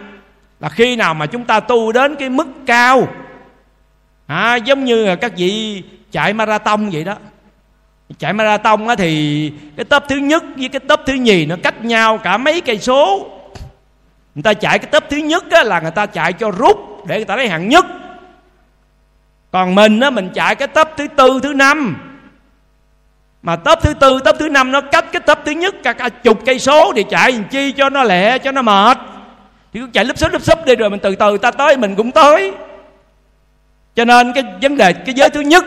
là 0.61 0.69
khi 0.69 0.97
nào 0.97 1.15
mà 1.15 1.27
chúng 1.27 1.45
ta 1.45 1.61
tu 1.61 1.93
đến 1.93 2.17
cái 2.17 2.31
mức 2.31 2.47
cao 2.67 3.09
à, 4.27 4.57
giống 4.57 4.85
như 4.85 5.07
là 5.07 5.15
các 5.15 5.33
vị 5.37 5.83
chạy 6.13 6.33
marathon 6.33 6.91
vậy 6.91 7.05
đó. 7.05 7.17
Chạy 8.19 8.33
marathon 8.33 8.87
á 8.89 8.95
thì 8.95 9.53
cái 9.77 9.85
tấp 9.85 10.05
thứ 10.09 10.17
nhất 10.17 10.45
với 10.57 10.69
cái 10.69 10.81
tấp 10.81 11.01
thứ 11.07 11.13
nhì 11.13 11.47
nó 11.47 11.57
cách 11.63 11.85
nhau 11.85 12.19
cả 12.19 12.37
mấy 12.37 12.61
cây 12.61 12.79
số. 12.79 13.29
Người 14.35 14.43
ta 14.43 14.55
chạy 14.55 14.79
cái 14.79 14.91
tấp 14.91 15.05
thứ 15.11 15.17
nhất 15.17 15.45
á, 15.51 15.63
là 15.63 15.81
người 15.81 15.91
ta 15.91 16.07
chạy 16.07 16.33
cho 16.33 16.51
rút 16.51 17.07
để 17.07 17.17
người 17.17 17.25
ta 17.25 17.37
lấy 17.37 17.49
hạng 17.49 17.69
nhất. 17.69 17.87
Còn 19.51 19.75
mình 19.75 20.01
á 20.01 20.11
mình 20.11 20.31
chạy 20.35 20.55
cái 20.55 20.69
tấp 20.69 20.91
thứ 20.97 21.07
tư 21.17 21.41
thứ 21.43 21.53
năm 21.53 21.97
mà 23.47 23.57
tớp 23.57 23.83
thứ 23.83 23.95
tư 23.95 24.19
tớp 24.25 24.37
thứ 24.39 24.49
năm 24.49 24.73
nó 24.73 24.81
cách 24.81 25.05
cái 25.13 25.21
tớp 25.27 25.39
thứ 25.45 25.53
nhất 25.53 25.75
cả, 25.83 25.93
cả 25.93 26.09
chục 26.09 26.39
cây 26.47 26.59
số 26.59 26.93
thì 26.97 27.05
chạy 27.11 27.33
làm 27.33 27.45
chi 27.45 27.73
cho 27.73 27.91
nó 27.91 28.03
lẹ 28.03 28.39
cho 28.39 28.53
nó 28.53 28.63
mệt. 28.63 28.99
Thì 29.73 29.81
cứ 29.81 29.89
chạy 29.93 30.05
lúp 30.05 30.19
xúp 30.19 30.33
lúp 30.33 30.43
xúp 30.43 30.59
đi 30.67 30.77
rồi 30.77 30.91
mình 30.91 31.01
từ 31.03 31.17
từ 31.17 31.39
ta 31.39 31.51
tới 31.51 31.77
mình 31.77 31.95
cũng 31.95 32.11
tới. 32.11 32.53
Cho 33.95 34.05
nên 34.05 34.33
cái 34.33 34.45
vấn 34.63 34.77
đề 34.77 34.93
cái 34.93 35.15
giới 35.15 35.31
thứ 35.31 35.41
nhất 35.41 35.65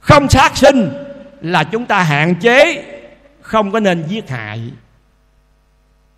không 0.00 0.28
sát 0.28 0.56
sinh 0.56 0.90
là 1.40 1.64
chúng 1.64 1.86
ta 1.86 2.02
hạn 2.02 2.34
chế 2.34 2.84
không 3.40 3.72
có 3.72 3.80
nên 3.80 4.04
giết 4.08 4.30
hại. 4.30 4.60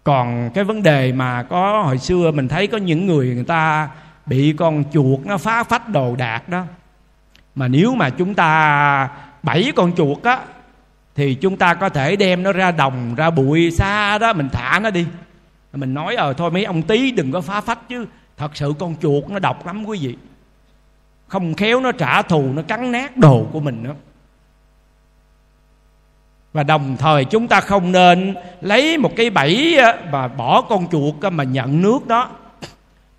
Còn 0.05 0.51
cái 0.55 0.65
vấn 0.65 0.83
đề 0.83 1.13
mà 1.13 1.43
có 1.43 1.83
hồi 1.83 1.99
xưa 1.99 2.31
mình 2.31 2.49
thấy 2.49 2.67
có 2.67 2.79
những 2.79 3.07
người 3.07 3.27
người 3.27 3.45
ta 3.45 3.89
bị 4.27 4.55
con 4.59 4.85
chuột 4.93 5.21
nó 5.25 5.39
phá 5.39 5.65
phách 5.65 5.89
đồ 5.89 6.17
đạc 6.17 6.49
đó. 6.49 6.63
Mà 7.55 7.69
nếu 7.69 7.95
mà 7.95 8.11
chúng 8.11 8.35
ta 8.35 9.09
bảy 9.45 9.73
con 9.77 9.93
chuột 9.97 10.23
á, 10.23 10.41
thì 11.15 11.35
chúng 11.35 11.57
ta 11.57 11.75
có 11.75 11.89
thể 11.89 12.17
đem 12.17 12.43
nó 12.43 12.53
ra 12.53 12.71
đồng, 12.71 13.15
ra 13.15 13.31
bụi 13.31 13.71
xa 13.71 14.19
đó, 14.19 14.33
mình 14.33 14.49
thả 14.53 14.81
nó 14.83 14.91
đi. 14.91 15.07
Mình 15.73 15.95
nói 15.95 16.15
ờ 16.15 16.33
thôi 16.33 16.51
mấy 16.51 16.65
ông 16.65 16.83
tí 16.83 17.11
đừng 17.11 17.33
có 17.33 17.41
phá 17.41 17.61
phách 17.61 17.89
chứ, 17.89 18.07
thật 18.37 18.57
sự 18.57 18.75
con 18.79 18.95
chuột 19.03 19.29
nó 19.29 19.39
độc 19.39 19.67
lắm 19.67 19.85
quý 19.85 19.99
vị. 20.03 20.17
Không 21.29 21.55
khéo 21.55 21.81
nó 21.81 21.93
trả 21.93 22.23
thù, 22.23 22.53
nó 22.53 22.63
cắn 22.63 22.93
nát 22.93 23.17
đồ 23.17 23.47
của 23.53 23.61
mình 23.61 23.83
nữa. 23.83 23.95
Và 26.53 26.63
đồng 26.63 26.97
thời 26.97 27.25
chúng 27.25 27.49
ta 27.49 27.61
không 27.61 27.93
nên 27.93 28.35
lấy 28.61 28.99
một 28.99 29.11
cái 29.17 29.31
bẫy 29.31 29.79
và 30.11 30.29
bỏ 30.29 30.63
con 30.63 30.89
chuột 30.91 31.33
mà 31.33 31.45
nhận 31.45 31.83
nước 31.83 32.07
đó. 32.07 32.31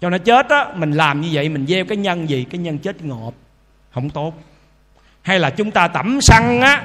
Cho 0.01 0.09
nó 0.09 0.17
chết 0.17 0.49
á, 0.49 0.65
mình 0.75 0.91
làm 0.91 1.21
như 1.21 1.29
vậy, 1.31 1.49
mình 1.49 1.65
gieo 1.67 1.85
cái 1.85 1.97
nhân 1.97 2.29
gì? 2.29 2.43
Cái 2.43 2.59
nhân 2.59 2.77
chết 2.77 3.03
ngộp. 3.03 3.33
Không 3.93 4.09
tốt 4.09 4.33
hay 5.25 5.39
là 5.39 5.49
chúng 5.49 5.71
ta 5.71 5.87
tẩm 5.87 6.21
xăng 6.21 6.61
á, 6.61 6.83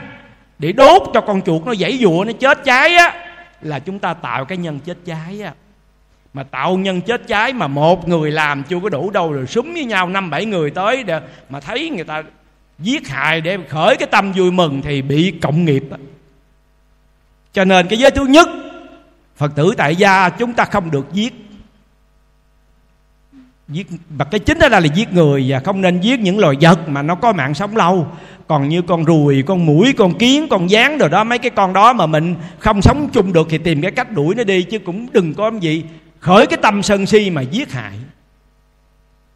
để 0.58 0.72
đốt 0.72 1.02
cho 1.14 1.20
con 1.20 1.42
chuột 1.42 1.66
nó 1.66 1.74
dãy 1.74 1.98
dụa 1.98 2.24
nó 2.26 2.32
chết 2.32 2.64
cháy 2.64 2.96
á, 2.96 3.14
là 3.62 3.78
chúng 3.78 3.98
ta 3.98 4.14
tạo 4.14 4.44
cái 4.44 4.58
nhân 4.58 4.80
chết 4.80 4.98
cháy 5.06 5.42
á. 5.42 5.52
Mà 6.34 6.42
tạo 6.42 6.76
nhân 6.76 7.00
chết 7.00 7.28
cháy 7.28 7.52
mà 7.52 7.66
một 7.66 8.08
người 8.08 8.30
làm 8.30 8.62
chưa 8.62 8.80
có 8.82 8.88
đủ 8.88 9.10
đâu, 9.10 9.32
rồi 9.32 9.46
súng 9.46 9.72
với 9.72 9.84
nhau 9.84 10.08
năm 10.08 10.30
bảy 10.30 10.44
người 10.44 10.70
tới 10.70 11.02
để 11.02 11.20
mà 11.50 11.60
thấy 11.60 11.90
người 11.90 12.04
ta 12.04 12.22
giết 12.78 13.08
hại 13.08 13.40
để 13.40 13.58
khởi 13.68 13.96
cái 13.96 14.08
tâm 14.10 14.32
vui 14.32 14.50
mừng 14.50 14.82
thì 14.82 15.02
bị 15.02 15.34
cộng 15.42 15.64
nghiệp 15.64 15.84
á. 15.90 15.98
Cho 17.52 17.64
nên 17.64 17.88
cái 17.88 17.98
giới 17.98 18.10
thứ 18.10 18.24
nhất, 18.24 18.48
phật 19.36 19.52
tử 19.56 19.74
tại 19.76 19.96
gia 19.96 20.28
chúng 20.28 20.52
ta 20.52 20.64
không 20.64 20.90
được 20.90 21.06
giết 21.12 21.49
giết 23.70 23.86
và 24.08 24.24
cái 24.24 24.40
chính 24.40 24.58
đó 24.58 24.68
là, 24.68 24.80
là 24.80 24.86
giết 24.86 25.12
người 25.12 25.44
và 25.48 25.60
không 25.60 25.80
nên 25.80 26.00
giết 26.00 26.20
những 26.20 26.38
loài 26.38 26.56
vật 26.60 26.88
mà 26.88 27.02
nó 27.02 27.14
có 27.14 27.32
mạng 27.32 27.54
sống 27.54 27.76
lâu. 27.76 28.06
Còn 28.46 28.68
như 28.68 28.82
con 28.82 29.04
ruồi 29.04 29.44
con 29.46 29.66
mũi 29.66 29.92
con 29.98 30.18
kiến 30.18 30.46
con 30.50 30.70
gián 30.70 30.98
rồi 30.98 31.08
đó 31.08 31.24
mấy 31.24 31.38
cái 31.38 31.50
con 31.50 31.72
đó 31.72 31.92
mà 31.92 32.06
mình 32.06 32.34
không 32.58 32.82
sống 32.82 33.08
chung 33.12 33.32
được 33.32 33.46
thì 33.50 33.58
tìm 33.58 33.82
cái 33.82 33.90
cách 33.90 34.10
đuổi 34.10 34.34
nó 34.34 34.44
đi 34.44 34.62
chứ 34.62 34.78
cũng 34.78 35.06
đừng 35.12 35.34
có 35.34 35.50
gì 35.60 35.84
khởi 36.20 36.46
cái 36.46 36.58
tâm 36.62 36.82
sân 36.82 37.06
si 37.06 37.30
mà 37.30 37.40
giết 37.40 37.72
hại. 37.72 37.92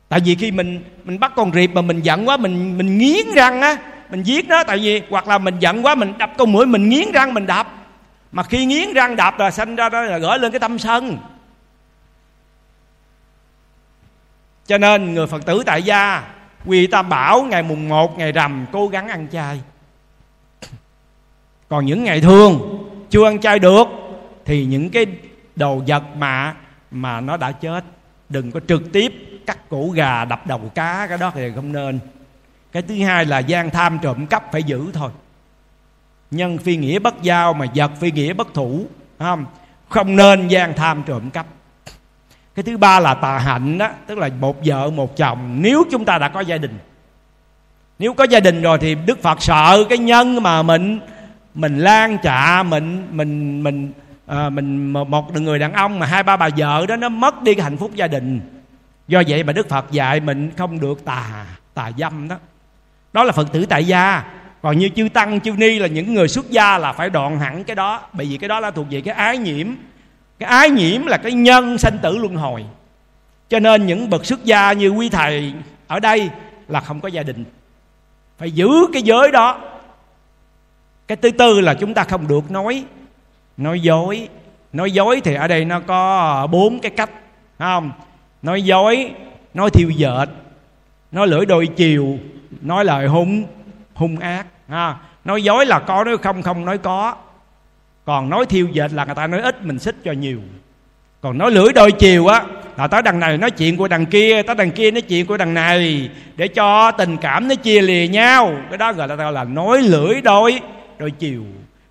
Tại 0.08 0.20
vì 0.24 0.34
khi 0.34 0.50
mình 0.50 0.80
mình 1.04 1.20
bắt 1.20 1.32
con 1.36 1.52
rệp 1.52 1.70
mà 1.74 1.82
mình 1.82 2.00
giận 2.00 2.28
quá 2.28 2.36
mình 2.36 2.78
mình 2.78 2.98
nghiến 2.98 3.26
răng 3.34 3.60
á 3.60 3.76
mình 4.10 4.22
giết 4.22 4.48
nó 4.48 4.64
tại 4.64 4.78
vì 4.78 5.02
hoặc 5.10 5.28
là 5.28 5.38
mình 5.38 5.54
giận 5.58 5.86
quá 5.86 5.94
mình 5.94 6.12
đập 6.18 6.32
con 6.38 6.52
mũi 6.52 6.66
mình 6.66 6.88
nghiến 6.88 7.12
răng 7.12 7.34
mình 7.34 7.46
đập. 7.46 7.66
Mà 8.32 8.42
khi 8.42 8.64
nghiến 8.64 8.92
răng 8.92 9.16
đập 9.16 9.38
là 9.38 9.50
sanh 9.50 9.76
ra 9.76 9.88
đó 9.88 10.02
là 10.02 10.18
gửi 10.18 10.38
lên 10.38 10.52
cái 10.52 10.60
tâm 10.60 10.78
sân. 10.78 11.18
Cho 14.66 14.78
nên 14.78 15.14
người 15.14 15.26
phật 15.26 15.46
tử 15.46 15.62
tại 15.66 15.82
gia 15.82 16.34
quy 16.66 16.86
tam 16.86 17.08
bảo 17.08 17.42
ngày 17.42 17.62
mùng 17.62 17.88
1 17.88 18.18
ngày 18.18 18.32
rằm 18.32 18.66
cố 18.72 18.88
gắng 18.88 19.08
ăn 19.08 19.26
chay. 19.32 19.60
Còn 21.68 21.86
những 21.86 22.04
ngày 22.04 22.20
thường 22.20 22.84
chưa 23.10 23.26
ăn 23.26 23.40
chay 23.40 23.58
được, 23.58 23.88
thì 24.44 24.64
những 24.64 24.90
cái 24.90 25.06
đồ 25.56 25.82
vật 25.86 26.02
mà 26.16 26.54
mà 26.90 27.20
nó 27.20 27.36
đã 27.36 27.52
chết, 27.52 27.84
đừng 28.28 28.52
có 28.52 28.60
trực 28.68 28.92
tiếp 28.92 29.12
cắt 29.46 29.58
cổ 29.68 29.88
gà, 29.88 30.24
đập 30.24 30.46
đầu 30.46 30.70
cá, 30.74 31.06
cái 31.06 31.18
đó 31.18 31.32
thì 31.34 31.52
không 31.54 31.72
nên. 31.72 31.98
Cái 32.72 32.82
thứ 32.82 33.04
hai 33.04 33.24
là 33.24 33.38
gian 33.38 33.70
tham 33.70 33.98
trộm 34.02 34.26
cắp 34.26 34.52
phải 34.52 34.62
giữ 34.62 34.92
thôi. 34.92 35.10
Nhân 36.30 36.58
phi 36.58 36.76
nghĩa 36.76 36.98
bất 36.98 37.22
giao 37.22 37.54
mà 37.54 37.66
vật 37.74 37.90
phi 38.00 38.10
nghĩa 38.10 38.32
bất 38.32 38.54
thủ 38.54 38.86
không? 39.18 39.46
Không 39.88 40.16
nên 40.16 40.48
gian 40.48 40.74
tham 40.76 41.02
trộm 41.06 41.30
cắp 41.30 41.46
cái 42.54 42.62
thứ 42.62 42.76
ba 42.76 43.00
là 43.00 43.14
tà 43.14 43.38
hạnh 43.38 43.78
đó 43.78 43.88
tức 44.06 44.18
là 44.18 44.28
một 44.40 44.56
vợ 44.64 44.90
một 44.90 45.16
chồng. 45.16 45.56
Nếu 45.60 45.84
chúng 45.90 46.04
ta 46.04 46.18
đã 46.18 46.28
có 46.28 46.40
gia 46.40 46.58
đình 46.58 46.78
nếu 47.98 48.14
có 48.14 48.24
gia 48.24 48.40
đình 48.40 48.62
rồi 48.62 48.78
thì 48.78 48.94
đức 48.94 49.22
phật 49.22 49.42
sợ 49.42 49.84
cái 49.88 49.98
nhân 49.98 50.42
mà 50.42 50.62
mình 50.62 51.00
mình 51.54 51.78
lan 51.78 52.18
trạ 52.22 52.62
mình 52.62 53.06
mình 53.10 53.62
mình 53.62 53.92
à, 54.26 54.50
mình 54.50 54.92
một 54.92 55.40
người 55.40 55.58
đàn 55.58 55.72
ông 55.72 55.98
mà 55.98 56.06
hai 56.06 56.22
ba 56.22 56.36
bà 56.36 56.48
vợ 56.56 56.86
đó 56.86 56.96
nó 56.96 57.08
mất 57.08 57.42
đi 57.42 57.54
cái 57.54 57.62
hạnh 57.62 57.76
phúc 57.76 57.90
gia 57.94 58.08
đình. 58.08 58.40
Do 59.08 59.22
vậy 59.28 59.42
mà 59.42 59.52
đức 59.52 59.68
phật 59.68 59.90
dạy 59.90 60.20
mình 60.20 60.50
không 60.56 60.80
được 60.80 61.04
tà 61.04 61.46
tà 61.74 61.90
dâm 61.98 62.28
đó. 62.28 62.36
Đó 63.12 63.24
là 63.24 63.32
phật 63.32 63.52
tử 63.52 63.66
tại 63.66 63.84
gia. 63.84 64.24
Còn 64.62 64.78
như 64.78 64.88
chư 64.88 65.08
tăng 65.08 65.40
chư 65.40 65.52
ni 65.52 65.78
là 65.78 65.86
những 65.86 66.14
người 66.14 66.28
xuất 66.28 66.50
gia 66.50 66.78
là 66.78 66.92
phải 66.92 67.10
đoạn 67.10 67.38
hẳn 67.38 67.64
cái 67.64 67.76
đó. 67.76 68.02
Bởi 68.12 68.26
vì 68.26 68.36
cái 68.36 68.48
đó 68.48 68.60
là 68.60 68.70
thuộc 68.70 68.86
về 68.90 69.00
cái 69.00 69.14
ái 69.14 69.38
nhiễm 69.38 69.66
cái 70.38 70.50
ái 70.50 70.70
nhiễm 70.70 71.06
là 71.06 71.16
cái 71.16 71.32
nhân 71.32 71.78
sanh 71.78 71.98
tử 71.98 72.18
luân 72.18 72.36
hồi. 72.36 72.64
Cho 73.48 73.60
nên 73.60 73.86
những 73.86 74.10
bậc 74.10 74.26
xuất 74.26 74.44
gia 74.44 74.72
như 74.72 74.88
quý 74.88 75.08
thầy 75.08 75.52
ở 75.86 76.00
đây 76.00 76.30
là 76.68 76.80
không 76.80 77.00
có 77.00 77.08
gia 77.08 77.22
đình. 77.22 77.44
Phải 78.38 78.50
giữ 78.50 78.70
cái 78.92 79.02
giới 79.02 79.30
đó. 79.30 79.60
Cái 81.06 81.16
thứ 81.16 81.30
tư 81.30 81.60
là 81.60 81.74
chúng 81.74 81.94
ta 81.94 82.04
không 82.04 82.28
được 82.28 82.50
nói 82.50 82.84
nói 83.56 83.80
dối. 83.80 84.28
Nói 84.72 84.90
dối 84.90 85.20
thì 85.24 85.34
ở 85.34 85.48
đây 85.48 85.64
nó 85.64 85.80
có 85.80 86.46
bốn 86.50 86.80
cái 86.80 86.90
cách 86.90 87.10
không? 87.58 87.92
Nói 88.42 88.62
dối, 88.62 89.10
nói 89.54 89.70
thiêu 89.70 89.90
dệt, 89.90 90.28
nói 91.12 91.26
lưỡi 91.26 91.46
đôi 91.46 91.66
chiều, 91.66 92.18
nói 92.60 92.84
lời 92.84 93.06
hung 93.06 93.44
hung 93.94 94.18
ác, 94.18 94.46
ha. 94.68 94.96
nói 95.24 95.42
dối 95.42 95.66
là 95.66 95.78
có, 95.78 96.04
nói 96.04 96.16
không 96.18 96.42
không 96.42 96.64
nói 96.64 96.78
có 96.78 97.14
còn 98.04 98.30
nói 98.30 98.46
thiêu 98.46 98.68
dệt 98.72 98.92
là 98.92 99.04
người 99.04 99.14
ta 99.14 99.26
nói 99.26 99.40
ít, 99.40 99.64
mình 99.64 99.78
xích 99.78 99.96
cho 100.04 100.12
nhiều. 100.12 100.40
Còn 101.20 101.38
nói 101.38 101.50
lưỡi 101.50 101.72
đôi 101.72 101.92
chiều 101.92 102.26
á, 102.26 102.42
là 102.76 102.86
tới 102.86 103.02
đằng 103.02 103.20
này 103.20 103.38
nói 103.38 103.50
chuyện 103.50 103.76
của 103.76 103.88
đằng 103.88 104.06
kia, 104.06 104.42
tới 104.42 104.54
đằng 104.54 104.70
kia 104.70 104.90
nói 104.90 105.00
chuyện 105.00 105.26
của 105.26 105.36
đằng 105.36 105.54
này, 105.54 106.10
để 106.36 106.48
cho 106.48 106.90
tình 106.90 107.16
cảm 107.16 107.48
nó 107.48 107.54
chia 107.54 107.82
lìa 107.82 108.08
nhau. 108.08 108.56
Cái 108.70 108.78
đó 108.78 108.92
gọi 108.92 109.08
là 109.08 109.30
là 109.30 109.44
nói 109.44 109.82
lưỡi 109.82 110.20
đôi 110.20 110.60
đôi 110.98 111.10
chiều. 111.10 111.42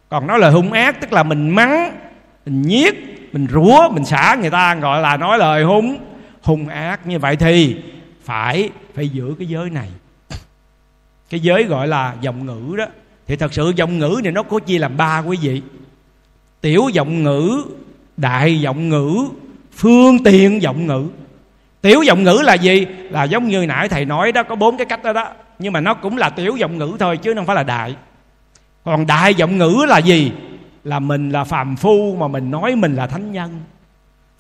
Còn 0.10 0.28
nói 0.28 0.40
lời 0.40 0.52
hung 0.52 0.72
ác, 0.72 1.02
tức 1.02 1.14
là 1.14 1.24
mình 1.24 1.50
mắng, 1.50 1.98
mình 2.46 2.62
nhiếc, 2.62 2.94
mình 3.34 3.48
rủa 3.52 3.90
mình 3.90 4.06
xả 4.06 4.38
người 4.42 4.50
ta, 4.50 4.76
gọi 4.76 5.02
là 5.02 5.18
nói 5.18 5.38
lời 5.38 5.64
hung 5.64 5.98
hung 6.42 6.68
ác. 6.68 7.08
Như 7.08 7.20
vậy 7.20 7.36
thì 7.36 7.76
phải 8.24 8.70
phải 8.96 9.10
giữ 9.10 9.36
cái 9.40 9.48
giới 9.48 9.70
này. 9.70 9.88
Cái 11.30 11.40
giới 11.40 11.64
gọi 11.64 11.88
là 11.88 12.14
dòng 12.22 12.46
ngữ 12.46 12.76
đó. 12.76 12.86
Thì 13.28 13.36
thật 13.36 13.54
sự 13.54 13.74
dòng 13.76 14.00
ngữ 14.00 14.20
này 14.24 14.32
nó 14.32 14.44
có 14.44 14.60
chia 14.60 14.80
làm 14.80 14.98
ba 14.98 15.20
quý 15.20 15.38
vị 15.42 15.62
tiểu 16.64 16.90
giọng 16.94 17.24
ngữ, 17.24 17.64
đại 18.18 18.62
giọng 18.62 18.90
ngữ, 18.90 19.18
phương 19.72 20.24
tiện 20.24 20.62
giọng 20.62 20.88
ngữ. 20.88 21.08
Tiểu 21.82 22.02
giọng 22.04 22.24
ngữ 22.24 22.42
là 22.44 22.54
gì? 22.54 22.86
Là 23.10 23.24
giống 23.24 23.48
như 23.48 23.66
nãy 23.66 23.90
thầy 23.90 24.06
nói 24.06 24.32
đó, 24.32 24.44
có 24.44 24.56
bốn 24.56 24.78
cái 24.78 24.86
cách 24.86 25.04
đó 25.04 25.14
đó. 25.14 25.28
Nhưng 25.60 25.74
mà 25.74 25.80
nó 25.80 25.94
cũng 25.94 26.18
là 26.18 26.30
tiểu 26.30 26.56
giọng 26.56 26.78
ngữ 26.78 26.92
thôi, 27.00 27.18
chứ 27.18 27.34
không 27.34 27.46
phải 27.46 27.56
là 27.56 27.64
đại. 27.64 27.96
Còn 28.84 29.08
đại 29.08 29.36
giọng 29.36 29.58
ngữ 29.58 29.86
là 29.88 29.98
gì? 29.98 30.32
Là 30.84 31.00
mình 31.00 31.30
là 31.30 31.44
phàm 31.44 31.76
phu, 31.76 32.16
mà 32.20 32.28
mình 32.28 32.52
nói 32.52 32.76
mình 32.76 32.96
là 32.96 33.08
thánh 33.08 33.32
nhân. 33.32 33.62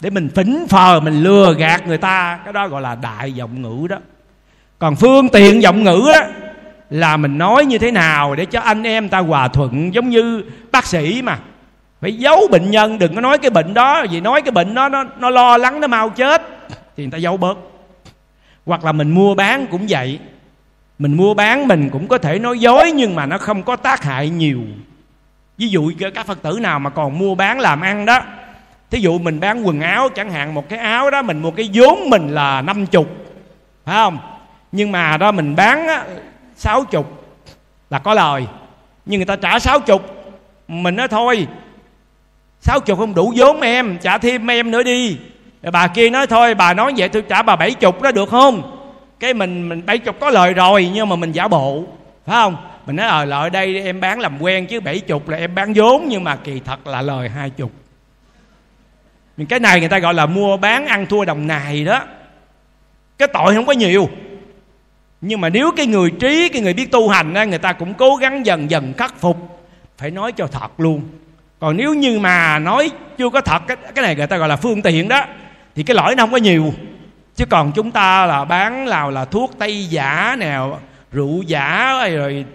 Để 0.01 0.09
mình 0.09 0.29
phỉnh 0.35 0.65
phờ, 0.69 0.99
mình 0.99 1.23
lừa 1.23 1.53
gạt 1.53 1.87
người 1.87 1.97
ta, 1.97 2.39
cái 2.43 2.53
đó 2.53 2.67
gọi 2.67 2.81
là 2.81 2.95
đại 2.95 3.31
giọng 3.31 3.61
ngữ 3.61 3.87
đó. 3.87 3.97
Còn 4.79 4.95
phương 4.95 5.29
tiện 5.29 5.61
giọng 5.61 5.83
ngữ 5.83 6.01
đó, 6.13 6.21
là 6.89 7.17
mình 7.17 7.37
nói 7.37 7.65
như 7.65 7.77
thế 7.77 7.91
nào 7.91 8.35
để 8.35 8.45
cho 8.45 8.59
anh 8.59 8.83
em 8.83 9.09
ta 9.09 9.19
hòa 9.19 9.47
thuận 9.47 9.93
giống 9.93 10.09
như 10.09 10.43
bác 10.71 10.85
sĩ 10.85 11.21
mà 11.21 11.39
phải 12.03 12.13
giấu 12.13 12.47
bệnh 12.51 12.71
nhân, 12.71 12.99
đừng 12.99 13.15
có 13.15 13.21
nói 13.21 13.37
cái 13.37 13.51
bệnh 13.51 13.73
đó. 13.73 14.05
Vì 14.09 14.21
nói 14.21 14.41
cái 14.41 14.51
bệnh 14.51 14.73
đó, 14.73 14.89
nó 14.89 15.03
nó 15.19 15.29
lo 15.29 15.57
lắng, 15.57 15.81
nó 15.81 15.87
mau 15.87 16.09
chết. 16.09 16.41
Thì 16.69 17.03
người 17.03 17.11
ta 17.11 17.17
giấu 17.17 17.37
bớt. 17.37 17.57
Hoặc 18.65 18.85
là 18.85 18.91
mình 18.91 19.11
mua 19.11 19.35
bán 19.35 19.67
cũng 19.67 19.85
vậy. 19.89 20.19
Mình 20.99 21.17
mua 21.17 21.33
bán, 21.33 21.67
mình 21.67 21.89
cũng 21.89 22.07
có 22.07 22.17
thể 22.17 22.39
nói 22.39 22.59
dối, 22.59 22.91
nhưng 22.91 23.15
mà 23.15 23.25
nó 23.25 23.37
không 23.37 23.63
có 23.63 23.75
tác 23.75 24.03
hại 24.03 24.29
nhiều. 24.29 24.59
Ví 25.57 25.67
dụ 25.67 25.91
các 26.13 26.25
phật 26.25 26.41
tử 26.41 26.59
nào 26.61 26.79
mà 26.79 26.89
còn 26.89 27.19
mua 27.19 27.35
bán 27.35 27.59
làm 27.59 27.81
ăn 27.81 28.05
đó. 28.05 28.21
Thí 28.91 28.99
dụ 28.99 29.19
mình 29.19 29.39
bán 29.39 29.67
quần 29.67 29.81
áo, 29.81 30.09
chẳng 30.15 30.31
hạn 30.31 30.53
một 30.53 30.69
cái 30.69 30.79
áo 30.79 31.11
đó, 31.11 31.21
mình 31.21 31.41
mua 31.41 31.51
cái 31.51 31.69
vốn 31.73 32.09
mình 32.09 32.27
là 32.27 32.61
năm 32.61 32.85
chục, 32.85 33.07
phải 33.85 33.95
không? 33.95 34.17
Nhưng 34.71 34.91
mà 34.91 35.17
đó 35.17 35.31
mình 35.31 35.55
bán 35.55 35.87
sáu 36.55 36.83
chục 36.83 37.25
là 37.89 37.99
có 37.99 38.13
lời. 38.13 38.47
Nhưng 39.05 39.19
người 39.19 39.25
ta 39.25 39.35
trả 39.35 39.59
sáu 39.59 39.79
chục, 39.79 40.33
mình 40.67 40.95
nói 40.95 41.07
thôi 41.07 41.47
sáu 42.65 42.79
chục 42.79 42.99
không 42.99 43.13
đủ 43.13 43.33
vốn 43.35 43.61
em, 43.61 43.97
trả 44.01 44.17
thêm 44.17 44.51
em 44.51 44.71
nữa 44.71 44.83
đi. 44.83 45.17
Bà 45.71 45.87
kia 45.87 46.09
nói 46.09 46.27
thôi, 46.27 46.53
bà 46.53 46.73
nói 46.73 46.93
vậy 46.97 47.09
tôi 47.09 47.21
trả 47.21 47.41
bà 47.41 47.55
bảy 47.55 47.73
chục 47.73 48.01
đó 48.01 48.11
được 48.11 48.29
không? 48.29 48.79
Cái 49.19 49.33
mình 49.33 49.69
mình 49.69 49.85
bảy 49.85 49.97
chục 49.97 50.15
có 50.19 50.29
lời 50.29 50.53
rồi, 50.53 50.91
nhưng 50.93 51.09
mà 51.09 51.15
mình 51.15 51.31
giả 51.31 51.47
bộ, 51.47 51.83
phải 52.25 52.35
không? 52.35 52.57
Mình 52.85 52.95
nói 52.95 53.07
ờ 53.07 53.25
lợi 53.25 53.49
đây 53.49 53.81
em 53.81 53.99
bán 53.99 54.19
làm 54.19 54.41
quen 54.41 54.67
chứ 54.67 54.79
bảy 54.79 54.99
chục 54.99 55.29
là 55.29 55.37
em 55.37 55.55
bán 55.55 55.73
vốn, 55.75 56.05
nhưng 56.07 56.23
mà 56.23 56.35
kỳ 56.35 56.61
thật 56.65 56.87
là 56.87 57.01
lời 57.01 57.29
hai 57.29 57.49
chục. 57.49 57.71
Cái 59.49 59.59
này 59.59 59.79
người 59.79 59.89
ta 59.89 59.99
gọi 59.99 60.13
là 60.13 60.25
mua 60.25 60.57
bán 60.57 60.85
ăn 60.85 61.05
thua 61.05 61.25
đồng 61.25 61.47
nài 61.47 61.83
đó. 61.83 62.01
Cái 63.17 63.27
tội 63.27 63.55
không 63.55 63.65
có 63.65 63.73
nhiều. 63.73 64.09
Nhưng 65.21 65.41
mà 65.41 65.49
nếu 65.49 65.71
cái 65.77 65.87
người 65.87 66.11
trí, 66.19 66.49
cái 66.49 66.61
người 66.61 66.73
biết 66.73 66.91
tu 66.91 67.09
hành 67.09 67.33
á, 67.33 67.45
người 67.45 67.59
ta 67.59 67.73
cũng 67.73 67.93
cố 67.93 68.15
gắng 68.15 68.45
dần 68.45 68.69
dần 68.69 68.93
khắc 68.97 69.19
phục. 69.19 69.67
Phải 69.97 70.11
nói 70.11 70.31
cho 70.31 70.47
thật 70.47 70.79
luôn 70.79 71.01
còn 71.63 71.77
nếu 71.77 71.93
như 71.93 72.19
mà 72.19 72.59
nói 72.59 72.91
chưa 73.17 73.29
có 73.29 73.41
thật 73.41 73.61
cái, 73.67 73.77
cái 73.95 74.03
này 74.03 74.15
người 74.15 74.27
ta 74.27 74.37
gọi 74.37 74.49
là 74.49 74.55
phương 74.55 74.81
tiện 74.81 75.07
đó 75.07 75.25
thì 75.75 75.83
cái 75.83 75.95
lỗi 75.95 76.15
nó 76.15 76.23
không 76.23 76.31
có 76.31 76.37
nhiều. 76.37 76.73
Chứ 77.35 77.45
còn 77.45 77.71
chúng 77.71 77.91
ta 77.91 78.25
là 78.25 78.45
bán 78.45 78.85
nào 78.85 79.11
là 79.11 79.25
thuốc 79.25 79.51
tây 79.59 79.85
giả 79.85 80.35
nào 80.39 80.79
rượu 81.11 81.41
giả 81.47 81.93
rồi 82.11 82.45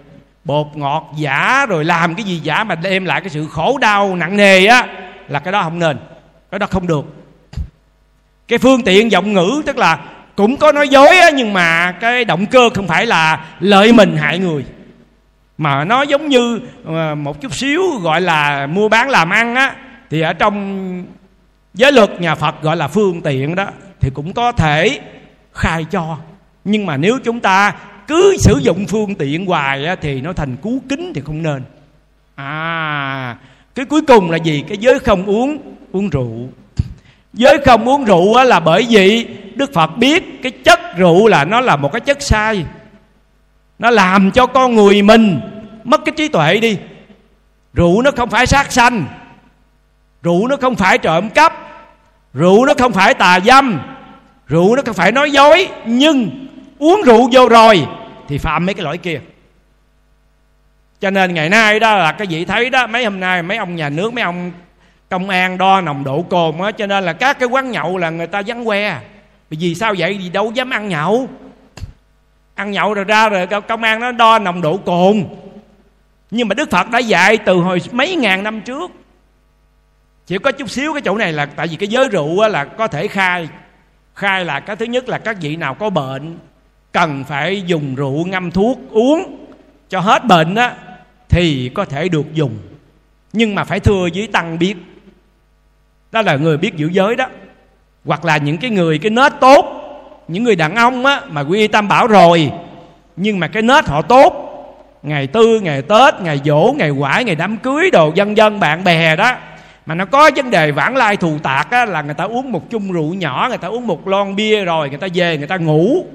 bột 0.43 0.67
ngọt 0.75 1.11
giả 1.17 1.65
rồi 1.65 1.85
làm 1.85 2.15
cái 2.15 2.23
gì 2.23 2.39
giả 2.43 2.63
mà 2.63 2.75
đem 2.75 3.05
lại 3.05 3.21
cái 3.21 3.29
sự 3.29 3.47
khổ 3.47 3.77
đau 3.81 4.15
nặng 4.15 4.37
nề 4.37 4.65
á 4.65 4.87
là 5.27 5.39
cái 5.39 5.51
đó 5.51 5.63
không 5.63 5.79
nên. 5.79 5.97
Cái 6.51 6.59
đó 6.59 6.67
không 6.69 6.87
được. 6.87 7.05
Cái 8.47 8.59
phương 8.59 8.81
tiện 8.81 9.11
giọng 9.11 9.33
ngữ 9.33 9.61
tức 9.65 9.77
là 9.77 9.99
cũng 10.35 10.57
có 10.57 10.71
nói 10.71 10.89
dối 10.89 11.17
á, 11.17 11.29
nhưng 11.29 11.53
mà 11.53 11.91
cái 11.91 12.25
động 12.25 12.45
cơ 12.45 12.69
không 12.73 12.87
phải 12.87 13.05
là 13.05 13.45
lợi 13.59 13.93
mình 13.93 14.17
hại 14.17 14.39
người 14.39 14.65
mà 15.59 15.83
nó 15.83 16.01
giống 16.01 16.29
như 16.29 16.59
ờ, 16.85 17.15
một 17.15 17.41
chút 17.41 17.53
xíu 17.53 17.81
gọi 18.01 18.21
là 18.21 18.67
mua 18.67 18.89
bán 18.89 19.09
làm 19.09 19.29
ăn 19.29 19.55
á 19.55 19.75
thì 20.09 20.21
ở 20.21 20.33
trong 20.33 21.03
giới 21.73 21.91
luật 21.91 22.21
nhà 22.21 22.35
Phật 22.35 22.61
gọi 22.61 22.77
là 22.77 22.87
phương 22.87 23.21
tiện 23.21 23.55
đó 23.55 23.67
thì 23.99 24.09
cũng 24.09 24.33
có 24.33 24.51
thể 24.51 24.99
khai 25.53 25.85
cho. 25.91 26.17
Nhưng 26.63 26.85
mà 26.85 26.97
nếu 26.97 27.19
chúng 27.23 27.39
ta 27.39 27.75
cứ 28.07 28.37
sử 28.39 28.59
dụng 28.61 28.85
phương 28.87 29.15
tiện 29.15 29.45
hoài 29.45 29.85
á, 29.85 29.95
thì 29.95 30.21
nó 30.21 30.33
thành 30.33 30.55
cú 30.55 30.81
kính 30.89 31.11
thì 31.15 31.21
không 31.21 31.43
nên. 31.43 31.63
À 32.35 33.37
cái 33.75 33.85
cuối 33.85 34.01
cùng 34.01 34.31
là 34.31 34.37
gì? 34.37 34.63
Cái 34.67 34.77
giới 34.77 34.99
không 34.99 35.25
uống 35.25 35.57
uống 35.91 36.09
rượu. 36.09 36.49
Giới 37.33 37.57
không 37.65 37.89
uống 37.89 38.05
rượu 38.05 38.35
á, 38.35 38.43
là 38.43 38.59
bởi 38.59 38.85
vì 38.89 39.27
đức 39.55 39.73
phật 39.73 39.97
biết 39.97 40.43
cái 40.43 40.51
chất 40.51 40.79
rượu 40.97 41.27
là 41.27 41.45
nó 41.45 41.61
là 41.61 41.75
một 41.75 41.91
cái 41.91 41.99
chất 41.99 42.21
sai 42.21 42.65
nó 43.79 43.89
làm 43.89 44.31
cho 44.31 44.45
con 44.45 44.75
người 44.75 45.01
mình 45.01 45.41
mất 45.83 46.01
cái 46.05 46.13
trí 46.17 46.27
tuệ 46.27 46.59
đi. 46.59 46.77
Rượu 47.73 48.01
nó 48.01 48.11
không 48.11 48.29
phải 48.29 48.45
sát 48.45 48.71
sanh. 48.71 49.05
Rượu 50.23 50.47
nó 50.47 50.55
không 50.61 50.75
phải 50.75 50.97
trộm 50.97 51.29
cắp. 51.29 51.53
Rượu 52.33 52.65
nó 52.65 52.73
không 52.77 52.91
phải 52.91 53.13
tà 53.13 53.39
dâm. 53.39 53.81
Rượu 54.47 54.75
nó 54.75 54.81
không 54.85 54.95
phải 54.95 55.11
nói 55.11 55.31
dối. 55.31 55.67
Nhưng 55.85 56.47
uống 56.79 57.01
rượu 57.05 57.29
vô 57.31 57.49
rồi 57.49 57.87
thì 58.27 58.37
phạm 58.37 58.65
mấy 58.65 58.73
cái 58.75 58.83
lỗi 58.83 58.97
kia. 58.97 59.21
Cho 60.99 61.09
nên 61.09 61.33
ngày 61.33 61.49
nay 61.49 61.79
đó 61.79 61.95
là 61.95 62.11
cái 62.11 62.27
vị 62.27 62.45
thấy 62.45 62.69
đó, 62.69 62.87
mấy 62.87 63.03
hôm 63.03 63.19
nay 63.19 63.43
mấy 63.43 63.57
ông 63.57 63.75
nhà 63.75 63.89
nước, 63.89 64.13
mấy 64.13 64.23
ông 64.23 64.51
công 65.09 65.29
an 65.29 65.57
đo 65.57 65.81
nồng 65.81 66.03
độ 66.03 66.21
cồn 66.21 66.61
á, 66.61 66.71
cho 66.71 66.85
nên 66.85 67.03
là 67.03 67.13
các 67.13 67.39
cái 67.39 67.49
quán 67.49 67.71
nhậu 67.71 67.97
là 67.97 68.09
người 68.09 68.27
ta 68.27 68.41
vắng 68.47 68.65
que. 68.65 68.99
Vì 69.49 69.75
sao 69.75 69.95
vậy? 69.97 70.13
Vì 70.13 70.29
đâu 70.29 70.51
dám 70.55 70.69
ăn 70.69 70.89
nhậu 70.89 71.27
ăn 72.59 72.71
nhậu 72.71 72.93
rồi 72.93 73.05
ra 73.05 73.29
rồi 73.29 73.47
công 73.47 73.83
an 73.83 73.99
nó 73.99 74.11
đo 74.11 74.39
nồng 74.39 74.61
độ 74.61 74.77
cồn. 74.77 75.23
Nhưng 76.31 76.47
mà 76.47 76.53
đức 76.53 76.69
phật 76.69 76.89
đã 76.89 76.99
dạy 76.99 77.37
từ 77.37 77.55
hồi 77.55 77.81
mấy 77.91 78.15
ngàn 78.15 78.43
năm 78.43 78.61
trước. 78.61 78.91
Chỉ 80.27 80.37
có 80.37 80.51
chút 80.51 80.69
xíu 80.69 80.93
cái 80.93 81.01
chỗ 81.01 81.17
này 81.17 81.33
là, 81.33 81.45
tại 81.45 81.67
vì 81.67 81.75
cái 81.75 81.87
giới 81.87 82.09
rượu 82.09 82.47
là 82.47 82.65
có 82.65 82.87
thể 82.87 83.07
khai 83.07 83.49
khai 84.15 84.45
là 84.45 84.59
cái 84.59 84.75
thứ 84.75 84.85
nhất 84.85 85.09
là 85.09 85.17
các 85.17 85.37
vị 85.41 85.55
nào 85.55 85.73
có 85.73 85.89
bệnh 85.89 86.37
cần 86.91 87.23
phải 87.23 87.61
dùng 87.61 87.95
rượu 87.95 88.25
ngâm 88.25 88.51
thuốc 88.51 88.79
uống 88.91 89.45
cho 89.89 89.99
hết 89.99 90.25
bệnh 90.25 90.55
á 90.55 90.75
thì 91.29 91.71
có 91.73 91.85
thể 91.85 92.09
được 92.09 92.33
dùng. 92.33 92.57
Nhưng 93.33 93.55
mà 93.55 93.63
phải 93.63 93.79
thưa 93.79 94.07
với 94.15 94.27
tăng 94.27 94.59
biết, 94.59 94.75
đó 96.11 96.21
là 96.21 96.35
người 96.35 96.57
biết 96.57 96.75
giữ 96.75 96.87
giới 96.87 97.15
đó. 97.15 97.25
Hoặc 98.05 98.25
là 98.25 98.37
những 98.37 98.57
cái 98.57 98.69
người, 98.69 98.99
cái 98.99 99.09
nết 99.09 99.31
tốt 99.39 99.78
những 100.29 100.43
người 100.43 100.55
đàn 100.55 100.75
ông 100.75 101.05
á 101.05 101.21
mà 101.29 101.41
quy 101.41 101.67
tam 101.67 101.87
bảo 101.87 102.07
rồi 102.07 102.51
nhưng 103.15 103.39
mà 103.39 103.47
cái 103.47 103.61
nết 103.61 103.85
họ 103.85 104.01
tốt. 104.01 104.45
Ngày 105.03 105.27
tư 105.27 105.59
ngày 105.59 105.81
tết 105.81 106.21
ngày 106.21 106.41
dỗ 106.45 106.73
ngày 106.77 106.91
quải 106.99 107.23
ngày 107.23 107.35
đám 107.35 107.57
cưới 107.57 107.91
đồ 107.91 108.11
dân 108.15 108.37
dân 108.37 108.59
bạn 108.59 108.83
bè 108.83 109.15
đó. 109.15 109.35
Mà 109.85 109.95
nó 109.95 110.05
có 110.05 110.31
vấn 110.35 110.51
đề 110.51 110.71
vãng 110.71 110.95
lai 110.95 111.17
thù 111.17 111.37
tạc 111.43 111.71
á, 111.71 111.85
là 111.85 112.01
người 112.01 112.13
ta 112.13 112.23
uống 112.23 112.51
một 112.51 112.69
chung 112.69 112.91
rượu 112.91 113.13
nhỏ 113.13 113.45
người 113.49 113.57
ta 113.57 113.67
uống 113.67 113.87
một 113.87 114.07
lon 114.07 114.35
bia 114.35 114.65
rồi 114.65 114.89
người 114.89 114.97
ta 114.97 115.07
về 115.13 115.37
người 115.37 115.47
ta 115.47 115.57
ngủ. 115.57 116.05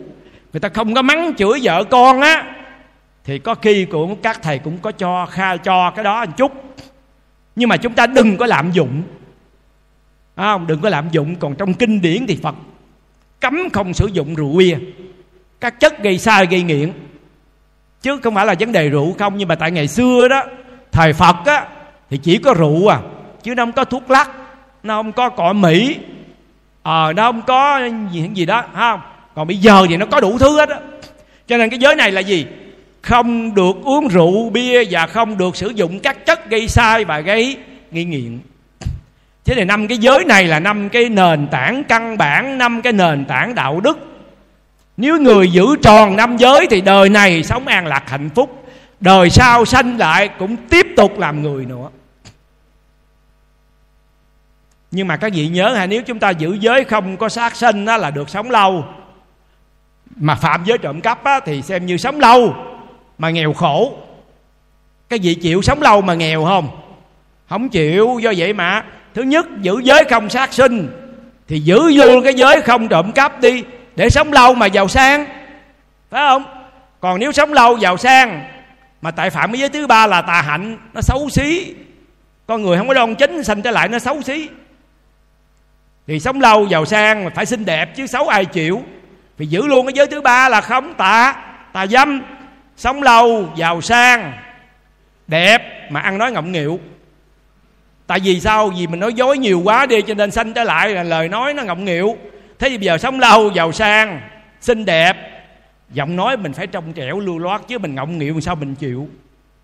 Người 0.53 0.61
ta 0.61 0.69
không 0.69 0.95
có 0.95 1.03
mắng 1.03 1.33
chửi 1.39 1.61
vợ 1.63 1.85
con 1.85 2.21
á. 2.21 2.45
Thì 3.25 3.39
có 3.39 3.55
khi 3.55 3.85
cũng 3.85 4.17
các 4.17 4.43
thầy 4.43 4.59
cũng 4.59 4.79
có 4.79 4.93
cho 4.93 5.27
kha 5.27 5.57
cho 5.57 5.91
cái 5.91 6.05
đó 6.05 6.25
một 6.25 6.33
chút. 6.37 6.53
Nhưng 7.57 7.69
mà 7.69 7.77
chúng 7.77 7.93
ta 7.93 8.07
đừng 8.07 8.37
có 8.37 8.47
lạm 8.47 8.73
dụng. 8.73 9.03
Không? 10.37 10.67
Đừng 10.67 10.81
có 10.81 10.89
lạm 10.89 11.09
dụng. 11.11 11.37
Còn 11.37 11.55
trong 11.55 11.75
kinh 11.75 12.01
điển 12.01 12.27
thì 12.27 12.39
phật 12.43 12.55
cấm 13.45 13.71
không 13.73 13.95
sử 13.95 14.07
dụng 14.07 14.35
rượu 14.35 14.53
bia. 14.57 14.77
Các 15.61 15.81
chất 15.81 16.03
gây 16.03 16.19
sai 16.19 16.47
gây 16.47 16.63
nghiện. 16.63 16.93
Chứ 18.03 18.19
không 18.23 18.35
phải 18.35 18.47
là 18.47 18.55
vấn 18.61 18.73
đề 18.73 18.89
rượu 18.89 19.15
không 19.19 19.37
nhưng 19.37 19.49
mà 19.49 19.55
tại 19.55 19.71
ngày 19.71 19.89
xưa 19.89 20.29
đó 20.29 20.45
thời 20.93 21.13
phật 21.13 21.37
á 21.45 21.67
thì 22.11 22.19
chỉ 22.19 22.39
có 22.39 22.55
rượu 22.55 22.93
à 22.93 22.99
chứ 23.43 23.55
nó 23.55 23.63
không 23.63 23.73
có 23.73 23.85
thuốc 23.85 24.11
lắc 24.11 24.31
nó 24.83 24.99
không 24.99 25.13
có 25.13 25.29
cỏ 25.29 25.53
mỹ 25.53 25.97
ờ 26.83 27.11
à, 27.11 27.13
nó 27.13 27.33
không 27.33 27.43
có 27.43 27.81
gì 28.13 28.31
gì 28.35 28.47
đó 28.47 28.65
không? 28.75 29.01
Còn 29.35 29.47
bây 29.47 29.57
giờ 29.57 29.87
thì 29.89 29.97
nó 29.97 30.07
có 30.07 30.21
đủ 30.21 30.39
thứ 30.39 30.57
hết 30.57 30.69
á. 30.69 30.81
Cho 31.47 31.57
nên 31.57 31.71
cái 31.71 31.79
giới 31.79 31.97
này 31.97 32.13
là 32.13 32.21
gì? 32.21 32.47
Không 33.03 33.55
được 33.55 33.77
uống 33.85 34.09
rượu 34.09 34.51
bia 34.51 34.85
và 34.91 35.07
không 35.07 35.39
được 35.39 35.57
sử 35.57 35.69
dụng 35.69 36.01
các 36.01 36.27
chất 36.27 36.51
gây 36.51 36.69
sai 36.69 37.05
và 37.05 37.21
gây 37.21 37.57
nghi 37.91 38.05
nghiện 38.05 38.39
thế 39.45 39.55
thì 39.55 39.65
năm 39.65 39.89
cái 39.89 39.99
giới 39.99 40.25
này 40.25 40.45
là 40.45 40.61
năm 40.61 40.89
cái 40.89 41.09
nền 41.09 41.47
tảng 41.47 41.85
căn 41.85 42.19
bản 42.19 42.59
năm 42.59 42.83
cái 42.83 42.93
nền 42.93 43.25
tảng 43.25 43.55
đạo 43.55 43.81
đức. 43.81 43.99
Nếu 44.97 45.19
người 45.21 45.53
giữ 45.53 45.67
tròn 45.83 46.17
năm 46.17 46.37
giới 46.37 46.67
thì 46.71 46.81
đời 46.81 47.09
này 47.09 47.43
sống 47.43 47.67
an 47.67 47.87
lạc 47.87 48.11
hạnh 48.11 48.31
phúc 48.35 48.65
đời 49.01 49.31
sau 49.31 49.65
sanh 49.65 49.99
lại 49.99 50.29
cũng 50.39 50.57
tiếp 50.57 50.87
tục 50.97 51.19
làm 51.19 51.43
người 51.43 51.65
nữa. 51.65 51.89
Nhưng 54.91 55.09
mà 55.09 55.17
các 55.17 55.33
vị 55.35 55.49
nhớ 55.49 55.75
ha 55.75 55.87
nếu 55.87 56.03
chúng 56.03 56.19
ta 56.19 56.31
giữ 56.31 56.57
giới 56.61 56.85
không 56.85 57.17
có 57.17 57.29
sát 57.29 57.57
sinh 57.57 57.85
đó 57.85 57.97
là 57.97 58.11
được 58.11 58.31
sống 58.31 58.51
lâu. 58.51 58.85
Mà 60.17 60.35
phạm 60.35 60.65
giới 60.65 60.79
trộm 60.79 61.01
cắp 61.01 61.25
á, 61.25 61.41
thì 61.41 61.63
xem 61.63 61.87
như 61.87 61.97
sống 61.97 62.21
lâu 62.21 62.55
mà 63.19 63.31
nghèo 63.31 63.53
khổ. 63.53 63.97
Các 65.09 65.21
vị 65.23 65.35
chịu 65.35 65.63
sống 65.63 65.83
lâu 65.83 66.03
mà 66.03 66.15
nghèo 66.15 66.45
không? 66.45 66.69
Không 67.49 67.69
chịu 67.69 68.19
do 68.23 68.33
vậy 68.37 68.53
mà 68.53 68.85
thứ 69.15 69.23
nhất, 69.23 69.47
giữ 69.61 69.81
giới 69.83 70.05
không 70.05 70.31
sát 70.31 70.53
sinh. 70.53 70.89
Thì 71.49 71.61
giữ 71.61 71.93
vô 71.95 72.21
cái 72.25 72.35
giới 72.35 72.61
không 72.61 72.89
trộm 72.89 73.13
cắp 73.13 73.41
đi, 73.41 73.65
để 73.97 74.11
sống 74.11 74.33
lâu 74.33 74.55
mà 74.55 74.67
giàu 74.67 74.89
sang. 74.89 75.27
Phải 76.11 76.23
không? 76.29 76.45
Còn 77.01 77.21
nếu 77.21 77.33
sống 77.33 77.53
lâu, 77.53 77.79
giàu 77.79 77.97
sang, 77.97 78.45
mà 79.03 79.11
tại 79.11 79.31
phạm 79.31 79.53
cái 79.53 79.61
giới 79.61 79.69
thứ 79.69 79.87
ba 79.87 80.07
là 80.07 80.23
tà 80.23 80.43
hạnh, 80.43 80.79
nó 80.95 81.01
xấu 81.01 81.29
xí. 81.29 81.75
Con 82.47 82.63
người 82.63 82.79
không 82.79 82.89
có 82.89 82.95
đoan 82.95 83.15
chính, 83.15 83.45
sanh 83.45 83.63
trở 83.63 83.71
lại 83.71 83.89
nó 83.89 83.99
xấu 83.99 84.23
xí. 84.23 84.49
Thì 86.07 86.21
sống 86.21 86.41
lâu, 86.41 86.67
giàu 86.67 86.85
sang, 86.85 87.25
mà 87.25 87.31
phải 87.35 87.47
xinh 87.47 87.65
đẹp, 87.65 87.97
chứ 87.97 88.07
xấu 88.07 88.29
ai 88.29 88.45
chịu. 88.45 88.83
Thì 89.39 89.47
giữ 89.47 89.67
luôn 89.67 89.87
cái 89.87 89.93
giới 89.93 90.07
thứ 90.07 90.21
ba 90.21 90.49
là 90.49 90.61
không 90.61 90.95
tà 90.95 91.35
tà 91.73 91.87
dâm. 91.87 92.23
Sống 92.77 93.03
lâu, 93.03 93.49
giàu 93.57 93.81
sang, 93.81 94.33
đẹp, 95.27 95.91
mà 95.91 96.01
ăn 96.01 96.19
nói 96.19 96.33
ngọng 96.33 96.53
nghịu 96.53 96.81
tại 98.07 98.21
vì 98.25 98.41
sao? 98.41 98.69
Vì 98.69 98.87
mình 98.87 99.01
nói 99.01 99.15
dối 99.15 99.39
nhiều 99.39 99.61
quá 99.65 99.87
đi, 99.87 100.03
cho 100.03 100.15
nên 100.15 100.31
sanh 100.31 100.53
trở 100.53 100.65
lại 100.65 100.89
là 100.89 101.03
lời 101.03 101.29
nói 101.29 101.55
nó 101.55 101.63
ngọng 101.63 101.85
nghịu. 101.85 102.17
Thế 102.59 102.69
thì 102.69 102.79
bây 102.79 102.87
giờ 102.87 102.99
sống 102.99 103.21
lâu, 103.21 103.51
giàu 103.51 103.73
sang, 103.73 104.21
xinh 104.61 104.85
đẹp. 104.85 105.17
Giọng 105.91 106.17
nói 106.17 106.37
mình 106.37 106.53
phải 106.53 106.67
trong 106.67 106.93
trẻo, 106.93 107.21
lưu 107.21 107.39
loát, 107.39 107.61
chứ 107.69 107.79
mình 107.79 107.95
ngọng 107.95 108.19
nghịu 108.19 108.41
sao 108.41 108.55
mình 108.55 108.75
chịu? 108.75 109.09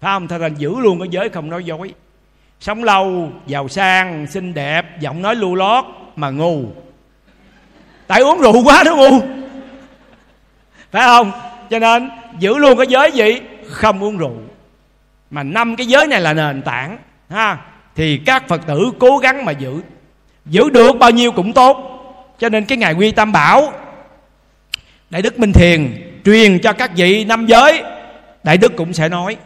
Phải 0.01 0.15
không? 0.15 0.29
Thật 0.29 0.39
ra 0.39 0.47
giữ 0.47 0.75
luôn 0.81 0.99
cái 0.99 1.09
giới 1.11 1.29
không 1.29 1.51
nói 1.51 1.65
dối. 1.65 1.95
Sống 2.61 2.85
lâu, 2.85 3.33
giàu 3.47 3.69
sang, 3.69 4.27
xinh 4.27 4.55
đẹp, 4.55 5.01
giọng 5.01 5.23
nói 5.23 5.37
lưu 5.37 5.55
lót 5.55 5.85
mà 6.17 6.31
ngu. 6.31 6.65
Tại 8.07 8.21
uống 8.21 8.41
rượu 8.41 8.65
quá 8.65 8.83
nó 8.87 8.97
ngu. 8.97 9.21
Phải 10.91 11.03
không? 11.03 11.33
Cho 11.71 11.79
nên 11.79 12.11
giữ 12.39 12.59
luôn 12.59 12.79
cái 12.79 12.87
giới 12.87 13.13
gì? 13.13 13.41
Không 13.67 14.05
uống 14.05 14.19
rượu. 14.19 14.37
Mà 15.31 15.43
năm 15.43 15.77
cái 15.77 15.87
giới 15.87 16.07
này 16.07 16.21
là 16.21 16.33
nền 16.33 16.63
tảng, 16.63 16.99
ha? 17.31 17.59
Thì 17.97 18.17
các 18.17 18.49
phật 18.49 18.67
tử 18.67 18.91
cố 18.99 19.19
gắng 19.19 19.45
mà 19.45 19.53
giữ. 19.53 19.81
Giữ 20.47 20.71
được 20.71 20.93
bao 20.99 21.11
nhiêu 21.11 21.33
cũng 21.33 21.53
tốt. 21.53 21.87
Cho 22.39 22.49
nên 22.49 22.65
cái 22.65 22.79
ngày 22.79 22.95
quy 22.95 23.13
tam 23.13 23.33
bảo 23.33 23.73
đại 25.11 25.23
đức 25.23 25.39
minh 25.39 25.53
thiền 25.53 26.11
truyền 26.25 26.59
cho 26.59 26.73
các 26.73 26.91
vị 26.97 27.25
năm 27.25 27.47
giới 27.47 27.83
đại 28.43 28.57
đức 28.57 28.77
cũng 28.77 28.93
sẽ 28.93 29.09
nói 29.09 29.37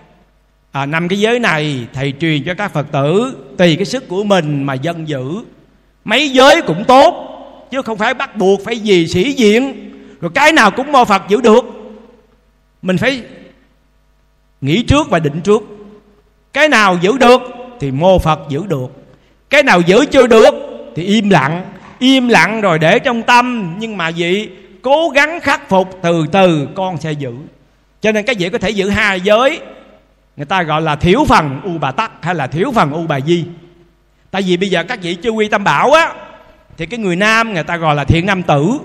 à, 0.72 0.86
năm 0.86 1.08
cái 1.08 1.20
giới 1.20 1.38
này 1.38 1.86
thầy 1.92 2.14
truyền 2.20 2.44
cho 2.44 2.54
các 2.54 2.72
phật 2.72 2.86
tử 2.92 3.36
tùy 3.58 3.76
cái 3.76 3.84
sức 3.84 4.08
của 4.08 4.24
mình 4.24 4.62
mà 4.62 4.74
dân 4.74 5.08
giữ. 5.08 5.22
Mấy 6.04 6.28
giới 6.28 6.62
cũng 6.62 6.84
tốt 6.84 7.30
chứ 7.70 7.82
không 7.82 7.98
phải 7.98 8.14
bắt 8.14 8.36
buộc 8.36 8.64
phải 8.64 8.78
gì 8.78 9.06
sĩ 9.06 9.32
diện 9.32 9.90
rồi 10.20 10.30
cái 10.34 10.52
nào 10.52 10.70
cũng 10.70 10.92
mô 10.92 11.04
phật 11.04 11.22
giữ 11.28 11.40
được. 11.40 11.64
Mình 12.82 12.98
phải 12.98 13.22
nghĩ 14.60 14.82
trước 14.82 15.10
và 15.10 15.18
định 15.18 15.40
trước. 15.40 15.62
Cái 16.52 16.68
nào 16.68 16.98
giữ 17.02 17.18
được 17.18 17.42
thì 17.80 17.90
mô 17.90 18.18
phật 18.18 18.40
giữ 18.48 18.66
được. 18.68 18.86
Cái 19.51 19.62
nào 19.62 19.80
giữ 19.80 20.05
chưa 20.10 20.26
được 20.26 20.55
thì 20.96 21.05
im 21.05 21.30
lặng. 21.30 21.64
Im 21.98 22.28
lặng 22.28 22.60
rồi 22.60 22.78
để 22.78 22.98
trong 22.98 23.22
tâm, 23.22 23.74
nhưng 23.78 23.96
mà 23.96 24.10
vị 24.10 24.48
cố 24.82 25.09
gắng 25.09 25.40
khắc 25.40 25.68
phục 25.68 25.98
từ 26.02 26.26
từ, 26.32 26.68
con 26.74 27.01
sẽ 27.01 27.12
giữ. 27.12 27.32
Cho 28.01 28.12
nên 28.12 28.24
các 28.24 28.36
vị 28.38 28.48
có 28.48 28.59
thể 28.59 28.70
giữ 28.70 28.88
hai 28.88 29.20
giới, 29.20 29.60
người 30.36 30.46
ta 30.46 30.62
gọi 30.62 30.82
là 30.82 30.96
thiểu 30.96 31.24
phần 31.24 31.60
u 31.64 31.78
bà 31.80 31.90
tắc 31.90 32.12
hay 32.20 32.34
là 32.34 32.46
thiểu 32.46 32.72
phần 32.72 32.92
u 32.92 33.06
bà 33.06 33.20
di. 33.20 33.44
Tại 34.30 34.42
vì 34.42 34.56
bây 34.56 34.70
giờ 34.70 34.84
các 34.88 35.02
vị 35.02 35.14
chưa 35.14 35.30
quy 35.30 35.48
tâm 35.48 35.64
bảo 35.64 35.92
á, 35.92 36.12
thì 36.76 36.86
cái 36.86 36.98
người 36.98 37.16
nam 37.16 37.55
người 37.55 37.62
ta 37.62 37.76
gọi 37.76 37.94
là 37.94 38.05
thiện 38.05 38.26
nam 38.26 38.42
tử, 38.42 38.78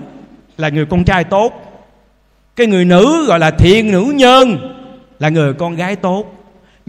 là 0.56 0.68
người 0.68 0.86
con 0.86 1.04
trai 1.04 1.24
tốt. 1.24 1.52
Cái 2.56 2.66
người 2.66 2.84
nữ 2.84 3.26
gọi 3.26 3.38
là 3.38 3.50
thiện 3.50 3.92
nữ 3.92 4.12
nhân, 4.14 4.58
là 5.18 5.28
người 5.28 5.52
con 5.52 5.76
gái 5.76 5.96
tốt 5.96 6.39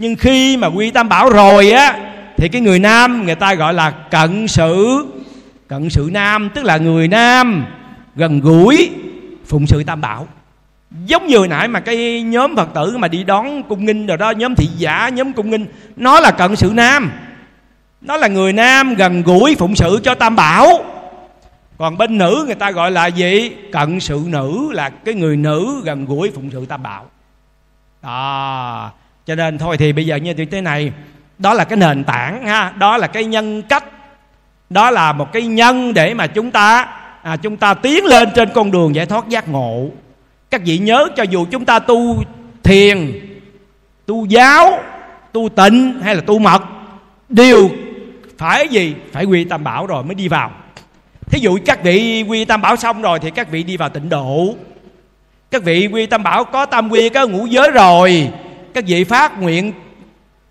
nhưng 0.02 0.16
khi 0.16 0.56
mà 0.56 0.66
quy 0.66 0.90
tam 0.90 1.08
bảo 1.08 1.30
rồi 1.30 1.70
á, 1.70 1.96
thì 2.36 2.48
cái 2.48 2.60
người 2.60 2.78
nam 2.78 3.26
người 3.26 3.34
ta 3.34 3.54
gọi 3.54 3.74
là 3.74 3.90
cận 3.90 4.48
sự 4.48 5.06
cận 5.68 5.90
sự 5.90 6.08
nam 6.12 6.50
tức 6.54 6.64
là 6.64 6.76
người 6.76 7.08
nam 7.08 7.66
gần 8.16 8.40
gũi, 8.40 8.90
phụng 9.46 9.66
sự 9.66 9.82
tam 9.84 10.00
bảo. 10.00 10.28
Giống 11.06 11.26
như 11.26 11.46
nãy 11.50 11.68
mà 11.68 11.80
cái 11.80 12.22
nhóm 12.22 12.56
phật 12.56 12.74
tử 12.74 12.98
mà 12.98 13.08
đi 13.08 13.24
đón 13.24 13.62
cung 13.62 13.84
nghinh 13.84 14.06
rồi 14.06 14.16
đó, 14.16 14.30
nhóm 14.30 14.54
thị 14.54 14.68
giả, 14.76 15.08
nhóm 15.08 15.32
cung 15.32 15.50
nghinh, 15.50 15.66
nó 15.96 16.20
là 16.20 16.30
cận 16.30 16.56
sự 16.56 16.70
nam. 16.74 17.12
Nó 18.00 18.16
là 18.16 18.28
người 18.28 18.52
nam 18.52 18.94
gần 18.94 19.22
gũi 19.22 19.56
phụng 19.58 19.76
sự 19.76 20.00
cho 20.04 20.14
tam 20.14 20.36
bảo. 20.36 20.84
Còn 21.78 21.98
bên 21.98 22.18
nữ 22.18 22.42
người 22.46 22.54
ta 22.54 22.70
gọi 22.70 22.90
là 22.90 23.06
gì? 23.06 23.50
Cận 23.72 24.00
sự 24.00 24.20
nữ 24.26 24.72
là 24.72 24.88
cái 24.88 25.14
người 25.14 25.36
nữ 25.36 25.82
gần 25.84 26.04
gũi 26.04 26.30
phụng 26.34 26.50
sự 26.52 26.66
tam 26.66 26.82
bảo. 26.82 27.06
Đó 28.02 28.92
cho 29.26 29.34
nên 29.34 29.58
thôi 29.58 29.76
thì 29.76 29.92
bây 29.92 30.06
giờ 30.06 30.16
như 30.16 30.34
thế 30.34 30.60
này. 30.60 30.92
Đó 31.38 31.54
là 31.54 31.64
cái 31.64 31.76
nền 31.76 32.04
tảng 32.04 32.46
ha. 32.46 32.72
Đó 32.78 32.96
là 32.96 33.06
cái 33.06 33.24
nhân 33.24 33.62
cách. 33.62 33.84
Đó 34.70 34.90
là 34.90 35.12
một 35.12 35.32
cái 35.32 35.42
nhân 35.42 35.94
để 35.94 36.14
mà 36.14 36.26
chúng 36.26 36.50
ta 36.50 36.86
à, 37.22 37.36
chúng 37.36 37.56
ta 37.56 37.74
tiến 37.74 38.04
lên 38.04 38.28
trên 38.34 38.48
con 38.54 38.70
đường 38.70 38.94
giải 38.94 39.06
thoát 39.06 39.28
giác 39.28 39.48
ngộ. 39.48 39.88
Các 40.50 40.62
vị 40.64 40.78
nhớ 40.78 41.08
cho 41.16 41.22
dù 41.22 41.46
chúng 41.50 41.64
ta 41.64 41.78
tu 41.78 42.22
thiền 42.62 43.12
tu 44.06 44.26
giáo 44.26 44.78
tu 45.32 45.48
tịnh 45.48 46.00
hay 46.02 46.14
là 46.14 46.20
tu 46.20 46.38
mật 46.38 46.62
đều 47.28 47.70
phải 48.38 48.68
gì? 48.68 48.94
Phải 49.12 49.24
quy 49.24 49.44
tam 49.44 49.64
bảo 49.64 49.86
rồi 49.86 50.04
mới 50.04 50.14
đi 50.14 50.28
vào. 50.28 50.50
Thí 51.26 51.38
dụ 51.40 51.58
các 51.64 51.82
vị 51.82 52.24
quy 52.28 52.44
tam 52.44 52.62
bảo 52.62 52.76
xong 52.76 53.02
rồi 53.02 53.18
thì 53.18 53.30
các 53.30 53.50
vị 53.50 53.62
đi 53.62 53.76
vào 53.76 53.88
tịnh 53.88 54.08
độ. 54.08 54.54
Các 55.50 55.62
vị 55.62 55.88
quy 55.92 56.06
tam 56.06 56.22
bảo 56.22 56.44
có 56.44 56.66
tam 56.66 56.88
quy 56.92 57.08
có 57.08 57.26
ngũ 57.26 57.46
giới 57.46 57.70
rồi 57.70 58.30
các 58.74 58.84
vị 58.86 59.04
phát 59.04 59.40
nguyện 59.40 59.72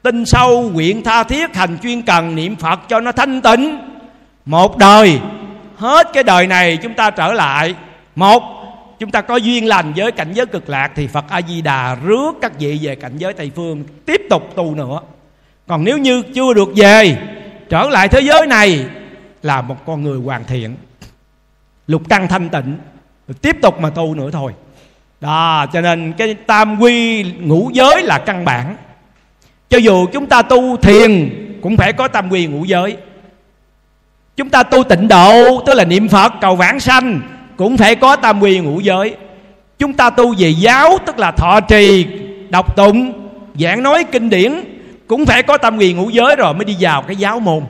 tinh 0.02 0.26
sâu, 0.26 0.70
nguyện 0.74 1.04
tha 1.04 1.24
thiết, 1.24 1.56
hành 1.56 1.78
chuyên 1.84 2.02
cần, 2.02 2.36
niệm 2.36 2.56
phật 2.56 2.80
cho 2.90 3.00
nó 3.00 3.12
thanh 3.12 3.42
tịnh. 3.42 3.80
Một 4.46 4.78
đời, 4.78 5.20
hết 5.76 6.08
cái 6.14 6.24
đời 6.24 6.48
này 6.48 6.78
chúng 6.78 6.94
ta 6.94 7.10
trở 7.10 7.34
lại. 7.34 7.76
Một, 8.16 8.44
chúng 9.00 9.12
ta 9.12 9.22
có 9.22 9.36
duyên 9.36 9.68
lành 9.68 9.94
với 9.96 10.12
cảnh 10.12 10.34
giới 10.34 10.46
cực 10.46 10.70
lạc 10.70 10.92
thì 10.96 11.08
phật 11.08 11.26
a 11.30 11.42
di 11.42 11.62
đà 11.62 11.96
rước 11.96 12.32
các 12.42 12.60
vị 12.60 12.80
về 12.82 12.96
cảnh 12.96 13.18
giới 13.18 13.34
tây 13.34 13.52
phương 13.56 13.84
tiếp 14.06 14.22
tục 14.30 14.56
tu 14.56 14.76
nữa. 14.76 15.00
Còn 15.68 15.84
nếu 15.84 15.98
như 15.98 16.24
chưa 16.36 16.54
được 16.54 16.70
về, 16.76 17.18
trở 17.70 17.84
lại 17.84 18.08
thế 18.08 18.22
giới 18.22 18.48
này 18.48 18.86
là 19.44 19.62
một 19.62 19.86
con 19.86 20.04
người 20.04 20.20
hoàn 20.20 20.44
thiện, 20.44 20.76
lục 21.88 22.02
căn 22.10 22.28
thanh 22.28 22.50
tịnh, 22.50 22.78
tiếp 23.42 23.56
tục 23.62 23.80
mà 23.80 23.90
tu 23.90 24.16
nữa 24.16 24.30
thôi 24.32 24.54
đó, 25.22 25.66
cho 25.74 25.82
nên 25.82 26.14
cái 26.14 26.34
tam 26.34 26.82
quy 26.82 27.24
ngũ 27.24 27.72
giới 27.74 28.04
là 28.04 28.18
căn 28.18 28.46
bản. 28.46 28.76
Cho 29.70 29.78
dù 29.78 30.08
chúng 30.14 30.26
ta 30.26 30.42
tu 30.42 30.78
thiền 30.78 31.30
cũng 31.62 31.78
phải 31.78 31.94
có 31.94 32.08
tam 32.08 32.30
quy 32.30 32.48
ngũ 32.48 32.66
giới. 32.66 32.98
Chúng 34.38 34.50
ta 34.50 34.64
tu 34.64 34.84
tịnh 34.84 35.08
độ, 35.08 35.62
tức 35.66 35.74
là 35.74 35.84
niệm 35.84 36.08
phật, 36.08 36.34
cầu 36.42 36.56
vãng 36.56 36.80
sanh, 36.80 37.22
cũng 37.58 37.78
phải 37.78 37.96
có 37.96 38.16
tam 38.16 38.40
quy 38.40 38.60
ngũ 38.60 38.80
giới. 38.80 39.16
Chúng 39.80 39.94
ta 39.94 40.10
tu 40.10 40.36
về 40.38 40.50
giáo, 40.50 40.98
tức 41.06 41.20
là 41.20 41.32
thọ 41.32 41.60
trì, 41.60 42.08
đọc 42.50 42.76
tụng, 42.76 43.30
giảng 43.60 43.84
nói 43.84 44.04
kinh 44.12 44.30
điển, 44.30 44.54
cũng 45.08 45.26
phải 45.26 45.44
có 45.44 45.58
tam 45.58 45.78
quy 45.78 45.94
ngũ 45.94 46.10
giới 46.10 46.36
rồi 46.36 46.54
mới 46.54 46.66
đi 46.66 46.76
vào 46.80 47.02
cái 47.02 47.16
giáo 47.16 47.40
môn. 47.40 47.64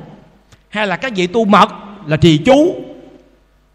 Hay 0.69 0.87
là 0.87 0.95
các 0.95 1.11
vị 1.15 1.27
tu 1.27 1.45
mật 1.45 1.69
là 2.07 2.17
trì 2.17 2.37
chú, 2.37 2.75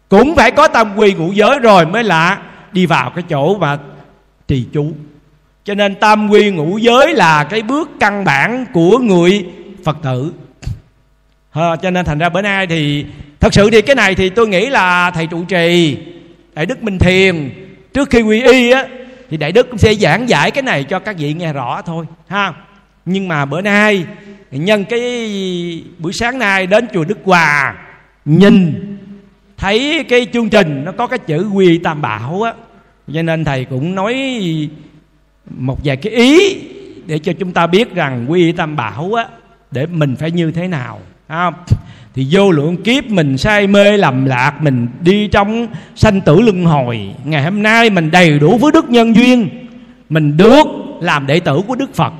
cũng 0.09 0.35
phải 0.35 0.51
có 0.51 0.67
tam 0.67 0.93
quy 0.95 1.13
ngũ 1.13 1.31
giới 1.31 1.59
rồi 1.59 1.85
mới 1.85 2.03
là 2.03 2.37
đi 2.77 2.85
vào 2.85 3.09
cái 3.09 3.23
chỗ 3.29 3.57
mà 3.57 3.77
trì 4.47 4.65
chú. 4.73 4.91
Cho 5.65 5.73
nên 5.73 5.95
tam 5.95 6.29
quy 6.29 6.51
ngũ 6.51 6.77
giới 6.77 7.13
là 7.13 7.43
cái 7.43 7.61
bước 7.61 7.89
căn 7.99 8.23
bản 8.23 8.65
của 8.73 8.97
người 8.97 9.45
phật 9.85 9.97
tử. 10.03 10.33
À, 11.51 11.75
cho 11.75 11.89
nên 11.91 12.05
thành 12.05 12.19
ra 12.19 12.29
bữa 12.29 12.41
nay 12.41 12.67
thì 12.67 13.05
thật 13.39 13.53
sự 13.53 13.69
thì 13.69 13.81
cái 13.81 13.95
này 13.95 14.15
thì 14.15 14.29
tôi 14.29 14.47
nghĩ 14.47 14.69
là 14.69 15.11
thầy 15.11 15.27
trụ 15.27 15.43
trì 15.45 15.97
đại 16.53 16.65
đức 16.65 16.83
minh 16.83 16.99
thiền 16.99 17.49
trước 17.93 18.09
khi 18.09 18.21
quy 18.21 18.43
y 18.43 18.71
á 18.71 18.85
thì 19.29 19.37
đại 19.37 19.51
đức 19.51 19.69
cũng 19.69 19.77
sẽ 19.77 19.93
giảng 19.93 20.29
giải 20.29 20.51
cái 20.51 20.63
này 20.63 20.83
cho 20.83 20.99
các 20.99 21.15
vị 21.17 21.33
nghe 21.33 21.53
rõ 21.53 21.81
thôi 21.81 22.05
ha. 22.27 22.53
Nhưng 23.05 23.27
mà 23.27 23.45
bữa 23.45 23.61
nay 23.61 24.05
nhân 24.51 24.85
cái 24.85 25.01
buổi 25.97 26.13
sáng 26.13 26.39
nay 26.39 26.67
đến 26.67 26.87
chùa 26.93 27.03
đức 27.03 27.17
hòa 27.23 27.75
nhìn 28.25 28.83
thấy 29.57 30.05
cái 30.09 30.27
chương 30.33 30.49
trình 30.49 30.85
nó 30.85 30.91
có 30.91 31.07
cái 31.07 31.19
chữ 31.19 31.49
quy 31.53 31.77
tam 31.77 32.01
bảo 32.01 32.41
á 32.41 32.53
cho 33.13 33.21
nên 33.21 33.45
thầy 33.45 33.65
cũng 33.65 33.95
nói 33.95 34.15
một 35.57 35.79
vài 35.83 35.97
cái 35.97 36.13
ý 36.13 36.61
để 37.05 37.19
cho 37.19 37.33
chúng 37.33 37.51
ta 37.51 37.67
biết 37.67 37.95
rằng 37.95 38.25
quy 38.31 38.51
tam 38.51 38.75
bảo 38.75 39.13
á, 39.13 39.27
để 39.71 39.85
mình 39.85 40.15
phải 40.15 40.31
như 40.31 40.51
thế 40.51 40.67
nào 40.67 40.99
không? 41.27 41.53
Thì 42.13 42.27
vô 42.31 42.51
lượng 42.51 42.83
kiếp 42.83 43.05
mình 43.09 43.37
say 43.37 43.67
mê 43.67 43.97
lầm 43.97 44.25
lạc, 44.25 44.61
mình 44.61 44.87
đi 45.01 45.27
trong 45.27 45.67
sanh 45.95 46.21
tử 46.21 46.39
luân 46.41 46.65
hồi. 46.65 47.15
Ngày 47.25 47.43
hôm 47.43 47.63
nay 47.63 47.89
mình 47.89 48.11
đầy 48.11 48.39
đủ 48.39 48.57
với 48.57 48.71
đức 48.71 48.89
nhân 48.89 49.15
duyên, 49.15 49.49
mình 50.09 50.37
được 50.37 50.67
làm 51.01 51.27
đệ 51.27 51.39
tử 51.39 51.61
của 51.67 51.75
đức 51.75 51.95
phật. 51.95 52.13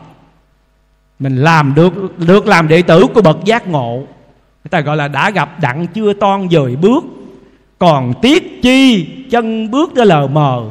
Mình 1.19 1.37
làm 1.37 1.73
được 1.75 2.19
được 2.19 2.47
làm 2.47 2.67
đệ 2.67 2.81
tử 2.81 3.05
của 3.13 3.21
bậc 3.21 3.37
giác 3.45 3.67
ngộ. 3.67 3.97
Người 4.63 4.69
ta 4.69 4.79
gọi 4.79 4.97
là 4.97 5.07
đã 5.07 5.29
gặp 5.29 5.61
đặng 5.61 5.87
chưa 5.87 6.13
toan 6.13 6.49
dời 6.49 6.75
bước 6.75 7.03
còn 7.79 8.13
tiếc 8.21 8.61
chi, 8.61 9.07
chân 9.29 9.71
bước 9.71 9.93
đã 9.93 10.03
lờ 10.03 10.27
mờ. 10.27 10.63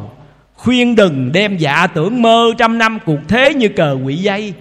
Khuyên 0.55 0.97
đừng 0.97 1.33
đem 1.33 1.57
dạ 1.57 1.87
tưởng 1.87 2.23
mơ 2.23 2.53
trăm 2.59 2.79
năm 2.79 2.99
cuộc 3.07 3.19
thế 3.29 3.55
như 3.55 3.69
cờ 3.69 3.97
quỷ 4.05 4.17
dây. 4.17 4.55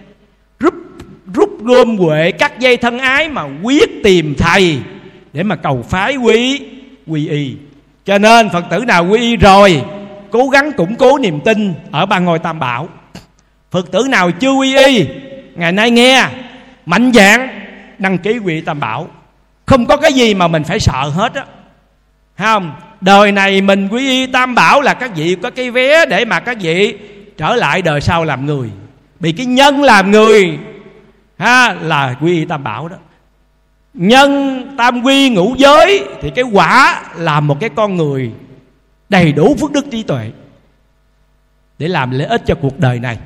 Rút 0.59 0.73
rút 1.33 1.49
gom 1.63 1.97
huệ 1.97 2.31
cắt 2.31 2.59
dây 2.59 2.77
thân 2.77 2.99
ái 2.99 3.29
mà 3.29 3.43
quyết 3.63 4.03
tìm 4.03 4.35
thầy 4.37 4.77
để 5.33 5.43
mà 5.43 5.55
cầu 5.55 5.85
phái 5.89 6.15
quý 6.15 6.61
quy 7.07 7.27
y. 7.27 7.55
Cho 8.05 8.17
nên 8.17 8.49
phật 8.49 8.65
tử 8.69 8.79
nào 8.79 9.07
quy 9.07 9.19
y 9.19 9.35
rồi, 9.35 9.81
cố 10.31 10.49
gắng 10.49 10.71
củng 10.71 10.95
cố 10.95 11.17
niềm 11.17 11.39
tin 11.39 11.73
ở 11.91 12.05
ba 12.05 12.19
ngôi 12.19 12.39
tam 12.39 12.59
bảo. 12.59 12.89
Phật 13.71 13.91
tử 13.91 14.03
nào 14.09 14.31
chưa 14.31 14.51
quy 14.51 14.75
y, 14.85 15.05
ngày 15.55 15.71
nay 15.71 15.91
nghe, 15.91 16.27
mạnh 16.85 17.11
dạng, 17.13 17.49
đăng 17.99 18.17
ký 18.17 18.37
quy 18.37 18.61
tam 18.61 18.79
bảo. 18.79 19.07
Không 19.65 19.85
có 19.85 19.97
cái 19.97 20.13
gì 20.13 20.33
mà 20.33 20.47
mình 20.47 20.63
phải 20.63 20.79
sợ 20.79 21.11
hết 21.15 21.33
á 21.33 21.45
không? 22.37 22.75
Đời 23.01 23.31
này 23.31 23.61
mình 23.61 23.87
quy 23.87 24.09
y 24.09 24.27
tam 24.27 24.55
bảo 24.55 24.81
là 24.81 24.93
các 24.93 25.11
vị 25.15 25.35
có 25.43 25.49
cái 25.49 25.71
vé 25.71 26.05
để 26.05 26.25
mà 26.25 26.39
các 26.39 26.57
vị 26.61 26.97
trở 27.37 27.55
lại 27.55 27.81
đời 27.81 28.01
sau 28.01 28.25
làm 28.25 28.45
người. 28.45 28.69
Bị 29.19 29.31
cái 29.31 29.45
nhân 29.45 29.83
làm 29.83 30.11
người, 30.11 30.59
ha, 31.37 31.73
là 31.73 32.15
quy 32.21 32.39
y 32.39 32.45
tam 32.45 32.63
bảo 32.63 32.87
đó. 32.87 32.97
Nhân 33.93 34.61
tam 34.77 35.01
quy 35.01 35.29
ngũ 35.29 35.55
giới 35.57 36.03
thì 36.21 36.29
cái 36.35 36.43
quả 36.43 37.03
là 37.15 37.39
một 37.39 37.57
cái 37.59 37.69
con 37.75 37.95
người 37.95 38.31
đầy 39.09 39.31
đủ 39.31 39.55
phước 39.61 39.71
đức 39.71 39.85
trí 39.91 40.03
tuệ 40.03 40.31
để 41.79 41.87
làm 41.87 42.11
lợi 42.11 42.27
ích 42.27 42.41
cho 42.45 42.55
cuộc 42.55 42.79
đời 42.79 42.99
này. 42.99 43.17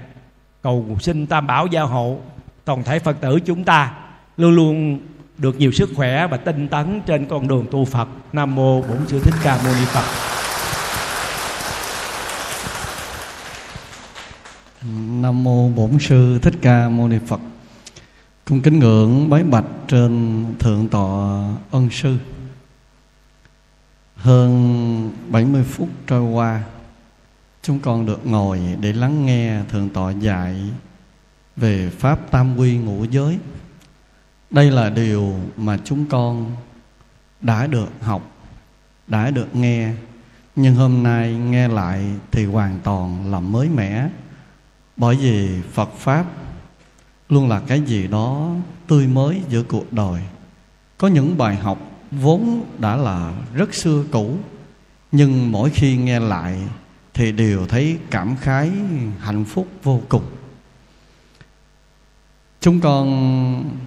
Cầu 0.62 0.86
xin 1.02 1.28
tam 1.28 1.48
bảo 1.48 1.68
gia 1.68 1.82
hộ 1.82 2.18
toàn 2.66 2.84
thể 2.84 3.00
phật 3.00 3.22
tử 3.22 3.40
chúng 3.46 3.64
ta 3.64 3.92
luôn 4.38 4.52
luôn 4.52 5.00
được 5.40 5.60
nhiều 5.60 5.72
sức 5.72 5.90
khỏe 5.96 6.28
và 6.28 6.38
tinh 6.38 6.68
tấn 6.68 7.02
trên 7.06 7.26
con 7.26 7.48
đường 7.48 7.66
tu 7.72 7.86
Phật. 7.86 8.08
Nam 8.34 8.56
mô 8.56 8.82
Bổn 8.82 8.98
Sư 9.08 9.20
Thích 9.20 9.34
Ca 9.44 9.60
Mâu 9.64 9.74
Ni 9.74 9.86
Phật. 9.86 10.06
Nam 15.22 15.44
mô 15.44 15.70
Bổn 15.70 16.00
Sư 16.00 16.40
Thích 16.42 16.54
Ca 16.62 16.90
Mâu 16.90 17.08
Ni 17.08 17.18
Phật. 17.28 17.42
Cung 18.46 18.62
kính 18.62 18.80
ngưỡng 18.80 19.30
bái 19.30 19.44
bạch 19.44 19.66
trên 19.88 20.46
thượng 20.60 20.88
tọa 20.88 21.44
ân 21.72 21.90
sư. 21.92 22.18
Hơn 24.16 25.12
70 25.30 25.64
phút 25.64 25.90
trôi 26.08 26.22
qua, 26.22 26.64
chúng 27.64 27.80
con 27.80 28.06
được 28.06 28.28
ngồi 28.28 28.60
để 28.82 28.94
lắng 28.94 29.26
nghe 29.26 29.62
thượng 29.72 29.90
tọa 29.90 30.12
dạy 30.12 30.56
về 31.56 31.90
pháp 32.00 32.32
tam 32.32 32.58
quy 32.58 32.78
ngũ 32.78 33.04
giới 33.04 33.38
đây 34.52 34.72
là 34.72 34.90
điều 34.90 35.36
mà 35.58 35.78
chúng 35.86 36.06
con 36.06 36.52
đã 37.42 37.68
được 37.68 37.90
học, 38.02 38.32
đã 39.08 39.32
được 39.32 39.56
nghe. 39.56 39.94
Nhưng 40.56 40.76
hôm 40.76 41.04
nay 41.04 41.34
nghe 41.34 41.68
lại 41.68 42.06
thì 42.32 42.46
hoàn 42.46 42.80
toàn 42.84 43.32
là 43.32 43.40
mới 43.40 43.70
mẻ. 43.70 44.10
Bởi 44.98 45.16
vì 45.16 45.62
phật 45.74 45.90
pháp 45.98 46.26
luôn 47.30 47.50
là 47.50 47.62
cái 47.68 47.82
gì 47.82 48.08
đó 48.08 48.56
tươi 48.88 49.08
mới 49.08 49.42
giữa 49.50 49.64
cuộc 49.64 49.94
đời. 49.94 50.22
Có 50.98 51.08
những 51.08 51.38
bài 51.38 51.56
học 51.56 51.78
vốn 52.12 52.66
đã 52.78 52.96
là 52.96 53.34
rất 53.54 53.74
xưa 53.74 54.04
cũ, 54.12 54.38
nhưng 55.12 55.52
mỗi 55.52 55.70
khi 55.70 55.98
nghe 55.98 56.20
lại 56.20 56.58
thì 57.14 57.32
đều 57.32 57.68
thấy 57.68 57.98
cảm 58.12 58.36
khái 58.36 58.72
hạnh 59.20 59.46
phúc 59.46 59.68
vô 59.84 60.02
cùng. 60.10 60.24
Chúng 62.62 62.82
con 62.82 63.80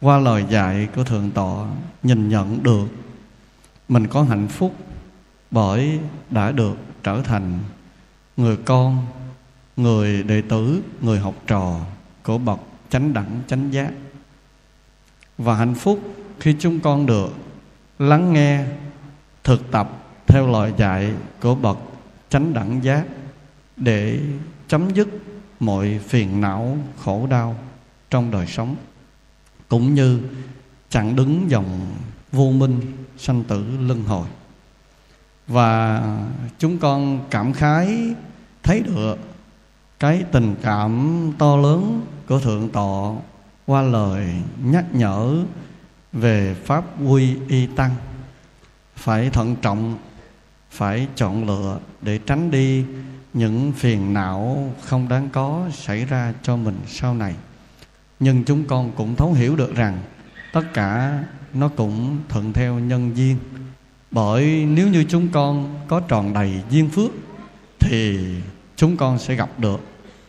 qua 0.00 0.18
lời 0.18 0.44
dạy 0.48 0.88
của 0.96 1.04
thượng 1.04 1.30
tọa, 1.30 1.66
nhìn 2.02 2.28
nhận 2.28 2.62
được. 2.62 2.86
Mình 3.88 4.06
có 4.06 4.22
hạnh 4.22 4.48
phúc 4.48 4.74
bởi 5.50 5.98
đã 6.30 6.52
được 6.52 6.76
trở 7.02 7.22
thành 7.24 7.58
người 8.36 8.56
con, 8.56 9.06
người 9.76 10.22
đệ 10.22 10.42
tử, 10.42 10.82
người 11.00 11.18
học 11.18 11.34
trò 11.46 11.80
của 12.22 12.38
bậc 12.38 12.58
chánh 12.90 13.12
đẳng, 13.12 13.40
chánh 13.46 13.70
giác. 13.70 13.90
Và 15.38 15.54
hạnh 15.54 15.74
phúc 15.74 16.00
khi 16.40 16.56
chúng 16.58 16.80
con 16.80 17.06
được 17.06 17.32
lắng 17.98 18.32
nghe, 18.32 18.64
thực 19.44 19.70
tập 19.70 19.90
theo 20.26 20.46
lời 20.46 20.72
dạy 20.76 21.12
của 21.40 21.54
bậc 21.54 21.78
chánh 22.28 22.52
đẳng 22.52 22.84
giác 22.84 23.04
để 23.76 24.20
chấm 24.68 24.90
dứt 24.94 25.08
mọi 25.60 26.00
phiền 26.08 26.40
não, 26.40 26.76
khổ 27.04 27.26
đau 27.30 27.56
trong 28.10 28.30
đời 28.30 28.46
sống 28.46 28.76
cũng 29.70 29.94
như 29.94 30.20
chặn 30.90 31.16
đứng 31.16 31.50
dòng 31.50 31.86
vô 32.32 32.50
minh 32.50 32.80
sanh 33.18 33.44
tử 33.44 33.64
luân 33.80 34.04
hồi. 34.04 34.26
Và 35.46 36.02
chúng 36.58 36.78
con 36.78 37.26
cảm 37.30 37.52
khái, 37.52 38.14
thấy 38.62 38.80
được 38.80 39.18
cái 39.98 40.24
tình 40.32 40.54
cảm 40.62 41.32
to 41.38 41.56
lớn 41.56 42.06
của 42.28 42.40
thượng 42.40 42.68
tọa 42.68 43.14
qua 43.66 43.82
lời 43.82 44.26
nhắc 44.64 44.84
nhở 44.94 45.36
về 46.12 46.56
pháp 46.64 46.84
quy 47.06 47.36
y 47.48 47.66
tăng. 47.66 47.94
Phải 48.96 49.30
thận 49.30 49.56
trọng, 49.62 49.98
phải 50.70 51.06
chọn 51.16 51.46
lựa 51.46 51.78
để 52.02 52.18
tránh 52.26 52.50
đi 52.50 52.84
những 53.32 53.72
phiền 53.72 54.14
não 54.14 54.72
không 54.82 55.08
đáng 55.08 55.28
có 55.32 55.68
xảy 55.72 56.04
ra 56.04 56.34
cho 56.42 56.56
mình 56.56 56.78
sau 56.86 57.14
này 57.14 57.34
nhưng 58.20 58.44
chúng 58.44 58.64
con 58.64 58.92
cũng 58.96 59.16
thấu 59.16 59.32
hiểu 59.32 59.56
được 59.56 59.74
rằng 59.74 59.98
tất 60.52 60.62
cả 60.74 61.22
nó 61.54 61.68
cũng 61.68 62.18
thuận 62.28 62.52
theo 62.52 62.78
nhân 62.78 63.16
duyên. 63.16 63.36
Bởi 64.10 64.66
nếu 64.68 64.88
như 64.88 65.04
chúng 65.08 65.28
con 65.28 65.80
có 65.88 66.00
tròn 66.00 66.32
đầy 66.32 66.62
duyên 66.70 66.88
phước 66.88 67.10
thì 67.78 68.18
chúng 68.76 68.96
con 68.96 69.18
sẽ 69.18 69.34
gặp 69.34 69.50
được 69.58 69.80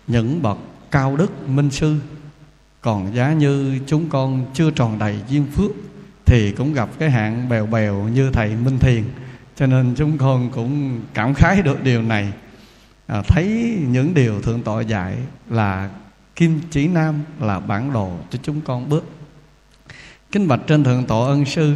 những 0.08 0.42
bậc 0.42 0.58
cao 0.92 1.16
đức 1.16 1.50
minh 1.50 1.72
sư. 1.72 2.00
Còn 2.82 3.16
giá 3.16 3.34
như 3.34 3.80
chúng 3.88 4.10
con 4.10 4.46
chưa 4.54 4.72
tròn 4.72 5.00
đầy 5.00 5.20
duyên 5.30 5.46
phước 5.56 5.72
thì 6.26 6.52
cũng 6.52 6.74
gặp 6.74 6.90
cái 7.00 7.10
hạng 7.10 7.50
bèo 7.50 7.66
bèo 7.66 7.96
như 7.96 8.32
thầy 8.32 8.56
minh 8.56 8.80
thiền. 8.80 9.04
Cho 9.56 9.68
nên 9.68 9.94
chúng 9.98 10.18
con 10.18 10.50
cũng 10.52 11.02
cảm 11.14 11.34
khái 11.34 11.62
được 11.62 11.84
điều 11.84 12.02
này. 12.02 12.34
À, 13.08 13.22
thấy 13.28 13.78
những 13.88 14.14
điều 14.14 14.42
thượng 14.42 14.62
tọa 14.62 14.82
dạy 14.82 15.18
là 15.50 15.90
kim 16.36 16.62
chỉ 16.72 16.88
nam 16.88 17.22
là 17.40 17.60
bản 17.60 17.94
đồ 17.94 18.12
cho 18.30 18.40
chúng 18.44 18.62
con 18.62 18.90
bước. 18.90 19.04
Kính 20.32 20.48
bạch 20.48 20.60
trên 20.68 20.84
thượng 20.84 21.06
tọa 21.06 21.28
ân 21.28 21.46
sư 21.46 21.76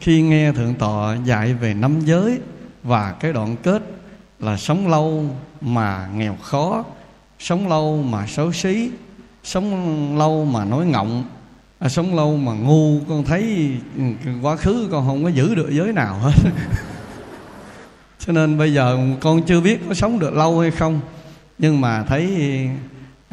khi 0.00 0.22
nghe 0.22 0.52
thượng 0.52 0.74
tọa 0.74 1.16
dạy 1.24 1.54
về 1.54 1.74
năm 1.74 2.00
giới 2.00 2.38
và 2.82 3.12
cái 3.12 3.32
đoạn 3.32 3.56
kết 3.62 3.82
là 4.38 4.56
sống 4.56 4.88
lâu 4.88 5.36
mà 5.60 6.08
nghèo 6.14 6.36
khó 6.36 6.84
sống 7.38 7.68
lâu 7.68 8.02
mà 8.02 8.26
xấu 8.26 8.52
xí 8.52 8.90
sống 9.44 10.18
lâu 10.18 10.44
mà 10.44 10.64
nói 10.64 10.86
ngọng 10.86 11.24
à, 11.78 11.88
sống 11.88 12.14
lâu 12.14 12.36
mà 12.36 12.52
ngu 12.52 13.00
con 13.08 13.24
thấy 13.24 13.70
quá 14.42 14.56
khứ 14.56 14.88
con 14.92 15.06
không 15.06 15.24
có 15.24 15.28
giữ 15.28 15.54
được 15.54 15.70
giới 15.70 15.92
nào 15.92 16.18
hết. 16.18 16.32
Cho 18.18 18.32
nên 18.32 18.58
bây 18.58 18.74
giờ 18.74 18.98
con 19.20 19.42
chưa 19.42 19.60
biết 19.60 19.80
có 19.88 19.94
sống 19.94 20.18
được 20.18 20.34
lâu 20.34 20.60
hay 20.60 20.70
không 20.70 21.00
nhưng 21.58 21.80
mà 21.80 22.04
thấy 22.04 22.28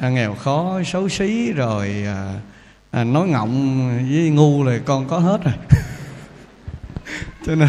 à, 0.01 0.09
nghèo 0.09 0.35
khó 0.35 0.79
xấu 0.85 1.09
xí 1.09 1.51
rồi 1.51 2.03
à, 2.07 2.33
à, 2.91 3.03
nói 3.03 3.27
ngọng 3.27 3.77
với 4.11 4.29
ngu 4.29 4.63
là 4.63 4.79
con 4.85 5.07
có 5.07 5.19
hết 5.19 5.43
rồi. 5.43 5.53
Cho 7.45 7.55
nên 7.55 7.67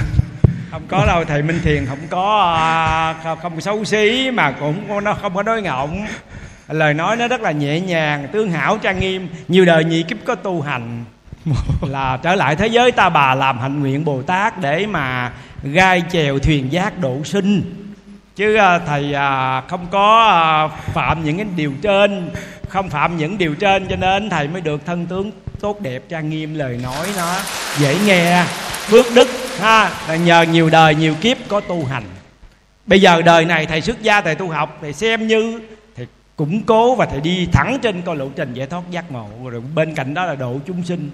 không 0.70 0.82
có 0.88 1.06
đâu 1.06 1.24
thầy 1.24 1.42
minh 1.42 1.60
thiền 1.62 1.86
không 1.86 1.98
có 2.10 2.54
à, 2.56 3.14
không, 3.22 3.38
không 3.42 3.60
xấu 3.60 3.84
xí 3.84 4.30
mà 4.30 4.50
cũng 4.50 5.04
nó 5.04 5.14
không 5.14 5.34
có 5.34 5.42
nói 5.42 5.62
ngọng. 5.62 6.06
Lời 6.68 6.94
nói 6.94 7.16
nó 7.16 7.28
rất 7.28 7.40
là 7.40 7.52
nhẹ 7.52 7.80
nhàng 7.80 8.28
tương 8.32 8.50
hảo 8.50 8.78
trang 8.78 9.00
nghiêm 9.00 9.28
nhiều 9.48 9.64
đời 9.64 9.84
nhị 9.84 10.02
kiếp 10.02 10.18
có 10.24 10.34
tu 10.34 10.60
hành. 10.60 11.04
Là 11.82 12.18
trở 12.22 12.34
lại 12.34 12.56
thế 12.56 12.66
giới 12.66 12.92
ta 12.92 13.08
bà 13.08 13.34
làm 13.34 13.58
hạnh 13.58 13.80
nguyện 13.80 14.04
bồ 14.04 14.22
tát 14.22 14.60
để 14.60 14.86
mà 14.86 15.32
gai 15.62 16.02
chèo 16.10 16.38
thuyền 16.38 16.72
giác 16.72 16.98
độ 16.98 17.24
sinh 17.24 17.87
chứ 18.38 18.54
à, 18.54 18.78
thầy 18.78 19.14
à, 19.14 19.60
không 19.60 19.86
có 19.90 20.26
à, 20.26 20.68
phạm 20.68 21.24
những 21.24 21.36
cái 21.36 21.46
điều 21.56 21.72
trên, 21.82 22.30
không 22.68 22.88
phạm 22.88 23.16
những 23.16 23.38
điều 23.38 23.54
trên 23.54 23.86
cho 23.88 23.96
nên 23.96 24.30
thầy 24.30 24.48
mới 24.48 24.60
được 24.60 24.86
thân 24.86 25.06
tướng 25.06 25.30
tốt 25.60 25.80
đẹp, 25.80 26.02
trang 26.08 26.30
nghiêm, 26.30 26.54
lời 26.54 26.80
nói 26.82 27.06
nó 27.16 27.34
dễ 27.78 27.96
nghe. 28.06 28.44
Phước 28.86 29.06
đức, 29.14 29.28
ha, 29.60 29.90
là 30.08 30.16
nhờ 30.16 30.42
nhiều 30.42 30.70
đời, 30.70 30.94
nhiều 30.94 31.14
kiếp 31.20 31.36
có 31.48 31.60
tu 31.60 31.84
hành. 31.84 32.02
Bây 32.86 33.00
giờ 33.00 33.22
đời 33.22 33.44
này 33.44 33.66
thầy 33.66 33.80
xuất 33.80 34.02
gia, 34.02 34.20
thầy 34.20 34.34
tu 34.34 34.48
học, 34.48 34.78
thầy 34.80 34.92
xem 34.92 35.26
như, 35.26 35.60
thầy 35.96 36.06
củng 36.36 36.62
cố 36.62 36.94
và 36.94 37.06
thầy 37.06 37.20
đi 37.20 37.48
thẳng 37.52 37.78
trên 37.82 38.02
con 38.02 38.18
lộ 38.18 38.28
trình 38.36 38.54
giải 38.54 38.66
thoát 38.66 38.82
giác 38.90 39.10
ngộ. 39.10 39.28
Rồi 39.50 39.62
bên 39.74 39.94
cạnh 39.94 40.14
đó 40.14 40.24
là 40.24 40.34
độ 40.34 40.58
chúng 40.66 40.84
sinh 40.84 41.10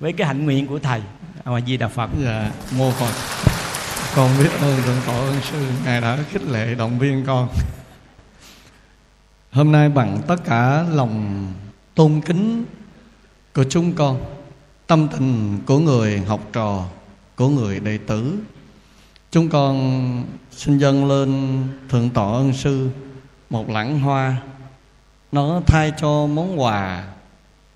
với 0.00 0.12
cái 0.12 0.26
hạnh 0.26 0.44
nguyện 0.44 0.66
của 0.66 0.78
thầy. 0.78 1.00
A 1.44 1.52
di 1.66 1.76
đà 1.76 1.88
phật. 1.88 2.10
Dạ 2.24 2.50
mô 2.70 2.90
phật 2.90 3.12
con 4.16 4.30
biết 4.38 4.50
ơn 4.60 4.82
thượng 4.82 4.96
tọa 5.06 5.14
ơn 5.14 5.40
sư, 5.40 5.66
ngài 5.84 6.00
đã 6.00 6.18
khích 6.30 6.42
lệ 6.42 6.74
động 6.74 6.98
viên 6.98 7.24
con. 7.26 7.48
Hôm 9.50 9.72
nay 9.72 9.88
bằng 9.88 10.22
tất 10.26 10.36
cả 10.44 10.84
lòng 10.90 11.46
tôn 11.94 12.20
kính 12.20 12.64
của 13.54 13.64
chúng 13.64 13.92
con, 13.92 14.24
tâm 14.86 15.08
tình 15.08 15.58
của 15.66 15.78
người 15.78 16.18
học 16.18 16.40
trò, 16.52 16.84
của 17.36 17.48
người 17.48 17.80
đệ 17.80 17.98
tử, 17.98 18.38
chúng 19.30 19.48
con 19.48 20.24
xin 20.50 20.78
dâng 20.78 21.08
lên 21.08 21.62
thượng 21.88 22.10
tọa 22.10 22.32
ân 22.32 22.52
sư 22.52 22.90
một 23.50 23.68
lãng 23.68 24.00
hoa. 24.00 24.36
Nó 25.32 25.60
thay 25.66 25.92
cho 26.00 26.26
món 26.26 26.60
quà 26.60 27.04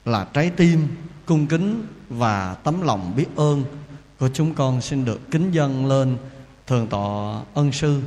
là 0.05 0.27
trái 0.33 0.51
tim, 0.51 0.89
cung 1.27 1.47
kính 1.47 1.87
và 2.09 2.55
tấm 2.55 2.83
lòng 2.83 3.13
biết 3.17 3.27
ơn 3.37 3.65
của 4.21 4.29
chúng 4.35 4.55
con 4.55 4.81
xin 4.81 5.05
được 5.05 5.31
kính 5.31 5.51
dâng 5.51 5.87
lên 5.87 6.17
thượng 6.67 6.87
tọa 6.87 7.41
ân 7.55 7.73
sư 7.73 8.01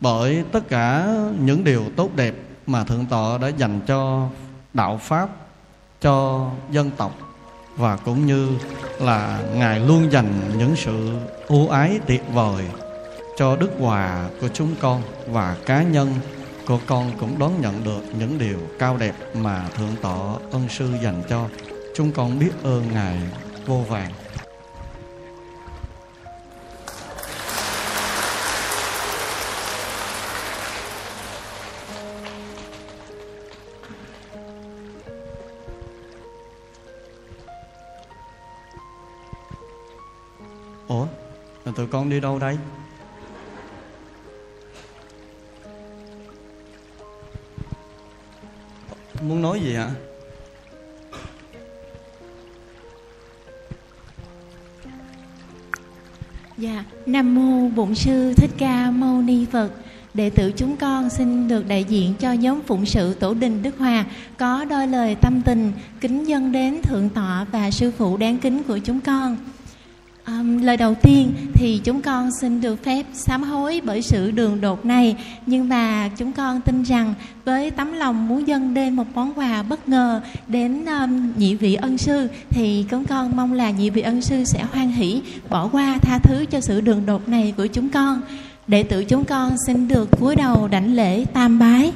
bởi 0.00 0.44
tất 0.52 0.68
cả 0.68 1.16
những 1.40 1.64
điều 1.64 1.84
tốt 1.96 2.10
đẹp 2.16 2.34
mà 2.66 2.84
thượng 2.84 3.06
tọa 3.06 3.38
đã 3.38 3.48
dành 3.48 3.80
cho 3.86 4.28
đạo 4.74 5.00
pháp, 5.02 5.28
cho 6.00 6.46
dân 6.70 6.90
tộc 6.96 7.18
và 7.76 7.96
cũng 7.96 8.26
như 8.26 8.48
là 9.00 9.42
ngài 9.54 9.80
luôn 9.80 10.12
dành 10.12 10.32
những 10.58 10.76
sự 10.76 11.10
ưu 11.48 11.68
ái 11.68 12.00
tuyệt 12.06 12.22
vời 12.32 12.64
cho 13.36 13.56
đức 13.56 13.70
hòa 13.80 14.28
của 14.40 14.48
chúng 14.48 14.74
con 14.80 15.02
và 15.28 15.56
cá 15.66 15.82
nhân 15.82 16.14
của 16.66 16.78
con 16.86 17.12
cũng 17.20 17.38
đón 17.38 17.60
nhận 17.60 17.84
được 17.84 18.02
những 18.18 18.38
điều 18.38 18.58
cao 18.78 18.96
đẹp 18.96 19.14
mà 19.34 19.68
thượng 19.76 19.96
tọa 20.02 20.34
ân 20.52 20.68
sư 20.68 20.90
dành 21.02 21.22
cho. 21.28 21.48
Chúng 21.96 22.12
con 22.12 22.38
biết 22.38 22.50
ơn 22.62 22.84
ngài 22.92 23.18
vô 23.66 23.84
vàng. 23.88 24.12
Con 41.90 42.10
đi 42.10 42.20
đâu 42.20 42.38
đây? 42.38 42.56
Muốn 49.22 49.42
nói 49.42 49.60
gì 49.60 49.74
hả 49.74 49.90
Dạ, 56.58 56.84
Nam 57.06 57.34
Mô 57.34 57.68
Bổn 57.68 57.94
Sư 57.94 58.34
Thích 58.36 58.50
Ca 58.58 58.90
Mâu 58.90 59.22
Ni 59.22 59.46
Phật. 59.52 59.70
Đệ 60.14 60.30
tử 60.30 60.52
chúng 60.56 60.76
con 60.76 61.10
xin 61.10 61.48
được 61.48 61.68
đại 61.68 61.84
diện 61.84 62.14
cho 62.20 62.32
nhóm 62.32 62.60
phụng 62.62 62.86
sự 62.86 63.14
Tổ 63.14 63.34
đình 63.34 63.62
Đức 63.62 63.78
Hòa 63.78 64.04
Có 64.38 64.64
đôi 64.64 64.86
lời 64.86 65.14
tâm 65.14 65.42
tình 65.42 65.72
kính 66.00 66.24
dân 66.24 66.52
đến 66.52 66.82
Thượng 66.82 67.08
tọa 67.08 67.46
và 67.52 67.70
Sư 67.70 67.92
phụ 67.98 68.16
đáng 68.16 68.38
kính 68.38 68.62
của 68.62 68.78
chúng 68.78 69.00
con. 69.00 69.36
Um, 70.38 70.62
lời 70.62 70.76
đầu 70.76 70.94
tiên 70.94 71.32
thì 71.54 71.80
chúng 71.84 72.02
con 72.02 72.30
xin 72.40 72.60
được 72.60 72.84
phép 72.84 73.06
sám 73.12 73.42
hối 73.42 73.80
bởi 73.84 74.02
sự 74.02 74.30
đường 74.30 74.60
đột 74.60 74.84
này. 74.84 75.16
Nhưng 75.46 75.68
mà 75.68 76.10
chúng 76.16 76.32
con 76.32 76.60
tin 76.60 76.82
rằng 76.82 77.14
với 77.44 77.70
tấm 77.70 77.92
lòng 77.92 78.28
muốn 78.28 78.48
dâng 78.48 78.74
đêm 78.74 78.96
một 78.96 79.06
món 79.14 79.32
quà 79.34 79.62
bất 79.62 79.88
ngờ 79.88 80.20
đến 80.48 80.84
um, 80.84 81.32
nhị 81.36 81.54
vị 81.54 81.74
ân 81.74 81.98
sư 81.98 82.28
thì 82.50 82.84
chúng 82.90 83.04
con 83.04 83.36
mong 83.36 83.52
là 83.52 83.70
nhị 83.70 83.90
vị 83.90 84.02
ân 84.02 84.22
sư 84.22 84.44
sẽ 84.44 84.64
hoan 84.72 84.88
hỷ 84.88 85.22
bỏ 85.48 85.68
qua 85.72 85.98
tha 86.02 86.18
thứ 86.18 86.44
cho 86.50 86.60
sự 86.60 86.80
đường 86.80 87.06
đột 87.06 87.28
này 87.28 87.54
của 87.56 87.66
chúng 87.66 87.88
con. 87.88 88.20
Đệ 88.66 88.82
tử 88.82 89.04
chúng 89.04 89.24
con 89.24 89.56
xin 89.66 89.88
được 89.88 90.10
cúi 90.20 90.36
đầu 90.36 90.68
đảnh 90.68 90.94
lễ 90.94 91.24
tam 91.24 91.58
bái. 91.58 91.92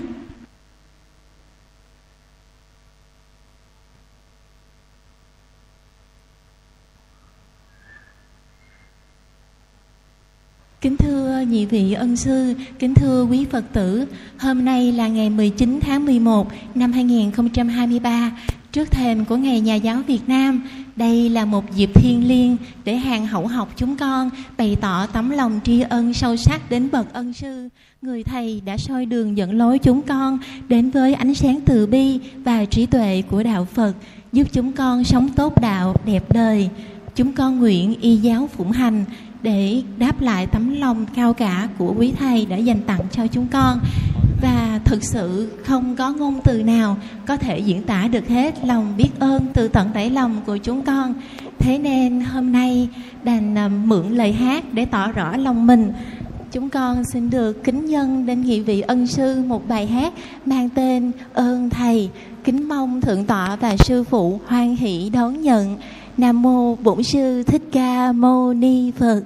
Kính 10.84 10.96
thưa 10.96 11.44
nhị 11.48 11.66
vị 11.66 11.92
ân 11.92 12.16
sư, 12.16 12.54
kính 12.78 12.94
thưa 12.94 13.24
quý 13.24 13.44
Phật 13.50 13.64
tử, 13.72 14.06
hôm 14.38 14.64
nay 14.64 14.92
là 14.92 15.08
ngày 15.08 15.30
19 15.30 15.78
tháng 15.82 16.06
11 16.06 16.48
năm 16.74 16.92
2023, 16.92 18.30
trước 18.72 18.90
thềm 18.90 19.24
của 19.24 19.36
Ngày 19.36 19.60
Nhà 19.60 19.74
giáo 19.74 20.02
Việt 20.06 20.28
Nam. 20.28 20.62
Đây 20.96 21.28
là 21.28 21.44
một 21.44 21.74
dịp 21.76 21.90
thiêng 21.94 22.28
liêng 22.28 22.56
để 22.84 22.96
hàng 22.96 23.26
hậu 23.26 23.46
học 23.46 23.72
chúng 23.76 23.96
con 23.96 24.30
bày 24.58 24.76
tỏ 24.80 25.06
tấm 25.06 25.30
lòng 25.30 25.60
tri 25.64 25.80
ân 25.80 26.14
sâu 26.14 26.36
sắc 26.36 26.70
đến 26.70 26.90
bậc 26.90 27.12
ân 27.12 27.32
sư, 27.32 27.68
người 28.02 28.24
thầy 28.24 28.62
đã 28.64 28.76
soi 28.76 29.06
đường 29.06 29.36
dẫn 29.36 29.58
lối 29.58 29.78
chúng 29.78 30.02
con 30.02 30.38
đến 30.68 30.90
với 30.90 31.14
ánh 31.14 31.34
sáng 31.34 31.60
từ 31.66 31.86
bi 31.86 32.18
và 32.44 32.64
trí 32.64 32.86
tuệ 32.86 33.22
của 33.30 33.42
đạo 33.42 33.64
Phật, 33.64 33.92
giúp 34.32 34.48
chúng 34.52 34.72
con 34.72 35.04
sống 35.04 35.28
tốt 35.28 35.60
đạo, 35.60 35.96
đẹp 36.06 36.32
đời. 36.32 36.68
Chúng 37.16 37.32
con 37.32 37.58
nguyện 37.58 37.94
y 38.00 38.16
giáo 38.16 38.48
phụng 38.56 38.70
hành 38.70 39.04
để 39.44 39.82
đáp 39.98 40.20
lại 40.20 40.46
tấm 40.46 40.80
lòng 40.80 41.06
cao 41.14 41.32
cả 41.32 41.68
của 41.78 41.94
quý 41.98 42.12
thầy 42.18 42.46
đã 42.46 42.56
dành 42.56 42.80
tặng 42.86 43.00
cho 43.12 43.26
chúng 43.26 43.46
con. 43.46 43.78
Và 44.42 44.80
thực 44.84 45.04
sự 45.04 45.52
không 45.64 45.96
có 45.96 46.12
ngôn 46.12 46.40
từ 46.44 46.62
nào 46.62 46.96
có 47.26 47.36
thể 47.36 47.58
diễn 47.58 47.82
tả 47.82 48.08
được 48.08 48.28
hết 48.28 48.66
lòng 48.66 48.94
biết 48.96 49.08
ơn 49.18 49.46
từ 49.54 49.68
tận 49.68 49.90
đáy 49.94 50.10
lòng 50.10 50.40
của 50.46 50.56
chúng 50.56 50.82
con. 50.82 51.14
Thế 51.58 51.78
nên 51.78 52.20
hôm 52.20 52.52
nay 52.52 52.88
đành 53.22 53.58
à, 53.58 53.68
mượn 53.68 54.08
lời 54.08 54.32
hát 54.32 54.64
để 54.72 54.84
tỏ 54.84 55.12
rõ 55.12 55.36
lòng 55.36 55.66
mình. 55.66 55.92
Chúng 56.52 56.68
con 56.68 57.04
xin 57.04 57.30
được 57.30 57.64
kính 57.64 57.86
nhân 57.86 58.26
đến 58.26 58.42
nghị 58.42 58.60
vị 58.60 58.80
ân 58.80 59.06
sư 59.06 59.42
một 59.46 59.68
bài 59.68 59.86
hát 59.86 60.12
mang 60.46 60.68
tên 60.68 61.12
ơn 61.34 61.70
thầy. 61.70 62.10
Kính 62.44 62.68
mong 62.68 63.00
thượng 63.00 63.24
tọa 63.24 63.56
và 63.56 63.76
sư 63.76 64.04
phụ 64.04 64.40
hoan 64.46 64.76
hỷ 64.76 65.10
đón 65.10 65.40
nhận. 65.40 65.76
Nam 66.16 66.42
mô 66.42 66.76
bổn 66.76 67.02
sư 67.02 67.42
thích 67.42 67.62
ca 67.72 68.12
mâu 68.12 68.54
ni 68.54 68.90
phật. 68.90 69.22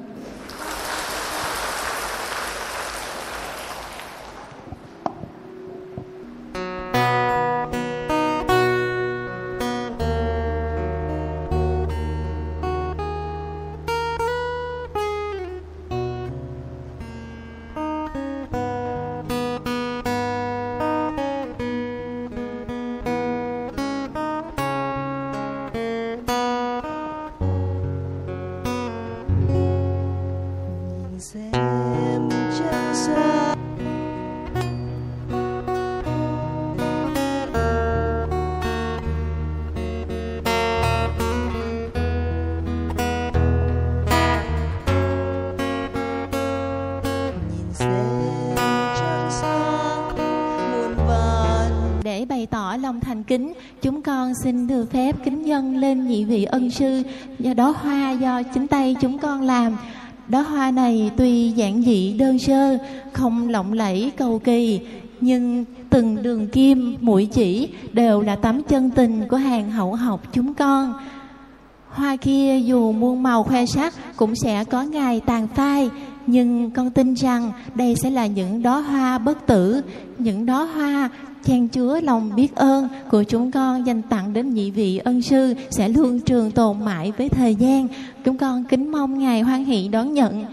Kính. 53.28 53.52
Chúng 53.82 54.02
con 54.02 54.32
xin 54.44 54.66
được 54.66 54.92
phép 54.92 55.16
kính 55.24 55.46
dân 55.46 55.76
lên 55.76 56.06
nhị 56.06 56.24
vị 56.24 56.44
ân 56.44 56.70
sư. 56.70 57.02
Do 57.38 57.54
đó 57.54 57.74
hoa 57.82 58.10
do 58.12 58.42
chính 58.42 58.66
tay 58.66 58.96
chúng 59.00 59.18
con 59.18 59.42
làm. 59.42 59.76
Đó 60.28 60.40
hoa 60.40 60.70
này 60.70 61.10
tuy 61.16 61.50
giản 61.50 61.82
dị 61.82 62.12
đơn 62.12 62.38
sơ, 62.38 62.78
không 63.12 63.48
lộng 63.48 63.72
lẫy 63.72 64.12
cầu 64.16 64.38
kỳ, 64.38 64.80
nhưng 65.20 65.64
từng 65.90 66.22
đường 66.22 66.48
kim, 66.48 66.96
mũi 67.00 67.26
chỉ 67.26 67.68
đều 67.92 68.20
là 68.20 68.36
tấm 68.36 68.62
chân 68.62 68.90
tình 68.90 69.28
của 69.28 69.36
hàng 69.36 69.70
hậu 69.70 69.94
học 69.94 70.20
chúng 70.32 70.54
con. 70.54 70.92
Hoa 71.88 72.16
kia 72.16 72.60
dù 72.60 72.92
muôn 72.92 73.22
màu 73.22 73.42
khoe 73.42 73.66
sắc 73.66 73.94
cũng 74.16 74.34
sẽ 74.36 74.64
có 74.64 74.82
ngày 74.82 75.20
tàn 75.26 75.48
phai, 75.48 75.90
nhưng 76.26 76.70
con 76.70 76.90
tin 76.90 77.14
rằng 77.14 77.52
đây 77.74 77.96
sẽ 77.96 78.10
là 78.10 78.26
những 78.26 78.62
đóa 78.62 78.80
hoa 78.80 79.18
bất 79.18 79.46
tử. 79.46 79.82
Những 80.18 80.46
đóa 80.46 80.64
hoa 80.64 81.08
chan 81.48 81.68
chứa 81.68 82.00
lòng 82.00 82.30
biết 82.36 82.54
ơn 82.54 82.88
của 83.10 83.22
chúng 83.22 83.50
con 83.50 83.86
dành 83.86 84.02
tặng 84.02 84.32
đến 84.32 84.54
nhị 84.54 84.70
vị 84.70 84.98
ân 84.98 85.22
sư 85.22 85.54
sẽ 85.70 85.88
luôn 85.88 86.20
trường 86.20 86.50
tồn 86.50 86.84
mãi 86.84 87.12
với 87.18 87.28
thời 87.28 87.54
gian. 87.54 87.88
Chúng 88.24 88.38
con 88.38 88.64
kính 88.64 88.92
mong 88.92 89.18
ngài 89.18 89.40
hoan 89.40 89.64
hỷ 89.64 89.88
đón 89.88 90.14
nhận. 90.14 90.44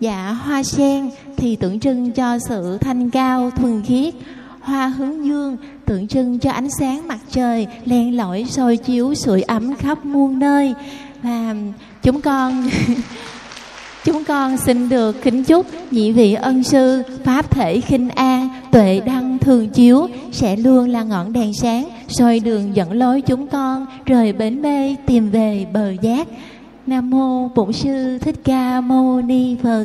Dạ 0.00 0.38
hoa 0.44 0.62
sen 0.62 1.10
thì 1.36 1.56
tượng 1.56 1.80
trưng 1.80 2.12
cho 2.12 2.38
sự 2.38 2.78
thanh 2.80 3.10
cao, 3.10 3.50
thuần 3.50 3.82
khiết. 3.82 4.14
Hoa 4.60 4.88
hướng 4.88 5.26
dương 5.26 5.56
tượng 5.84 6.08
trưng 6.08 6.38
cho 6.38 6.50
ánh 6.50 6.68
sáng 6.78 7.08
mặt 7.08 7.18
trời, 7.30 7.66
len 7.84 8.16
lỏi 8.16 8.44
soi 8.48 8.76
chiếu 8.76 9.14
sưởi 9.14 9.42
ấm 9.42 9.74
khắp 9.74 10.04
muôn 10.04 10.38
nơi. 10.38 10.74
Và 11.22 11.54
chúng 12.02 12.20
con 12.20 12.68
chúng 14.04 14.24
con 14.24 14.56
xin 14.56 14.88
được 14.88 15.22
kính 15.22 15.44
chúc 15.44 15.66
nhị 15.90 16.12
vị 16.12 16.34
ân 16.34 16.62
sư 16.62 17.02
pháp 17.24 17.50
thể 17.50 17.80
khinh 17.80 18.08
an 18.08 18.48
tuệ 18.76 19.00
đăng 19.00 19.38
thường 19.38 19.68
chiếu, 19.68 20.08
sẽ 20.32 20.56
luôn 20.56 20.88
là 20.88 21.02
ngọn 21.02 21.32
đèn 21.32 21.52
sáng, 21.54 21.88
soi 22.08 22.40
đường 22.40 22.76
dẫn 22.76 22.92
lối 22.92 23.20
chúng 23.20 23.46
con 23.46 23.86
rời 24.06 24.32
bến 24.32 24.62
mê 24.62 24.96
tìm 25.06 25.30
về 25.30 25.66
bờ 25.72 25.90
giác. 25.90 26.28
Nam 26.86 27.10
mô 27.10 27.48
bổn 27.48 27.72
sư 27.72 28.18
thích 28.18 28.34
ca 28.44 28.80
mâu 28.80 29.22
ni 29.22 29.56
phật. 29.62 29.84